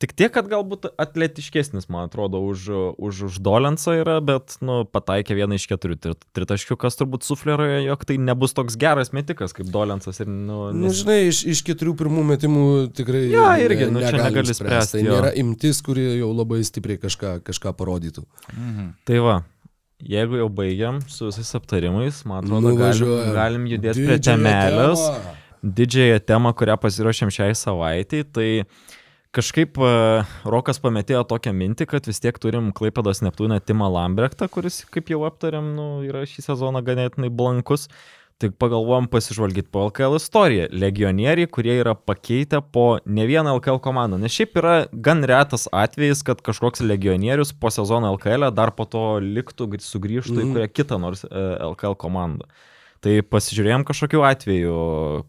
tik 0.00 0.14
tiek, 0.16 0.30
kad 0.32 0.46
galbūt 0.48 0.86
atletiškesnis, 1.00 1.86
man 1.92 2.06
atrodo, 2.08 2.40
už, 2.48 2.62
už, 2.96 3.18
už 3.28 3.34
Dolensą 3.44 3.92
yra, 4.00 4.16
bet, 4.24 4.56
nu, 4.64 4.80
pataikė 4.88 5.36
vieną 5.36 5.58
iš 5.60 5.66
keturių 5.68 5.98
trit- 6.00 6.24
tritaškių, 6.36 6.78
kas 6.80 6.96
turbūt 6.96 7.26
sufleruoja, 7.28 7.82
jog 7.84 8.04
tai 8.08 8.16
nebus 8.16 8.56
toks 8.56 8.78
geras 8.80 9.12
metikas 9.12 9.52
kaip 9.56 9.68
Dolensas. 9.74 10.22
Ir, 10.24 10.30
nu, 10.32 10.70
Nu, 10.72 10.86
nes... 10.88 11.02
žinai, 11.02 11.18
iš, 11.28 11.42
iš 11.52 11.60
keturių 11.68 11.92
pirmų 12.00 12.24
metimų 12.32 12.64
tikrai 12.96 13.26
ne- 13.28 13.60
irgi, 13.66 13.90
nu, 13.92 14.00
čia 14.00 14.16
negali 14.24 14.56
spręst, 14.56 14.96
Tai 14.96 15.04
nėra 15.04 15.34
imtis, 15.44 15.82
kuri 15.84 16.08
jau 16.22 16.32
labai 16.32 16.62
stipriai 16.64 16.98
kažką, 17.04 17.36
kažką 17.46 17.76
parodytų. 17.76 18.24
Mhm. 18.56 18.92
Tai 19.04 19.18
va. 19.28 19.36
Jeigu 20.00 20.38
jau 20.40 20.46
baigiam 20.48 21.02
su 21.12 21.26
visais 21.28 21.50
aptarimais, 21.58 22.22
man 22.24 22.40
atrodo, 22.40 22.70
galim, 22.72 22.78
Nuvažiuojam. 22.80 23.34
galim 23.36 23.66
judėti 23.68 24.06
prie 24.08 24.16
temelės. 24.24 25.02
temą. 25.10 25.36
didžiąją 25.76 26.20
temą, 26.24 26.54
kurią 26.56 26.78
pasiruošėm 26.80 27.28
šiai 27.36 27.52
savaitėjai, 27.52 28.24
tai 28.32 28.46
kažkaip 29.36 29.78
e, 29.78 29.90
Rokas 30.50 30.80
pametėjo 30.82 31.24
tokią 31.30 31.52
mintį, 31.56 31.86
kad 31.90 32.08
vis 32.08 32.20
tiek 32.22 32.38
turim 32.42 32.70
Klaipėdos 32.76 33.22
Neptūnę 33.24 33.60
Timą 33.62 33.90
Lambrechtą, 33.94 34.48
kuris, 34.52 34.82
kaip 34.90 35.12
jau 35.12 35.22
aptarėm, 35.28 35.74
nu, 35.76 35.90
yra 36.06 36.24
šį 36.28 36.46
sezoną 36.50 36.82
ganėtinai 36.86 37.30
blankus. 37.32 37.88
Tik 38.40 38.54
pagalvojom 38.56 39.04
pasižvalgyti 39.12 39.68
po 39.68 39.82
LKL 39.90 40.16
istoriją. 40.16 40.70
Legionieriai, 40.72 41.48
kurie 41.52 41.74
yra 41.82 41.92
pakeitę 41.92 42.62
po 42.72 42.86
ne 43.04 43.26
vieną 43.28 43.52
LKL 43.58 43.82
komandą. 43.84 44.16
Nes 44.16 44.32
šiaip 44.32 44.56
yra 44.56 44.76
gan 44.90 45.20
retas 45.28 45.66
atvejis, 45.76 46.22
kad 46.24 46.40
kažkoks 46.40 46.80
legionierius 46.80 47.52
po 47.52 47.68
sezono 47.68 48.14
LKL 48.14 48.48
dar 48.56 48.72
po 48.72 48.88
to 48.88 49.04
liktų, 49.20 49.68
gr- 49.74 49.84
sugrįžtų 49.84 50.38
mm. 50.38 50.40
į 50.40 50.46
Mhm. 50.46 50.54
kurią 50.56 50.70
kitą 50.72 51.00
nors 51.04 51.26
e, 51.28 51.44
LKL 51.68 51.98
komandą. 52.00 52.48
Tai 53.00 53.14
pasižiūrėjom 53.32 53.86
kažkokiu 53.88 54.20
atveju, 54.28 54.72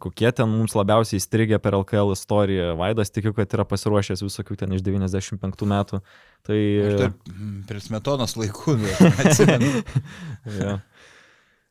kokie 0.03 0.27
ten 0.35 0.49
mums 0.51 0.73
labiausiai 0.75 1.21
įstrigę 1.21 1.55
per 1.63 1.77
LKL 1.77 2.11
istoriją. 2.11 2.73
Vaidas 2.79 3.13
tikiu, 3.15 3.31
kad 3.37 3.53
yra 3.55 3.63
pasiruošęs 3.63 4.25
visokių 4.25 4.57
ten 4.59 4.75
iš 4.75 4.83
95 4.83 5.63
metų. 5.71 6.01
Tai... 6.43 6.59
Mm, 7.31 7.61
prie 7.69 7.79
smetonos 7.79 8.35
laikų 8.35 8.75
nu, 8.81 8.91
atsimenu. 9.23 9.85
ja. 10.59 10.73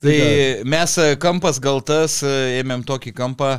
Tai 0.00 0.16
mes 0.64 0.96
e, 0.96 1.10
kampas 1.20 1.58
gal 1.60 1.82
tas, 1.84 2.22
e, 2.24 2.32
ėmėm 2.62 2.86
tokį 2.88 3.12
kampą, 3.18 3.50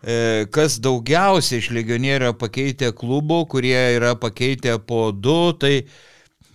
e, 0.00 0.46
kas 0.56 0.78
daugiausiai 0.80 1.60
iš 1.60 1.68
legionierių 1.76 2.30
pakeitė 2.40 2.94
klubų, 2.96 3.42
kurie 3.52 3.76
yra 3.98 4.14
pakeitę 4.16 4.78
po 4.80 5.10
du, 5.12 5.52
tai 5.52 5.74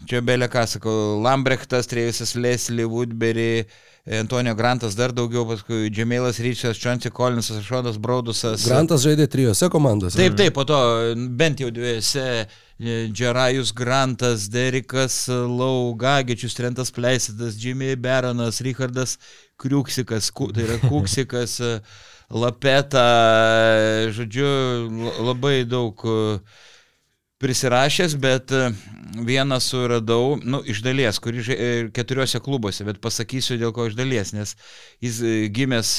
čia 0.09 0.23
belė 0.25 0.49
ką 0.49 0.65
sakau, 0.73 0.95
Lambrechtas, 1.21 1.91
Trevisas 1.91 2.33
Leslie, 2.33 2.89
Woodbury, 2.89 3.67
Antonio 4.09 4.55
Grantas 4.57 4.95
dar 4.97 5.11
daugiau, 5.13 5.43
paskui 5.45 5.91
Džemėlas 5.93 6.39
Ryčias, 6.41 6.79
Čansi 6.81 7.11
Kolinsas, 7.13 7.59
Šonas 7.61 7.99
Braudusas. 8.01 8.63
Grantas 8.65 9.03
žaidė 9.05 9.27
trijose 9.29 9.69
komandose. 9.69 10.17
Taip, 10.17 10.33
taip, 10.39 10.55
po 10.55 10.63
to 10.65 10.79
bent 11.37 11.61
jau 11.61 11.69
dviejose 11.69 12.23
e, 12.41 12.95
Džerajus 13.13 13.69
Grantas, 13.77 14.47
Derikas 14.49 15.27
Lau, 15.29 15.93
Gagičius, 15.99 16.57
Trentas 16.57 16.89
Pleisitas, 16.95 17.59
Jimmy 17.61 17.93
Baronas, 17.95 18.63
Richardas 18.65 19.19
Kriuksikas, 19.61 20.31
tai 20.33 20.65
yra 20.65 20.79
Kuksikas, 20.89 21.59
e, 21.61 21.75
Lapeta, 22.33 23.05
e, 24.07 24.09
žodžiu, 24.17 24.49
la- 24.89 25.15
labai 25.29 25.63
daug 25.69 26.01
e, 26.05 26.17
prisirašęs, 27.39 28.15
bet 28.19 28.51
e, 28.51 28.71
vieną 29.25 29.59
suradau, 29.63 30.37
nu, 30.43 30.59
iš 30.67 30.81
dalies, 30.83 31.19
kurį 31.23 31.43
e, 31.55 31.69
keturiuose 31.95 32.41
klubuose, 32.43 32.83
bet 32.87 32.99
pasakysiu 33.03 33.55
dėl 33.61 33.71
ko 33.75 33.87
iš 33.87 33.95
dalies, 33.97 34.33
nes 34.35 34.55
jis 35.03 35.21
e, 35.23 35.35
gimęs, 35.55 35.93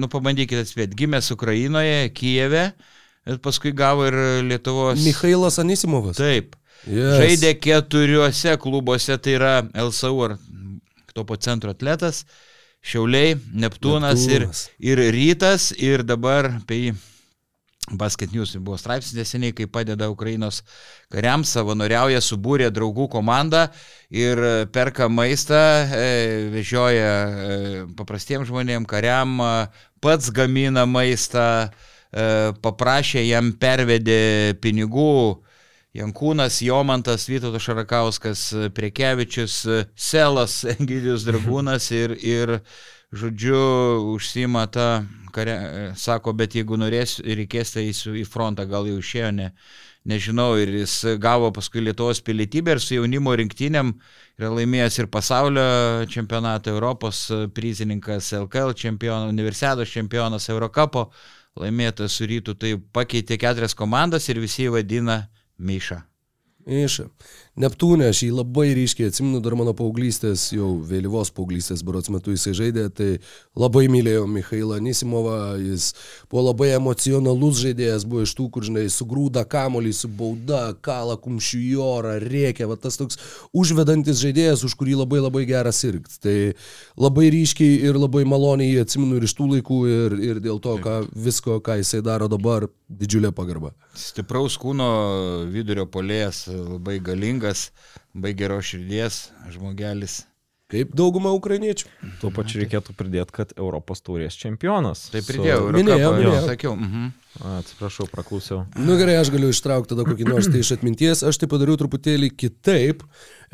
nu, 0.00 0.10
pabandykite 0.12 0.66
atspėti, 0.66 0.98
gimęs 1.00 1.32
Ukrainoje, 1.34 2.10
Kijeve, 2.16 2.66
bet 3.24 3.40
paskui 3.44 3.72
gavo 3.76 4.04
ir 4.10 4.18
Lietuvos. 4.44 5.00
Mikhailas 5.06 5.58
Anisimovas. 5.62 6.20
Taip. 6.20 6.58
Yes. 6.84 7.16
Žaidė 7.22 7.54
keturiuose 7.64 8.58
klubuose, 8.60 9.16
tai 9.16 9.38
yra 9.38 9.54
LSU 9.86 10.18
ar 10.26 10.36
topo 11.16 11.38
centro 11.40 11.72
atletas, 11.72 12.26
Šiauliai, 12.84 13.38
Neptūnas, 13.56 14.26
Neptūnas. 14.28 14.66
Ir, 14.76 15.00
ir 15.00 15.14
Rytas 15.16 15.70
ir 15.80 16.04
dabar 16.04 16.50
apie 16.58 16.82
jį 16.82 16.96
Basket 17.92 18.32
News 18.32 18.56
buvo 18.56 18.78
straipsnis 18.80 19.12
neseniai, 19.18 19.52
kai 19.52 19.66
padeda 19.68 20.08
Ukrainos 20.08 20.62
kariams, 21.12 21.50
savanoriauja, 21.52 22.22
subūrė 22.24 22.70
draugų 22.72 23.10
komandą 23.12 23.66
ir 24.08 24.40
e, 24.40 24.52
perka 24.72 25.10
maistą, 25.12 25.60
e, 25.92 26.06
vežioja 26.54 27.10
e, 27.28 27.58
paprastiems 27.98 28.48
žmonėms, 28.48 28.88
kariam, 28.88 29.36
pats 30.00 30.32
gamina 30.32 30.86
maistą, 30.88 31.68
paprašė 32.64 33.24
jam 33.26 33.50
pervedė 33.58 34.54
pinigų. 34.62 35.42
Jankūnas, 35.94 36.56
Jomantas, 36.66 37.28
Vytautas 37.30 37.62
Šarakauskas, 37.62 38.40
Priekevičius, 38.74 39.60
Selas, 39.94 40.56
Egidijus 40.72 41.22
Dragūnas 41.26 41.86
ir, 41.94 42.16
ir 42.18 42.56
žodžiu, 43.14 43.58
užsima 44.14 44.66
tą, 44.72 45.04
kare, 45.34 45.56
sako, 45.98 46.34
bet 46.36 46.54
jeigu 46.58 46.78
norės 46.78 47.18
reikės, 47.24 47.74
tai 47.74 47.88
eisiu 47.88 48.14
į 48.18 48.24
frontą, 48.28 48.66
gal 48.70 48.86
jau 48.88 49.00
išėjo, 49.00 49.30
ne, 49.34 49.50
nežinau, 50.08 50.54
ir 50.60 50.72
jis 50.80 50.94
gavo 51.22 51.50
paskui 51.54 51.82
Lietuvos 51.84 52.20
pilietybę 52.24 52.76
ir 52.76 52.82
su 52.82 52.98
jaunimo 52.98 53.34
rinktiniam 53.38 53.94
yra 54.38 54.50
laimėjęs 54.54 54.98
ir 55.00 55.10
pasaulio 55.12 55.66
čempionatą, 56.10 56.74
Europos 56.74 57.26
prizininkas, 57.56 58.32
LKL 58.36 58.74
čempionas, 58.78 59.32
Universiados 59.32 59.94
čempionas, 59.94 60.50
Eurocapo 60.52 61.08
laimėtas 61.58 62.18
su 62.18 62.26
rytų, 62.28 62.58
tai 62.58 62.74
pakeitė 62.94 63.38
keturias 63.40 63.76
komandas 63.78 64.28
ir 64.28 64.42
visi 64.42 64.66
jį 64.66 64.74
vadina 64.78 65.22
Miša. 65.58 66.02
Iša. 66.64 67.08
Neptūnė, 67.54 68.08
aš 68.10 68.24
jį 68.24 68.32
labai 68.34 68.72
ryškiai 68.74 69.12
atsimenu, 69.12 69.38
dar 69.38 69.54
mano 69.54 69.70
paauglystės, 69.78 70.48
jau 70.56 70.72
vėlyvos 70.82 71.28
paauglystės 71.36 71.84
berots 71.86 72.10
metu 72.10 72.32
jisai 72.34 72.50
žaidė, 72.58 72.88
tai 72.90 73.06
labai 73.54 73.84
mylėjau 73.94 74.24
Mikhailą 74.26 74.80
Nisimovą, 74.82 75.36
jis 75.62 75.92
buvo 76.32 76.48
labai 76.48 76.72
emocionalus 76.74 77.60
žaidėjas, 77.62 78.08
buvo 78.10 78.24
iš 78.26 78.32
tų, 78.34 78.48
kur, 78.56 78.66
žinai, 78.66 78.88
sugrūda 78.90 79.44
kamolį, 79.46 79.92
su 79.94 80.10
bauda, 80.10 80.64
kala 80.82 81.14
kumščių 81.14 81.60
į 81.62 81.70
orą, 81.84 82.16
rėkia, 82.24 82.66
va 82.66 82.74
tas 82.74 82.98
toks 82.98 83.22
užvedantis 83.54 84.18
žaidėjas, 84.24 84.66
už 84.66 84.74
kurį 84.80 84.98
labai 85.04 85.22
labai 85.22 85.44
geras 85.46 85.78
sirgti. 85.84 86.18
Tai 86.26 86.36
labai 87.06 87.28
ryškiai 87.36 87.78
ir 87.86 88.00
labai 88.02 88.24
maloniai 88.26 88.72
jį 88.72 88.82
atsimenu 88.82 89.22
ir 89.22 89.28
iš 89.28 89.36
tų 89.38 89.52
laikų 89.52 89.80
ir, 89.92 90.18
ir 90.32 90.42
dėl 90.42 90.58
to, 90.58 90.74
ką, 90.82 91.04
visko, 91.14 91.62
ką 91.62 91.78
jisai 91.84 92.02
daro 92.02 92.26
dabar, 92.26 92.66
didžiulė 92.90 93.30
pagarba. 93.34 93.70
Stipraus 93.94 94.56
kūno 94.58 94.88
vidurio 95.54 95.86
polėjas, 95.86 96.48
labai 96.50 96.98
galingas, 96.98 97.43
labai 98.14 98.32
geros 98.38 98.70
širdies 98.72 99.26
žmogelis. 99.54 100.22
Kaip 100.72 100.94
dauguma 100.96 101.28
ukrainiečių. 101.36 101.86
Tuo 102.22 102.30
pačiu 102.34 102.62
reikėtų 102.62 102.94
pridėti, 102.96 103.34
kad 103.36 103.50
Europos 103.60 104.00
taurės 104.02 104.34
čempionas. 104.40 105.10
Tai 105.12 105.20
Su- 105.20 105.28
pridėjau, 105.28 105.68
Minėjau, 105.76 105.98
Eurocupą, 106.08 106.22
minėjau. 106.22 106.46
sakiau. 106.48 106.72
Mhm. 106.78 107.10
Atsiprašau, 107.60 108.06
praklausiau. 108.10 108.62
Nu 108.78 108.96
gerai, 108.96 109.18
aš 109.20 109.28
galiu 109.34 109.50
ištraukti 109.52 109.92
tada 109.92 110.06
kokį 110.08 110.26
nors 110.30 110.48
tai 110.48 110.62
iš 110.64 110.72
atminties, 110.78 111.22
aš 111.26 111.36
tai 111.42 111.48
padariau 111.52 111.76
truputėlį 111.76 112.30
kitaip. 112.38 113.04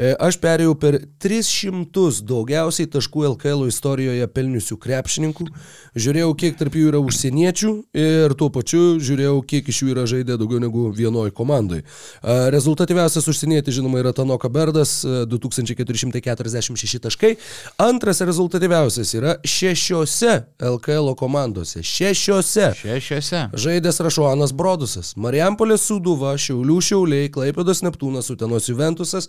E, 0.01 0.15
Aš 0.17 0.39
perėjau 0.41 0.73
per 0.81 0.97
300 1.21 2.23
daugiausiai 2.25 2.89
taškų 2.89 3.27
LKL 3.35 3.67
istorijoje 3.69 4.29
pelniusių 4.33 4.79
krepšininkų, 4.81 5.47
žiūrėjau, 6.01 6.31
kiek 6.41 6.57
tarp 6.57 6.77
jų 6.79 6.89
yra 6.89 7.03
užsieniečių 7.05 7.73
ir 8.01 8.35
tuo 8.41 8.49
pačiu 8.55 8.97
žiūrėjau, 9.03 9.35
kiek 9.51 9.69
iš 9.69 9.83
jų 9.83 9.91
yra 9.93 10.07
žaidę 10.09 10.39
daugiau 10.41 10.63
negu 10.63 10.87
vienoj 10.97 11.35
komandai. 11.37 11.83
E, 11.85 12.39
Rezultatyviausias 12.55 13.29
užsienietis, 13.29 13.77
žinoma, 13.77 14.01
yra 14.01 14.15
Tanoka 14.17 14.49
Berdas, 14.53 15.03
e, 15.05 15.27
2446 15.29 17.03
taškai. 17.05 17.35
Antras 17.85 18.23
rezultatyviausias 18.25 19.13
yra 19.19 19.37
šešiose 19.45 20.33
LKL 20.71 21.13
komandose. 21.21 21.85
Šešiose. 21.85 22.71
Šešiose. 22.81 23.45
Žaidęs 23.53 24.01
Rašuanas 24.07 24.57
Brodusas, 24.57 25.13
Marijampolės 25.21 25.85
Suduva, 25.91 26.33
Šiaulių 26.41 26.81
Šiauliai, 26.89 27.29
Klaipėdos 27.33 27.85
Neptūnas, 27.85 28.33
Utenos 28.33 28.71
Juventusas, 28.71 29.29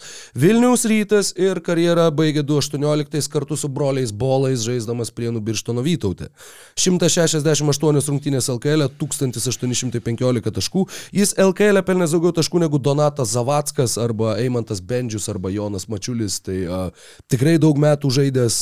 Vilniaus 0.62 0.84
Rytas 0.86 1.30
ir 1.42 1.58
karjerą 1.66 2.04
baigė 2.14 2.44
2018 2.46 3.32
kartu 3.34 3.56
su 3.58 3.66
broliais 3.66 4.12
Bolais, 4.14 4.62
žaisdamas 4.62 5.10
Prienų 5.10 5.40
Birštono 5.42 5.82
Vytautė. 5.82 6.28
168 6.78 7.98
rungtynės 8.12 8.46
LKL, 8.54 8.86
1815 9.02 10.54
taškų. 10.54 10.84
Jis 11.18 11.34
LKL 11.42 11.82
pelnė 11.88 12.06
daugiau 12.12 12.36
taškų 12.38 12.62
negu 12.62 12.78
Donatas 12.78 13.32
Zavackas 13.34 13.98
arba 13.98 14.36
Eimantas 14.44 14.84
Bendžius 14.86 15.26
arba 15.34 15.50
Jonas 15.50 15.88
Mačiulis. 15.90 16.38
Tai 16.46 16.60
a, 16.62 16.84
tikrai 17.26 17.56
daug 17.58 17.82
metų 17.82 18.14
žaidęs 18.20 18.60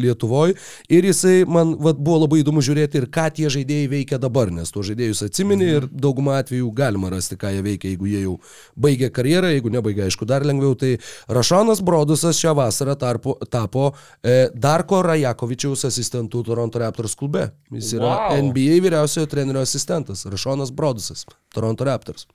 Lietuvoje 0.00 0.56
ir 0.88 1.10
jisai 1.10 1.42
man 1.44 1.76
vat, 1.84 2.00
buvo 2.00 2.22
labai 2.24 2.40
įdomu 2.40 2.64
žiūrėti 2.64 3.02
ir 3.02 3.08
ką 3.12 3.26
tie 3.36 3.52
žaidėjai 3.52 3.92
veikia 3.92 4.22
dabar, 4.22 4.48
nes 4.56 4.72
tuos 4.72 4.88
žaidėjus 4.88 5.26
atsimeni 5.28 5.68
ir 5.74 5.90
daugumą 5.92 6.40
atvejų 6.40 6.72
galima 6.80 7.12
rasti, 7.12 7.36
ką 7.36 7.52
jie 7.58 7.68
veikia, 7.68 7.92
jeigu 7.92 8.08
jie 8.08 8.24
jau 8.24 8.40
baigė 8.88 9.12
karjerą, 9.12 9.52
jeigu 9.52 9.76
nebaigė, 9.76 10.08
aišku, 10.08 10.24
dar 10.24 10.48
lengviau. 10.48 10.72
Tai 10.80 10.96
Rašanas 11.42 11.82
Brodusas 11.82 12.38
šią 12.38 12.54
vasarą 12.54 12.94
tarpo, 12.94 13.34
tapo 13.50 13.88
e, 14.22 14.46
Darko 14.54 15.00
Rajakovičiaus 15.02 15.88
asistentų 15.88 16.44
Toronto 16.46 16.78
Raptors 16.78 17.16
klube. 17.18 17.48
Jis 17.74 17.96
yra 17.98 18.12
Wow. 18.12 18.36
NBA 18.46 18.78
vyriausiojo 18.84 19.26
trenerio 19.26 19.64
asistentas, 19.64 20.22
Rašanas 20.26 20.70
Brodusas, 20.70 21.26
Toronto 21.54 21.84
Raptors. 21.88 22.28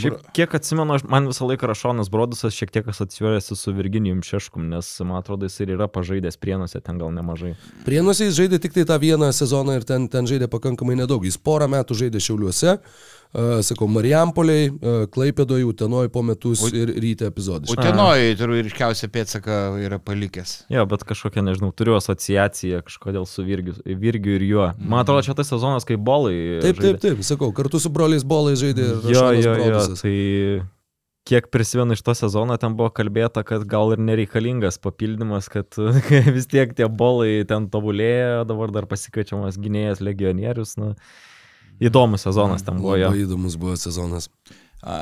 Šiaip, 0.00 0.14
kiek 0.32 0.54
atsimenu, 0.56 0.96
man 1.12 1.26
visą 1.28 1.44
laiką 1.44 1.68
Rašonas 1.68 2.08
Brodusas 2.10 2.54
šiek 2.56 2.70
tiek 2.72 2.86
asocijuojasi 2.88 3.56
su 3.56 3.72
Virginijum 3.76 4.22
Šeškum, 4.24 4.64
nes 4.72 4.88
man 5.04 5.18
atrodo 5.20 5.44
jis 5.44 5.60
ir 5.60 5.74
yra 5.76 5.90
pažaidęs 5.92 6.40
prienuose 6.40 6.80
ten 6.80 6.98
gal 6.98 7.12
nemažai. 7.12 7.52
Prienuose 7.84 8.30
jis 8.30 8.38
žaidė 8.38 8.62
tik 8.64 8.72
tai 8.78 8.86
tą 8.88 8.96
vieną 9.02 9.28
sezoną 9.36 9.76
ir 9.76 9.84
ten, 9.84 10.08
ten 10.08 10.26
žaidė 10.30 10.48
pakankamai 10.50 10.96
nedaug. 11.04 11.26
Jis 11.28 11.36
porą 11.36 11.68
metų 11.68 11.98
žaidė 12.00 12.22
Šiauliuose, 12.24 12.78
uh, 12.78 13.21
sakau, 13.64 13.88
Marijampoliai, 13.88 14.70
Klaipėdoje, 15.12 15.64
Utenoje 15.68 16.10
po 16.12 16.22
metus 16.26 16.64
ir 16.72 16.92
ryte 17.00 17.28
epizodai. 17.30 17.70
Utenoje 17.72 18.34
turbūt 18.40 18.66
ryškiausia 18.68 19.08
pėdsaka 19.12 19.60
yra 19.82 19.98
palikęs. 20.02 20.54
Jo, 20.72 20.84
bet 20.90 21.06
kažkokia, 21.08 21.44
nežinau, 21.46 21.72
turiu 21.76 21.96
asociaciją 21.98 22.82
kažkodėl 22.86 23.24
su 23.28 23.44
Virgiu, 23.46 23.78
Virgiu 23.86 24.36
ir 24.36 24.46
juo. 24.50 24.68
Man 24.78 25.02
atrodo, 25.04 25.24
čia 25.24 25.36
tas 25.38 25.48
sezonas, 25.52 25.88
kai 25.88 25.96
bolai. 25.96 26.36
Taip, 26.64 26.76
žaidė. 26.76 26.92
taip, 26.98 27.02
taip, 27.06 27.24
sakau, 27.26 27.50
kartu 27.56 27.80
su 27.82 27.92
broliais 27.92 28.24
Bolais 28.28 28.60
žaidė 28.60 28.84
ir 28.90 29.10
Jo, 29.12 29.26
jo, 29.32 29.42
jo, 29.42 29.56
Brodusas. 29.62 30.04
tai 30.04 30.14
kiek 31.28 31.48
prisimenu 31.54 31.94
iš 31.94 32.02
to 32.02 32.14
sezono, 32.18 32.56
ten 32.58 32.74
buvo 32.78 32.90
kalbėta, 32.94 33.44
kad 33.46 33.64
gal 33.70 33.94
ir 33.94 34.00
nereikalingas 34.02 34.80
papildymas, 34.82 35.48
kad 35.52 35.70
vis 36.36 36.48
tiek 36.50 36.72
tie 36.76 36.88
bolai 36.90 37.44
ten 37.48 37.68
tobulėjo, 37.72 38.42
dabar 38.48 38.74
dar 38.74 38.88
pasikviečiamas 38.90 39.58
gynėjas 39.62 40.02
legionierius. 40.02 40.74
Nu, 40.82 40.94
įdomus 41.88 42.24
sezonas 42.28 42.64
ten 42.66 42.78
buvo 42.82 42.96
jo. 43.00 43.10
Labai 43.10 43.24
įdomus 43.26 43.58
buvo 43.60 43.76
sezonas. 43.80 44.28
A, 44.82 44.96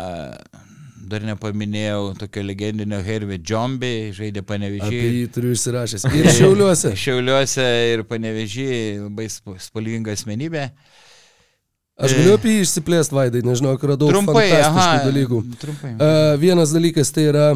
Dar 1.11 1.25
nepaminėjau 1.27 2.13
tokio 2.21 2.43
legendinio 2.47 3.01
Hervė 3.03 3.41
Džombi, 3.43 4.13
žaidė 4.15 4.45
panevežį. 4.47 4.99
jį 5.01 5.23
turiu 5.35 5.55
išsirašęs. 5.57 6.05
Ir 6.21 6.29
Šiauliuose. 6.37 6.93
Šiauliuose 6.95 7.65
ir 7.97 8.05
panevežį, 8.07 8.67
labai 9.09 9.27
sp- 9.33 9.57
spalvinga 9.65 10.15
asmenybė. 10.15 10.69
Aš 12.01 12.15
galiu 12.17 12.37
apie 12.37 12.53
jį 12.55 12.61
išsiplėsti, 12.67 13.17
Vaidai, 13.17 13.43
nežinau, 13.45 13.75
ar 13.75 13.91
radau 13.91 14.13
Trumpai, 14.13 14.47
aha, 14.61 14.87
dalykų. 15.09 15.41
Trumpai. 15.61 15.91
Uh, 15.97 16.37
vienas 16.41 16.71
dalykas 16.77 17.11
tai 17.17 17.27
yra 17.33 17.49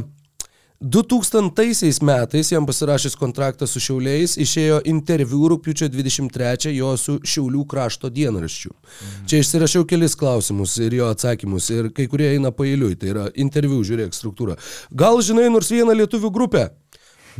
2000 0.84 2.02
metais 2.02 2.50
jam 2.52 2.66
pasirašęs 2.66 3.14
kontraktą 3.16 3.64
su 3.66 3.80
Šiauliais 3.80 4.34
išėjo 4.36 4.82
interviu 4.90 5.48
rūpiučio 5.48 5.88
23 5.88 6.74
jo 6.76 6.90
su 7.00 7.14
Šiaulių 7.24 7.62
krašto 7.64 8.10
dienraščiu. 8.12 8.68
Mhm. 8.74 9.22
Čia 9.30 9.40
išsirašiau 9.40 9.86
kelis 9.88 10.16
klausimus 10.20 10.76
ir 10.84 10.98
jo 10.98 11.08
atsakymus 11.08 11.70
ir 11.72 11.88
kai 11.96 12.04
kurie 12.12 12.34
eina 12.34 12.52
pailiui, 12.52 12.98
tai 13.00 13.14
yra 13.14 13.24
interviu, 13.32 13.80
žiūrėk 13.80 14.12
struktūrą. 14.12 14.58
Gal 14.92 15.22
žinai 15.24 15.48
nors 15.48 15.72
vieną 15.72 15.96
lietuvių 16.02 16.30
grupę? 16.34 16.68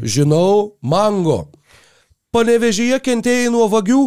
Žinau, 0.01 0.79
Mango. 0.81 1.51
Panevežyje 2.33 2.97
kentėjai 3.05 3.53
nuo 3.53 3.69
vagių? 3.69 4.07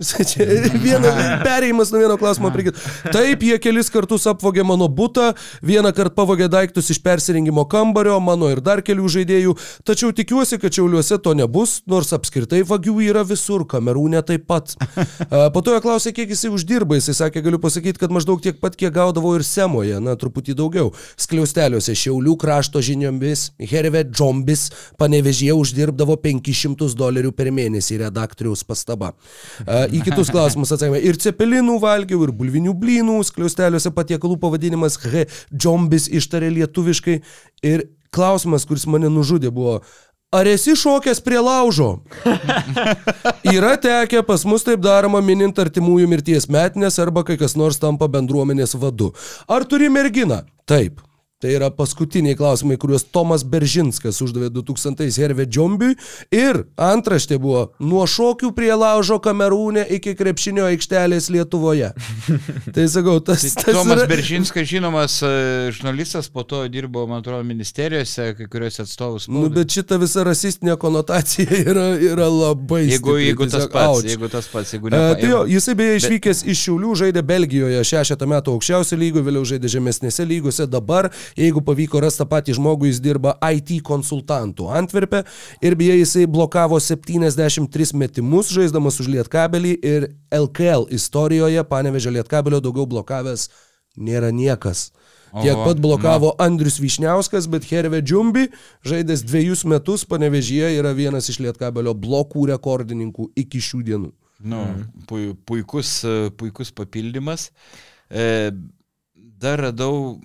Viena, 0.84 1.10
perėjimas 1.44 1.90
nuo 1.92 2.00
vieno 2.00 2.16
klausimo 2.20 2.48
prie 2.54 2.68
kito. 2.68 2.80
Taip, 3.12 3.42
jie 3.44 3.58
kelis 3.60 3.90
kartus 3.92 4.24
apvogė 4.30 4.64
mano 4.64 4.88
būtą, 4.88 5.34
vieną 5.66 5.92
kartą 5.96 6.16
pavogė 6.16 6.48
daiktus 6.52 6.88
iš 6.94 7.00
persirengimo 7.04 7.66
kambario, 7.68 8.16
mano 8.24 8.48
ir 8.52 8.62
dar 8.64 8.80
kelių 8.84 9.10
žaidėjų, 9.12 9.54
tačiau 9.88 10.14
tikiuosi, 10.16 10.56
kad 10.62 10.72
šiauliuose 10.72 11.18
to 11.20 11.34
nebus, 11.36 11.80
nors 11.90 12.14
apskritai 12.16 12.62
vagių 12.68 12.96
yra 13.10 13.24
visur, 13.28 13.66
kamerūne 13.68 14.22
taip 14.26 14.46
pat. 14.48 14.72
Po 15.54 15.62
to 15.64 15.76
jo 15.76 15.82
klausė, 15.84 16.14
kiek 16.16 16.32
jisai 16.32 16.52
uždirba, 16.54 16.96
jisai 16.96 17.18
sakė, 17.18 17.44
galiu 17.44 17.60
pasakyti, 17.60 18.00
kad 18.00 18.12
maždaug 18.14 18.40
tiek 18.42 18.56
pat, 18.60 18.78
kiek 18.80 18.94
gaudavo 18.94 19.34
ir 19.36 19.44
Semoje, 19.44 20.00
na, 20.00 20.16
truputį 20.20 20.56
daugiau. 20.56 20.94
Skliausteliuose 21.20 21.94
šiaulių 21.98 22.38
krašto 22.40 22.80
žiniomis, 22.84 23.50
Herve 23.70 24.06
Džombis 24.08 24.68
panevežėje 25.00 25.56
uždirbdavo 25.60 26.16
500 26.24 26.96
dolerių 26.96 27.34
per 27.36 27.52
mėnesį, 27.54 28.00
redaktoriaus 28.06 28.64
pastaba. 28.66 29.12
Į 29.92 30.02
kitus 30.06 30.30
klausimus 30.34 30.72
atsakymai. 30.74 31.02
Ir 31.06 31.18
cepelinų 31.20 31.78
valgiau, 31.82 32.22
ir 32.26 32.34
bulvinių 32.36 32.74
blynų, 32.78 33.20
skliausteliuose 33.28 33.92
patiekalų 33.96 34.38
pavadinimas 34.42 34.98
H. 35.02 35.26
Džombis 35.54 36.08
ištarė 36.20 36.52
lietuviškai. 36.60 37.18
Ir 37.66 37.88
klausimas, 38.14 38.66
kuris 38.68 38.86
mane 38.90 39.10
nužudė, 39.12 39.52
buvo. 39.54 39.80
Ar 40.30 40.46
esi 40.46 40.76
šokęs 40.78 41.18
prie 41.26 41.40
laužo? 41.42 41.88
Yra 43.56 43.74
tekę 43.82 44.22
pas 44.22 44.44
mus 44.46 44.62
taip 44.62 44.78
daroma 44.84 45.18
minint 45.26 45.58
artimųjų 45.58 46.06
mirties 46.12 46.46
metinės 46.46 47.00
arba 47.02 47.24
kai 47.26 47.34
kas 47.40 47.56
nors 47.58 47.82
tampa 47.82 48.06
bendruomenės 48.06 48.76
vadu. 48.78 49.10
Ar 49.50 49.66
turi 49.66 49.90
merginą? 49.90 50.44
Taip. 50.70 51.02
Tai 51.40 51.48
yra 51.56 51.70
paskutiniai 51.72 52.36
klausimai, 52.36 52.76
kuriuos 52.76 53.06
Tomas 53.14 53.40
Beržinskas 53.48 54.18
uždavė 54.20 54.50
2000 54.52 55.06
Herve 55.22 55.46
Džombiui. 55.48 55.94
Ir 56.36 56.58
antraštė 56.76 57.38
buvo 57.40 57.62
nuo 57.80 58.02
šokių 58.04 58.50
prie 58.56 58.68
laužo 58.76 59.16
Kamerūne 59.24 59.86
iki 59.96 60.12
krepšinio 60.18 60.66
aikštelės 60.68 61.30
Lietuvoje. 61.32 61.94
tai 62.76 62.84
sakau, 62.92 63.16
tas... 63.24 63.46
tas 63.56 63.70
Tomas 63.72 64.02
yra- 64.02 64.08
Beržinskas, 64.10 64.66
žinomas 64.68 65.16
e, 65.24 65.30
žurnalistas, 65.72 66.28
po 66.28 66.44
to 66.44 66.60
dirbo, 66.68 67.06
man 67.08 67.22
atrodo, 67.24 67.40
ministerijose, 67.48 68.34
kai 68.36 68.48
kuriuose 68.52 68.84
atstovus. 68.84 69.28
Nu, 69.32 69.46
bet 69.54 69.72
šita 69.72 69.96
visa 70.02 70.26
rasistinė 70.28 70.76
konotacija 70.82 71.48
yra, 71.72 71.86
yra 71.96 72.28
labai... 72.28 72.82
Jeigu, 72.90 73.14
stipri, 73.16 73.30
jeigu 73.30 73.48
tas 73.48 73.56
tiesiog, 73.64 73.72
pats, 73.78 73.96
auč. 73.96 74.10
jeigu 74.12 74.30
tas 74.36 74.50
pats, 74.52 74.74
jeigu 74.76 74.92
E, 74.92 74.96
ne. 74.98 75.16
tai 75.22 75.32
jo, 75.32 75.40
jisai 75.56 75.76
beje 75.80 75.96
išvykęs 76.02 76.44
iš 76.52 76.66
Šiaulių, 76.66 76.92
žaidė 77.06 77.24
Belgijoje 77.24 77.80
šešetą 77.94 78.28
metų 78.28 78.58
aukščiausio 78.58 79.00
lygio, 79.00 79.24
vėliau 79.24 79.48
žaidė 79.48 79.70
žemesnėse 79.72 80.28
lygose, 80.28 80.68
dabar, 80.68 81.08
jeigu 81.38 81.62
pavyko 81.66 82.02
rasti 82.04 82.22
tą 82.22 82.28
patį 82.30 82.56
žmogų, 82.58 82.90
jis 82.90 83.00
dirba 83.04 83.36
IT 83.40 83.76
konsultantų 83.86 84.70
Antverpe 84.80 85.24
ir 85.64 85.76
beje 85.78 86.00
jisai 86.00 86.26
blokavo 86.30 86.80
73 86.80 87.94
metimus, 87.98 88.52
žaisdamas 88.54 89.00
už 89.02 89.10
Lietkabelį 89.16 89.74
ir 89.80 90.10
LKL 90.34 90.88
istorijoje, 90.96 91.64
panevežė 91.70 92.16
Lietkabelio 92.18 92.62
daugiau 92.64 92.88
blokavęs 92.90 93.48
nėra 93.96 94.30
niekas. 94.34 94.90
Tiek 95.30 95.54
Oho, 95.54 95.68
pat 95.68 95.78
blokavo 95.78 96.32
Andrius 96.42 96.80
Višniauskas, 96.82 97.46
bet 97.50 97.68
Herve 97.70 98.00
Džumbi, 98.02 98.48
žaidęs 98.86 99.22
dviejus 99.22 99.62
metus, 99.68 100.02
panevežyje 100.10 100.72
yra 100.80 100.90
vienas 100.96 101.30
iš 101.30 101.38
Lietkabelio 101.44 101.94
blokų 101.94 102.48
rekordininkų 102.50 103.28
iki 103.38 103.62
šių 103.62 103.82
dienų. 103.86 104.10
Nu, 104.50 104.64
pui, 105.06 105.30
puikus, 105.46 106.00
puikus 106.40 106.72
papildymas. 106.74 107.50
E, 108.10 108.50
dar 109.14 109.62
radau, 109.68 110.16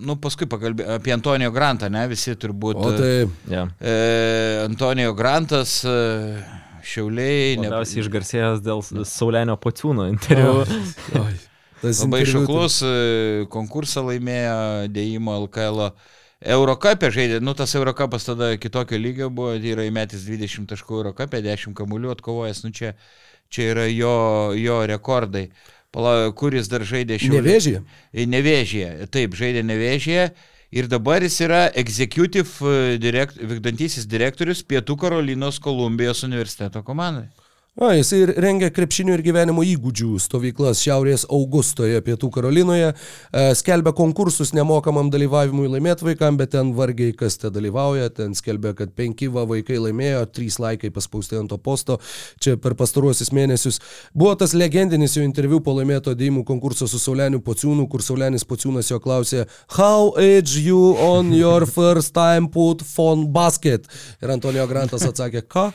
nu 0.00 0.16
paskui 0.20 0.48
pakalbėjau 0.50 0.98
apie 0.98 1.12
Antonijo 1.14 1.52
Grantą, 1.54 1.88
ne, 1.92 2.04
visi 2.10 2.34
turbūt. 2.36 2.76
O 2.80 2.92
tai 2.96 3.12
Yeah. 3.50 3.70
E, 3.80 4.64
Antonijo 4.64 5.14
Grantas, 5.14 5.82
e, 5.84 6.44
Šiauliai, 6.84 7.56
ne, 7.60 7.70
Labiausiai 7.70 8.02
išgarsėjęs 8.04 8.60
dėl 8.64 8.82
Saulenio 9.08 9.56
Pociūno 9.60 10.08
interviu. 10.10 10.64
oi, 11.22 11.36
tas 11.80 12.02
labai 12.04 12.20
tai- 12.24 12.32
šauklus, 12.32 12.80
e, 12.84 13.46
konkursą 13.52 14.04
laimėjo 14.10 14.58
dėjimo 14.92 15.38
LKL. 15.46 15.90
Eurocapė 16.44 17.08
žaidė, 17.14 17.38
nu 17.40 17.54
tas 17.56 17.72
Eurocapas 17.78 18.26
tada 18.26 18.50
kitokio 18.60 18.98
lygio 19.00 19.30
buvo, 19.32 19.54
tai 19.56 19.70
yra 19.72 19.86
įmetis 19.88 20.26
20 20.28 20.68
taškų 20.68 20.98
Eurocapė, 20.98 21.40
10 21.46 21.72
kamuolių 21.78 22.12
atkovojęs, 22.12 22.64
nu 22.66 22.72
čia, 22.76 22.92
čia 23.48 23.70
yra 23.72 23.86
jo, 23.88 24.16
jo 24.58 24.82
rekordai. 24.90 25.46
Pala, 25.94 26.32
kuris 26.34 26.66
dar 26.70 26.82
žaidė 26.82 27.20
šiandien? 27.22 27.44
Nevėžyje. 27.44 27.84
Nevėžyje, 28.34 28.90
taip, 29.14 29.36
žaidė 29.38 29.62
Nevėžyje. 29.66 30.26
Ir 30.74 30.88
dabar 30.90 31.22
jis 31.22 31.36
yra 31.44 31.68
executive 31.78 32.50
e, 32.66 32.96
direkt, 32.98 33.38
vykdantysis 33.38 34.08
direktorius 34.10 34.64
Pietų 34.66 34.96
Karolinos 34.98 35.60
Kolumbijos 35.62 36.24
universiteto 36.26 36.82
komandai. 36.82 37.28
O, 37.74 37.88
jis 37.90 38.12
ir 38.14 38.30
rengia 38.38 38.68
krepšinio 38.70 39.16
ir 39.16 39.22
gyvenimo 39.26 39.64
įgūdžių 39.66 40.12
stovyklas 40.22 40.78
Šiaurės 40.78 41.24
Augustoje, 41.26 41.98
Pietų 42.06 42.28
Karolinoje, 42.36 42.92
e, 42.94 43.40
skelbia 43.58 43.90
konkursus 43.98 44.52
nemokamam 44.54 45.08
dalyvavimui 45.10 45.66
laimėti 45.72 46.06
vaikam, 46.06 46.36
bet 46.38 46.52
ten 46.52 46.70
vargiai 46.78 47.10
kas 47.18 47.34
te 47.42 47.50
dalyvauja, 47.50 48.12
ten 48.14 48.38
skelbia, 48.38 48.76
kad 48.78 48.92
penki 48.94 49.26
va 49.26 49.42
vaikai 49.50 49.80
laimėjo, 49.88 50.20
trys 50.30 50.60
laikai 50.62 50.92
paspausti 50.94 51.34
ant 51.40 51.50
to 51.50 51.58
posto, 51.58 51.96
čia 52.38 52.54
per 52.62 52.76
pastaruosius 52.78 53.32
mėnesius. 53.34 53.80
Buvo 54.14 54.36
tas 54.38 54.54
legendinis 54.54 55.18
jo 55.18 55.26
interviu 55.26 55.58
po 55.58 55.74
laimėto 55.74 56.14
dėjimų 56.14 56.44
konkurso 56.46 56.86
su 56.86 57.02
Sauleniu 57.02 57.42
Pociūnu, 57.42 57.88
kur 57.90 58.06
Saulenis 58.06 58.46
Pociūnas 58.46 58.92
jo 58.92 59.00
klausė, 59.02 59.48
How 59.74 60.14
age 60.14 60.62
you 60.62 60.94
on 61.02 61.34
your 61.34 61.66
first 61.80 62.14
time 62.14 62.46
put 62.46 62.86
phone 62.86 63.26
basket? 63.34 63.90
Ir 64.22 64.30
Antonijo 64.38 64.70
Grantas 64.70 65.02
atsakė, 65.10 65.42
ką? 65.42 65.66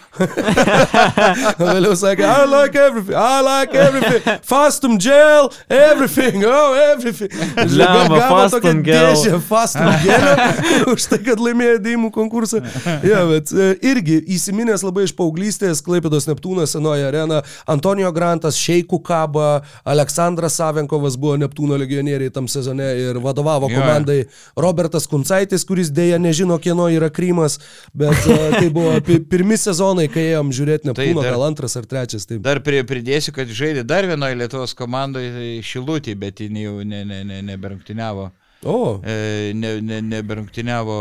Vėliau 1.89 1.97
sakė, 1.97 2.25
I 2.29 2.45
like 2.45 2.75
everything, 2.77 3.15
I 3.17 3.41
like 3.41 3.73
everything, 3.73 4.21
fastum 4.49 4.97
gel, 5.01 5.49
everything, 5.73 6.43
oh, 6.45 6.75
everything. 6.77 7.31
Blemba, 7.55 8.19
Gavo 8.19 8.19
Fastum 8.29 8.83
gel. 8.85 9.15
dėžę 9.15 9.39
fastum 9.41 9.89
gelio 10.03 10.93
už 10.93 11.07
tai, 11.09 11.19
kad 11.25 11.41
laimėjo 11.41 11.79
dėjimų 11.85 12.11
konkursą. 12.13 12.61
Ja, 13.05 13.23
bet 13.29 13.49
e, 13.53 13.71
irgi 13.89 14.19
įsiminęs 14.35 14.83
labai 14.85 15.07
iš 15.07 15.15
paauglystės, 15.17 15.81
Klaipėdos 15.85 16.27
Neptūnas, 16.29 16.75
senoji 16.75 17.07
arena, 17.07 17.41
Antonijo 17.69 18.11
Grantas, 18.13 18.59
Šeikų 18.61 19.01
Kaba, 19.07 19.47
Aleksandras 19.89 20.59
Savenkovas 20.59 21.17
buvo 21.19 21.39
Neptūno 21.41 21.79
legionieriai 21.81 22.29
tam 22.35 22.45
sezone 22.51 22.91
ir 23.07 23.19
vadovavo 23.23 23.71
komandai 23.73 24.19
Robertas 24.59 25.09
Kuncaitis, 25.09 25.65
kuris 25.65 25.89
dėja 25.95 26.21
nežino, 26.21 26.59
kieno 26.61 26.85
yra 26.93 27.09
Krymas, 27.09 27.57
bet 27.97 28.29
e, 28.29 28.39
tai 28.59 28.69
buvo 28.69 28.93
pi- 29.05 29.21
pirmi 29.25 29.57
sezonai, 29.57 30.05
kai 30.13 30.29
ėjom 30.35 30.53
žiūrėti 30.53 30.87
Neptūno, 30.91 31.23
dar- 31.25 31.33
gal 31.33 31.47
antras 31.49 31.78
ar 31.81 31.87
trečias. 31.89 32.27
Taip. 32.29 32.43
Dar 32.45 32.61
prie, 32.65 32.83
pridėsiu, 32.87 33.33
kad 33.35 33.49
žaidė 33.49 33.85
dar 33.87 34.07
vienoje 34.09 34.37
Lietuvos 34.39 34.75
komandoje 34.77 35.31
tai 35.35 35.49
Šilutį, 35.65 36.15
bet 36.19 36.43
jį 36.43 36.51
jau 36.65 36.77
ne, 36.83 37.03
ne, 37.07 37.23
ne, 37.27 37.41
neberungtiniavo. 37.53 38.29
O, 38.67 38.99
E, 39.07 39.53
ne, 39.55 39.77
ne, 39.81 40.01
neberungtiniavo 40.03 40.95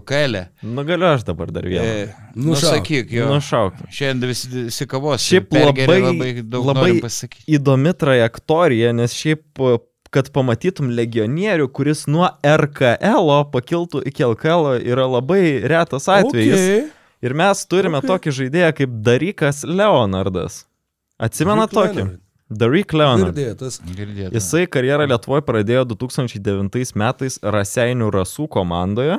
LKL. 0.00 0.34
-e. 0.34 0.46
Nu 0.62 0.82
galiu 0.84 1.06
aš 1.06 1.22
dabar 1.22 1.50
dar 1.50 1.62
vieną. 1.62 1.84
E, 1.84 2.08
nu, 2.34 2.50
Nušauk. 2.50 2.74
sakyk, 2.74 3.12
jo. 3.12 3.28
Nušauk. 3.34 3.74
Šiandien 3.90 4.28
visi, 4.28 4.48
visi 4.48 4.86
kavos. 4.86 5.22
Šiaip 5.22 5.52
labai, 5.54 6.00
labai 6.02 6.32
daug 6.42 6.66
labai 6.66 6.98
įdomi 7.46 7.94
trajektorija, 7.94 8.92
nes 8.92 9.14
šiaip, 9.14 9.46
kad 10.10 10.30
pamatytum 10.34 10.90
legionierių, 10.90 11.68
kuris 11.70 12.06
nuo 12.10 12.26
RKL 12.42 13.30
pakiltų 13.52 14.02
iki 14.08 14.24
LKL 14.24 14.80
yra 14.82 15.06
labai 15.06 15.60
retas 15.68 16.08
atvejis. 16.08 16.54
okay. 16.54 16.97
Ir 17.22 17.34
mes 17.34 17.64
turime 17.66 17.98
Okay. 17.98 18.08
tokį 18.08 18.30
žaidėją 18.40 18.72
kaip 18.78 18.90
Darykas 19.02 19.64
Leonardas. 19.66 20.64
Atsimena 21.18 21.64
Rick 21.66 21.74
tokį? 21.74 21.96
Leonard. 21.96 22.20
Daryk 22.48 22.92
Leonard. 22.94 23.34
Girdėtas. 23.36 23.80
Girdėta. 23.84 24.30
Jisai 24.32 24.66
karjerą 24.70 25.04
Lietuvoje 25.10 25.42
pradėjo 25.44 25.82
2009 25.90 26.94
metais 26.96 27.38
Raseinių 27.42 28.08
Rasų 28.14 28.46
komandoje, 28.48 29.18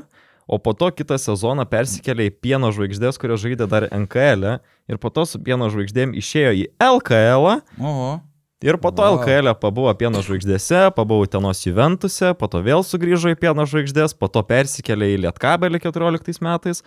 o 0.50 0.58
po 0.58 0.74
to 0.74 0.90
kitą 0.90 1.18
sezoną 1.22 1.66
persikėlė 1.70 2.30
į 2.32 2.34
Pieno 2.42 2.72
žvaigždės, 2.74 3.20
kurios 3.22 3.44
žaidė 3.44 3.68
dar 3.70 3.86
NKL 3.92 4.42
-e, 4.48 4.60
ir 4.90 4.98
po 4.98 5.10
to 5.14 5.26
su 5.26 5.38
Pieno 5.40 5.70
žvaigždėm 5.70 6.16
išėjo 6.18 6.52
į 6.58 6.66
LKL 6.82 7.62
Oho. 7.80 8.22
ir 8.62 8.78
po 8.82 8.90
to 8.92 9.04
Wow. 9.04 9.18
wow. 9.18 9.20
LKL 9.22 9.48
-e 9.52 9.60
pabuvo 9.60 9.94
Pieno 9.94 10.22
žvaigždėse, 10.26 10.90
pabuvo 10.96 11.28
Tenos 11.28 11.62
Juventuse, 11.68 12.34
po 12.34 12.48
to 12.48 12.64
vėl 12.64 12.82
sugrįžo 12.82 13.30
į 13.30 13.36
Pieno 13.36 13.62
žvaigždės, 13.66 14.18
po 14.18 14.28
to 14.28 14.42
persikėlė 14.42 15.06
į 15.14 15.22
Lietkabelį 15.30 15.80
14 15.80 16.42
metais. 16.42 16.82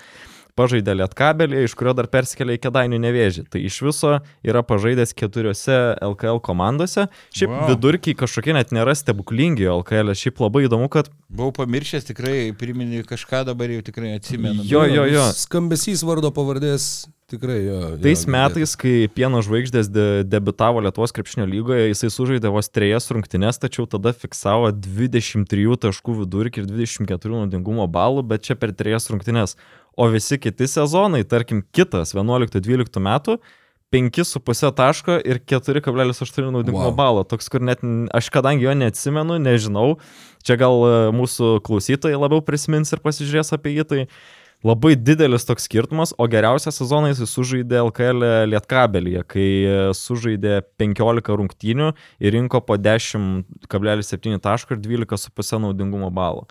Pažaidė 0.58 0.92
Lietkabelį, 1.00 1.62
iš 1.64 1.72
kurio 1.80 1.94
dar 1.96 2.08
persikėlė 2.12 2.58
į 2.58 2.60
Kedainių 2.66 2.98
nevėžį. 3.00 3.46
Tai 3.48 3.60
iš 3.64 3.78
viso 3.86 4.10
yra 4.44 4.60
pažaidęs 4.68 5.14
keturiose 5.16 5.78
LKL 6.04 6.42
komandose. 6.44 7.06
Šiaip 7.32 7.48
Wow. 7.52 7.70
vidurkiai 7.70 8.14
kažkokie 8.14 8.52
net 8.52 8.68
nėra 8.76 8.92
stebuklingi 8.96 9.64
LKL. 9.72 10.12
Šiaip 10.12 10.40
labai 10.44 10.66
įdomu, 10.68 10.90
kad 10.92 11.08
Buvau 11.32 11.52
pamiršęs, 11.56 12.04
tikrai 12.10 12.52
priminė 12.52 13.00
kažką, 13.08 13.46
dabar 13.48 13.72
jau 13.72 13.80
tikrai 13.80 14.18
atsimenu. 14.18 14.66
Jo, 14.68 14.84
jo, 14.84 15.06
jo. 15.08 15.24
Skambesys 15.32 16.04
vardo 16.04 16.28
pavardės 16.36 17.06
tikrai 17.32 17.58
jo. 17.64 17.78
tais 18.04 18.24
jo, 18.24 18.32
metais, 18.34 18.74
kai 18.78 19.08
Pieno 19.12 19.40
žvaigždės 19.44 19.88
de 19.92 20.06
debitavo 20.28 20.82
Lietuvos 20.84 21.14
krepšinio 21.16 21.48
lygoje, 21.50 21.88
jisai 21.90 22.12
sužaidė 22.14 22.52
vos 22.54 22.70
trejas 22.70 23.10
rungtynes, 23.12 23.58
tačiau 23.62 23.88
tada 23.90 24.14
fiksavo 24.16 24.70
23 24.76 25.78
taškų 25.86 26.18
vidurkį 26.22 26.62
ir 26.62 26.68
24 26.70 27.40
naudingumo 27.40 27.88
balų, 27.90 28.26
bet 28.34 28.46
čia 28.46 28.58
per 28.58 28.74
trejas 28.76 29.10
rungtynes. 29.12 29.56
O 29.96 30.06
visi 30.12 30.38
kiti 30.40 30.68
sezonai, 30.70 31.24
tarkim 31.28 31.64
kitas 31.74 32.14
11-12 32.16 33.02
metų, 33.02 33.40
5,5 33.92 34.72
taško 34.72 35.18
ir 35.20 35.40
4,8 35.44 36.48
naudingumo 36.50 36.88
Wow. 36.88 36.96
balo. 36.96 37.24
Toks, 37.28 37.50
kur 37.52 37.60
net 37.60 37.84
aš 38.16 38.30
kadangi 38.32 38.64
jo 38.64 38.72
neatsimenu, 38.72 39.36
nežinau, 39.36 39.98
čia 40.42 40.56
gal 40.56 40.80
e, 40.86 40.94
mūsų 41.12 41.58
klausytojai 41.66 42.16
labiau 42.16 42.40
prisimins 42.40 42.92
ir 42.92 43.02
pasižiūrės 43.04 43.52
apie 43.52 43.76
jį, 43.76 43.84
tai 43.84 44.00
labai 44.66 44.94
didelis 44.96 45.46
toks 45.48 45.66
skirtumas, 45.68 46.14
o 46.18 46.26
geriausią 46.30 46.72
sezoną 46.74 47.12
jis 47.12 47.22
sužaidė 47.30 47.80
LKL 47.88 48.26
Lietkabelyje, 48.52 49.24
kai 49.30 49.46
e, 49.66 49.78
sužaidė 49.98 50.60
15 50.80 51.38
rungtynių 51.40 51.92
ir 52.22 52.36
rinko 52.36 52.62
po 52.66 52.78
10,7 52.78 54.38
taško 54.42 54.76
ir 54.76 54.84
12,5 54.84 55.64
naudingumo 55.66 56.12
balo. 56.14 56.46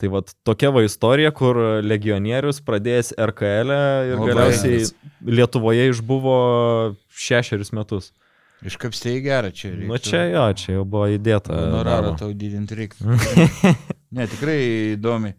Tai 0.00 0.08
vad 0.08 0.30
tokia 0.48 0.70
va 0.72 0.80
istorija, 0.86 1.28
kur 1.36 1.58
legionierius 1.84 2.62
pradėjęs 2.64 3.12
RKL 3.20 3.74
ir 4.08 4.14
Labai 4.16 4.30
galiausiai 4.30 4.78
geras. 4.78 4.94
Lietuvoje 5.28 5.90
išbuvo 5.90 6.36
šešerius 7.12 7.74
metus. 7.76 8.08
Iškapstėjai 8.64 9.20
gerą 9.24 9.50
čia. 9.56 9.74
Nu 9.88 9.96
čia 10.00 10.22
jo, 10.28 10.46
čia 10.56 10.78
jau 10.78 10.86
buvo 10.88 11.06
įdėta. 11.12 11.56
Darbo. 11.84 12.14
tau 12.20 12.32
didinti 12.36 12.76
reikia. 12.76 13.16
ne, 14.16 14.26
tikrai 14.28 14.58
įdomi. 14.94 15.34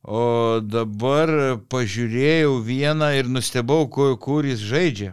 O 0.00 0.60
dabar 0.64 1.28
pažiūrėjau 1.68 2.54
vieną 2.64 3.10
ir 3.18 3.28
nustebau, 3.28 3.84
kur, 3.92 4.14
kur 4.16 4.46
jis 4.48 4.62
žaidžia. 4.64 5.12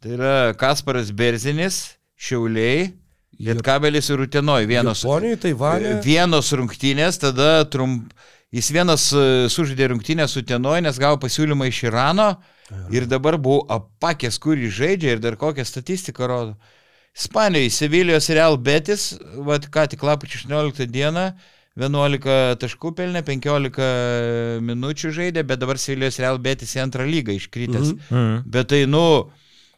Tai 0.00 0.14
yra 0.14 0.36
Kasparas 0.56 1.10
Berzinis, 1.12 1.98
Šiauliai, 2.16 2.94
Lietkabelis 3.38 4.08
ir 4.10 4.22
Utenoj. 4.24 4.66
Vienos, 4.66 5.04
Japonijoje, 5.04 5.40
Taivane. 5.44 5.92
vienos 6.02 6.48
rungtynės, 6.56 7.20
tada 7.22 7.66
trump, 7.70 8.14
jis 8.54 8.70
vienas 8.74 9.04
e, 9.12 9.26
sužaidė 9.52 9.92
rungtynės 9.92 10.34
su 10.34 10.42
Utenoj, 10.42 10.80
nes 10.86 10.98
gavo 10.98 11.20
pasiūlymą 11.22 11.68
iš 11.68 11.84
Irano 11.90 12.32
ir 12.94 13.06
dabar 13.10 13.38
buvau 13.38 13.62
apakęs, 13.76 14.40
kur 14.42 14.58
jis 14.58 14.74
žaidžia 14.80 15.14
ir 15.14 15.22
dar 15.22 15.36
kokią 15.38 15.66
statistiką 15.68 16.26
rodo. 16.26 16.56
Ispanijoje, 17.18 17.70
Sevilijos 17.74 18.28
Real 18.30 18.58
Betis, 18.58 19.12
vat 19.46 19.68
ką 19.70 19.86
tik 19.92 20.02
lapkričio 20.06 20.42
18 20.46 20.86
dieną, 20.90 21.32
11 21.78 22.56
taškų 22.58 22.90
pelnė, 22.98 23.22
15 23.22 24.60
minučių 24.66 25.12
žaidė, 25.14 25.44
bet 25.46 25.60
dabar 25.62 25.78
Sevilijos 25.78 26.18
Real 26.18 26.38
Betis 26.42 26.74
į 26.76 26.82
antrą 26.86 27.06
lygą 27.06 27.36
iškritęs. 27.38 27.92
Mhm. 27.94 28.14
Mhm. 28.18 28.40
Bet 28.50 28.68
tai, 28.72 28.80
nu, 28.90 29.04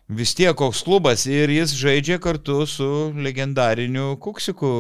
vis 0.09 0.32
tiek 0.35 0.56
koks 0.59 0.81
klubas 0.86 1.27
ir 1.31 1.52
jis 1.52 1.74
žaidžia 1.78 2.18
kartu 2.22 2.62
su 2.66 2.89
legendariniu 3.14 4.16
Kuksiku 4.22 4.72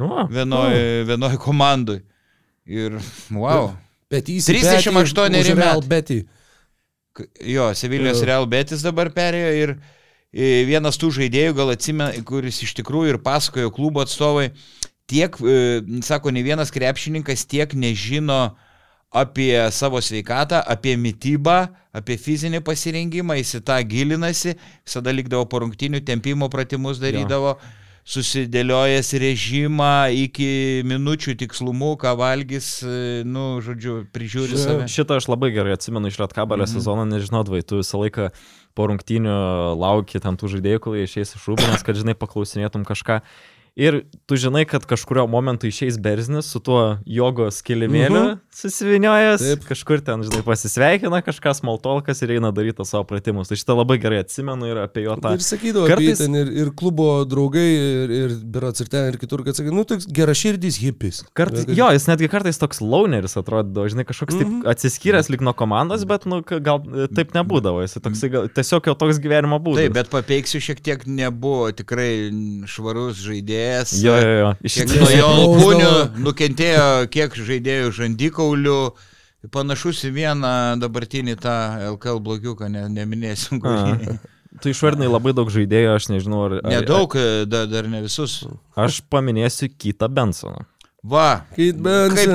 Nu, 0.00 0.08
va. 0.08 0.24
vienoj, 0.32 1.04
vienoj 1.10 1.36
komandai. 1.38 2.00
Ir, 2.66 2.96
wow. 3.30 3.72
Bet 4.10 4.28
jis 4.30 4.46
38 4.48 5.34
Real. 5.58 5.82
K- 7.12 7.26
Jo, 7.44 7.72
Sevilijos 7.76 8.20
Jo. 8.22 8.26
Real 8.30 8.46
Betis 8.46 8.82
dabar 8.84 9.10
perėjo 9.12 9.50
ir 9.62 9.74
vienas 10.64 10.96
tų 10.96 11.10
žaidėjų, 11.18 11.52
gal 11.58 11.70
atsimena, 11.74 12.12
kuris 12.24 12.62
iš 12.64 12.72
tikrųjų 12.78 13.10
ir 13.12 13.18
pasakojo 13.20 13.68
klubo 13.74 14.00
atstovai, 14.00 14.46
tiek, 15.12 15.36
e, 15.44 15.82
sako, 16.06 16.32
ne 16.32 16.44
vienas 16.46 16.72
krepšininkas 16.74 17.44
tiek 17.50 17.76
nežino 17.76 18.54
apie 19.12 19.52
savo 19.76 20.00
sveikatą, 20.00 20.62
apie 20.64 20.96
mytybą, 20.96 21.66
apie 21.92 22.16
fizinį 22.16 22.62
pasirengimą, 22.64 23.36
jis 23.36 23.58
į 23.60 23.62
tą 23.68 23.76
gilinasi, 23.84 24.56
visada 24.86 25.12
likdavo 25.12 25.44
po 25.52 25.60
rungtinių 25.66 26.00
tempimo 26.08 26.48
pratimus 26.52 27.02
darydavo. 27.02 27.56
Jo 27.60 27.78
susidėliojęs 28.02 29.12
režimą 29.22 30.10
iki 30.24 30.82
minučių 30.90 31.36
tikslumų, 31.38 31.92
ką 32.02 32.16
valgys, 32.18 32.80
e, 32.82 33.22
nu, 33.22 33.60
žodžiu, 33.62 34.00
prižiūri 34.14 34.58
save. 34.58 34.88
Šitą 34.90 35.20
aš 35.20 35.28
labai 35.30 35.52
gerai 35.54 35.76
atsimenu 35.76 36.10
iš 36.10 36.18
Lietkabalio 36.18 36.66
mhm. 36.66 36.72
sezono, 36.74 37.06
nežinodavai, 37.06 37.62
tu 37.62 37.78
visą 37.78 38.02
laiką 38.02 38.32
po 38.74 38.88
rungtynių 38.90 39.36
lauki 39.78 40.18
ten 40.22 40.38
tų 40.40 40.50
žaidėjų, 40.56 40.82
kol 40.82 40.98
jie 40.98 41.06
išeis 41.06 41.36
iš 41.38 41.46
rūbinės, 41.46 41.86
kad, 41.86 41.98
žinai, 41.98 42.16
paklausinėtum 42.18 42.86
kažką. 42.88 43.20
Ir 43.80 44.02
tu 44.28 44.36
žinai, 44.36 44.66
kad 44.68 44.84
kažkurio 44.84 45.24
momentu 45.30 45.66
išeis 45.70 45.96
Berznis 46.02 46.50
su 46.52 46.60
tuo 46.60 46.98
jogos 47.08 47.62
kilimėliu 47.64 48.24
uh 48.34 48.51
-huh. 48.52 48.60
susiviniojęs, 48.60 49.40
Taip. 49.40 49.64
kažkur 49.64 50.00
ten, 50.04 50.22
žinai, 50.22 50.42
pasisveikina 50.44 51.22
kažkas, 51.24 51.62
maltolkas 51.62 52.22
ir 52.22 52.36
eina 52.36 52.52
daryti 52.52 52.84
savo 52.84 53.04
pratimus. 53.04 53.48
Tai 53.48 53.56
šitą 53.56 53.76
labai 53.76 53.98
gerai 53.98 54.20
atsimenu 54.22 54.68
ir 54.68 54.80
apie 54.84 55.04
jo 55.06 55.16
tą. 55.16 55.34
Ir 55.34 55.44
sakydavo, 55.44 55.86
kartais 55.88 56.18
ten 56.18 56.34
ir, 56.34 56.52
ir 56.52 56.70
klubo 56.76 57.24
draugai, 57.24 57.66
ir, 58.04 58.10
ir 58.10 58.34
berats 58.44 58.80
ir 58.84 58.90
ten, 58.92 59.08
ir 59.12 59.18
kitur, 59.20 59.44
kad 59.44 59.56
sakai, 59.56 59.72
nu, 59.74 59.84
toks 59.88 60.06
geraširdis 60.06 60.78
hipis. 60.82 61.22
Kartais, 61.34 61.66
jo, 61.68 61.88
jis 61.96 62.08
netgi 62.10 62.28
kartais 62.32 62.60
toks 62.60 62.82
launeris 62.84 63.36
atrodydavo, 63.40 63.88
žinai, 63.88 64.06
kažkoks 64.08 64.36
uh 64.36 64.42
-huh. 64.42 64.68
atsiskyręs 64.72 65.30
lik 65.32 65.40
nuo 65.40 65.52
komandos, 65.56 66.04
bet, 66.04 66.26
nu, 66.26 66.42
gal 66.42 66.82
taip 67.14 67.34
nebūdavo, 67.34 67.82
jis 67.82 67.98
toksai, 68.02 68.30
gal, 68.30 68.48
tiesiog 68.48 68.86
jo 68.86 68.94
toks 68.94 69.18
gyvenimo 69.22 69.58
būdas. 69.58 69.88
Taip, 69.88 69.96
bet 69.96 70.10
papeiksiu 70.12 70.60
šiek 70.60 70.80
tiek 70.80 71.06
nebuvo 71.06 71.72
tikrai 71.72 72.30
švarus 72.66 73.22
žaidėjas. 73.22 73.96
Jo, 74.02 74.16
jo, 74.20 74.32
jo. 74.42 74.52
Iš 74.62 74.78
tikrųjų, 74.82 75.02
nuo 75.02 75.10
jo 75.16 75.28
alkūnių 75.32 75.92
nukentėjo 76.24 76.86
kiek 77.12 77.36
žaidėjų 77.36 77.92
žandikaulių. 78.42 78.92
Panašus 79.50 80.04
į 80.06 80.12
vieną 80.14 80.78
dabartinį 80.78 81.34
tą 81.42 81.54
LKL 81.96 82.20
blogiuką, 82.22 82.68
ne, 82.70 82.86
neminėsim. 82.88 83.58
Kurį. 83.58 84.18
Tu 84.62 84.70
išvardinai 84.70 85.08
labai 85.10 85.32
daug 85.34 85.48
žaidėjų, 85.50 85.96
aš 85.96 86.06
nežinau, 86.12 86.44
ar... 86.46 86.52
ar 86.60 86.70
Nedaug, 86.70 87.16
dar, 87.48 87.66
dar 87.66 87.88
ne 87.90 88.02
visus. 88.04 88.44
Aš 88.76 89.00
paminėsiu 89.10 89.66
Kitą 89.72 90.06
Bensoną. 90.12 90.62
Va, 91.02 91.42
kaip 91.56 91.80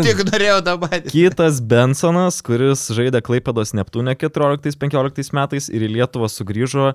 tik 0.04 0.26
norėjau 0.28 0.58
dabar. 0.66 0.98
Kitas 1.08 1.62
Bensonas, 1.64 2.42
kuris 2.44 2.90
žaidė 2.92 3.22
Klaipėdos 3.24 3.72
Neptūne 3.78 4.18
14-15 4.20 5.32
metais 5.38 5.70
ir 5.72 5.86
į 5.88 5.94
Lietuvą 5.94 6.28
sugrįžo 6.28 6.90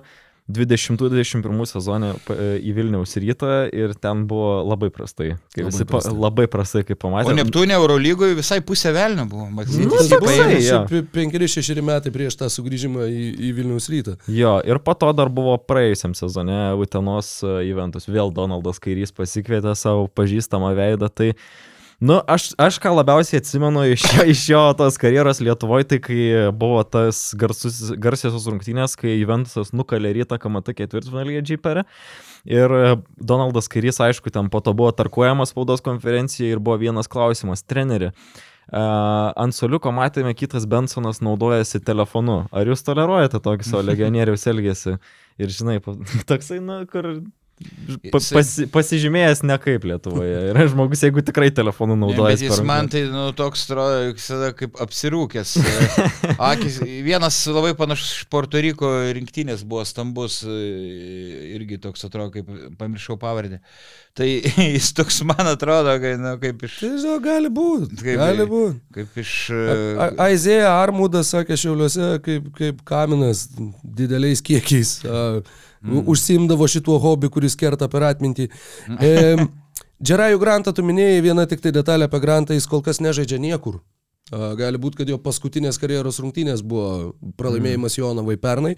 2021 0.51 1.67
sezonė 1.69 2.09
e, 2.11 2.47
į 2.59 2.73
Vilniaus 2.75 3.15
rytą 3.15 3.51
ir 3.71 3.93
ten 3.95 4.25
buvo 4.27 4.57
labai 4.67 4.89
prastai. 4.91 5.37
Labai 5.55 5.69
visi 5.69 5.87
prastai. 5.87 6.11
Pa, 6.11 6.19
labai 6.25 6.47
prastai, 6.51 6.83
kaip 6.87 6.99
pamatėme. 6.99 7.31
O 7.31 7.37
Neptūnė 7.37 7.77
Eurolygoje 7.77 8.35
visai 8.35 8.59
pusė 8.65 8.91
velnio 8.95 9.23
buvo. 9.31 9.47
Nu, 9.47 10.01
toksai, 10.11 10.59
ja. 10.59 10.81
5-6 11.15 11.79
metai 11.87 12.11
prieš 12.15 12.35
tą 12.41 12.51
sugrįžimą 12.51 13.07
į, 13.07 13.25
į 13.39 13.53
Vilniaus 13.59 13.87
rytą. 13.93 14.17
Jo, 14.27 14.57
ir 14.67 14.83
po 14.83 14.97
to 14.99 15.13
dar 15.15 15.31
buvo 15.31 15.55
praėjusiam 15.63 16.15
sezone 16.17 16.73
Utenos 16.75 17.37
eventus. 17.63 18.09
Vėl 18.11 18.33
Donaldas 18.35 18.83
Kairys 18.83 19.15
pasikvietė 19.15 19.77
savo 19.79 20.09
pažįstamą 20.11 20.75
veidą. 20.75 21.07
Tai 21.07 21.31
Nu, 22.03 22.17
aš, 22.27 22.49
aš 22.59 22.81
ką 22.83 22.91
labiausiai 22.97 23.39
atsimenu 23.39 23.85
iš 23.93 24.03
jo, 24.03 24.23
iš 24.27 24.41
jo 24.49 24.61
tos 24.75 24.97
karjeros 24.99 25.39
Lietuvoje, 25.39 25.85
tai 25.87 25.99
kai 26.03 26.23
buvo 26.51 26.81
tas 26.83 27.29
garsus, 27.39 27.77
garsiosios 27.95 28.43
rungtynės, 28.49 28.97
kai 28.99 29.13
Juventusas 29.13 29.71
nukalė 29.71 30.11
rytą 30.17 30.35
KMT 30.41 30.75
ketvirtfinalyje 30.81 31.45
Džiperę. 31.47 31.85
Ir 32.51 32.73
Donaldas 33.15 33.71
Kairys, 33.71 34.01
aišku, 34.03 34.33
ten 34.35 34.49
po 34.51 34.59
to 34.59 34.73
buvo 34.75 34.91
tarkuojamas 34.91 35.53
spaudos 35.55 35.85
konferencijoje 35.85 36.57
ir 36.57 36.59
buvo 36.59 36.75
vienas 36.81 37.07
klausimas- 37.07 37.63
treneri. 37.71 38.11
Uh, 38.63 39.31
ant 39.39 39.55
soliuko 39.55 39.91
matėme, 39.95 40.33
kitas 40.35 40.67
Bensonas 40.67 41.21
naudojasi 41.23 41.79
telefonu. 41.83 42.49
Ar 42.51 42.67
jūs 42.67 42.83
toleruojate 42.83 43.39
tokį 43.43 43.69
savo 43.69 43.85
legionieriaus 43.91 44.43
elgesį? 44.51 44.97
Ir 45.39 45.55
žinai, 45.55 45.79
toksai, 46.31 46.59
na, 46.59 46.81
kur 46.83 47.23
pasi, 48.13 48.65
pasižymėjęs 48.71 49.43
ne 49.45 49.55
kaip 49.61 49.85
Lietuvoje. 49.87 50.35
Yra 50.51 50.65
žmogus, 50.69 51.03
jeigu 51.05 51.23
tikrai 51.25 51.49
telefonu 51.55 51.95
naudojasi. 51.99 52.47
Jis 52.47 52.61
man 52.65 52.89
tai 52.91 53.03
nu, 53.11 53.25
toks 53.37 53.65
atrodo, 53.67 54.11
visada 54.11 54.51
kaip 54.57 54.77
apsirūkęs. 54.83 55.55
Akis, 56.51 56.79
vienas 57.05 57.39
labai 57.49 57.73
panašus 57.79 58.13
iš 58.17 58.27
Porto 58.33 58.61
Riko 58.63 58.91
rinktinės 59.15 59.65
buvo 59.67 59.85
stambus, 59.87 60.41
irgi 60.47 61.79
toks 61.83 62.07
atrodo, 62.07 62.33
kaip 62.37 62.77
pamiršau 62.79 63.19
pavardę. 63.21 63.61
Tai 64.17 64.29
jis 64.75 64.91
toks 64.97 65.21
man 65.27 65.53
atrodo, 65.53 65.95
kai, 66.01 66.15
nu, 66.21 66.35
kaip 66.41 66.63
iš... 66.67 66.79
Tai 66.83 66.93
žinau, 66.95 67.17
gali 67.23 67.51
būti. 67.53 67.99
Kaip, 68.01 68.17
gali 68.21 68.47
būti. 68.49 68.81
Kaip 68.99 69.19
iš... 69.23 69.35
Aizėja 70.21 70.73
Armudas 70.77 71.33
sakė 71.33 71.57
šiauliuose, 71.59 72.15
kaip, 72.25 72.49
kaip 72.57 72.81
kaminas 72.87 73.47
dideliais 73.83 74.43
kiekiais. 74.45 74.99
Uh, 75.07 75.41
mm. 75.83 76.05
užsimdavo 76.09 76.67
šituo 76.67 76.97
hobiu, 77.03 77.29
kuris 77.33 77.57
kerta 77.59 77.89
per 77.91 78.07
atmintį. 78.09 78.49
E, 78.99 79.37
Džerajų 80.03 80.39
Grantą 80.41 80.73
tu 80.75 80.83
minėjai, 80.83 81.23
viena 81.23 81.45
tik 81.47 81.63
tai 81.63 81.71
detalė 81.75 82.09
apie 82.09 82.19
Grantą, 82.23 82.57
jis 82.57 82.67
kol 82.67 82.83
kas 82.85 82.99
nežaidžia 83.03 83.39
niekur. 83.39 83.79
Gali 84.33 84.79
būti, 84.81 85.01
kad 85.01 85.09
jo 85.11 85.19
paskutinės 85.21 85.77
karjeros 85.77 86.17
rungtynės 86.23 86.63
buvo 86.65 87.13
pralaimėjimas 87.37 87.97
mm. 87.97 88.01
Jonavai 88.01 88.37
pernai. 88.41 88.73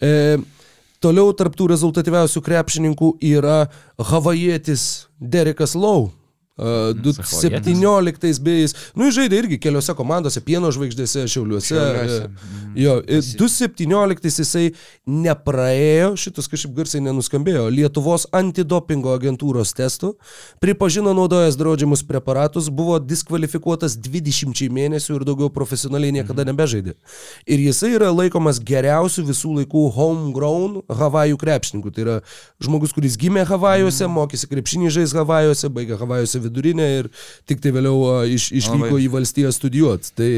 E, 0.00 0.38
toliau 1.02 1.34
tarptų 1.36 1.68
rezultatyviausių 1.74 2.42
krepšininkų 2.46 3.10
yra 3.34 3.64
havajietis 3.98 5.08
Derekas 5.18 5.74
Lau, 5.76 6.12
2017 6.54 8.38
beis, 8.46 8.76
nu 8.94 9.08
žaidė 9.10 9.40
irgi 9.42 9.56
keliose 9.58 9.90
komandose, 9.98 10.38
pieno 10.44 10.68
žvaigždėse, 10.70 11.24
šiauliuose. 11.26 11.74
šiauliuose. 11.74 12.28
Mhm. 12.28 12.76
Jo, 12.78 12.94
2017 13.02 14.38
jisai 14.38 14.68
nepraėjo, 15.06 16.12
šitas 16.18 16.46
kažkaip 16.50 16.76
garsiai 16.76 17.02
nenuskambėjo, 17.02 17.66
Lietuvos 17.74 18.28
antidopingo 18.34 19.16
agentūros 19.18 19.74
testų, 19.74 20.12
pripažino 20.62 21.14
naudojęs 21.18 21.58
draudžiamus 21.58 22.04
preparatus, 22.06 22.70
buvo 22.70 23.00
diskvalifikuotas 23.02 23.98
20 23.98 24.70
mėnesių 24.70 25.18
ir 25.18 25.26
daugiau 25.26 25.50
profesionaliai 25.50 26.14
niekada 26.20 26.44
mhm. 26.44 26.52
nebežaidė. 26.54 26.94
Ir 27.50 27.66
jisai 27.66 27.96
yra 27.96 28.12
laikomas 28.14 28.62
geriausiu 28.62 29.26
visų 29.26 29.56
laikų 29.58 29.88
homegrown 29.98 30.80
Havajų 30.86 31.38
krepšininkų. 31.40 31.94
Tai 31.94 32.06
yra 32.06 32.16
žmogus, 32.62 32.94
kuris 32.94 33.18
gimė 33.18 33.42
Havajuose, 33.50 34.06
mhm. 34.06 34.14
mokėsi 34.20 34.50
krepšinį 34.54 34.94
žais 35.00 35.18
Havajuose, 35.18 35.70
baigė 35.74 35.98
Havajuose 35.98 36.43
vidurinę 36.44 36.86
ir 36.98 37.08
tik 37.48 37.62
tai 37.64 37.72
vėliau 37.74 38.24
iš, 38.30 38.50
išvyko 38.60 39.00
į 39.02 39.08
valstiją 39.12 39.52
studijuoti. 39.54 40.12
Tai 40.18 40.30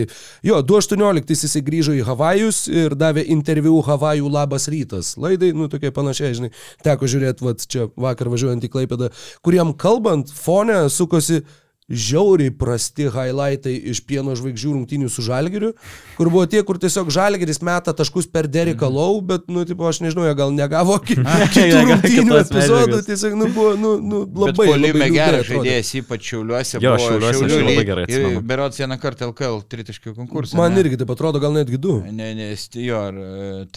jo, 0.46 0.62
2018 0.72 1.46
jisai 1.46 1.64
grįžo 1.66 1.96
į 1.96 2.06
Havajus 2.06 2.64
ir 2.72 2.96
davė 2.98 3.26
interviu 3.34 3.78
Havajų 3.86 4.32
labas 4.32 4.70
rytas. 4.72 5.14
Laidai, 5.20 5.52
nu 5.56 5.70
tokie 5.72 5.92
panašiai, 5.94 6.38
žinai, 6.38 6.52
teko 6.86 7.10
žiūrėti, 7.10 7.46
va 7.46 7.54
čia 7.60 7.90
vakar 7.96 8.32
važiuojant 8.32 8.64
į 8.66 8.72
Klaipėdą, 8.72 9.12
kuriam 9.46 9.74
kalbant, 9.76 10.32
fone 10.32 10.86
sukosi 10.92 11.42
žiauriai 11.86 12.50
prasti 12.50 13.06
highlightai 13.06 13.74
iš 13.92 14.00
pieno 14.02 14.34
žvaigždžių 14.34 14.72
rungtynių 14.74 15.10
su 15.12 15.22
žalgiriu, 15.22 15.70
kur 16.16 16.30
buvo 16.32 16.42
tie, 16.50 16.64
kur 16.66 16.80
tiesiog 16.82 17.12
žalgiris 17.14 17.62
meta 17.62 17.94
taškus 17.94 18.26
per 18.26 18.48
Deriką 18.50 18.88
mhm. 18.88 18.96
Lau, 18.96 19.20
bet, 19.22 19.46
nu, 19.52 19.62
tipo, 19.68 19.86
aš 19.86 20.00
nežinau, 20.02 20.24
jie 20.26 20.34
gal 20.38 20.50
negavo 20.54 20.98
kitų 21.06 21.84
rungtynių 21.92 22.40
epizodų, 22.40 23.00
tiesiog, 23.06 23.38
nu, 23.38 23.50
buvo, 23.54 23.76
nu, 23.78 23.94
nu 24.02 24.24
labai... 24.26 24.66
Polime 24.72 25.10
geras 25.14 25.46
žaidėjas, 25.46 25.94
ypač 26.02 26.30
šiauliuose. 26.32 26.82
Jo, 26.82 26.96
šiauliuose 27.04 27.46
šiauliu, 27.46 27.62
labai 27.70 27.88
gerai. 27.92 28.06
Ir 28.10 28.40
berots 28.50 28.82
vieną 28.82 28.98
kartą 29.02 29.30
LKL 29.30 29.62
tritaškių 29.70 30.16
konkursą. 30.18 30.58
Man 30.58 30.74
ne? 30.74 30.82
irgi 30.82 30.98
taip 31.02 31.14
atrodo, 31.14 31.42
gal 31.42 31.54
netgi 31.54 31.78
du. 31.78 32.00
Ne, 32.10 32.32
ne, 32.34 32.50
jo, 32.82 33.02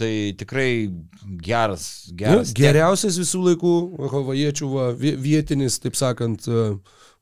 tai 0.00 0.12
tikrai 0.40 0.70
geras, 1.46 1.84
geras. 2.10 2.50
Nu, 2.50 2.58
geriausias 2.58 3.20
visų 3.22 3.44
laikų 3.52 3.74
havajiečių 4.10 4.72
vietinis, 4.98 5.78
taip 5.84 5.98
sakant, 6.00 6.50
uh, 6.50 6.74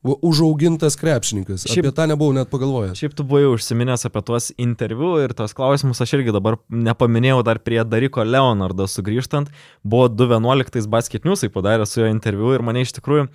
užaugintas 0.02 0.96
krepšininkas. 0.96 1.66
Šiaip, 1.66 1.88
apie 1.88 1.94
tą 1.96 2.06
nebuvau 2.10 2.34
net 2.36 2.50
pagalvojęs. 2.52 2.98
Šiaip 3.00 3.16
tu 3.18 3.26
buvai 3.26 3.48
užsiminęs 3.50 4.06
apie 4.06 4.22
tuos 4.26 4.50
interviu 4.56 5.16
ir 5.22 5.34
tos 5.36 5.56
klausimus 5.58 6.00
aš 6.04 6.14
irgi 6.18 6.34
dabar 6.34 6.60
nepaminėjau 6.70 7.40
dar 7.46 7.58
prie 7.62 7.80
Dariko 7.84 8.22
Leonardo 8.24 8.86
sugrįžtant. 8.86 9.50
Buvo 9.82 10.06
2.11 10.12 10.86
basket 10.90 11.26
newsai 11.26 11.50
padarė 11.54 11.88
su 11.88 12.02
jo 12.02 12.12
interviu 12.12 12.54
ir 12.54 12.64
mane 12.64 12.86
iš 12.86 12.94
tikrųjų... 13.00 13.26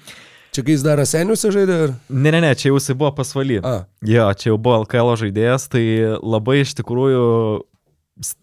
Čia 0.54 0.62
kai 0.62 0.76
jis 0.76 0.84
dar 0.86 1.02
seniuose 1.10 1.50
žaidė? 1.50 1.76
Ar... 1.88 1.94
Ne, 2.14 2.30
ne, 2.30 2.40
ne, 2.46 2.54
čia 2.54 2.70
jau 2.70 2.78
jisai 2.78 2.94
buvo 2.96 3.10
pasvaly. 3.18 3.58
A. 3.66 3.88
Jo, 4.06 4.28
čia 4.38 4.52
jau 4.52 4.60
buvo 4.62 4.84
LKL 4.84 5.16
žaidėjas, 5.24 5.66
tai 5.74 5.84
labai 6.22 6.60
iš 6.62 6.76
tikrųjų 6.78 7.24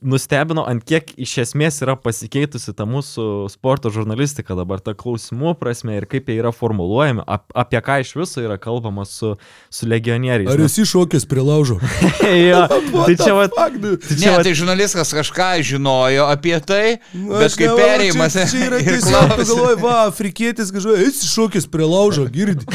nustebino, 0.03 0.65
ant 0.67 0.83
kiek 0.83 1.13
iš 1.21 1.37
esmės 1.45 1.77
yra 1.85 1.95
pasikeitusi 1.95 2.73
ta 2.75 2.83
mūsų 2.91 3.47
sporto 3.53 3.93
žurnalistika 3.95 4.57
dabar, 4.59 4.81
ta 4.83 4.97
klausimų 4.99 5.53
prasme 5.61 5.95
ir 5.95 6.07
kaip 6.11 6.27
jie 6.27 6.41
yra 6.41 6.51
formuluojami, 6.55 7.23
ap, 7.23 7.47
apie 7.55 7.79
ką 7.87 8.01
iš 8.03 8.11
viso 8.19 8.43
yra 8.43 8.57
kalbama 8.59 9.05
su, 9.07 9.37
su 9.71 9.87
legionieriais. 9.87 10.51
Ar 10.51 10.65
esi 10.67 10.83
šokęs 10.91 11.29
prie 11.31 11.45
laužo? 11.47 11.79
jo, 12.51 12.65
tai 13.07 13.15
čia 13.15 13.37
va, 13.37 13.47
tai 13.47 13.69
Ne, 13.81 13.95
čia 14.19 14.35
va, 14.35 14.43
tai 14.43 14.57
žurnalistas 14.59 15.15
kažką 15.15 15.53
žinojo 15.71 16.27
apie 16.33 16.57
tai, 16.67 16.99
Nu, 17.15 17.39
bet 17.39 17.55
kaip 17.59 17.79
perėjimas 17.79 18.35
Čia, 18.35 18.49
čia 18.51 18.65
yra 18.67 18.83
tiesiog, 18.89 19.37
galvoji, 19.39 19.79
va, 19.85 19.97
afrikietis, 20.09 20.75
kažkaip, 20.75 20.99
esi 21.07 21.31
šokęs 21.31 21.71
prie 21.71 21.87
laužo, 21.87 22.27
girdi. 22.33 22.67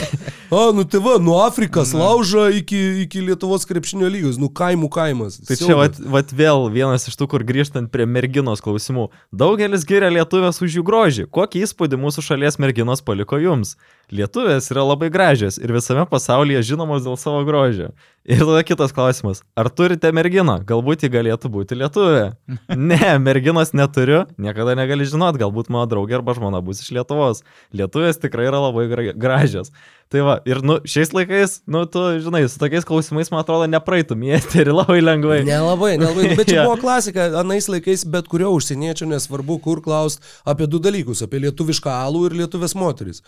A, 0.48 0.70
nu 0.76 0.88
tai 0.88 1.04
va, 1.04 1.18
nuo 1.20 1.42
Afrikas 1.44 1.92
laužo 1.98 2.48
iki, 2.56 2.80
iki 3.04 3.24
Lietuvos 3.28 3.68
krepšinio 3.68 4.08
lygos, 4.12 4.40
nu 4.40 4.48
kaimų 4.48 4.88
kaimas. 4.94 5.42
Tai 5.44 5.58
čia 5.58 5.66
Siaubas. 5.66 6.00
vat, 6.00 6.12
vat 6.16 6.34
vėl 6.38 6.70
vienas 6.86 7.08
iš 7.10 7.18
tų, 7.20 7.28
kur 7.34 7.46
grįžtant 7.48 7.92
prie 7.94 8.06
merginos 8.06 8.62
klausimų. 8.64 9.10
Daugelis 9.34 9.86
giria 9.88 10.12
lietuvės 10.14 10.62
už 10.62 10.78
jų 10.80 10.86
grožį. 10.86 11.28
Kokį 11.34 11.66
įspūdį 11.66 12.00
mūsų 12.02 12.24
šalies 12.30 12.60
merginos 12.62 13.04
paliko 13.06 13.42
jums? 13.42 13.76
Lietuvės 14.14 14.70
yra 14.74 14.84
labai 14.86 15.10
gražios 15.10 15.58
ir 15.58 15.72
visame 15.74 16.06
pasaulyje 16.10 16.62
žinomos 16.74 17.06
dėl 17.06 17.18
savo 17.18 17.42
grožio. 17.48 17.92
Ir 18.26 18.40
tada 18.42 18.64
kitas 18.66 18.90
klausimas. 18.94 19.44
Ar 19.54 19.70
turite 19.70 20.10
merginą? 20.14 20.56
Galbūt 20.66 21.04
ji 21.06 21.12
galėtų 21.14 21.50
būti 21.54 21.78
lietuvė. 21.78 22.24
Ne, 22.76 23.18
merginos 23.22 23.72
neturiu. 23.78 24.24
Niekada 24.42 24.74
negali 24.78 25.06
žinot, 25.06 25.38
galbūt 25.38 25.70
mano 25.74 25.86
draugė 25.90 26.18
arba 26.18 26.34
žmona 26.38 26.62
bus 26.66 26.82
iš 26.82 26.90
Lietuvos. 26.98 27.44
Lietuvės 27.74 28.18
tikrai 28.22 28.48
yra 28.50 28.60
labai 28.64 28.88
gra- 28.90 29.14
gražios. 29.14 29.70
Tai 30.10 30.22
va, 30.26 30.36
ir 30.46 30.62
nu, 30.66 30.78
šiais 30.86 31.14
laikais, 31.14 31.60
nu, 31.70 31.86
tu, 31.90 32.02
žinai, 32.22 32.44
su 32.50 32.60
tokiais 32.62 32.86
klausimais, 32.86 33.30
man 33.34 33.42
atrodo, 33.42 33.66
nepraeitum 33.70 34.22
į 34.26 34.36
eterį 34.40 34.76
labai 34.82 35.00
lengvai. 35.02 35.40
Nelabai, 35.48 35.96
nelabai. 36.02 36.30
Nu, 36.32 36.38
Bet 36.42 36.50
čia 36.52 36.64
buvo 36.68 36.78
klasika, 36.82 37.30
anais 37.42 37.70
laikais 37.72 38.06
bet 38.10 38.30
kurio 38.32 38.52
užsieniečio, 38.58 39.10
nesvarbu, 39.10 39.60
kur 39.66 39.82
klaust 39.86 40.22
apie 40.46 40.70
du 40.70 40.82
dalykus- 40.82 41.22
apie 41.26 41.42
lietuvišką 41.46 41.94
alų 42.06 42.26
ir 42.30 42.40
lietuvės 42.44 42.78
moteris. 42.78 43.22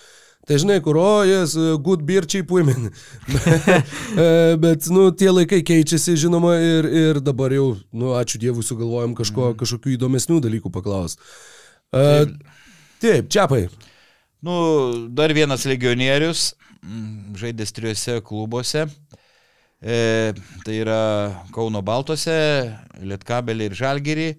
Tai 0.48 0.58
žinai, 0.62 0.78
kur, 0.84 0.96
o, 0.96 1.24
jas, 1.28 1.58
good 1.84 2.06
beer 2.08 2.28
cheap 2.30 2.52
women. 2.52 2.88
E, 4.18 4.56
bet, 4.58 4.88
nu, 4.90 5.10
tie 5.14 5.28
laikai 5.30 5.60
keičiasi, 5.66 6.16
žinoma, 6.18 6.56
ir, 6.64 6.88
ir 6.88 7.20
dabar 7.22 7.52
jau, 7.54 7.76
nu, 7.94 8.14
ačiū 8.18 8.40
Dievui, 8.42 8.64
sugalvojom 8.66 9.14
kažko, 9.18 9.52
kažkokių 9.60 9.92
įdomesnių 9.98 10.40
dalykų 10.46 10.72
paklausti. 10.74 11.22
Uh, 11.94 12.24
taip, 13.04 13.28
čiapai. 13.34 13.68
Nu, 14.48 14.56
dar 15.14 15.34
vienas 15.36 15.68
legionierius, 15.70 16.54
mm, 16.82 17.36
žaidęs 17.42 17.76
trijose 17.76 18.18
klubuose. 18.26 18.88
E, 19.78 20.34
tai 20.66 20.80
yra 20.82 21.02
Kauno 21.54 21.84
Baltose, 21.86 22.38
Lietkabelį 23.04 23.70
ir 23.70 23.78
Žalgirį. 23.78 24.30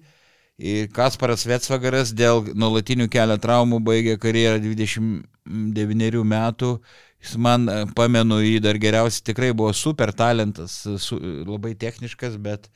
Kasparas 0.91 1.45
Vetsvagaras 1.47 2.11
dėl 2.11 2.43
nuolatinių 2.51 3.07
kelio 3.11 3.37
traumų 3.39 3.79
baigė 3.85 4.17
karjerą 4.19 4.59
29 4.63 6.23
metų. 6.27 6.73
Jis 7.19 7.35
man, 7.39 7.67
e, 7.67 7.85
pamenu, 7.95 8.39
jį 8.43 8.59
dar 8.63 8.79
geriausiai 8.79 9.25
tikrai 9.31 9.51
buvo 9.55 9.73
super 9.75 10.11
talentas, 10.15 10.81
su, 11.03 11.19
labai 11.47 11.73
techniškas, 11.79 12.37
bet 12.39 12.69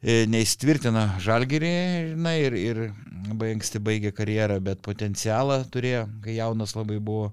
e, 0.00 0.26
neįstvirtina 0.28 1.06
žalgerį, 1.24 1.72
žinai, 2.12 2.36
ir, 2.44 2.58
ir 2.60 2.82
labai 3.30 3.54
anksti 3.54 3.80
baigė 3.84 4.12
karjerą, 4.16 4.60
bet 4.64 4.84
potencialą 4.84 5.62
turėjo, 5.72 6.06
kai 6.24 6.36
jaunas 6.36 6.76
labai 6.76 7.00
buvo 7.00 7.32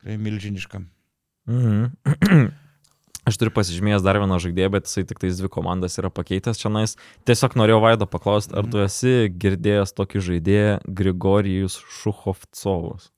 tikrai 0.00 0.20
milžiniškam. 0.20 0.88
Mhm. 1.48 2.52
Aš 3.26 3.40
turiu 3.40 3.50
pasižymėjęs 3.56 4.04
dar 4.06 4.20
vieną 4.22 4.36
žaidėją, 4.38 4.70
bet 4.76 4.86
jisai 4.86 5.02
tik 5.10 5.18
tais 5.18 5.34
dvi 5.40 5.48
komandas 5.50 5.98
yra 5.98 6.12
pakeitęs 6.14 6.60
čia 6.62 6.70
nais. 6.70 6.92
Tiesiog 7.26 7.56
norėjau 7.58 7.80
Vaido 7.82 8.06
paklausti, 8.06 8.54
ar 8.54 8.68
tu 8.70 8.78
esi 8.84 9.26
girdėjęs 9.34 9.92
tokį 9.98 10.22
žaidėją 10.28 10.76
Grigorijus 10.86 11.80
Šuchovcovus? 11.98 13.08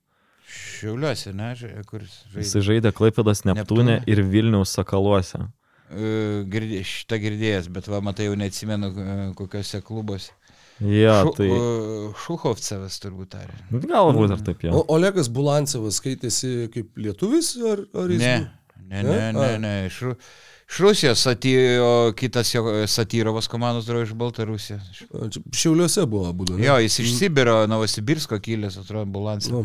Šiauliuose, 0.49 1.35
ne, 1.37 1.51
kuris 1.91 2.23
Jisai 2.33 2.63
žaidė. 2.63 2.67
žaidė 2.71 2.93
Klaipėdas 2.97 3.45
Neptūne 3.45 3.99
Neptūne. 3.99 4.03
ir 4.09 4.23
Vilniaus 4.33 4.73
Sakaluose. 4.73 5.43
E, 5.93 6.45
Girdė, 6.53 6.81
šitą 6.89 7.19
girdėjęs, 7.21 7.69
bet 7.73 7.89
va, 7.93 8.01
matai, 8.05 8.31
jau 8.31 8.37
neatsimenu 8.41 8.89
e, 8.89 9.17
kokiuose 9.37 9.83
klubuose. 9.85 10.33
Jo, 10.81 11.15
Šu- 11.27 11.33
tai 11.37 11.49
Šuchovcevas 12.25 12.97
turbūt 13.03 13.33
tarė. 13.35 13.57
galbūt 13.75 14.33
ar 14.37 14.43
taip 14.47 14.61
jau. 14.65 14.73
O 14.79 14.85
Olegas 14.95 15.29
Bulancevas 15.33 15.99
skaitėsi 16.01 16.69
kaip 16.73 16.97
lietuvis, 16.97 17.53
ar, 17.67 17.83
ar 17.99 18.13
jis? 18.15 18.23
Ne, 18.23 18.37
ne, 18.89 19.02
ne, 19.02 19.32
Ne? 19.32 19.32
ne, 19.32 19.59
ne. 19.59 19.73
Iš, 19.86 20.02
iš 20.69 20.78
Rusijos 20.85 21.23
atėjo 21.31 22.12
kitas 22.16 22.51
jo 22.55 22.65
Satyrovas 22.89 23.48
komandos 23.48 23.86
draugas 23.89 24.10
iš 24.10 24.15
Baltarusijos. 24.20 25.05
Šiauliuose 25.56 26.05
buvo 26.06 26.32
būdu. 26.32 26.59
ne? 26.59 26.66
Jo, 26.66 26.77
jis 26.85 26.98
iš 27.05 27.15
Sibiro, 27.19 27.62
Novosibirsko 27.70 28.36
kilęs, 28.44 28.77
atrodo, 28.82 29.06
Bulansas. 29.06 29.52
Nu. 29.52 29.65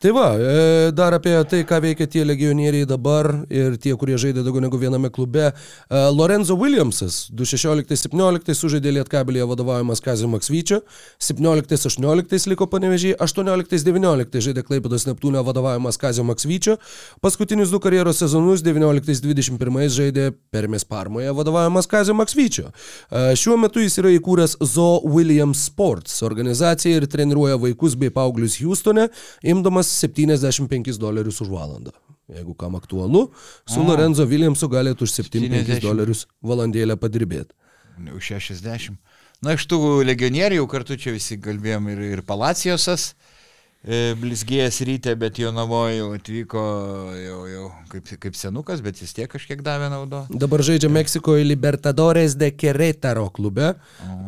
Tai 0.00 0.10
va, 0.16 0.32
e, 0.38 0.90
dar 0.96 1.12
apie 1.12 1.34
tai, 1.44 1.58
ką 1.68 1.76
veikia 1.84 2.06
tie 2.08 2.22
legionieriai 2.24 2.86
dabar 2.88 3.26
ir 3.52 3.74
tie, 3.76 3.90
kurie 4.00 4.14
žaidė 4.16 4.40
daugiau 4.40 4.62
negu 4.64 4.78
viename 4.80 5.10
klube. 5.12 5.50
E, 5.52 5.98
Lorenzo 6.16 6.54
Williamsas 6.56 7.26
2016-17 7.36 8.56
sužaidė 8.56 8.94
Lietkabelėje 8.96 9.44
vadovaujamas 9.50 10.00
Kazio 10.00 10.30
Maksvyčio, 10.32 10.78
17-18 11.20 12.48
liko 12.48 12.64
panevežiai, 12.72 13.18
18-19 13.20 14.40
žaidė 14.46 14.64
Klaipėdos 14.64 15.04
Neptūnė 15.10 15.42
vadovaujamas 15.44 16.00
Kazio 16.00 16.24
Maksvyčio, 16.30 16.78
paskutinius 17.20 17.68
du 17.68 17.82
karjeros 17.84 18.24
sezonus 18.24 18.64
19-21 18.64 19.92
žaidė 19.98 20.30
Permės 20.48 20.88
Parmoje 20.88 21.36
vadovaujamas 21.36 21.90
Kazio 21.92 22.16
Maksvyčio. 22.16 22.70
E, 22.72 23.36
Šiuo 23.36 23.60
metu 23.60 23.84
jis 23.84 24.00
yra 24.00 24.16
įkūręs 24.16 24.56
Zo 24.64 24.88
Williams 25.04 25.68
Sports 25.68 26.22
organizaciją 26.24 27.02
ir 27.02 27.10
treniruoja 27.18 27.60
vaikus 27.60 28.00
bei 28.00 28.08
paauglius 28.08 28.56
Houstone, 28.64 29.10
imdamas 29.44 29.89
75 29.90 30.98
dolerius 31.00 31.40
už 31.44 31.50
valandą. 31.52 31.94
Jeigu 32.30 32.54
kam 32.54 32.76
aktualu, 32.78 33.24
su 33.66 33.80
A. 33.82 33.86
Lorenzo 33.88 34.26
Williamsu 34.26 34.68
galėtų 34.70 35.06
už 35.06 35.16
75 35.16 35.66
70. 35.66 35.82
dolerius 35.82 36.26
valandėlę 36.46 36.94
padirbėti. 37.00 37.56
Už 38.14 38.30
60. 38.36 38.94
Na, 39.42 39.56
iš 39.56 39.64
tų 39.66 39.80
legionierių 40.04 40.66
kartu 40.70 40.98
čia 41.00 41.14
visi 41.16 41.38
kalbėjom 41.40 41.88
ir, 41.90 42.02
ir 42.14 42.22
Palacijosas, 42.28 43.14
blizgėjęs 43.80 44.82
ryte, 44.84 45.12
bet 45.16 45.38
jo 45.40 45.48
namo 45.56 45.86
jau 45.88 46.10
atvyko 46.12 46.64
jau, 47.16 47.38
jau 47.48 47.68
kaip, 47.88 48.10
kaip 48.20 48.34
senukas, 48.36 48.82
bet 48.84 48.98
vis 49.00 49.14
tiek 49.16 49.30
kažkiek 49.32 49.62
davė 49.64 49.88
naudo. 49.88 50.26
Dabar 50.28 50.60
žaidžia 50.60 50.90
Meksikoje 50.92 51.46
Libertadores 51.46 52.36
de 52.36 52.50
Querétaro 52.52 53.30
klube. 53.32 53.72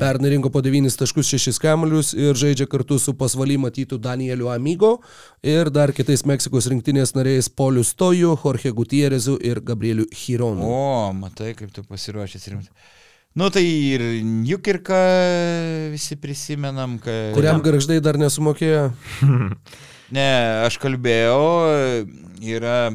Pernai 0.01 0.33
rinko 0.33 0.49
po 0.55 0.63
9 0.65 0.97
taškus 0.97 1.35
6 1.37 1.61
kamuolius 1.61 2.15
ir 2.17 2.33
žaidžia 2.33 2.65
kartu 2.71 2.97
su 2.97 3.13
pasvaly 3.13 3.59
matytų 3.61 4.01
Danieliu 4.01 4.49
Amigo 4.55 4.95
ir 5.45 5.69
dar 5.69 5.93
kitais 5.93 6.25
Meksikos 6.25 6.71
rinktinės 6.73 7.13
nariais 7.13 7.53
Poliu 7.53 7.85
Stoju, 7.85 8.33
Jorge 8.41 8.73
Gutierrezu 8.73 9.37
ir 9.37 9.61
Gabrieliu 9.61 10.09
Hironu. 10.17 10.65
O, 10.65 11.13
matai, 11.13 11.53
kaip 11.59 11.77
tu 11.77 11.85
pasiruošęs 11.85 12.49
rimtai. 12.55 12.73
Nu 13.33 13.49
tai 13.49 13.65
ir 13.65 14.03
Jukirka 14.45 14.99
visi 15.93 16.19
prisimenam, 16.21 16.99
kad... 17.01 17.33
Kuriam 17.33 17.63
garždai 17.65 18.01
dar 18.05 18.21
nesumokėjo? 18.21 18.91
Ne, 20.13 20.29
aš 20.67 20.77
kalbėjau, 20.77 21.45
yra 22.45 22.91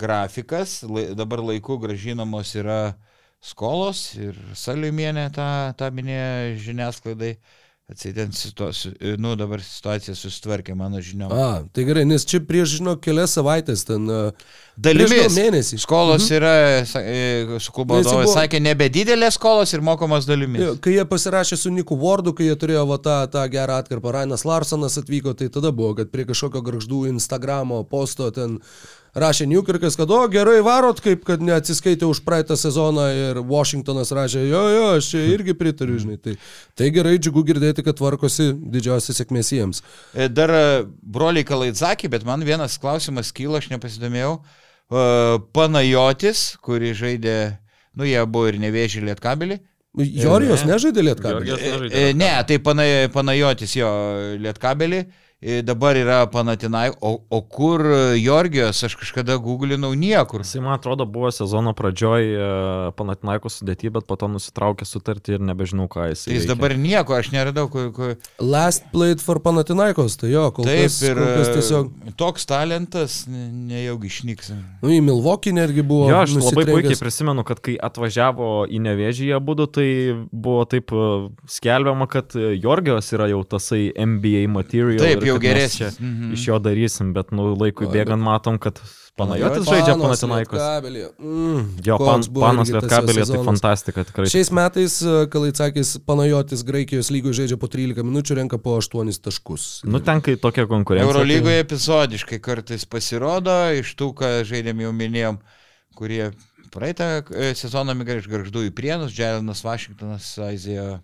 grafikas, 0.00 0.78
lai, 0.88 1.10
dabar 1.12 1.42
laiku 1.44 1.76
gražinamos 1.82 2.54
yra 2.56 2.94
skolos 3.44 4.14
ir 4.16 4.38
Saliumienė 4.56 5.26
tą, 5.36 5.48
tą 5.76 5.90
minėjo 5.92 6.54
žiniasklaidai. 6.62 7.34
Atsident, 7.92 8.38
nu 9.20 9.34
dabar 9.36 9.60
situacija 9.60 10.14
susitvarkė 10.16 10.72
mano 10.78 11.02
žiniom. 11.04 11.32
A, 11.34 11.48
tai 11.76 11.84
gerai, 11.84 12.06
nes 12.08 12.24
čia 12.24 12.40
prieš, 12.40 12.78
žinau, 12.78 12.94
kelias 12.96 13.34
savaitės 13.36 13.84
ten... 13.84 14.08
a, 14.08 14.20
Dalimis. 14.72 15.34
Mėnesį. 15.36 15.76
Skolos 15.82 16.24
mhm. 16.24 16.36
yra, 16.38 16.52
e, 17.02 17.58
su 17.60 17.74
klubo 17.76 17.98
vadovas 17.98 18.30
buvo- 18.30 18.36
sakė, 18.38 18.60
nebe 18.62 18.88
didelės 18.88 19.36
skolos 19.36 19.72
ir 19.76 19.84
mokamos 19.84 20.24
dalimis. 20.24 20.62
Jo, 20.64 20.76
Kai 20.80 20.96
jie 20.96 21.04
pasirašė 21.04 21.58
su 21.60 21.70
Niku 21.70 21.98
Wardu, 22.00 22.32
kai 22.32 22.48
jie 22.48 22.56
turėjo 22.56 22.86
va, 22.88 22.96
tą, 22.96 23.18
tą 23.28 23.44
gerą 23.52 23.82
atkarpą, 23.82 24.14
Rainas 24.16 24.46
Larsonas 24.48 24.96
atvyko, 24.96 25.36
tai 25.36 25.50
tada 25.52 25.74
buvo, 25.76 25.92
kad 26.00 26.08
prie 26.08 26.24
kažkokio 26.24 26.64
garždų 26.64 27.04
Instagramo 27.12 27.84
posto 27.84 28.30
ten 28.32 28.62
rašė 29.12 29.44
Newkirkas, 29.44 29.92
kad 30.00 30.08
o 30.08 30.22
gerai 30.32 30.62
varot, 30.64 31.02
kaip 31.04 31.20
kad 31.28 31.44
neatsiskaitė 31.44 32.08
už 32.08 32.22
praeitą 32.24 32.56
sezoną 32.56 33.04
ir 33.12 33.42
Washingtonas 33.44 34.08
rašė, 34.08 34.46
jo, 34.48 34.62
jo, 34.72 34.88
aš 34.96 35.10
čia 35.12 35.26
irgi 35.34 35.52
pritariu, 35.52 35.98
žinai. 36.00 36.16
Tai, 36.16 36.38
tai 36.80 36.88
gerai, 36.96 37.18
džiugu 37.20 37.44
girdėti, 37.44 37.84
kad 37.84 38.00
tvarkosi 38.00 38.54
didžiausia 38.56 39.12
sėkmės 39.12 39.52
jiems. 39.52 39.84
E, 40.16 40.32
Dar 40.32 40.48
e, 40.48 40.64
broliai 41.04 41.44
Kalaidzakį, 41.44 42.08
bet 42.16 42.24
man 42.24 42.40
vienas 42.40 42.80
klausimas 42.80 43.34
kyla, 43.36 43.60
aš 43.60 43.68
nepasidomėjau. 43.74 44.38
E, 44.40 44.61
Panajotis, 45.56 46.56
kuri 46.62 46.92
žaidė, 46.96 47.36
nu 47.96 48.08
jie 48.08 48.22
buvo 48.28 48.50
ir 48.52 48.58
nevėžį 48.62 49.06
lietkabelį. 49.08 49.58
Jorijos 49.96 50.64
Ne. 50.64 50.72
nežaidė 50.72 51.04
lietkabelį. 51.04 51.56
E, 51.56 51.88
e, 51.90 52.12
Ne, 52.16 52.30
tai 52.48 52.56
pana, 52.64 52.84
Panajotis 53.12 53.74
jo 53.76 53.90
lietkabelį 54.40 55.00
e, 55.02 55.08
dabar 55.42 55.96
yra 55.98 56.20
Panatinai, 56.30 56.92
o, 57.00 57.16
o 57.30 57.40
kur 57.42 57.82
Jorgijos, 58.18 58.82
aš 58.86 58.94
kažkada 59.00 59.36
googlinau 59.42 59.90
niekur. 59.98 60.44
Jisai, 60.44 60.62
man 60.62 60.76
atrodo, 60.76 61.06
buvo 61.06 61.30
sezono 61.34 61.72
pradžioj 61.74 62.28
e, 62.30 62.50
Panatinaiko 62.98 63.50
sudėti, 63.50 63.90
bet 63.90 64.06
po 64.06 64.14
to 64.20 64.28
nusitraukė 64.30 64.86
sutartį 64.86 65.36
ir 65.36 65.44
nebežinau, 65.48 65.88
ką 65.90 66.06
jis. 66.12 66.26
Tai 66.28 66.36
jis 66.36 66.46
dabar 66.50 66.76
nieko, 66.78 67.16
aš 67.18 67.32
neradau, 67.34 67.66
kur... 67.72 67.90
kur... 67.96 68.14
Last 68.38 68.86
played 68.94 69.22
for 69.24 69.42
Panatinaikos, 69.42 70.14
tai 70.20 70.30
jo, 70.30 70.44
kol 70.54 70.68
Taip, 70.68 70.84
kas, 70.86 71.00
ir 71.08 71.18
kol 71.18 71.32
kas 71.40 71.52
tiesiog... 71.56 71.90
e, 71.90 72.14
toks 72.22 72.46
talentas 72.46 73.18
ne- 73.30 73.48
nejaugi 73.72 74.12
išnyks. 74.12 74.52
Nu, 74.82 74.92
į 74.94 75.00
Milvokį 75.08 75.56
netgi 75.58 75.86
buvo. 75.86 76.06
Jo, 76.12 76.22
aš 76.22 76.36
labai 76.38 76.66
puikiai 76.70 77.00
prisimenu, 77.00 77.46
kad 77.48 77.62
kai 77.64 77.74
atvažiavo 77.82 78.52
į 78.70 78.82
Nevežį 78.86 79.32
jie 79.32 79.42
būdu, 79.42 79.68
tai 79.74 79.88
buvo 80.30 80.62
taip 80.70 80.94
e, 80.94 81.10
skelbiama, 81.50 82.06
kad 82.10 82.38
e, 82.38 82.54
Jorgijos 82.62 83.10
yra 83.16 83.26
jau 83.32 83.42
tasai 83.56 83.88
NBA 83.90 84.46
material. 84.52 85.02
Taip, 85.02 85.26
ir 85.26 85.31
jau 85.34 85.40
geresnis. 85.42 85.96
čia 85.96 86.04
Mhm. 86.04 86.32
Iš 86.36 86.48
jo 86.48 86.58
darysim, 86.58 87.12
bet 87.16 87.32
nu, 87.32 87.52
laikui 87.56 87.86
Oi, 87.88 87.92
bėgant 87.94 88.22
matom, 88.22 88.58
kad 88.62 88.80
Panajotis 89.12 89.66
žaidžia 89.68 89.92
Panatinaikos. 90.00 90.60
Mm, 91.20 91.66
Jo, 91.84 91.98
pan, 92.00 92.22
panas 92.32 92.70
Lietkabelė, 92.72 93.26
tai 93.28 93.40
fantastika 93.44 94.04
tikrai. 94.08 94.24
Šiais 94.32 94.48
metais 94.56 94.94
e, 95.04 95.26
Kalaitsakis 95.28 95.98
Panajotis 96.08 96.62
Graikijos 96.64 97.10
lygoje 97.12 97.42
žaidžia 97.42 97.58
po 97.60 97.68
13 97.68 98.00
minučių, 98.08 98.38
renka 98.40 98.56
po 98.56 98.78
8 98.80 99.12
taškus. 99.20 99.82
Nu, 99.84 100.00
ten 100.00 100.24
kai 100.24 100.38
tokia 100.40 100.64
konkurencija. 100.64 101.04
Eurolygoje 101.10 101.60
epizodiškai 101.60 102.40
kartais 102.40 102.88
pasirodo, 102.88 103.52
iš 103.76 103.92
tų, 104.00 104.14
ką 104.16 104.32
žaidėm 104.48 104.80
jau 104.80 104.92
minėjom, 104.96 105.36
kurie 105.94 106.30
praeitą 106.72 107.20
e, 107.36 107.52
sezoną 107.52 107.92
migra 107.94 108.16
iš 108.16 108.30
Garždų 108.32 108.64
į 108.70 108.72
Prienus, 108.72 109.12
Dželinas 109.12 109.60
Vašingtonas, 109.60 110.38
Aizija 110.40 111.02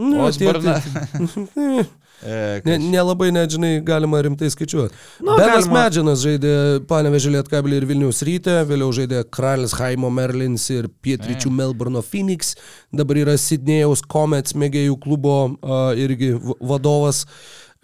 Nu, 0.00 0.24
Osborna. 0.24 0.80
tai- 0.80 1.84
E, 2.24 2.60
Ne, 2.64 2.78
kas- 2.78 2.84
nelabai 2.90 3.30
net, 3.32 3.50
žinai, 3.52 3.84
galima 3.84 4.22
rimtai 4.24 4.48
skaičiuoti. 4.48 4.94
Nu, 5.20 5.36
Benas 5.36 5.66
galima- 5.66 5.82
Medžinas 5.84 6.22
žaidė 6.24 6.54
Panevežė 6.88 7.34
Lietkabelį 7.34 7.76
ir 7.82 7.86
Vilniaus 7.90 8.22
rytę, 8.24 8.54
vėliau 8.64 8.88
žaidė 8.96 9.24
Kralis 9.30 9.74
Haimo 9.76 10.08
Merlins 10.10 10.64
ir 10.70 10.88
Pietryčių 11.04 11.52
Melburno 11.52 12.00
Phoenix, 12.02 12.54
dabar 12.92 13.16
yra 13.16 13.34
Sidnėjaus 13.36 14.00
Comets 14.08 14.54
mėgėjų 14.54 14.96
klubo 15.04 15.36
a, 15.62 15.92
irgi 16.00 16.32
vadovas. 16.60 17.26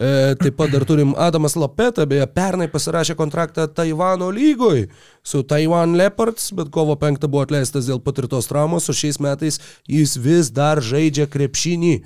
E, 0.01 0.35
taip 0.41 0.57
pat 0.57 0.71
dar 0.73 0.87
turim 0.89 1.11
Adamas 1.21 1.53
Lapeta, 1.61 2.07
beje, 2.09 2.25
pernai 2.33 2.71
pasirašė 2.73 3.13
kontraktą 3.19 3.67
Taivano 3.69 4.31
lygoj 4.33 4.87
su 5.23 5.43
Taiwan 5.45 5.93
Leopards, 6.01 6.53
bet 6.57 6.71
kovo 6.73 6.97
5 6.97 7.29
buvo 7.29 7.43
atleistas 7.45 7.85
dėl 7.85 8.01
patirtos 8.01 8.49
traumos, 8.49 8.89
o 8.89 8.97
šiais 8.97 9.21
metais 9.21 9.61
jis 9.87 10.17
vis 10.17 10.49
dar 10.51 10.81
žaidžia 10.81 11.29
krepšinį. 11.29 12.01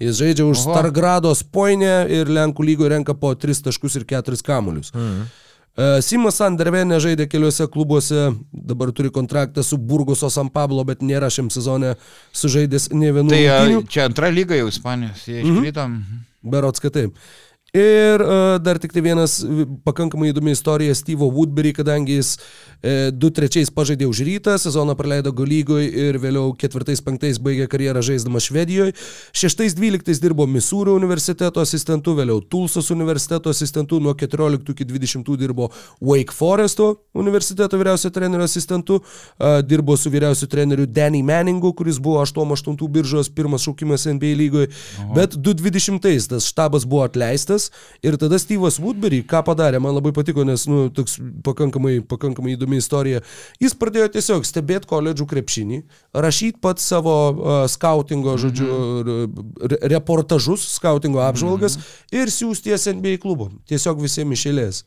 Jis 0.00 0.16
žaidžia 0.16 0.46
už 0.48 0.62
Oho. 0.64 0.72
Stargrados 0.72 1.42
poinę 1.44 2.06
ir 2.08 2.30
Lenkų 2.32 2.64
lygoje 2.64 2.94
renka 2.94 3.14
po 3.14 3.34
3 3.36 3.66
taškus 3.68 4.00
ir 4.00 4.08
4 4.08 4.40
kamuolius. 4.46 4.94
Mhm. 4.96 5.28
E, 5.76 5.90
Simas 6.04 6.40
Sandervenė 6.40 6.98
žaidė 7.02 7.26
keliuose 7.30 7.66
klubuose, 7.70 8.30
dabar 8.50 8.90
turi 8.96 9.12
kontraktą 9.14 9.62
su 9.66 9.78
Burgoso 9.78 10.30
San 10.32 10.50
Pablo, 10.52 10.84
bet 10.88 11.04
nėra 11.04 11.30
šiam 11.30 11.50
sezone 11.52 11.94
sužaidęs 12.36 12.90
ne 12.96 13.12
vienų. 13.16 13.30
Tai 13.30 13.44
rungtynių. 13.44 13.84
čia 13.92 14.08
antra 14.08 14.32
lyga 14.34 14.58
jau 14.58 14.72
Ispanijos, 14.72 15.28
jie 15.28 15.44
iškritom. 15.44 16.00
Berots, 16.42 16.82
kad 16.82 16.96
taip. 16.96 17.14
Ir 17.76 18.22
uh, 18.24 18.56
dar 18.58 18.80
tik 18.82 18.90
tai 18.90 19.02
vienas 19.04 19.36
pakankamai 19.86 20.32
įdomi 20.32 20.56
istorija 20.56 20.96
Steve'o 20.98 21.28
Woodbury, 21.30 21.70
kadangi 21.76 22.16
jis 22.16 22.32
e, 22.82 23.10
2-3 23.12 23.70
pažaidė 23.74 24.08
už 24.10 24.22
rytą, 24.26 24.56
sezoną 24.60 24.96
praleido 24.98 25.32
Golygoj 25.32 25.86
ir 25.86 26.18
vėliau 26.22 26.54
4-5 26.58 27.40
baigė 27.44 27.68
karjerą 27.70 28.02
žaisdamas 28.04 28.48
Švedijoje. 28.48 28.94
6-12 29.32 30.20
dirbo 30.22 30.46
Misūrio 30.50 30.96
universiteto 30.98 31.62
asistentu, 31.62 32.14
vėliau 32.18 32.40
Tulsos 32.40 32.90
universiteto 32.90 33.50
asistentu, 33.50 34.00
nuo 34.00 34.14
14 34.14 34.74
iki 34.74 34.86
20 34.88 35.36
dirbo 35.40 35.70
Wake 36.00 36.34
Foresto 36.34 36.90
universiteto 37.14 37.78
vyriausio 37.78 38.10
trenerio 38.10 38.44
asistentu, 38.44 39.00
dirbo 39.66 39.96
su 39.96 40.10
vyriausiu 40.10 40.46
treneriu 40.48 40.86
Danny 40.86 41.22
Manningu, 41.22 41.72
kuris 41.76 41.98
buvo 41.98 42.20
8-8 42.24 42.88
biržos 42.88 43.28
pirmas 43.34 43.64
šaukimas 43.66 44.06
NBA 44.06 44.34
lygoje, 44.38 44.70
bet 45.14 45.34
2-20 45.34 46.28
tas 46.28 46.46
štabas 46.46 46.86
buvo 46.86 47.02
atleistas 47.04 47.70
ir 48.02 48.16
tada 48.20 48.38
Steve'as 48.38 48.78
Woodbury, 48.82 49.22
ką 49.26 49.42
padarė, 49.46 49.80
man 49.82 49.96
labai 49.96 50.12
patiko, 50.16 50.44
nes, 50.46 50.66
nu, 50.70 50.88
toks 50.94 51.18
pakankamai, 51.44 51.98
pakankamai 52.06 52.54
įdomi 52.54 52.69
istorija. 52.78 53.20
Jis 53.60 53.74
pradėjo 53.74 54.10
tiesiog 54.14 54.46
stebėti 54.46 54.86
koledžų 54.90 55.26
krepšinį, 55.30 55.82
rašyti 56.14 56.60
pats 56.62 56.86
savo 56.86 57.16
uh, 57.30 57.64
skautingo, 57.70 58.36
žodžiu, 58.38 58.68
re 59.58 59.80
reportažus, 59.94 60.68
skautingo 60.76 61.22
apžvalgas 61.24 61.78
ir 62.14 62.30
siūsti 62.30 62.70
jas 62.70 62.86
NBA 62.86 63.18
klubom. 63.22 63.58
Tiesiog 63.66 64.00
visiems 64.02 64.38
išėlės. 64.38 64.84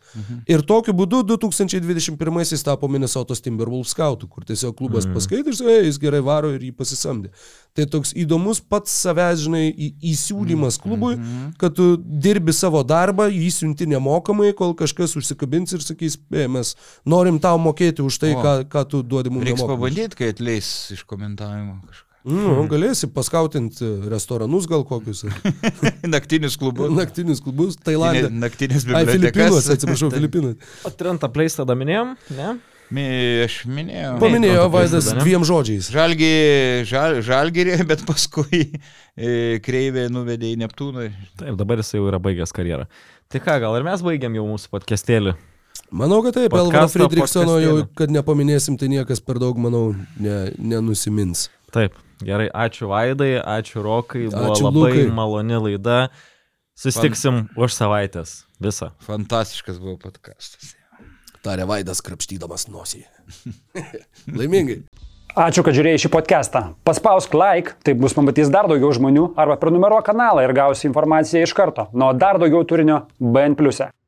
Ir 0.47 0.63
tokiu 0.67 0.93
būdu 0.93 1.23
2021 1.33 2.63
tapo 2.63 2.87
Minnesotos 2.87 3.41
Timberwolves 3.43 3.91
skautų, 3.93 4.29
kur 4.29 4.45
tiesiog 4.47 4.77
klubas 4.77 5.05
paskaitė 5.09 5.49
ir 5.49 5.57
sakė, 5.57 5.77
"Ei, 5.79 5.85
jis 5.85 5.99
gerai 5.99 6.21
varo 6.21 6.53
ir 6.53 6.61
jį 6.61 6.71
pasisamdė. 6.77 7.29
Tai 7.73 7.85
toks 7.89 8.13
įdomus 8.13 8.59
pats 8.61 8.91
savęs, 9.01 9.39
žinai, 9.47 9.73
įsiūlymas 9.97 10.77
klubui, 10.77 11.15
kad 11.57 11.73
tu 11.73 11.97
dirbi 11.97 12.53
savo 12.53 12.83
darbą, 12.83 13.25
jį 13.33 13.49
siunti 13.49 13.87
nemokamai, 13.89 14.53
kol 14.53 14.75
kažkas 14.77 15.15
užsikabins 15.17 15.73
ir 15.73 15.79
sakys, 15.79 16.19
mes 16.29 16.75
norim 17.03 17.39
tau 17.39 17.57
mokėti 17.57 17.72
už 18.05 18.17
tai, 18.21 18.31
O. 18.35 18.41
ką, 18.43 18.53
ką 18.69 18.81
tu 18.89 19.03
duodi 19.03 19.29
mums. 19.33 19.45
Reiks 19.47 19.61
nemokamai." 19.61 19.89
pabandyti, 19.89 20.15
kai 20.19 20.29
atleis 20.33 20.91
iš 20.95 21.03
komentavimo 21.09 21.79
kažką. 21.87 22.09
Nu, 22.23 22.63
galėsi 22.71 23.09
paskautinti 23.11 23.83
restoranus 24.07 24.63
gal 24.71 24.85
kokius, 24.87 25.25
Naktinius 26.15 26.55
klubus. 26.55 26.87
naktinius 26.95 27.41
klubus, 27.43 27.75
Tailandė. 27.83 28.29
Naktinės 28.31 28.85
Ai, 28.95 29.03
Filipinuose, 29.09 29.27
bibliotekas. 29.27 29.71
atsiprašau, 29.75 30.11
Filipinai. 30.15 30.53
O 30.87 30.91
Trentą 30.95 31.27
Pleis 31.33 31.55
tada 31.59 31.75
minėjom, 31.75 32.13
ne? 32.37 32.53
Mi- 32.93 33.43
Aš 33.43 33.63
minėjau. 33.67 34.15
Paminėjo 34.21 34.63
Vaidas 34.71 35.07
dviem 35.17 35.43
žodžiais. 35.47 35.87
Žalgi, 35.91 36.31
žal, 36.87 37.19
žalgirį, 37.25 37.79
bet 37.91 38.03
paskui 38.07 38.61
e, 38.69 39.59
kreivė 39.65 40.07
nuvedė 40.13 40.51
į 40.53 40.59
Neptūną. 40.63 41.09
Taip, 41.41 41.57
dabar 41.59 41.81
jis 41.83 41.91
jau 41.95 42.05
yra 42.07 42.19
baigęs 42.23 42.53
karjerą. 42.55 42.85
Tai 43.33 43.41
ką, 43.43 43.55
gal 43.63 43.79
ir 43.79 43.87
mes 43.87 44.03
baigiam 44.05 44.35
jau 44.37 44.45
mūsų 44.47 44.71
podcastėlį? 44.75 45.33
Manau, 45.93 46.23
kad 46.25 46.33
taip, 46.33 46.53
Elvaro 46.57 46.89
Friedrichsono 46.89 47.59
jau, 47.61 47.73
kad 47.97 48.09
nepaminėsim, 48.13 48.79
tai 48.81 48.89
niekas 48.89 49.21
per 49.21 49.37
daug, 49.41 49.59
manau, 49.61 49.91
ne, 50.17 50.37
nenusimins. 50.57 51.47
Taip, 51.73 51.99
gerai, 52.25 52.47
ačiū 52.49 52.89
Vaidai, 52.89 53.35
ačiū 53.37 53.83
Rokai, 53.85 54.25
buvo 54.31 54.55
Ačiū, 54.55 54.65
labai 54.69 54.89
Lukai. 54.89 55.05
maloni 55.13 55.59
laida. 55.67 55.99
Sustiksim 56.73 57.43
už 57.53 57.75
savaitės. 57.77 58.43
Visą. 58.63 58.89
Fantastiškas 59.05 59.77
buvo 59.77 59.99
podkastas. 60.01 60.73
Tarė 61.45 61.67
Vaidas 61.69 62.01
krapštydamas 62.01 62.65
nosį. 62.73 63.03
Laimingai. 64.39 64.81
Ačiū, 65.33 65.61
kad 65.65 65.73
žiūrėjai 65.77 66.01
šį 66.03 66.09
podcastą. 66.13 66.59
Paspausk 66.85 67.33
like, 67.37 67.77
taip 67.85 68.01
bus 68.01 68.13
pamatys 68.17 68.49
dar 68.53 68.69
daugiau 68.69 68.93
žmonių, 68.93 69.31
arba 69.37 69.57
prenumeruok 69.61 70.05
kanalą 70.09 70.45
ir 70.45 70.53
gausi 70.57 70.85
informaciją 70.89 71.45
iš 71.45 71.53
karto. 71.57 71.87
Nuo 71.93 72.11
dar 72.17 72.41
daugiau 72.41 72.65
turinio 72.69 73.03
BN⁇. 73.17 73.57
e. 73.89 74.02